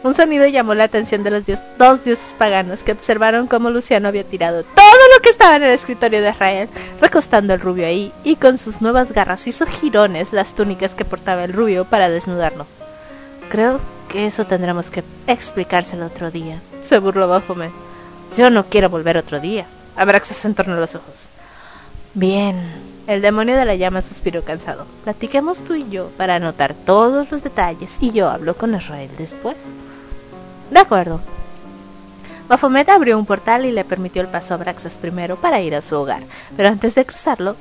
Un 0.02 0.16
sonido 0.16 0.48
llamó 0.48 0.76
la 0.76 0.86
atención 0.86 1.24
de 1.24 1.32
los 1.32 1.44
dos 1.78 2.04
dioses 2.06 2.34
paganos 2.38 2.84
que 2.84 2.94
observaron 2.94 3.48
cómo 3.48 3.70
Luciano 3.70 4.08
había 4.08 4.24
tirado 4.24 4.64
todo 4.64 5.02
lo 5.14 5.22
que 5.22 5.30
estaba 5.30 5.58
en 5.58 5.64
el 5.64 5.72
escritorio 5.72 6.22
de 6.22 6.30
Israel, 6.30 6.70
recostando 7.02 7.54
el 7.54 7.60
rubio 7.60 7.86
ahí, 7.86 8.14
y 8.24 8.38
con 8.38 8.58
sus 8.58 8.82
nuevas 8.82 9.12
garras 9.12 9.46
hizo 9.48 9.66
girones 9.66 10.32
las 10.32 10.56
túnicas 10.56 10.96
que 10.96 11.04
portaba 11.04 11.44
el 11.44 11.52
rubio 11.52 11.84
para 11.84 12.10
desnudarlo. 12.10 12.66
Creo 13.50 13.82
que 14.08 14.26
eso 14.26 14.46
tendremos 14.46 14.90
que 14.90 15.04
explicárselo 15.28 16.06
otro 16.06 16.32
día, 16.32 16.62
se 16.82 16.98
burló 17.00 17.28
Baphomet. 17.28 17.72
Yo 18.38 18.50
no 18.50 18.68
quiero 18.68 18.90
volver 18.90 19.18
otro 19.18 19.42
día. 19.42 19.66
Abraxas 19.98 20.46
entornó 20.46 20.76
los 20.76 20.96
ojos. 20.96 21.28
Bien, 22.14 22.56
el 23.06 23.22
demonio 23.22 23.58
de 23.58 23.66
la 23.66 23.76
llama 23.76 24.02
suspiró 24.02 24.44
cansado. 24.44 24.86
Platiquemos 25.04 25.58
tú 25.60 25.76
y 25.76 25.90
yo 25.90 26.10
para 26.16 26.36
anotar 26.36 26.74
todos 26.74 27.32
los 27.32 27.44
detalles 27.44 27.98
y 28.00 28.12
yo 28.12 28.30
hablo 28.30 28.56
con 28.56 28.76
Israel 28.76 29.10
después. 29.18 29.58
De 30.72 30.80
acuerdo. 30.80 31.20
Baphomet 32.48 32.90
abrió 32.90 33.18
un 33.18 33.26
portal 33.26 33.66
y 33.66 33.72
le 33.72 33.86
permitió 33.86 34.22
el 34.22 34.28
paso 34.28 34.54
a 34.54 34.58
Braxas 34.58 34.94
primero 34.94 35.36
para 35.36 35.62
ir 35.62 35.76
a 35.76 35.82
su 35.82 35.96
hogar, 35.96 36.24
pero 36.58 36.70
antes 36.70 36.96
de 36.96 37.06
cruzarlo, 37.06 37.56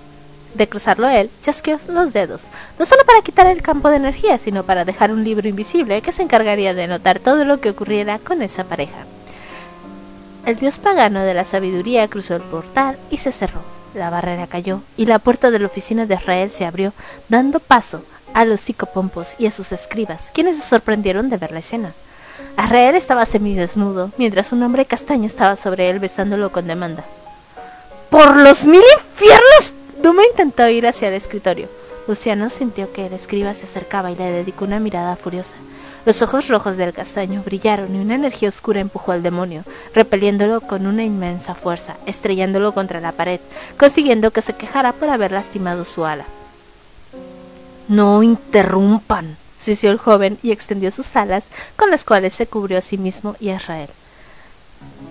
de 0.55 0.69
cruzarlo 0.69 1.09
él, 1.09 1.31
chasqueó 1.43 1.79
los 1.89 2.13
dedos, 2.13 2.43
no 2.79 2.87
solo 2.87 3.05
para 3.05 3.21
quitar 3.21 3.47
el 3.47 3.61
campo 3.61 3.91
de 3.91 3.97
energía, 3.97 4.39
sino 4.39 4.65
para 4.65 4.87
dejar 4.87 5.13
un 5.13 5.25
libro 5.25 5.47
invisible 5.47 6.01
que 6.01 6.13
se 6.13 6.23
encargaría 6.23 6.73
de 6.73 6.85
anotar 6.85 7.19
todo 7.19 7.45
lo 7.45 7.61
que 7.61 7.71
ocurriera 7.71 8.19
con 8.19 8.41
esa 8.41 8.65
pareja. 8.65 9.05
El 10.47 10.57
dios 10.57 10.79
pagano 10.79 11.21
de 11.21 11.35
la 11.35 11.45
sabiduría 11.45 12.09
cruzó 12.09 12.37
el 12.37 12.43
portal 12.43 12.99
y 13.11 13.19
se 13.19 13.33
cerró. 13.33 13.61
La 13.95 14.09
barrera 14.09 14.47
cayó 14.47 14.81
y 14.97 15.05
la 15.05 15.19
puerta 15.19 15.51
de 15.51 15.59
la 15.59 15.67
oficina 15.67 16.07
de 16.07 16.15
Israel 16.15 16.51
se 16.51 16.65
abrió, 16.65 16.95
dando 17.29 17.61
paso 17.61 18.03
a 18.33 18.47
los 18.47 18.61
psicopompos 18.61 19.35
y 19.39 19.47
a 19.47 19.51
sus 19.51 19.73
escribas, 19.73 20.31
quienes 20.33 20.57
se 20.57 20.67
sorprendieron 20.67 21.29
de 21.29 21.37
ver 21.37 21.53
la 21.53 21.59
escena. 21.59 21.93
Arrael 22.57 22.95
estaba 22.95 23.27
semidesnudo, 23.27 24.11
mientras 24.19 24.53
un 24.53 24.63
hombre 24.63 24.85
castaño 24.85 25.27
estaba 25.27 25.57
sobre 25.57 25.91
él 25.91 25.99
besándolo 25.99 26.51
con 26.51 26.67
demanda. 26.67 27.05
¡Por 28.11 28.37
los 28.37 28.65
mil 28.65 28.83
infiernos! 28.99 29.75
Duma 30.03 30.23
intentó 30.31 30.69
ir 30.69 30.87
hacia 30.87 31.09
el 31.09 31.15
escritorio. 31.15 31.69
Luciano 32.07 32.49
sintió 32.51 32.93
que 32.93 33.07
el 33.07 33.13
escriba 33.13 33.53
se 33.55 33.65
acercaba 33.65 34.11
y 34.11 34.17
le 34.17 34.33
dedicó 34.33 34.65
una 34.65 34.81
mirada 34.81 35.17
furiosa. 35.17 35.55
Los 36.07 36.23
ojos 36.23 36.49
rojos 36.49 36.79
del 36.79 36.95
castaño 36.95 37.43
brillaron 37.45 37.95
y 37.95 37.99
una 37.99 38.15
energía 38.15 38.49
oscura 38.49 38.81
empujó 38.81 39.13
al 39.13 39.23
demonio, 39.23 39.65
repeliéndolo 39.95 40.63
con 40.63 40.87
una 40.87 41.05
inmensa 41.05 41.55
fuerza, 41.55 41.97
estrellándolo 42.07 42.73
contra 42.73 43.01
la 43.01 43.13
pared, 43.13 43.41
consiguiendo 43.79 44.31
que 44.31 44.41
se 44.41 44.55
quejara 44.55 44.93
por 44.93 45.11
haber 45.11 45.33
lastimado 45.33 45.85
su 45.85 46.07
ala. 46.07 46.25
No 47.89 48.23
interrumpan, 48.23 49.37
sisió 49.59 49.91
el 49.91 49.99
joven 49.99 50.39
y 50.43 50.53
extendió 50.53 50.91
sus 50.91 51.15
alas, 51.17 51.45
con 51.77 51.91
las 51.91 52.05
cuales 52.05 52.35
se 52.35 52.47
cubrió 52.47 52.79
a 52.79 52.83
sí 52.83 52.99
mismo 52.99 53.37
y 53.41 53.51
a 53.51 53.57
Israel. 53.57 53.91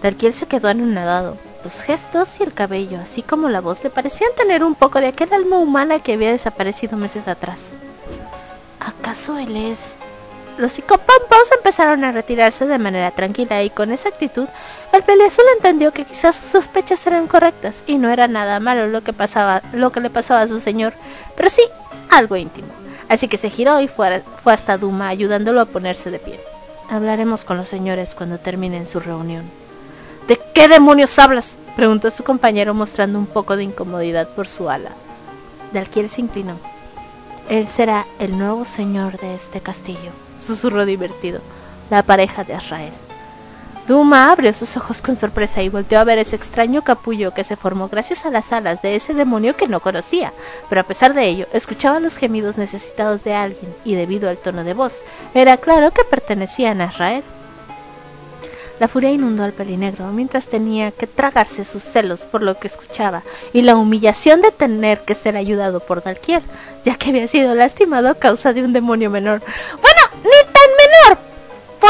Dalquiel 0.02 0.34
se 0.34 0.48
quedó 0.48 0.70
anonadado. 0.70 1.38
Los 1.64 1.82
gestos 1.82 2.30
y 2.40 2.44
el 2.44 2.54
cabello, 2.54 3.00
así 3.02 3.22
como 3.22 3.50
la 3.50 3.62
voz, 3.62 3.84
le 3.84 3.90
parecían 3.90 4.32
tener 4.38 4.64
un 4.64 4.76
poco 4.76 5.02
de 5.02 5.08
aquel 5.08 5.34
alma 5.34 5.58
humana 5.58 6.00
que 6.00 6.14
había 6.14 6.32
desaparecido 6.32 6.98
meses 6.98 7.28
atrás. 7.28 7.62
¿Acaso 8.80 9.38
él 9.38 9.56
es...? 9.56 9.98
Los 10.58 10.74
psicopampos 10.74 11.52
empezaron 11.56 12.04
a 12.04 12.12
retirarse 12.12 12.66
de 12.66 12.80
manera 12.80 13.12
tranquila 13.12 13.62
y 13.62 13.70
con 13.70 13.92
esa 13.92 14.10
actitud 14.10 14.48
el 14.92 15.04
peliazul 15.04 15.46
entendió 15.56 15.94
que 15.94 16.04
quizás 16.04 16.36
sus 16.36 16.50
sospechas 16.50 17.06
eran 17.06 17.28
correctas 17.28 17.84
y 17.86 18.00
no 18.00 18.10
era 18.10 18.28
nada 18.28 18.60
malo 18.60 18.88
lo 18.88 19.04
que 19.04 19.14
pasaba, 19.14 19.62
lo 19.74 19.92
que 19.92 20.00
le 20.00 20.10
pasaba 20.10 20.42
a 20.42 20.48
su 20.48 20.60
señor, 20.60 20.94
pero 21.36 21.52
sí 21.52 21.62
algo 22.10 22.38
íntimo. 22.38 22.70
Así 23.10 23.28
que 23.28 23.38
se 23.38 23.50
giró 23.50 23.80
y 23.82 23.88
fue, 23.88 24.22
fue 24.44 24.54
hasta 24.54 24.78
Duma 24.78 25.08
ayudándolo 25.08 25.62
a 25.62 25.66
ponerse 25.66 26.12
de 26.12 26.20
pie. 26.20 26.40
Hablaremos 26.90 27.46
con 27.46 27.58
los 27.58 27.68
señores 27.68 28.16
cuando 28.16 28.38
terminen 28.38 28.88
su 28.88 29.00
reunión. 29.00 29.44
¿De 30.28 30.40
qué 30.54 30.68
demonios 30.68 31.18
hablas? 31.20 31.56
preguntó 31.76 32.10
su 32.12 32.24
compañero 32.24 32.74
mostrando 32.74 33.20
un 33.20 33.28
poco 33.28 33.56
de 33.56 33.64
incomodidad 33.64 34.28
por 34.30 34.48
su 34.48 34.70
ala. 34.70 34.92
Dalquiel 35.74 36.10
se 36.10 36.22
inclinó. 36.22 36.58
Él 37.50 37.68
será 37.68 38.06
el 38.20 38.38
nuevo 38.38 38.66
señor 38.66 39.18
de 39.20 39.36
este 39.36 39.62
castillo, 39.62 40.12
susurró 40.46 40.86
divertido, 40.86 41.40
la 41.90 42.04
pareja 42.04 42.44
de 42.44 42.56
Israel. 42.56 42.92
Duma 43.88 44.34
abrió 44.34 44.52
sus 44.52 44.76
ojos 44.76 45.02
con 45.02 45.18
sorpresa 45.18 45.64
y 45.64 45.70
volteó 45.70 46.00
a 46.00 46.04
ver 46.04 46.18
ese 46.18 46.36
extraño 46.36 46.84
capullo 46.84 47.34
que 47.34 47.46
se 47.46 47.56
formó 47.56 47.88
gracias 47.88 48.26
a 48.26 48.30
las 48.30 48.52
alas 48.52 48.82
de 48.82 48.98
ese 48.98 49.14
demonio 49.14 49.56
que 49.56 49.70
no 49.70 49.80
conocía, 49.80 50.34
pero 50.68 50.82
a 50.82 50.84
pesar 50.84 51.14
de 51.14 51.26
ello 51.26 51.48
escuchaba 51.54 52.02
los 52.02 52.18
gemidos 52.18 52.58
necesitados 52.58 53.24
de 53.24 53.34
alguien 53.34 53.74
y 53.86 53.96
debido 53.96 54.30
al 54.30 54.38
tono 54.38 54.66
de 54.66 54.74
voz, 54.74 54.98
era 55.34 55.56
claro 55.56 55.92
que 55.92 56.04
pertenecían 56.04 56.82
a 56.82 56.88
Israel. 56.88 57.24
La 58.82 58.90
furia 58.90 59.10
inundó 59.10 59.44
al 59.44 59.54
pelinegro 59.54 60.08
mientras 60.08 60.48
tenía 60.48 60.92
que 60.92 61.08
tragarse 61.08 61.64
sus 61.64 61.82
celos 61.82 62.22
por 62.22 62.44
lo 62.44 62.60
que 62.60 62.68
escuchaba 62.68 63.24
y 63.54 63.62
la 63.62 63.78
humillación 63.78 64.42
de 64.42 64.52
tener 64.52 65.00
que 65.00 65.16
ser 65.16 65.38
ayudado 65.38 65.80
por 65.80 66.04
Dalquier, 66.04 66.44
ya 66.84 66.96
que 66.96 67.10
había 67.10 67.28
sido 67.30 67.56
lastimado 67.56 68.10
a 68.10 68.16
causa 68.16 68.52
de 68.52 68.66
un 68.66 68.74
demonio 68.74 69.10
menor. 69.10 69.42
Bueno, 69.82 70.02
ni 70.24 70.52
tan 70.52 70.70
menor, 70.78 71.37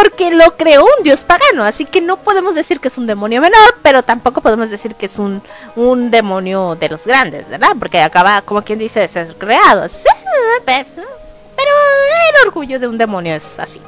porque 0.02 0.32
lo 0.32 0.56
creó 0.56 0.84
un 0.84 1.04
dios 1.04 1.24
pagano, 1.24 1.64
así 1.64 1.86
que 1.86 2.02
no 2.02 2.18
podemos 2.18 2.56
decir 2.56 2.80
que 2.80 2.88
es 2.88 2.98
un 2.98 3.08
demonio 3.08 3.42
menor, 3.42 3.76
pero 3.82 4.04
tampoco 4.04 4.42
podemos 4.42 4.70
decir 4.70 4.96
que 4.96 5.08
es 5.08 5.18
un, 5.18 5.42
un 5.76 6.12
demonio 6.12 6.76
de 6.76 6.90
los 6.90 7.06
grandes, 7.06 7.50
¿verdad? 7.50 7.70
Porque 7.80 8.02
acaba, 8.02 8.42
como 8.42 8.62
quien 8.62 8.80
dice, 8.80 9.00
de 9.00 9.08
ser 9.08 9.36
creado. 9.36 9.88
Pero 10.66 11.72
el 12.30 12.48
orgullo 12.48 12.80
de 12.80 12.88
un 12.88 12.98
demonio 12.98 13.36
es 13.36 13.60
así. 13.60 13.82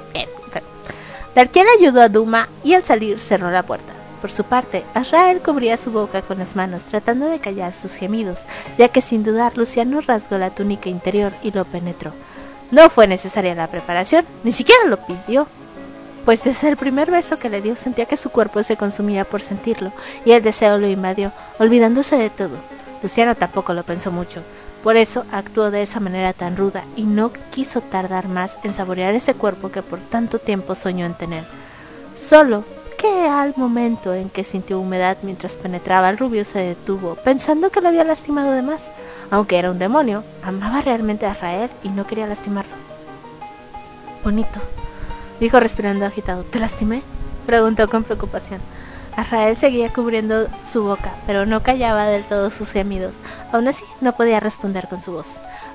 Darkiel 1.36 1.68
ayudó 1.78 2.02
a 2.02 2.10
Duma 2.10 2.50
y 2.64 2.74
al 2.74 2.84
salir 2.84 3.22
cerró 3.22 3.52
la 3.52 3.64
puerta. 3.64 3.94
Por 4.20 4.32
su 4.32 4.44
parte, 4.44 4.84
Azrael 4.96 5.40
cubría 5.40 5.78
su 5.78 5.92
boca 5.92 6.22
con 6.22 6.40
las 6.40 6.56
manos, 6.56 6.84
tratando 6.90 7.28
de 7.28 7.40
callar 7.40 7.74
sus 7.74 7.94
gemidos, 7.94 8.40
ya 8.78 8.90
que 8.90 9.02
sin 9.02 9.24
dudar 9.24 9.56
Luciano 9.58 10.02
rasgó 10.02 10.38
la 10.38 10.50
túnica 10.50 10.90
interior 10.90 11.32
y 11.44 11.52
lo 11.52 11.66
penetró. 11.66 12.12
No 12.72 12.90
fue 12.90 13.08
necesaria 13.08 13.56
la 13.56 13.68
preparación, 13.68 14.26
ni 14.44 14.52
siquiera 14.52 14.86
lo 14.88 14.98
pidió 14.98 15.48
pues 16.30 16.44
desde 16.44 16.70
el 16.70 16.78
primer 16.78 17.10
beso 17.10 17.40
que 17.40 17.50
le 17.50 17.60
dio 17.60 17.76
sentía 17.76 18.06
que 18.06 18.16
su 18.16 18.30
cuerpo 18.30 18.62
se 18.62 18.78
consumía 18.78 19.26
por 19.26 19.42
sentirlo, 19.42 19.92
y 20.26 20.34
el 20.34 20.44
deseo 20.44 20.78
lo 20.78 20.86
invadió, 20.86 21.32
olvidándose 21.58 22.18
de 22.18 22.30
todo. 22.30 22.56
Luciano 23.02 23.34
tampoco 23.34 23.74
lo 23.74 23.82
pensó 23.82 24.12
mucho, 24.12 24.44
por 24.84 24.96
eso 24.96 25.26
actuó 25.32 25.72
de 25.72 25.82
esa 25.82 26.00
manera 26.00 26.34
tan 26.34 26.56
ruda 26.56 26.84
y 26.96 27.06
no 27.06 27.32
quiso 27.50 27.82
tardar 27.82 28.28
más 28.28 28.60
en 28.62 28.76
saborear 28.76 29.16
ese 29.16 29.34
cuerpo 29.34 29.72
que 29.72 29.82
por 29.82 29.98
tanto 29.98 30.38
tiempo 30.38 30.76
soñó 30.76 31.08
en 31.08 31.16
tener. 31.16 31.46
Solo 32.30 32.64
que 33.00 33.28
al 33.28 33.56
momento 33.58 34.14
en 34.14 34.30
que 34.30 34.44
sintió 34.44 34.80
humedad 34.80 35.18
mientras 35.24 35.54
penetraba 35.54 36.12
el 36.12 36.20
rubio 36.20 36.46
se 36.46 36.60
detuvo, 36.60 37.16
pensando 37.16 37.72
que 37.72 37.82
lo 37.82 37.88
había 37.88 38.04
lastimado 38.04 38.52
de 38.52 38.62
más. 38.62 38.82
Aunque 39.32 39.58
era 39.58 39.72
un 39.72 39.80
demonio, 39.80 40.24
amaba 40.44 40.82
realmente 40.82 41.26
a 41.26 41.34
Rael 41.34 41.72
y 41.82 41.90
no 41.90 42.06
quería 42.06 42.28
lastimarlo. 42.28 42.76
Bonito, 44.24 44.60
dijo 45.40 45.60
respirando 45.60 46.06
agitado. 46.06 46.44
¿Te 46.44 46.60
lastimé? 46.60 47.04
preguntó 47.46 47.90
con 47.90 48.04
preocupación. 48.04 48.62
Azrael 49.16 49.58
seguía 49.58 49.92
cubriendo 49.92 50.48
su 50.72 50.84
boca, 50.84 51.14
pero 51.26 51.46
no 51.46 51.62
callaba 51.64 52.06
del 52.06 52.24
todo 52.24 52.52
sus 52.52 52.72
gemidos. 52.72 53.14
Aún 53.52 53.68
así, 53.68 53.84
no 54.02 54.14
podía 54.14 54.40
responder 54.40 54.88
con 54.88 55.02
su 55.02 55.12
voz. 55.12 55.28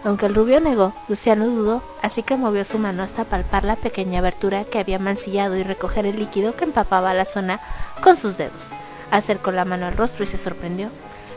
Aunque 0.04 0.26
el 0.26 0.34
rubio 0.34 0.60
negó, 0.60 0.92
Luciano 1.08 1.46
dudó, 1.46 1.82
así 2.02 2.22
que 2.22 2.36
movió 2.36 2.64
su 2.64 2.78
mano 2.78 3.02
hasta 3.02 3.24
palpar 3.24 3.64
la 3.64 3.76
pequeña 3.76 4.18
abertura 4.18 4.64
que 4.64 4.78
había 4.78 4.98
mancillado 4.98 5.56
y 5.56 5.62
recoger 5.62 6.06
el 6.06 6.18
líquido 6.18 6.54
que 6.54 6.64
empapaba 6.64 7.14
la 7.14 7.24
zona 7.24 7.60
con 8.02 8.16
sus 8.16 8.36
dedos. 8.36 8.66
Acercó 9.10 9.50
la 9.50 9.64
mano 9.64 9.86
al 9.86 9.96
rostro 9.96 10.24
y 10.24 10.26
se 10.26 10.38
sorprendió. 10.38 10.88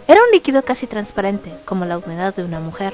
Era 0.07 0.21
un 0.21 0.31
líquido 0.31 0.63
casi 0.63 0.85
transparente, 0.85 1.53
como 1.65 1.85
la 1.85 1.97
humedad 1.97 2.35
de 2.35 2.43
una 2.43 2.59
mujer. 2.59 2.93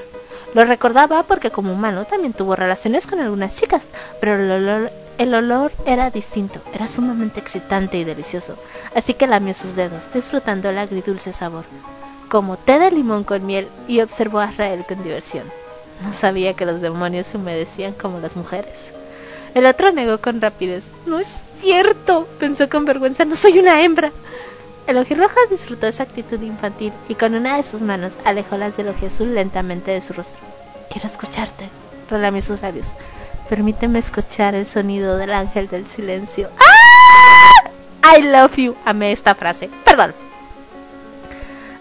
Lo 0.54 0.64
recordaba 0.64 1.24
porque 1.24 1.50
como 1.50 1.72
humano 1.72 2.04
también 2.04 2.32
tuvo 2.32 2.54
relaciones 2.54 3.06
con 3.06 3.20
algunas 3.20 3.56
chicas, 3.56 3.82
pero 4.20 4.34
el 4.34 4.90
el 5.18 5.34
olor 5.34 5.72
era 5.86 6.10
distinto, 6.10 6.60
era 6.72 6.88
sumamente 6.88 7.40
excitante 7.40 7.98
y 7.98 8.04
delicioso, 8.04 8.56
así 8.94 9.14
que 9.14 9.26
lamió 9.26 9.54
sus 9.54 9.76
dedos, 9.76 10.04
disfrutando 10.12 10.70
el 10.70 10.78
agridulce 10.78 11.32
sabor, 11.32 11.64
como 12.28 12.56
té 12.56 12.78
de 12.78 12.90
limón 12.90 13.24
con 13.24 13.46
miel, 13.46 13.68
y 13.86 14.00
observó 14.00 14.40
a 14.40 14.50
Israel 14.50 14.84
con 14.88 15.02
diversión. 15.02 15.44
No 16.02 16.12
sabía 16.12 16.54
que 16.54 16.66
los 16.66 16.80
demonios 16.80 17.26
se 17.26 17.36
humedecían 17.36 17.92
como 17.92 18.20
las 18.20 18.36
mujeres. 18.36 18.90
El 19.54 19.66
otro 19.66 19.92
negó 19.92 20.18
con 20.18 20.40
rapidez. 20.40 20.90
No 21.06 21.20
es 21.20 21.28
cierto, 21.60 22.26
pensó 22.40 22.68
con 22.68 22.84
vergüenza, 22.84 23.24
no 23.24 23.36
soy 23.36 23.58
una 23.58 23.82
hembra. 23.82 24.10
El 24.86 24.98
ojirroja 24.98 25.36
disfrutó 25.48 25.86
esa 25.86 26.02
actitud 26.02 26.42
infantil 26.42 26.92
y 27.08 27.14
con 27.14 27.34
una 27.34 27.56
de 27.56 27.62
sus 27.62 27.80
manos 27.80 28.14
alejó 28.24 28.56
las 28.56 28.76
del 28.76 28.88
azul 28.88 29.34
lentamente 29.34 29.92
de 29.92 30.02
su 30.02 30.12
rostro. 30.12 30.40
Quiero 30.90 31.06
escucharte, 31.06 31.68
relamió 32.10 32.42
sus 32.42 32.60
labios. 32.60 32.88
Permíteme 33.54 34.00
escuchar 34.00 34.56
el 34.56 34.66
sonido 34.66 35.16
del 35.16 35.32
ángel 35.32 35.68
del 35.68 35.86
silencio. 35.86 36.50
¡Ah! 36.58 38.16
I 38.16 38.22
love 38.22 38.56
you. 38.56 38.74
Amé 38.84 39.12
esta 39.12 39.36
frase. 39.36 39.70
Perdón. 39.84 40.12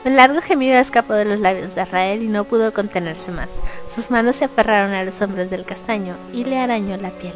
Un 0.06 0.16
largo 0.16 0.40
gemido 0.40 0.78
escapó 0.78 1.14
de 1.14 1.26
los 1.26 1.40
labios 1.40 1.74
de 1.74 1.84
Rael 1.86 2.22
y 2.22 2.28
no 2.28 2.44
pudo 2.44 2.72
contenerse 2.74 3.32
más. 3.32 3.50
Sus 3.92 4.12
manos 4.12 4.36
se 4.36 4.46
aferraron 4.46 4.94
a 4.94 5.04
los 5.04 5.20
hombros 5.20 5.50
del 5.50 5.66
castaño 5.66 6.16
y 6.32 6.44
le 6.44 6.60
arañó 6.60 6.96
la 6.98 7.10
piel. 7.10 7.34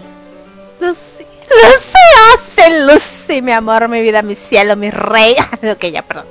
Lucy, 0.80 1.26
Lucy, 1.50 1.98
hace 2.36 2.86
Lucy, 2.86 3.42
mi 3.42 3.54
amor, 3.54 3.90
mi 3.90 4.04
vida, 4.04 4.22
mi 4.22 4.36
cielo, 4.36 4.76
mi 4.76 4.92
rey. 4.92 5.36
ok, 5.64 5.86
ya, 5.86 6.04
perdón. 6.04 6.28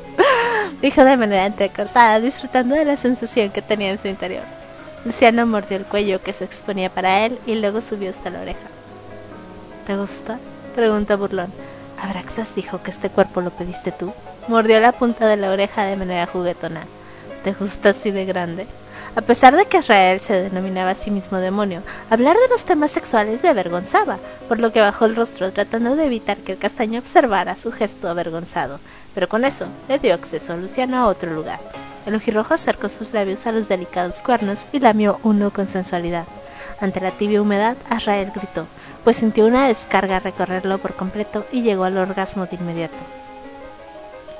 Dijo 0.80 1.04
de 1.04 1.16
manera 1.16 1.46
entrecortada, 1.46 2.20
disfrutando 2.20 2.76
de 2.76 2.84
la 2.84 2.96
sensación 2.96 3.50
que 3.50 3.62
tenía 3.62 3.90
en 3.90 3.98
su 3.98 4.06
interior. 4.06 4.44
Luciano 5.06 5.46
mordió 5.46 5.76
el 5.76 5.84
cuello 5.84 6.20
que 6.20 6.32
se 6.32 6.44
exponía 6.44 6.90
para 6.90 7.24
él 7.24 7.38
y 7.46 7.54
luego 7.54 7.80
subió 7.80 8.10
hasta 8.10 8.28
la 8.28 8.40
oreja. 8.40 8.66
¿Te 9.86 9.96
gusta? 9.96 10.40
preguntó 10.74 11.16
burlón. 11.16 11.52
Abraxas 12.02 12.56
dijo 12.56 12.82
que 12.82 12.90
este 12.90 13.08
cuerpo 13.08 13.40
lo 13.40 13.50
pediste 13.50 13.92
tú. 13.92 14.12
Mordió 14.48 14.80
la 14.80 14.90
punta 14.90 15.28
de 15.28 15.36
la 15.36 15.52
oreja 15.52 15.84
de 15.84 15.94
manera 15.94 16.26
juguetona. 16.26 16.82
¿Te 17.44 17.52
gusta 17.52 17.90
así 17.90 18.10
de 18.10 18.24
grande? 18.24 18.66
A 19.14 19.20
pesar 19.20 19.54
de 19.54 19.66
que 19.66 19.78
Israel 19.78 20.20
se 20.20 20.42
denominaba 20.42 20.90
a 20.90 20.96
sí 20.96 21.12
mismo 21.12 21.38
demonio, 21.38 21.82
hablar 22.10 22.36
de 22.36 22.48
los 22.50 22.64
temas 22.64 22.90
sexuales 22.90 23.44
le 23.44 23.48
avergonzaba, 23.48 24.18
por 24.48 24.58
lo 24.58 24.72
que 24.72 24.80
bajó 24.80 25.04
el 25.04 25.14
rostro 25.14 25.52
tratando 25.52 25.94
de 25.94 26.06
evitar 26.06 26.36
que 26.38 26.52
el 26.52 26.58
castaño 26.58 26.98
observara 26.98 27.54
su 27.54 27.70
gesto 27.70 28.08
avergonzado, 28.08 28.80
pero 29.14 29.28
con 29.28 29.44
eso 29.44 29.66
le 29.88 30.00
dio 30.00 30.14
acceso 30.14 30.52
a 30.52 30.56
Luciano 30.56 30.96
a 30.96 31.06
otro 31.06 31.32
lugar. 31.32 31.60
El 32.06 32.14
ojirrojo 32.14 32.54
acercó 32.54 32.88
sus 32.88 33.12
labios 33.12 33.46
a 33.46 33.52
los 33.52 33.68
delicados 33.68 34.22
cuernos 34.22 34.60
y 34.72 34.78
lamió 34.78 35.18
uno 35.24 35.50
con 35.50 35.66
sensualidad. 35.66 36.24
Ante 36.80 37.00
la 37.00 37.10
tibia 37.10 37.42
humedad, 37.42 37.76
Azrael 37.90 38.30
gritó, 38.32 38.66
pues 39.02 39.16
sintió 39.16 39.44
una 39.46 39.66
descarga 39.66 40.20
recorrerlo 40.20 40.78
por 40.78 40.94
completo 40.94 41.44
y 41.50 41.62
llegó 41.62 41.84
al 41.84 41.98
orgasmo 41.98 42.46
de 42.46 42.56
inmediato. 42.56 42.94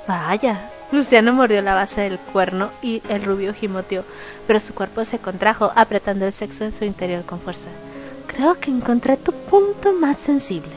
Vaya, 0.06 0.70
Luciano 0.93 1.32
mordió 1.32 1.60
la 1.62 1.74
base 1.74 2.02
del 2.02 2.18
cuerno 2.18 2.70
y 2.82 3.02
el 3.09 3.24
rubio 3.24 3.52
gimoteó, 3.52 4.05
pero 4.47 4.60
su 4.60 4.72
cuerpo 4.72 5.05
se 5.05 5.18
contrajo, 5.18 5.72
apretando 5.74 6.24
el 6.24 6.32
sexo 6.32 6.64
en 6.64 6.72
su 6.72 6.84
interior 6.84 7.24
con 7.24 7.40
fuerza. 7.40 7.68
Creo 8.28 8.55
que 8.60 8.70
encontré 8.70 9.16
tu 9.16 9.32
punto 9.32 9.93
más 9.93 10.18
sensible. 10.18 10.72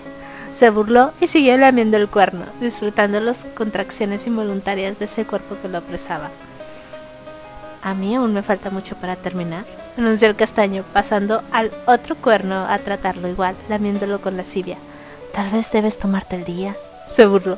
Se 0.58 0.72
burló 0.72 1.12
y 1.22 1.28
siguió 1.28 1.56
lamiendo 1.58 1.98
el 1.98 2.10
cuerno, 2.10 2.46
disfrutando 2.60 3.20
las 3.20 3.38
contracciones 3.56 4.26
involuntarias 4.26 4.98
de 4.98 5.06
ese 5.06 5.26
cuerpo 5.26 5.56
que 5.62 5.70
lo 5.70 5.78
apresaba. 5.78 6.32
A 7.82 7.94
mí 7.94 8.16
aún 8.16 8.34
me 8.34 8.44
falta 8.44 8.70
mucho 8.70 8.96
para 8.96 9.16
terminar, 9.16 9.66
anunció 9.98 10.28
el 10.28 10.36
castaño, 10.36 10.84
pasando 10.94 11.42
al 11.52 11.72
otro 11.86 12.16
cuerno 12.16 12.66
a 12.68 12.78
tratarlo 12.80 13.28
igual, 13.28 13.56
lamiéndolo 13.70 14.20
con 14.20 14.38
lascivia. 14.38 14.78
Tal 15.34 15.50
vez 15.50 15.72
debes 15.72 15.98
tomarte 15.98 16.36
el 16.36 16.44
día, 16.44 16.76
se 17.14 17.26
burló. 17.26 17.58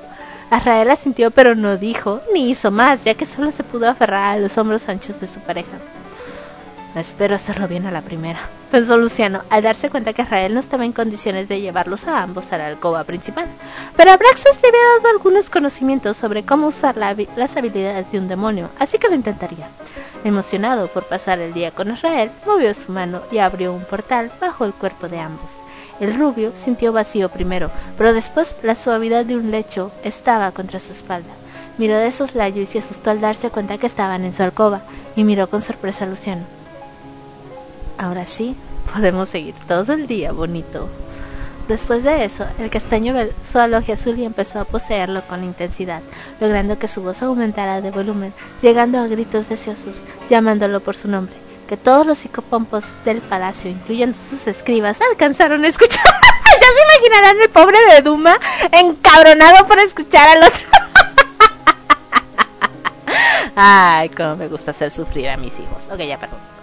Azrael 0.49 0.89
asintió 0.89 1.31
pero 1.31 1.55
no 1.55 1.77
dijo 1.77 2.21
ni 2.33 2.49
hizo 2.49 2.71
más, 2.71 3.03
ya 3.03 3.13
que 3.13 3.25
solo 3.25 3.51
se 3.51 3.63
pudo 3.63 3.89
aferrar 3.89 4.35
a 4.35 4.39
los 4.39 4.57
hombros 4.57 4.89
anchos 4.89 5.19
de 5.21 5.27
su 5.27 5.39
pareja. 5.39 5.77
Espero 6.93 7.35
hacerlo 7.35 7.69
bien 7.69 7.85
a 7.85 7.91
la 7.91 8.01
primera, 8.01 8.39
pensó 8.69 8.97
Luciano, 8.97 9.43
al 9.49 9.63
darse 9.63 9.89
cuenta 9.89 10.11
que 10.11 10.23
Israel 10.23 10.53
no 10.53 10.59
estaba 10.59 10.83
en 10.83 10.91
condiciones 10.91 11.47
de 11.47 11.61
llevarlos 11.61 12.05
a 12.05 12.21
ambos 12.21 12.51
a 12.51 12.57
la 12.57 12.67
alcoba 12.67 13.05
principal. 13.05 13.45
Pero 13.95 14.11
Abraxas 14.11 14.59
le 14.61 14.67
había 14.67 14.81
dado 14.97 15.15
algunos 15.15 15.49
conocimientos 15.49 16.17
sobre 16.17 16.43
cómo 16.43 16.67
usar 16.67 16.97
las 16.97 17.55
habilidades 17.55 18.11
de 18.11 18.19
un 18.19 18.27
demonio, 18.27 18.69
así 18.77 18.97
que 18.97 19.07
lo 19.07 19.15
intentaría. 19.15 19.69
Emocionado 20.25 20.89
por 20.89 21.05
pasar 21.05 21.39
el 21.39 21.53
día 21.53 21.71
con 21.71 21.91
Israel, 21.91 22.29
movió 22.45 22.73
su 22.73 22.91
mano 22.91 23.21
y 23.31 23.37
abrió 23.37 23.73
un 23.73 23.85
portal 23.85 24.29
bajo 24.41 24.65
el 24.65 24.73
cuerpo 24.73 25.07
de 25.07 25.19
ambos. 25.19 25.49
El 26.01 26.13
rubio 26.13 26.51
sintió 26.61 26.91
vacío 26.91 27.29
primero, 27.29 27.71
pero 27.97 28.13
después 28.13 28.57
la 28.63 28.75
suavidad 28.75 29.23
de 29.23 29.37
un 29.37 29.49
lecho 29.49 29.93
estaba 30.03 30.51
contra 30.51 30.79
su 30.79 30.91
espalda. 30.91 31.31
Miró 31.77 31.97
de 31.97 32.11
soslayo 32.11 32.61
y 32.61 32.65
se 32.65 32.79
asustó 32.79 33.11
al 33.11 33.21
darse 33.21 33.49
cuenta 33.49 33.77
que 33.77 33.87
estaban 33.87 34.25
en 34.25 34.33
su 34.33 34.43
alcoba, 34.43 34.81
y 35.15 35.23
miró 35.23 35.49
con 35.49 35.61
sorpresa 35.61 36.03
a 36.03 36.07
Luciano. 36.07 36.60
Ahora 38.01 38.25
sí, 38.25 38.55
podemos 38.91 39.29
seguir 39.29 39.53
todo 39.67 39.93
el 39.93 40.07
día, 40.07 40.31
bonito. 40.31 40.89
Después 41.67 42.03
de 42.03 42.25
eso, 42.25 42.47
el 42.57 42.71
castaño 42.71 43.13
besó 43.13 43.59
al 43.59 43.75
ojo 43.75 43.93
azul 43.93 44.17
y 44.17 44.25
empezó 44.25 44.59
a 44.59 44.65
poseerlo 44.65 45.21
con 45.21 45.43
intensidad, 45.43 46.01
logrando 46.39 46.79
que 46.79 46.87
su 46.87 47.03
voz 47.03 47.21
aumentara 47.21 47.79
de 47.79 47.91
volumen, 47.91 48.33
llegando 48.63 48.97
a 48.97 49.05
gritos 49.05 49.49
deseosos, 49.49 49.97
llamándolo 50.31 50.79
por 50.79 50.95
su 50.95 51.09
nombre, 51.09 51.35
que 51.69 51.77
todos 51.77 52.07
los 52.07 52.17
psicopompos 52.17 52.85
del 53.05 53.21
palacio, 53.21 53.69
incluyendo 53.69 54.17
sus 54.31 54.47
escribas, 54.47 54.97
alcanzaron 54.99 55.63
a 55.63 55.67
escuchar. 55.67 56.03
ya 56.03 56.67
se 56.67 56.95
imaginarán 56.95 57.39
el 57.39 57.49
pobre 57.49 57.77
de 57.93 58.01
Duma 58.01 58.35
encabronado 58.71 59.67
por 59.67 59.77
escuchar 59.77 60.27
al 60.27 60.43
otro. 60.45 60.63
Ay, 63.55 64.09
cómo 64.09 64.37
me 64.37 64.47
gusta 64.47 64.71
hacer 64.71 64.89
sufrir 64.89 65.29
a 65.29 65.37
mis 65.37 65.53
hijos. 65.53 65.83
Ok, 65.93 65.99
ya, 65.99 66.17
perdón 66.17 66.60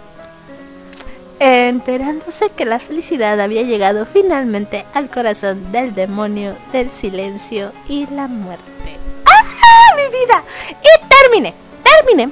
enterándose 1.39 2.49
que 2.49 2.65
la 2.65 2.79
felicidad 2.79 3.39
había 3.39 3.61
llegado 3.63 4.05
finalmente 4.05 4.85
al 4.93 5.09
corazón 5.09 5.71
del 5.71 5.95
demonio 5.95 6.55
del 6.73 6.91
silencio 6.91 7.71
y 7.87 8.05
la 8.07 8.27
muerte. 8.27 8.63
¡Ah, 9.25 9.95
mi 9.95 10.03
vida! 10.07 10.43
Y 10.81 11.07
terminé, 11.07 11.53
terminé, 11.83 12.29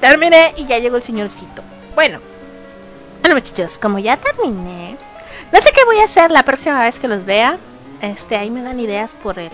terminé 0.00 0.54
y 0.56 0.66
ya 0.66 0.78
llegó 0.78 0.96
el 0.96 1.02
señorcito. 1.02 1.62
Bueno, 1.94 2.20
bueno 3.22 3.34
muchachos, 3.36 3.78
como 3.78 3.98
ya 3.98 4.18
terminé, 4.18 4.96
no 5.52 5.60
sé 5.60 5.72
qué 5.74 5.84
voy 5.84 5.98
a 5.98 6.04
hacer 6.04 6.30
la 6.30 6.42
próxima 6.42 6.82
vez 6.82 7.00
que 7.00 7.08
los 7.08 7.24
vea. 7.24 7.58
Este, 8.02 8.36
ahí 8.36 8.50
me 8.50 8.62
dan 8.62 8.78
ideas 8.78 9.12
por 9.22 9.38
el 9.38 9.50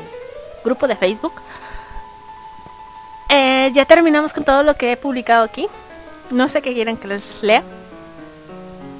grupo 0.64 0.88
de 0.88 0.96
Facebook. 0.96 1.34
Eh, 3.28 3.70
ya 3.72 3.84
terminamos 3.84 4.32
con 4.32 4.44
todo 4.44 4.62
lo 4.62 4.74
que 4.74 4.92
he 4.92 4.96
publicado 4.96 5.44
aquí. 5.44 5.68
No 6.30 6.48
sé 6.48 6.60
qué 6.60 6.74
quieren 6.74 6.96
que 6.96 7.08
les 7.08 7.42
lea 7.42 7.62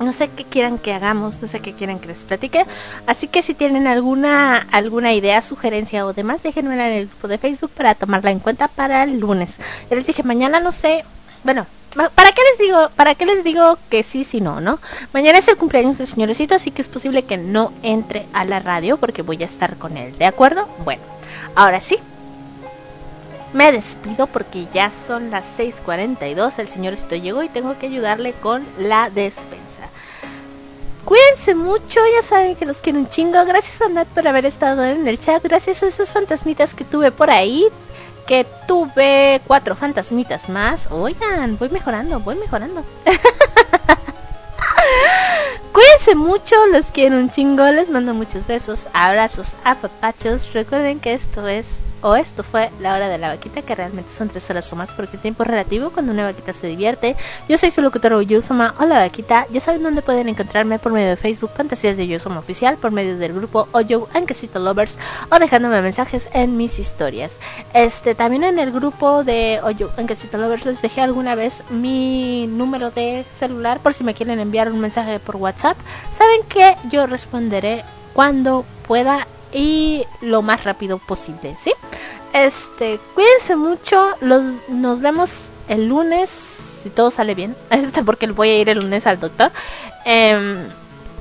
no 0.01 0.12
sé 0.12 0.28
qué 0.28 0.44
quieran 0.44 0.78
que 0.78 0.93
hagamos, 0.93 1.40
no 1.40 1.48
sé 1.48 1.60
qué 1.60 1.73
quieran 1.73 1.98
que 1.98 2.09
les 2.09 2.18
platique. 2.18 2.66
Así 3.06 3.28
que 3.28 3.43
si 3.43 3.55
tienen 3.55 3.86
alguna 3.86 4.59
alguna 4.73 5.12
idea, 5.12 5.43
sugerencia 5.43 6.06
o 6.06 6.12
demás, 6.12 6.43
déjenmela 6.43 6.89
en 6.89 6.94
el 6.94 7.06
grupo 7.06 7.28
de 7.28 7.39
Facebook 7.39 7.70
para 7.70 7.94
tomarla 7.94 8.31
en 8.31 8.39
cuenta 8.39 8.68
para 8.68 9.02
el 9.02 9.20
lunes. 9.20 9.56
Ya 9.90 9.97
les 9.97 10.06
dije, 10.06 10.23
mañana 10.23 10.60
no 10.60 10.73
sé, 10.73 11.05
bueno, 11.44 11.66
¿para 12.14 12.32
qué 12.32 12.43
les 12.51 12.59
digo, 12.59 12.90
para 12.97 13.14
qué 13.14 13.27
les 13.27 13.44
digo 13.44 13.78
que 13.89 14.02
sí, 14.02 14.24
si 14.24 14.40
no, 14.40 14.60
no? 14.60 14.78
Mañana 15.12 15.39
es 15.39 15.48
el 15.48 15.56
cumpleaños 15.56 15.98
del 15.98 16.06
señorcito, 16.06 16.55
así 16.55 16.70
que 16.70 16.82
es 16.82 16.89
posible 16.89 17.24
que 17.24 17.39
no 17.39 17.73
entre 17.82 18.27
a 18.32 18.44
la 18.44 18.60
radio 18.60 18.97
porque 18.98 19.23
voy 19.23 19.43
a 19.43 19.47
estar 19.47 19.77
con 19.77 19.97
él, 19.97 20.16
¿de 20.18 20.27
acuerdo? 20.27 20.68
Bueno, 20.85 21.02
ahora 21.55 21.81
sí, 21.81 21.98
me 23.52 23.73
despido 23.73 24.27
porque 24.27 24.66
ya 24.73 24.90
son 25.06 25.31
las 25.31 25.44
6.42, 25.59 26.59
el 26.59 26.68
señorcito 26.68 27.16
llegó 27.16 27.43
y 27.43 27.48
tengo 27.48 27.78
que 27.78 27.86
ayudarle 27.86 28.32
con 28.32 28.64
la 28.78 29.10
despensa. 29.10 29.89
Cuídense 31.06 31.55
mucho, 31.55 32.01
ya 32.16 32.23
saben 32.27 32.56
que 32.56 32.66
los 32.66 32.78
quiero 32.78 32.98
un 32.98 33.09
chingo. 33.09 33.44
Gracias 33.44 33.81
a 33.81 33.89
Nat 33.89 34.09
por 34.09 34.27
haber 34.27 34.44
estado 34.44 34.85
en 34.85 35.06
el 35.06 35.20
chat. 35.20 35.40
Gracias 35.40 35.85
a 35.85 35.86
esos 35.86 36.10
fantasmitas 36.10 36.74
que 36.74 36.85
tuve 36.85 37.12
por 37.12 37.31
ahí. 37.31 37.64
Que 38.27 38.44
tuve 38.66 39.40
cuatro 39.47 39.77
fantasmitas 39.77 40.48
más. 40.48 40.90
Oigan, 40.90 41.56
voy 41.59 41.68
mejorando, 41.68 42.18
voy 42.18 42.35
mejorando. 42.35 42.85
Cuídense 45.73 46.16
mucho, 46.16 46.56
los 46.73 46.86
quiero 46.86 47.18
un 47.18 47.31
chingo. 47.31 47.64
Les 47.66 47.89
mando 47.89 48.12
muchos 48.12 48.44
besos, 48.44 48.81
abrazos, 48.93 49.47
apapachos. 49.62 50.52
Recuerden 50.52 50.98
que 50.98 51.14
esto 51.14 51.47
es 51.47 51.66
o 52.07 52.15
esto 52.15 52.45
fue 52.45 52.70
la 52.81 52.95
hora 52.95 53.09
de 53.09 53.19
la 53.19 53.28
vaquita, 53.28 53.62
que 53.62 53.74
realmente 53.74 54.11
son 54.16 54.28
tres 54.28 54.49
horas 54.49 54.73
o 54.73 54.77
más 54.77 54.93
porque 54.93 55.16
el 55.16 55.23
tiempo 55.23 55.43
es 55.43 55.49
relativo 55.49 55.91
cuando 55.91 56.12
una 56.12 56.23
vaquita 56.23 56.53
se 56.53 56.69
divierte. 56.69 57.16
Yo 57.49 57.59
soy 57.59 57.73
su 57.73 57.83
locutor 57.83 58.12
Oyusoma, 58.12 58.77
hola 58.78 59.01
vaquita, 59.01 59.47
ya 59.51 59.61
saben 59.61 59.83
dónde 59.83 60.03
pueden 60.03 60.28
encontrarme 60.28 60.78
por 60.78 60.93
medio 60.93 61.09
de 61.09 61.16
Facebook 61.16 61.51
Fantasías 61.57 61.97
de 61.97 62.05
Oyusoma 62.05 62.39
Oficial, 62.39 62.77
por 62.77 62.93
medio 62.93 63.19
del 63.19 63.33
grupo 63.33 63.66
Oyo 63.73 64.07
Anquesito 64.15 64.61
Lovers 64.61 64.99
o 65.33 65.39
dejándome 65.41 65.83
mensajes 65.83 66.28
en 66.33 66.57
mis 66.57 66.78
historias. 66.78 67.33
Este, 67.74 68.15
también 68.15 68.45
en 68.45 68.61
el 68.61 68.70
grupo 68.70 69.24
de 69.24 69.59
Oyo 69.65 69.91
Anquesito 69.97 70.39
Lovers 70.39 70.65
les 70.65 70.83
dejé 70.83 71.01
alguna 71.01 71.35
vez 71.35 71.62
mi 71.70 72.47
número 72.47 72.93
de 72.93 73.24
celular 73.37 73.81
por 73.81 73.95
si 73.95 74.05
me 74.05 74.15
quieren 74.15 74.39
enviar 74.39 74.70
un 74.70 74.78
mensaje 74.78 75.19
por 75.19 75.35
WhatsApp. 75.35 75.77
Saben 76.16 76.45
que 76.49 76.77
yo 76.89 77.09
responderé 77.09 77.85
cuando 78.12 78.65
pueda 78.87 79.27
y 79.52 80.05
lo 80.20 80.43
más 80.43 80.64
rápido 80.64 80.98
posible, 80.98 81.56
¿sí? 81.62 81.73
Este, 82.32 83.01
cuídense 83.14 83.56
mucho, 83.56 84.10
nos 84.20 85.01
vemos 85.01 85.44
el 85.68 85.89
lunes, 85.89 86.31
si 86.82 86.90
todo 86.90 87.10
sale 87.10 87.35
bien, 87.35 87.56
este, 87.70 88.02
porque 88.02 88.27
voy 88.27 88.48
a 88.51 88.59
ir 88.59 88.68
el 88.68 88.78
lunes 88.78 89.06
al 89.06 89.18
doctor. 89.18 89.51
Em, 90.05 90.68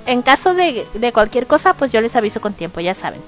en 0.06 0.22
caso 0.22 0.53
de, 0.53 0.85
cualquier 1.14 1.47
cosa, 1.47 1.73
pues 1.73 1.91
yo 1.91 2.02
les 2.02 2.15
aviso 2.15 2.41
con 2.41 2.53
tiempo, 2.53 2.80
ya 2.80 2.93
saben. 2.93 3.22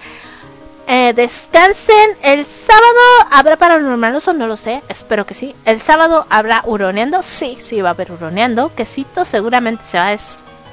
Eh, 0.88 1.14
descansen. 1.14 2.12
El 2.22 2.46
sábado 2.46 3.00
habrá 3.32 3.58
paranormal 3.58 4.20
no 4.36 4.48
lo 4.48 4.56
sé. 4.56 4.82
Espero 4.88 5.26
que 5.26 5.34
sí. 5.34 5.56
El 5.66 5.82
sábado 5.82 6.26
habrá 6.30 6.62
huroneando. 6.66 7.24
Sí, 7.24 7.58
sí 7.62 7.82
va 7.82 7.90
a 7.90 7.92
haber 7.92 8.12
huroneando. 8.12 8.74
Quesito 8.74 9.26
seguramente 9.26 9.84
se 9.86 9.98
va 9.98 10.12
a, 10.12 10.18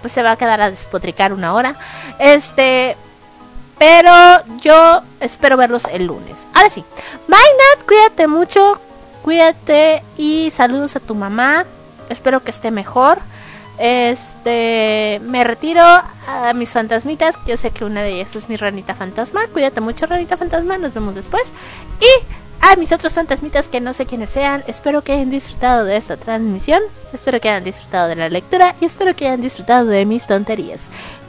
pues 0.02 0.12
se 0.12 0.22
va 0.22 0.32
a 0.32 0.36
quedar 0.36 0.60
a 0.60 0.70
despotricar 0.70 1.32
una 1.32 1.54
hora. 1.54 1.74
Este, 2.20 2.96
pero 3.84 4.42
yo 4.62 5.02
espero 5.20 5.58
verlos 5.58 5.84
el 5.92 6.06
lunes. 6.06 6.46
Ahora 6.54 6.70
sí. 6.70 6.82
Bye 7.28 7.36
Nat, 7.36 7.86
cuídate 7.86 8.26
mucho. 8.26 8.80
Cuídate 9.22 10.02
y 10.16 10.50
saludos 10.56 10.96
a 10.96 11.00
tu 11.00 11.14
mamá. 11.14 11.66
Espero 12.08 12.42
que 12.42 12.50
esté 12.50 12.70
mejor. 12.70 13.18
Este, 13.78 15.20
me 15.22 15.44
retiro 15.44 15.82
a 15.82 16.52
mis 16.54 16.70
fantasmitas. 16.70 17.34
Yo 17.46 17.58
sé 17.58 17.72
que 17.72 17.84
una 17.84 18.00
de 18.00 18.14
ellas 18.14 18.34
es 18.34 18.48
mi 18.48 18.56
ranita 18.56 18.94
fantasma. 18.94 19.46
Cuídate 19.52 19.82
mucho, 19.82 20.06
ranita 20.06 20.38
fantasma. 20.38 20.78
Nos 20.78 20.94
vemos 20.94 21.14
después. 21.14 21.52
Y 22.00 22.24
a 22.64 22.76
mis 22.76 22.92
otros 22.92 23.12
fantasmitas 23.12 23.68
que 23.68 23.80
no 23.80 23.92
sé 23.92 24.06
quiénes 24.06 24.30
sean. 24.30 24.64
Espero 24.66 25.02
que 25.02 25.12
hayan 25.12 25.30
disfrutado 25.30 25.84
de 25.84 25.98
esta 25.98 26.16
transmisión. 26.16 26.82
Espero 27.12 27.38
que 27.38 27.50
hayan 27.50 27.64
disfrutado 27.64 28.08
de 28.08 28.16
la 28.16 28.30
lectura. 28.30 28.74
Y 28.80 28.86
espero 28.86 29.14
que 29.14 29.26
hayan 29.26 29.42
disfrutado 29.42 29.86
de 29.86 30.06
mis 30.06 30.26
tonterías. 30.26 30.80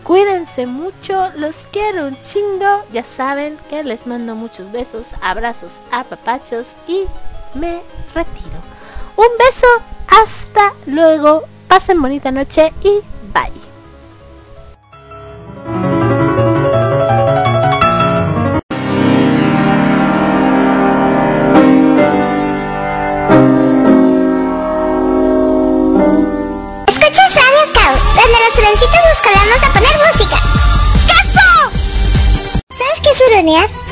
Cuídense 0.04 0.66
mucho, 0.66 1.30
los 1.36 1.68
quiero 1.72 2.08
un 2.08 2.18
chingo. 2.24 2.84
Ya 2.94 3.04
saben 3.04 3.58
que 3.70 3.84
les 3.84 4.08
mando 4.08 4.36
muchos 4.36 4.72
besos, 4.72 5.06
abrazos, 5.22 5.72
apapachos 5.92 6.68
y 6.88 7.04
me 7.54 7.82
retiro. 8.14 8.62
Un 9.18 9.28
beso, 9.38 9.68
hasta 10.08 10.74
luego. 10.86 11.44
Pasen 11.68 12.02
bonita 12.02 12.32
noche 12.32 12.72
y 12.82 13.02
bye. 13.34 13.65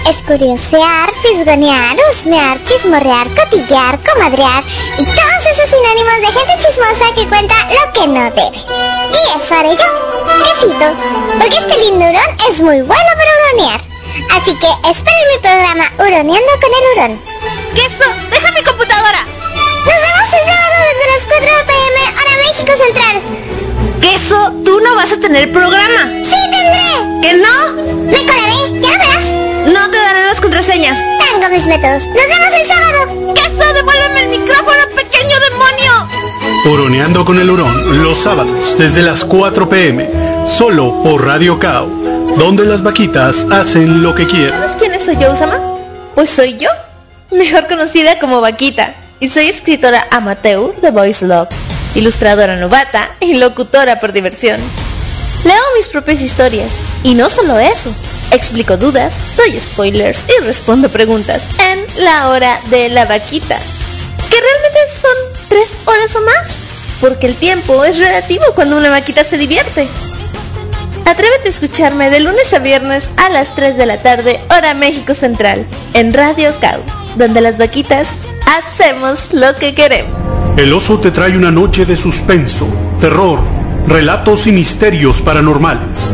Es 0.10 0.22
curiosear, 0.24 1.12
fisgonear, 1.22 1.98
husmear, 2.10 2.64
chismorrear, 2.64 3.28
cotillear, 3.36 4.00
comadrear 4.04 4.64
y 4.98 5.06
todos 5.06 5.46
esos 5.52 5.70
sinónimos 5.70 6.18
de 6.22 6.40
gente 6.40 6.54
chismosa 6.60 7.14
que 7.16 7.28
cuenta 7.28 7.56
lo 7.70 7.94
que 7.94 8.08
no 8.08 8.24
debe. 8.32 8.58
Y 8.58 9.38
eso 9.38 9.56
haré 9.56 9.76
yo, 9.76 9.86
quesito, 10.44 10.96
porque 11.40 11.58
este 11.58 11.78
lindo 11.80 12.06
hurón 12.06 12.38
es 12.50 12.62
muy 12.62 12.82
bueno 12.82 13.10
para 13.18 13.32
huronear. 13.38 13.82
Así 14.32 14.56
que 14.58 14.68
esperen 14.90 15.28
mi 15.34 15.40
programa 15.42 15.86
Huroneando 15.98 16.52
con 16.62 16.72
el 16.74 16.86
Hurón. 16.92 17.22
¡Queso! 17.74 18.10
¡Deja 18.30 18.52
mi 18.52 18.64
computadora! 18.64 19.26
Nos 19.26 20.00
vemos 20.06 20.34
el 20.34 20.46
sábado 20.46 20.76
desde 20.90 21.12
las 21.14 21.26
4 21.28 21.48
pm, 21.68 21.98
hora 22.20 22.38
México 22.38 22.72
Central. 22.86 23.44
vas 25.04 25.12
a 25.12 25.20
tener 25.20 25.52
programa. 25.52 26.12
¡Sí 26.24 26.36
tendré! 26.50 27.22
¿Que 27.22 27.34
no? 27.34 27.74
Me 28.04 28.20
colaré, 28.26 28.80
ya 28.80 28.92
verás. 28.92 29.43
No 29.66 29.90
te 29.90 29.98
daré 29.98 30.26
las 30.26 30.42
contraseñas. 30.42 30.98
Tengo 31.32 31.50
mis 31.50 31.66
métodos. 31.66 32.06
¡Nos 32.06 32.16
vemos 32.16 32.54
el 32.60 32.68
sábado! 32.68 33.34
¡Queso, 33.34 33.74
devuélveme 33.74 34.24
el 34.24 34.30
micrófono, 34.40 34.84
pequeño 34.94 35.36
demonio! 35.50 36.64
Huroneando 36.66 37.24
con 37.24 37.40
el 37.40 37.50
hurón, 37.50 38.04
los 38.04 38.18
sábados, 38.18 38.78
desde 38.78 39.02
las 39.02 39.24
4 39.24 39.70
pm, 39.70 40.10
solo 40.46 41.02
por 41.02 41.26
Radio 41.26 41.60
Cao, 41.60 41.88
donde 42.38 42.66
las 42.66 42.84
vaquitas 42.84 43.48
hacen 43.52 44.04
lo 44.04 44.14
que 44.14 44.28
quieren. 44.28 44.52
¿Sabes 44.52 44.76
quién 44.78 45.00
soy 45.00 45.18
yo, 45.18 45.32
Usama? 45.32 45.60
Pues 46.14 46.30
soy 46.30 46.58
yo, 46.58 46.70
mejor 47.32 47.68
conocida 47.68 48.20
como 48.20 48.42
Vaquita, 48.42 48.94
y 49.20 49.30
soy 49.30 49.48
escritora 49.48 50.08
amateur 50.12 50.76
de 50.82 50.92
Voice 50.92 51.26
Love, 51.26 51.50
ilustradora 51.96 52.58
novata 52.58 53.10
y 53.22 53.36
locutora 53.36 54.00
por 54.02 54.12
diversión. 54.12 54.60
Leo 55.44 55.62
mis 55.76 55.88
propias 55.88 56.22
historias, 56.22 56.72
y 57.04 57.16
no 57.16 57.30
solo 57.30 57.60
eso, 57.60 57.94
explico 58.32 58.78
dudas, 58.78 59.14
doy 59.36 59.60
spoilers 59.60 60.24
y 60.30 60.44
respondo 60.44 60.88
preguntas 60.88 61.44
en 61.60 62.04
La 62.04 62.30
Hora 62.30 62.62
de 62.70 62.88
la 62.88 63.06
Vaquita, 63.06 63.58
que 64.30 64.38
realmente 64.40 64.80
son 65.02 65.48
tres 65.50 65.72
horas 65.86 66.16
o 66.16 66.22
más, 66.22 66.52
porque 67.02 67.28
el 67.28 67.36
tiempo 67.36 67.84
es 67.84 67.98
relativo 67.98 68.46
cuando 68.56 68.78
una 68.78 68.90
vaquita 68.90 69.26
se 69.26 69.38
divierte. 69.38 69.90
Atrévete 71.06 71.50
a 71.50 71.52
escucharme 71.52 72.10
de 72.10 72.22
lunes 72.22 72.54
a 72.54 72.60
viernes 72.60 73.10
a 73.18 73.28
las 73.30 73.54
3 73.54 73.76
de 73.76 73.86
la 73.86 73.98
tarde, 73.98 74.40
hora 74.50 74.74
México 74.74 75.14
Central, 75.14 75.66
en 75.94 76.14
Radio 76.14 76.54
Cau, 76.62 76.80
donde 77.18 77.42
las 77.42 77.58
vaquitas 77.58 78.08
hacemos 78.48 79.34
lo 79.34 79.54
que 79.56 79.76
queremos. 79.76 80.18
El 80.56 80.72
oso 80.72 81.00
te 81.00 81.12
trae 81.12 81.36
una 81.36 81.52
noche 81.52 81.86
de 81.86 81.98
suspenso, 81.98 82.66
terror, 83.02 83.40
relatos 83.88 84.48
y 84.48 84.52
misterios 84.52 85.22
paranormales. 85.22 86.14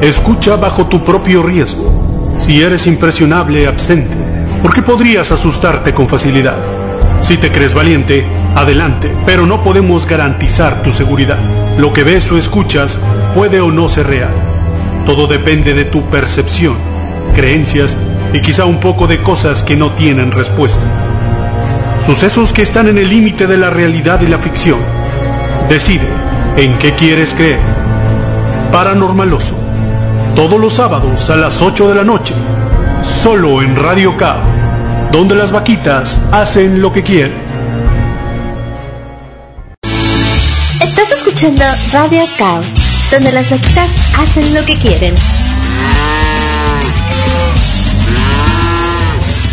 Escucha 0.00 0.56
bajo 0.56 0.86
tu 0.86 1.04
propio 1.04 1.42
riesgo. 1.42 2.36
Si 2.38 2.62
eres 2.62 2.86
impresionable, 2.86 3.66
abstente, 3.66 4.16
porque 4.62 4.82
podrías 4.82 5.32
asustarte 5.32 5.92
con 5.92 6.08
facilidad. 6.08 6.56
Si 7.20 7.36
te 7.36 7.50
crees 7.50 7.74
valiente, 7.74 8.24
adelante, 8.54 9.12
pero 9.26 9.46
no 9.46 9.62
podemos 9.64 10.06
garantizar 10.06 10.82
tu 10.82 10.92
seguridad. 10.92 11.38
Lo 11.78 11.92
que 11.92 12.04
ves 12.04 12.30
o 12.30 12.38
escuchas 12.38 12.98
puede 13.34 13.60
o 13.60 13.72
no 13.72 13.88
ser 13.88 14.06
real. 14.06 14.30
Todo 15.04 15.26
depende 15.26 15.74
de 15.74 15.84
tu 15.84 16.02
percepción, 16.02 16.76
creencias 17.34 17.96
y 18.32 18.40
quizá 18.40 18.64
un 18.66 18.78
poco 18.78 19.06
de 19.06 19.18
cosas 19.18 19.64
que 19.64 19.76
no 19.76 19.90
tienen 19.92 20.30
respuesta. 20.30 20.84
Sucesos 22.04 22.52
que 22.52 22.62
están 22.62 22.86
en 22.88 22.98
el 22.98 23.08
límite 23.08 23.48
de 23.48 23.58
la 23.58 23.70
realidad 23.70 24.20
y 24.20 24.28
la 24.28 24.38
ficción. 24.38 24.78
Decide 25.68 26.27
en 26.58 26.76
qué 26.78 26.92
quieres 26.92 27.34
creer. 27.34 27.60
Paranormaloso. 28.72 29.54
Todos 30.34 30.60
los 30.60 30.72
sábados 30.72 31.30
a 31.30 31.36
las 31.36 31.62
8 31.62 31.88
de 31.88 31.94
la 31.94 32.02
noche. 32.02 32.34
Solo 33.02 33.62
en 33.62 33.76
Radio 33.76 34.16
K, 34.16 34.36
donde 35.12 35.36
las 35.36 35.52
vaquitas 35.52 36.20
hacen 36.32 36.82
lo 36.82 36.92
que 36.92 37.04
quieren. 37.04 37.32
Estás 40.82 41.12
escuchando 41.12 41.62
Radio 41.92 42.24
Cow, 42.36 42.60
donde 43.12 43.30
las 43.30 43.50
vaquitas 43.50 43.94
hacen 44.18 44.52
lo 44.52 44.64
que 44.64 44.76
quieren. 44.76 45.14